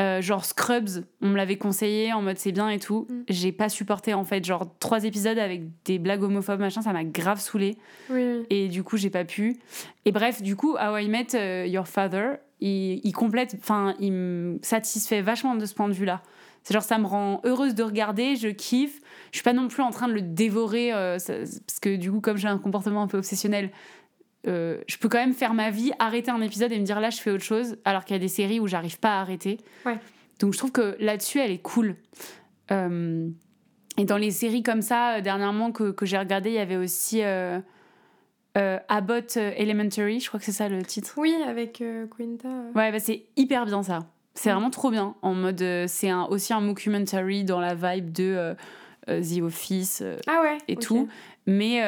Euh, 0.00 0.22
genre 0.22 0.46
Scrubs, 0.46 1.04
on 1.20 1.28
me 1.28 1.36
l'avait 1.36 1.56
conseillé 1.58 2.14
en 2.14 2.22
mode 2.22 2.38
c'est 2.38 2.50
bien 2.52 2.70
et 2.70 2.78
tout. 2.78 3.06
Mm. 3.10 3.20
J'ai 3.28 3.52
pas 3.52 3.68
supporté 3.68 4.14
en 4.14 4.24
fait. 4.24 4.42
Genre 4.42 4.66
trois 4.80 5.04
épisodes 5.04 5.36
avec 5.38 5.64
des 5.84 5.98
blagues 5.98 6.22
homophobes, 6.22 6.60
machin, 6.60 6.80
ça 6.80 6.94
m'a 6.94 7.04
grave 7.04 7.40
saoulé 7.40 7.76
Oui, 8.08 8.22
oui. 8.24 8.46
et 8.48 8.68
du 8.68 8.82
coup 8.84 8.96
j'ai 8.96 9.10
pas 9.10 9.24
pu 9.26 9.58
et 10.06 10.12
bref 10.12 10.40
du 10.40 10.56
coup 10.56 10.76
How 10.76 10.96
I 10.96 11.08
Met 11.10 11.34
euh, 11.34 11.66
Your 11.66 11.86
Father 11.86 12.36
il, 12.60 13.02
il 13.04 13.12
complète 13.12 13.54
enfin 13.58 13.94
il 14.00 14.12
me 14.12 14.58
satisfait 14.62 15.20
vachement 15.20 15.56
de 15.56 15.66
ce 15.66 15.74
point 15.74 15.88
de 15.88 15.94
vue 15.94 16.06
là 16.06 16.22
c'est 16.62 16.72
genre 16.72 16.82
ça 16.82 16.96
me 16.96 17.06
rend 17.06 17.40
heureuse 17.44 17.74
de 17.74 17.82
regarder 17.82 18.36
je 18.36 18.48
kiffe 18.48 18.98
je 19.30 19.36
suis 19.38 19.44
pas 19.44 19.52
non 19.52 19.68
plus 19.68 19.82
en 19.82 19.90
train 19.90 20.08
de 20.08 20.14
le 20.14 20.22
dévorer 20.22 20.92
euh, 20.94 21.18
ça- 21.18 21.34
parce 21.66 21.80
que 21.80 21.96
du 21.96 22.10
coup 22.10 22.20
comme 22.22 22.38
j'ai 22.38 22.48
un 22.48 22.58
comportement 22.58 23.02
un 23.02 23.08
peu 23.08 23.18
obsessionnel 23.18 23.70
euh, 24.48 24.80
je 24.88 24.96
peux 24.96 25.08
quand 25.08 25.18
même 25.18 25.34
faire 25.34 25.54
ma 25.54 25.70
vie 25.70 25.92
arrêter 25.98 26.30
un 26.30 26.40
épisode 26.40 26.72
et 26.72 26.78
me 26.78 26.84
dire 26.84 26.98
là 27.00 27.10
je 27.10 27.18
fais 27.20 27.30
autre 27.30 27.44
chose 27.44 27.76
alors 27.84 28.04
qu'il 28.04 28.14
y 28.14 28.18
a 28.18 28.20
des 28.20 28.28
séries 28.28 28.58
où 28.60 28.66
j'arrive 28.66 28.98
pas 28.98 29.18
à 29.18 29.20
arrêter 29.20 29.58
Ouais. 29.86 29.98
donc 30.40 30.52
je 30.52 30.58
trouve 30.58 30.72
que 30.72 30.96
là-dessus 31.00 31.38
elle 31.38 31.50
est 31.52 31.62
cool 31.62 31.96
Euh, 32.70 33.28
et 33.98 34.04
dans 34.04 34.16
les 34.16 34.30
séries 34.30 34.62
comme 34.62 34.80
ça, 34.80 35.16
euh, 35.16 35.20
dernièrement, 35.20 35.70
que, 35.72 35.90
que 35.90 36.06
j'ai 36.06 36.16
regardé, 36.16 36.48
il 36.50 36.54
y 36.54 36.58
avait 36.58 36.76
aussi 36.76 37.20
euh, 37.22 37.60
Abbott 38.88 39.36
Elementary, 39.36 40.20
je 40.20 40.28
crois 40.28 40.38
que 40.40 40.46
c'est 40.46 40.52
ça 40.52 40.68
le 40.68 40.82
titre. 40.82 41.14
Oui, 41.16 41.34
avec 41.46 41.82
Quinta. 42.16 42.48
Ouais, 42.74 42.90
bah, 42.92 42.98
c'est 43.00 43.24
hyper 43.36 43.66
bien 43.66 43.82
ça. 43.82 44.00
C'est 44.34 44.48
Mm. 44.50 44.52
vraiment 44.54 44.70
trop 44.70 44.90
bien. 44.90 45.14
En 45.22 45.34
mode, 45.34 45.62
c'est 45.88 46.08
un, 46.08 46.24
aussi 46.24 46.52
un 46.54 46.60
mockumentary 46.60 47.44
dans 47.44 47.60
la 47.60 47.74
vibe 47.74 48.12
de 48.12 48.54
The 49.06 49.42
Office 49.42 50.02
Ah 50.26 50.40
ouais. 50.42 50.58
et 50.68 50.76
tout. 50.76 51.08
Mais, 51.46 51.80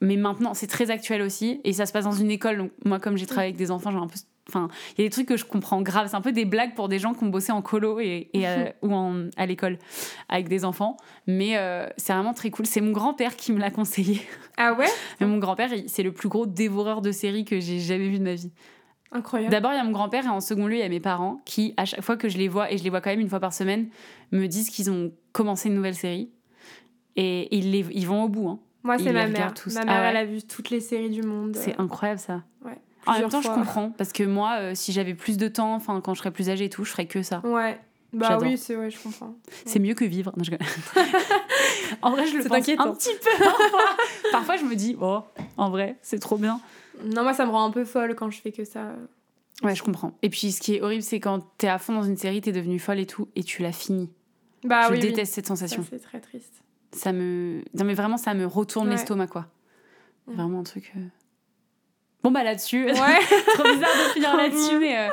mais 0.00 0.16
maintenant, 0.16 0.54
c'est 0.54 0.66
très 0.66 0.90
actuel 0.90 1.22
aussi. 1.22 1.60
Et 1.64 1.72
ça 1.72 1.86
se 1.86 1.92
passe 1.92 2.04
dans 2.04 2.12
une 2.12 2.30
école. 2.30 2.58
Donc, 2.58 2.70
moi, 2.84 2.98
comme 2.98 3.16
j'ai 3.16 3.26
travaillé 3.26 3.48
avec 3.48 3.56
des 3.58 3.70
enfants, 3.70 3.90
j'ai 3.90 3.98
un 3.98 4.06
peu. 4.06 4.16
Enfin, 4.48 4.68
il 4.96 5.02
y 5.02 5.04
a 5.04 5.06
des 5.06 5.12
trucs 5.12 5.28
que 5.28 5.36
je 5.36 5.44
comprends 5.44 5.80
grave. 5.82 6.08
C'est 6.10 6.16
un 6.16 6.20
peu 6.22 6.32
des 6.32 6.44
blagues 6.44 6.74
pour 6.74 6.88
des 6.88 6.98
gens 6.98 7.14
qui 7.14 7.22
ont 7.22 7.28
bossé 7.28 7.52
en 7.52 7.62
colo 7.62 8.00
et, 8.00 8.30
et, 8.32 8.48
euh, 8.48 8.70
ou 8.82 8.92
en, 8.92 9.28
à 9.36 9.46
l'école 9.46 9.78
avec 10.28 10.48
des 10.48 10.64
enfants. 10.64 10.96
Mais 11.28 11.56
euh, 11.56 11.86
c'est 11.96 12.12
vraiment 12.12 12.34
très 12.34 12.50
cool. 12.50 12.66
C'est 12.66 12.80
mon 12.80 12.90
grand-père 12.90 13.36
qui 13.36 13.52
me 13.52 13.60
l'a 13.60 13.70
conseillé. 13.70 14.22
Ah 14.56 14.72
ouais? 14.72 14.88
Mais 15.20 15.26
mon 15.26 15.38
grand-père, 15.38 15.70
c'est 15.86 16.02
le 16.02 16.10
plus 16.12 16.28
gros 16.28 16.46
dévoreur 16.46 17.00
de 17.00 17.12
séries 17.12 17.44
que 17.44 17.60
j'ai 17.60 17.78
jamais 17.78 18.08
vu 18.08 18.18
de 18.18 18.24
ma 18.24 18.34
vie. 18.34 18.50
Incroyable. 19.12 19.50
D'abord, 19.52 19.72
il 19.72 19.76
y 19.76 19.80
a 19.80 19.84
mon 19.84 19.90
grand-père 19.92 20.24
et 20.24 20.28
en 20.28 20.40
second 20.40 20.66
lieu, 20.66 20.76
il 20.76 20.80
y 20.80 20.82
a 20.82 20.88
mes 20.88 21.00
parents 21.00 21.40
qui, 21.44 21.74
à 21.76 21.84
chaque 21.84 22.00
fois 22.02 22.16
que 22.16 22.28
je 22.28 22.38
les 22.38 22.48
vois, 22.48 22.72
et 22.72 22.78
je 22.78 22.82
les 22.84 22.90
vois 22.90 23.00
quand 23.00 23.10
même 23.10 23.20
une 23.20 23.28
fois 23.28 23.40
par 23.40 23.52
semaine, 23.52 23.88
me 24.32 24.46
disent 24.46 24.70
qu'ils 24.70 24.90
ont 24.90 25.12
commencé 25.32 25.68
une 25.68 25.74
nouvelle 25.74 25.94
série. 25.96 26.30
Et 27.16 27.54
ils, 27.56 27.70
les, 27.70 27.84
ils 27.92 28.06
vont 28.06 28.24
au 28.24 28.28
bout. 28.28 28.48
hein. 28.48 28.60
Moi, 28.82 28.98
c'est 28.98 29.12
ma 29.12 29.26
mère. 29.26 29.54
tous. 29.54 29.74
Ma 29.74 29.80
Ah 29.82 29.84
mère, 29.84 30.00
ouais 30.02 30.08
elle 30.08 30.16
a 30.16 30.24
vu 30.24 30.42
toutes 30.42 30.70
les 30.70 30.80
séries 30.80 31.10
du 31.10 31.22
monde. 31.22 31.56
C'est 31.56 31.78
incroyable 31.78 32.20
ça. 32.20 32.42
Ouais. 32.64 32.78
En 33.06 33.18
même 33.18 33.28
temps, 33.28 33.42
je 33.42 33.48
comprends. 33.48 33.90
Parce 33.90 34.12
que 34.12 34.22
moi, 34.22 34.56
euh, 34.58 34.74
si 34.74 34.92
j'avais 34.92 35.14
plus 35.14 35.36
de 35.36 35.48
temps, 35.48 35.74
enfin, 35.74 36.00
quand 36.00 36.14
je 36.14 36.20
serais 36.20 36.30
plus 36.30 36.48
âgée 36.50 36.66
et 36.66 36.70
tout, 36.70 36.84
je 36.84 36.90
ferais 36.90 37.06
que 37.06 37.22
ça. 37.22 37.40
Ouais. 37.44 37.78
Bah 38.12 38.38
oui, 38.40 38.58
c'est 38.58 38.76
ouais, 38.76 38.90
je 38.90 38.98
comprends. 39.00 39.34
C'est 39.64 39.78
mieux 39.78 39.94
que 39.94 40.04
vivre. 40.04 40.32
Non, 40.36 40.42
je 40.42 40.50
en 42.02 42.10
vrai, 42.10 42.26
je 42.26 42.38
le 42.38 42.44
pense 42.44 42.68
un 42.68 42.92
petit 42.94 43.10
peu. 43.22 43.44
Parfois, 44.32 44.56
je 44.56 44.64
me 44.64 44.74
dis, 44.74 44.96
oh, 45.00 45.20
en 45.56 45.70
vrai, 45.70 45.96
c'est 46.02 46.18
trop 46.18 46.36
bien. 46.36 46.60
Non, 47.04 47.22
moi, 47.22 47.34
ça 47.34 47.46
me 47.46 47.50
rend 47.50 47.64
un 47.64 47.70
peu 47.70 47.84
folle 47.84 48.16
quand 48.16 48.30
je 48.30 48.40
fais 48.40 48.50
que 48.50 48.64
ça. 48.64 48.96
Ouais, 49.62 49.74
je 49.76 49.82
comprends. 49.82 50.12
Et 50.22 50.30
puis, 50.30 50.50
ce 50.50 50.60
qui 50.60 50.74
est 50.74 50.82
horrible, 50.82 51.02
c'est 51.02 51.20
quand 51.20 51.40
t'es 51.58 51.68
à 51.68 51.78
fond 51.78 51.92
dans 51.94 52.02
une 52.02 52.16
série, 52.16 52.40
t'es 52.40 52.52
devenue 52.52 52.78
folle 52.80 52.98
et 52.98 53.06
tout, 53.06 53.28
et 53.36 53.44
tu 53.44 53.62
l'as 53.62 53.72
finie. 53.72 54.10
Bah 54.64 54.82
je 54.88 54.92
oui. 54.92 54.98
oui. 55.00 55.08
déteste 55.08 55.34
cette 55.34 55.46
sensation. 55.46 55.84
c'est 55.88 56.02
très 56.02 56.20
triste. 56.20 56.59
Ça 56.92 57.12
me. 57.12 57.62
Non, 57.74 57.84
mais 57.84 57.94
vraiment, 57.94 58.16
ça 58.16 58.34
me 58.34 58.46
retourne 58.46 58.88
Ouais. 58.88 58.94
l'estomac, 58.94 59.26
quoi. 59.28 59.46
Mm. 60.26 60.34
Vraiment 60.34 60.60
un 60.60 60.64
truc. 60.64 60.92
euh. 60.96 61.00
Bon, 62.22 62.30
bah 62.30 62.44
là-dessus. 62.44 62.84
Ouais. 62.86 62.92
trop 63.54 63.62
bizarre 63.64 63.96
de 63.96 64.12
finir 64.12 64.36
là-dessus, 64.36 64.78
mais, 64.78 64.98
euh, 64.98 65.08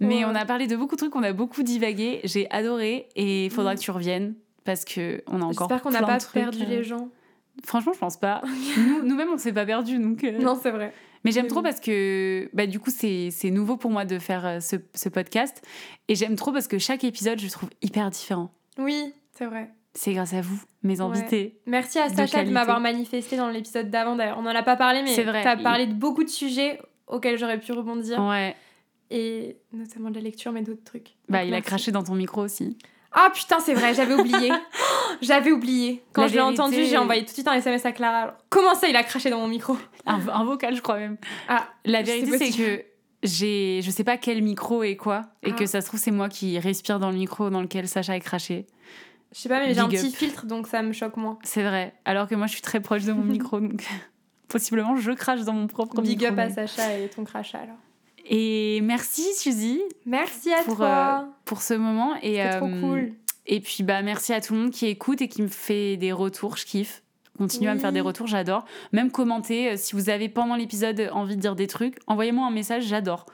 mais 0.00 0.24
on 0.24 0.34
a 0.34 0.44
parlé 0.44 0.66
de 0.66 0.76
beaucoup 0.76 0.94
de 0.94 1.00
trucs, 1.00 1.16
on 1.16 1.22
a 1.22 1.32
beaucoup 1.32 1.62
divagué. 1.62 2.20
J'ai 2.24 2.48
adoré 2.50 3.08
et 3.16 3.46
il 3.46 3.50
faudra 3.50 3.74
Mm. 3.74 3.76
que 3.76 3.80
tu 3.82 3.90
reviennes 3.90 4.34
parce 4.64 4.84
que 4.84 5.22
on 5.26 5.40
a 5.40 5.44
encore 5.44 5.68
J'espère 5.68 5.82
qu'on 5.82 5.90
n'a 5.90 6.02
pas 6.02 6.18
trucs, 6.18 6.34
perdu 6.34 6.62
euh. 6.62 6.66
les 6.66 6.84
gens. 6.84 7.08
Franchement, 7.64 7.92
je 7.92 7.98
pense 7.98 8.16
pas. 8.16 8.42
Nous- 8.78 9.02
Nous-mêmes, 9.04 9.30
on 9.32 9.38
s'est 9.38 9.52
pas 9.52 9.64
perdus, 9.66 9.98
donc. 9.98 10.22
Non, 10.22 10.58
c'est 10.60 10.70
vrai. 10.70 10.92
Mais 11.24 11.30
j'aime 11.32 11.46
trop 11.46 11.62
parce 11.62 11.80
que, 11.80 12.50
bah, 12.52 12.66
du 12.66 12.78
coup, 12.78 12.90
c'est 12.90 13.30
nouveau 13.50 13.76
pour 13.78 13.90
moi 13.90 14.04
de 14.04 14.18
faire 14.18 14.62
ce, 14.62 14.76
ce 14.94 15.08
podcast. 15.08 15.62
Et 16.08 16.14
j'aime 16.16 16.36
trop 16.36 16.52
parce 16.52 16.68
que 16.68 16.78
chaque 16.78 17.02
épisode, 17.02 17.38
je 17.40 17.46
le 17.46 17.50
trouve 17.50 17.70
hyper 17.80 18.10
différent. 18.10 18.52
Oui, 18.76 19.14
c'est 19.32 19.46
vrai. 19.46 19.70
C'est 19.94 20.12
grâce 20.12 20.34
à 20.34 20.40
vous, 20.40 20.60
mes 20.82 21.00
invités. 21.00 21.60
Merci 21.66 22.00
à 22.00 22.08
Sacha 22.08 22.44
de, 22.44 22.50
m'avoir 22.50 22.80
manifesté 22.80 23.36
dans 23.36 23.48
l'épisode 23.48 23.90
d'avant 23.90 24.16
d'ailleurs. 24.16 24.38
On 24.38 24.42
n'en 24.42 24.54
a 24.54 24.62
pas 24.62 24.76
parlé, 24.76 25.02
mais 25.02 25.14
tu 25.14 25.20
as 25.20 25.56
parlé 25.56 25.86
de 25.86 25.94
beaucoup 25.94 26.24
de 26.24 26.28
sujets 26.28 26.80
auxquels 27.06 27.38
j'aurais 27.38 27.60
pu 27.60 27.72
rebondir. 27.72 28.20
Ouais. 28.20 28.56
Et 29.10 29.58
notamment 29.72 30.10
de 30.10 30.16
la 30.16 30.22
lecture, 30.22 30.50
mais 30.50 30.62
d'autres 30.62 30.82
trucs. 30.82 31.14
Bah, 31.28 31.44
il 31.44 31.54
a 31.54 31.60
craché 31.60 31.92
dans 31.92 32.02
ton 32.02 32.14
micro 32.14 32.42
aussi. 32.42 32.76
Ah 33.12 33.30
putain, 33.32 33.60
c'est 33.60 33.74
vrai, 33.74 33.94
j'avais 33.94 34.14
oublié. 34.14 34.50
j'avais 35.22 35.52
oublié. 35.52 36.02
Quand 36.12 36.22
La 36.22 36.28
je 36.28 36.34
l'ai 36.34 36.40
entendu, 36.40 36.84
j'ai 36.84 36.96
envoyé 36.96 37.20
tout 37.22 37.28
de 37.28 37.34
suite 37.34 37.46
un 37.46 37.52
SMS 37.52 37.86
à 37.86 37.92
Clara. 37.92 38.18
Alors, 38.18 38.34
comment 38.48 38.74
ça, 38.74 38.88
il 38.88 38.96
a 38.96 39.04
craché 39.04 39.30
dans 39.30 39.38
mon 39.38 39.46
micro? 39.46 39.76
Un, 40.06 40.18
un 40.28 40.44
vocal, 40.44 40.74
je 40.74 40.80
crois 40.80 40.98
même. 40.98 41.16
Ah, 41.48 41.68
La 41.84 42.02
vérité, 42.02 42.36
c'est 42.36 42.50
que 42.50 42.84
j'ai, 43.22 43.80
je 43.82 43.90
sais 43.90 44.04
pas 44.04 44.16
quel 44.16 44.42
micro 44.42 44.82
et 44.82 44.96
quoi, 44.96 45.22
et 45.44 45.50
Ah. 45.50 45.54
que 45.54 45.66
ça 45.66 45.80
se 45.80 45.86
trouve, 45.86 46.00
c'est 46.00 46.10
moi 46.10 46.28
qui 46.28 46.58
respire 46.58 46.98
dans 46.98 47.10
le 47.10 47.16
micro 47.16 47.50
dans 47.50 47.62
lequel 47.62 47.86
Sacha 47.86 48.16
est 48.16 48.20
craché. 48.20 48.66
Je 49.34 49.40
sais 49.40 49.48
pas, 49.48 49.58
mais 49.60 49.74
j'ai 49.74 49.80
un 49.80 49.88
Big 49.88 49.98
petit 49.98 50.08
up. 50.08 50.14
filtre, 50.14 50.46
donc 50.46 50.66
ça 50.68 50.80
me 50.82 50.92
choque 50.92 51.16
moins. 51.18 51.38
C'est 51.42 51.62
vrai. 51.62 51.92
Alors 52.04 52.28
que 52.28 52.34
moi, 52.34 52.46
je 52.46 52.52
suis 52.52 52.62
très 52.62 52.80
proche 52.80 53.04
de 53.04 53.12
mon 53.12 53.24
micro, 53.32 53.60
donc 53.60 53.84
possiblement, 54.48 54.96
je 54.96 55.10
crache 55.12 55.42
dans 55.42 55.52
mon 55.52 55.66
propre 55.66 56.00
Big 56.00 56.20
micro. 56.20 56.32
up 56.32 56.38
à 56.38 56.50
Sacha 56.50 56.98
et 56.98 57.08
ton 57.08 57.24
crachat 57.24 57.58
alors. 57.58 57.76
Et 58.26 58.80
merci, 58.82 59.22
Suzy, 59.36 59.82
Merci 60.06 60.50
à 60.54 60.62
Pour, 60.62 60.76
toi. 60.76 61.28
pour 61.44 61.60
ce 61.60 61.74
moment. 61.74 62.14
Et, 62.22 62.36
C'est 62.36 62.56
trop 62.58 62.68
euh, 62.68 62.80
cool. 62.80 63.12
Et 63.46 63.60
puis, 63.60 63.82
bah, 63.82 64.00
merci 64.00 64.32
à 64.32 64.40
tout 64.40 64.54
le 64.54 64.60
monde 64.60 64.70
qui 64.70 64.86
écoute 64.86 65.20
et 65.20 65.28
qui 65.28 65.42
me 65.42 65.48
fait 65.48 65.98
des 65.98 66.12
retours. 66.12 66.56
Je 66.56 66.64
kiffe. 66.64 67.02
Continuez 67.36 67.68
à 67.68 67.74
me 67.74 67.80
faire 67.80 67.92
des 67.92 68.00
retours, 68.00 68.26
j'adore. 68.28 68.64
Même 68.92 69.10
commenter, 69.10 69.72
euh, 69.72 69.76
si 69.76 69.94
vous 69.94 70.08
avez 70.08 70.28
pendant 70.30 70.54
l'épisode 70.54 71.10
envie 71.12 71.36
de 71.36 71.40
dire 71.40 71.56
des 71.56 71.66
trucs, 71.66 71.98
envoyez-moi 72.06 72.46
un 72.46 72.50
message, 72.52 72.84
j'adore. 72.84 73.26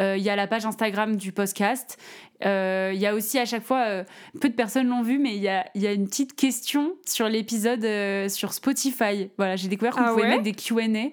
Euh, 0.00 0.16
Il 0.16 0.22
y 0.22 0.30
a 0.30 0.36
la 0.36 0.46
page 0.46 0.64
Instagram 0.64 1.16
du 1.16 1.32
podcast. 1.32 1.98
Euh, 2.44 2.92
Il 2.94 3.00
y 3.00 3.06
a 3.06 3.14
aussi 3.14 3.38
à 3.38 3.44
chaque 3.44 3.64
fois, 3.64 3.84
euh, 3.86 4.04
peu 4.40 4.48
de 4.48 4.54
personnes 4.54 4.88
l'ont 4.88 5.02
vu, 5.02 5.18
mais 5.18 5.34
il 5.34 5.42
y 5.42 5.48
a, 5.48 5.66
il 5.74 5.82
y 5.82 5.86
a 5.86 5.92
une 5.92 6.06
petite 6.06 6.34
question 6.36 6.94
sur 7.06 7.28
l'épisode 7.28 7.84
euh, 7.84 8.28
sur 8.28 8.52
Spotify. 8.52 9.30
Voilà, 9.38 9.56
j'ai 9.56 9.68
découvert 9.68 9.94
qu'on 9.94 10.02
Ah 10.04 10.10
pouvait 10.10 10.22
ouais 10.22 10.28
mettre 10.28 10.42
des 10.44 10.52
Q&A. 10.52 11.08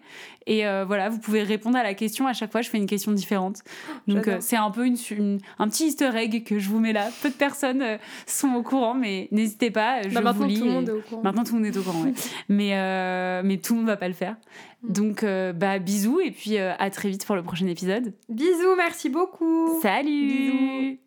Et 0.47 0.67
euh, 0.67 0.85
voilà, 0.85 1.09
vous 1.09 1.17
pouvez 1.17 1.41
répondre 1.41 1.75
à 1.75 1.81
la 1.81 1.95
question. 1.95 2.27
À 2.27 2.33
chaque 2.33 2.51
fois, 2.51 2.61
je 2.61 2.69
fais 2.69 2.77
une 2.77 2.85
question 2.85 3.11
différente. 3.11 3.63
Donc, 4.07 4.27
euh, 4.27 4.37
c'est 4.41 4.55
un 4.55 4.69
peu 4.69 4.85
une, 4.85 4.95
une- 5.09 5.39
un 5.57 5.67
petit 5.67 5.87
easter 5.87 6.11
egg 6.15 6.43
que 6.43 6.59
je 6.59 6.69
vous 6.69 6.79
mets 6.79 6.93
là. 6.93 7.09
Peu 7.23 7.29
de 7.29 7.33
personnes 7.33 7.81
euh, 7.81 7.97
sont 8.27 8.49
au 8.53 8.61
courant, 8.61 8.93
mais 8.93 9.27
n'hésitez 9.31 9.71
pas. 9.71 10.03
Je 10.03 10.09
Bah, 10.09 10.19
vous 10.19 10.25
maintenant, 10.25 10.45
lis 10.45 10.59
tout 10.59 10.65
le 10.65 10.71
monde 10.71 10.89
est 10.89 10.91
au 10.91 11.01
courant. 11.01 11.21
Maintenant, 11.23 11.43
tout 11.43 11.55
le 11.55 11.61
monde 11.63 11.75
est 11.75 11.77
au 11.79 11.81
courant, 11.81 12.03
ouais. 12.03 12.13
mais, 12.49 13.41
mais 13.43 13.57
tout 13.57 13.73
le 13.73 13.79
monde 13.79 13.87
va 13.87 13.97
pas 13.97 14.07
le 14.07 14.13
faire. 14.13 14.35
Mm. 14.83 14.91
Donc, 14.93 15.25
bah, 15.55 15.79
bisous 15.79 16.19
et 16.19 16.29
puis 16.29 16.59
à 16.59 16.89
très 16.91 17.09
vite 17.09 17.25
pour 17.25 17.35
le 17.35 17.41
prochain 17.41 17.65
épisode. 17.65 18.13
Bisous, 18.29 18.75
merci 18.77 19.09
beaucoup. 19.09 19.79
Salut 19.81 20.27
Bisous. 20.27 20.97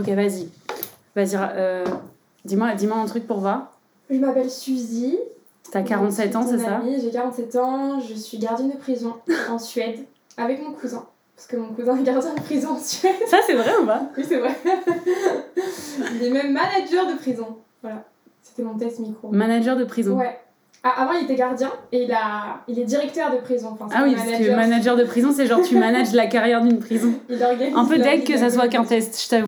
Ok, 0.00 0.08
vas-y. 0.08 0.48
Vas-y, 1.14 1.36
euh, 1.36 1.84
dis-moi 2.46 2.74
dis 2.74 2.86
un 2.86 3.04
truc 3.04 3.26
pour 3.26 3.40
voir. 3.40 3.72
Je 4.08 4.16
m'appelle 4.16 4.50
Suzy. 4.50 5.18
T'as 5.70 5.82
47 5.82 6.36
ans, 6.36 6.46
c'est 6.48 6.58
ça 6.58 6.80
J'ai 6.84 7.10
47 7.10 7.56
ans, 7.56 8.00
je 8.00 8.14
suis 8.14 8.38
gardienne 8.38 8.70
de 8.70 8.76
prison 8.76 9.14
en 9.50 9.58
Suède 9.58 10.00
avec 10.38 10.62
mon 10.62 10.72
cousin. 10.72 11.04
Parce 11.36 11.46
que 11.46 11.56
mon 11.56 11.68
cousin 11.68 11.98
est 11.98 12.02
gardien 12.02 12.34
de 12.34 12.40
prison 12.40 12.70
en 12.70 12.78
Suède. 12.78 13.12
Ça, 13.26 13.38
c'est 13.46 13.54
vrai 13.54 13.72
ou 13.82 13.86
pas 13.86 14.02
Oui, 14.16 14.24
c'est 14.26 14.38
vrai. 14.38 14.56
Il 16.14 16.24
est 16.24 16.30
même 16.30 16.52
manager 16.52 17.06
de 17.06 17.18
prison. 17.18 17.58
Voilà. 17.82 18.04
C'était 18.42 18.62
mon 18.62 18.78
test 18.78 19.00
micro. 19.00 19.28
Manager 19.28 19.76
de 19.76 19.84
prison. 19.84 20.18
Ouais. 20.18 20.38
Ah, 20.82 21.02
avant, 21.02 21.12
il 21.12 21.24
était 21.24 21.36
gardien 21.36 21.70
et 21.92 22.04
il, 22.04 22.12
a... 22.12 22.62
il 22.66 22.78
est 22.78 22.84
directeur 22.84 23.30
de 23.30 23.36
prison. 23.36 23.76
Enfin, 23.78 23.86
Ah 23.94 24.04
oui, 24.04 24.14
parce 24.14 24.26
que 24.26 24.56
manager 24.56 24.96
de 24.96 25.04
prison, 25.04 25.30
c'est 25.34 25.46
genre 25.46 25.60
tu 25.60 25.76
manages 25.78 26.14
la 26.14 26.26
carrière 26.26 26.62
d'une 26.62 26.78
prison. 26.78 27.12
Il 27.28 27.42
organise 27.42 27.76
Un 27.76 27.84
peu 27.84 27.98
deg 27.98 28.26
que 28.26 28.38
ça 28.38 28.48
soit 28.48 28.68
qu'un 28.68 28.84
test, 28.84 29.22
je 29.22 29.28
t'avoue. 29.28 29.46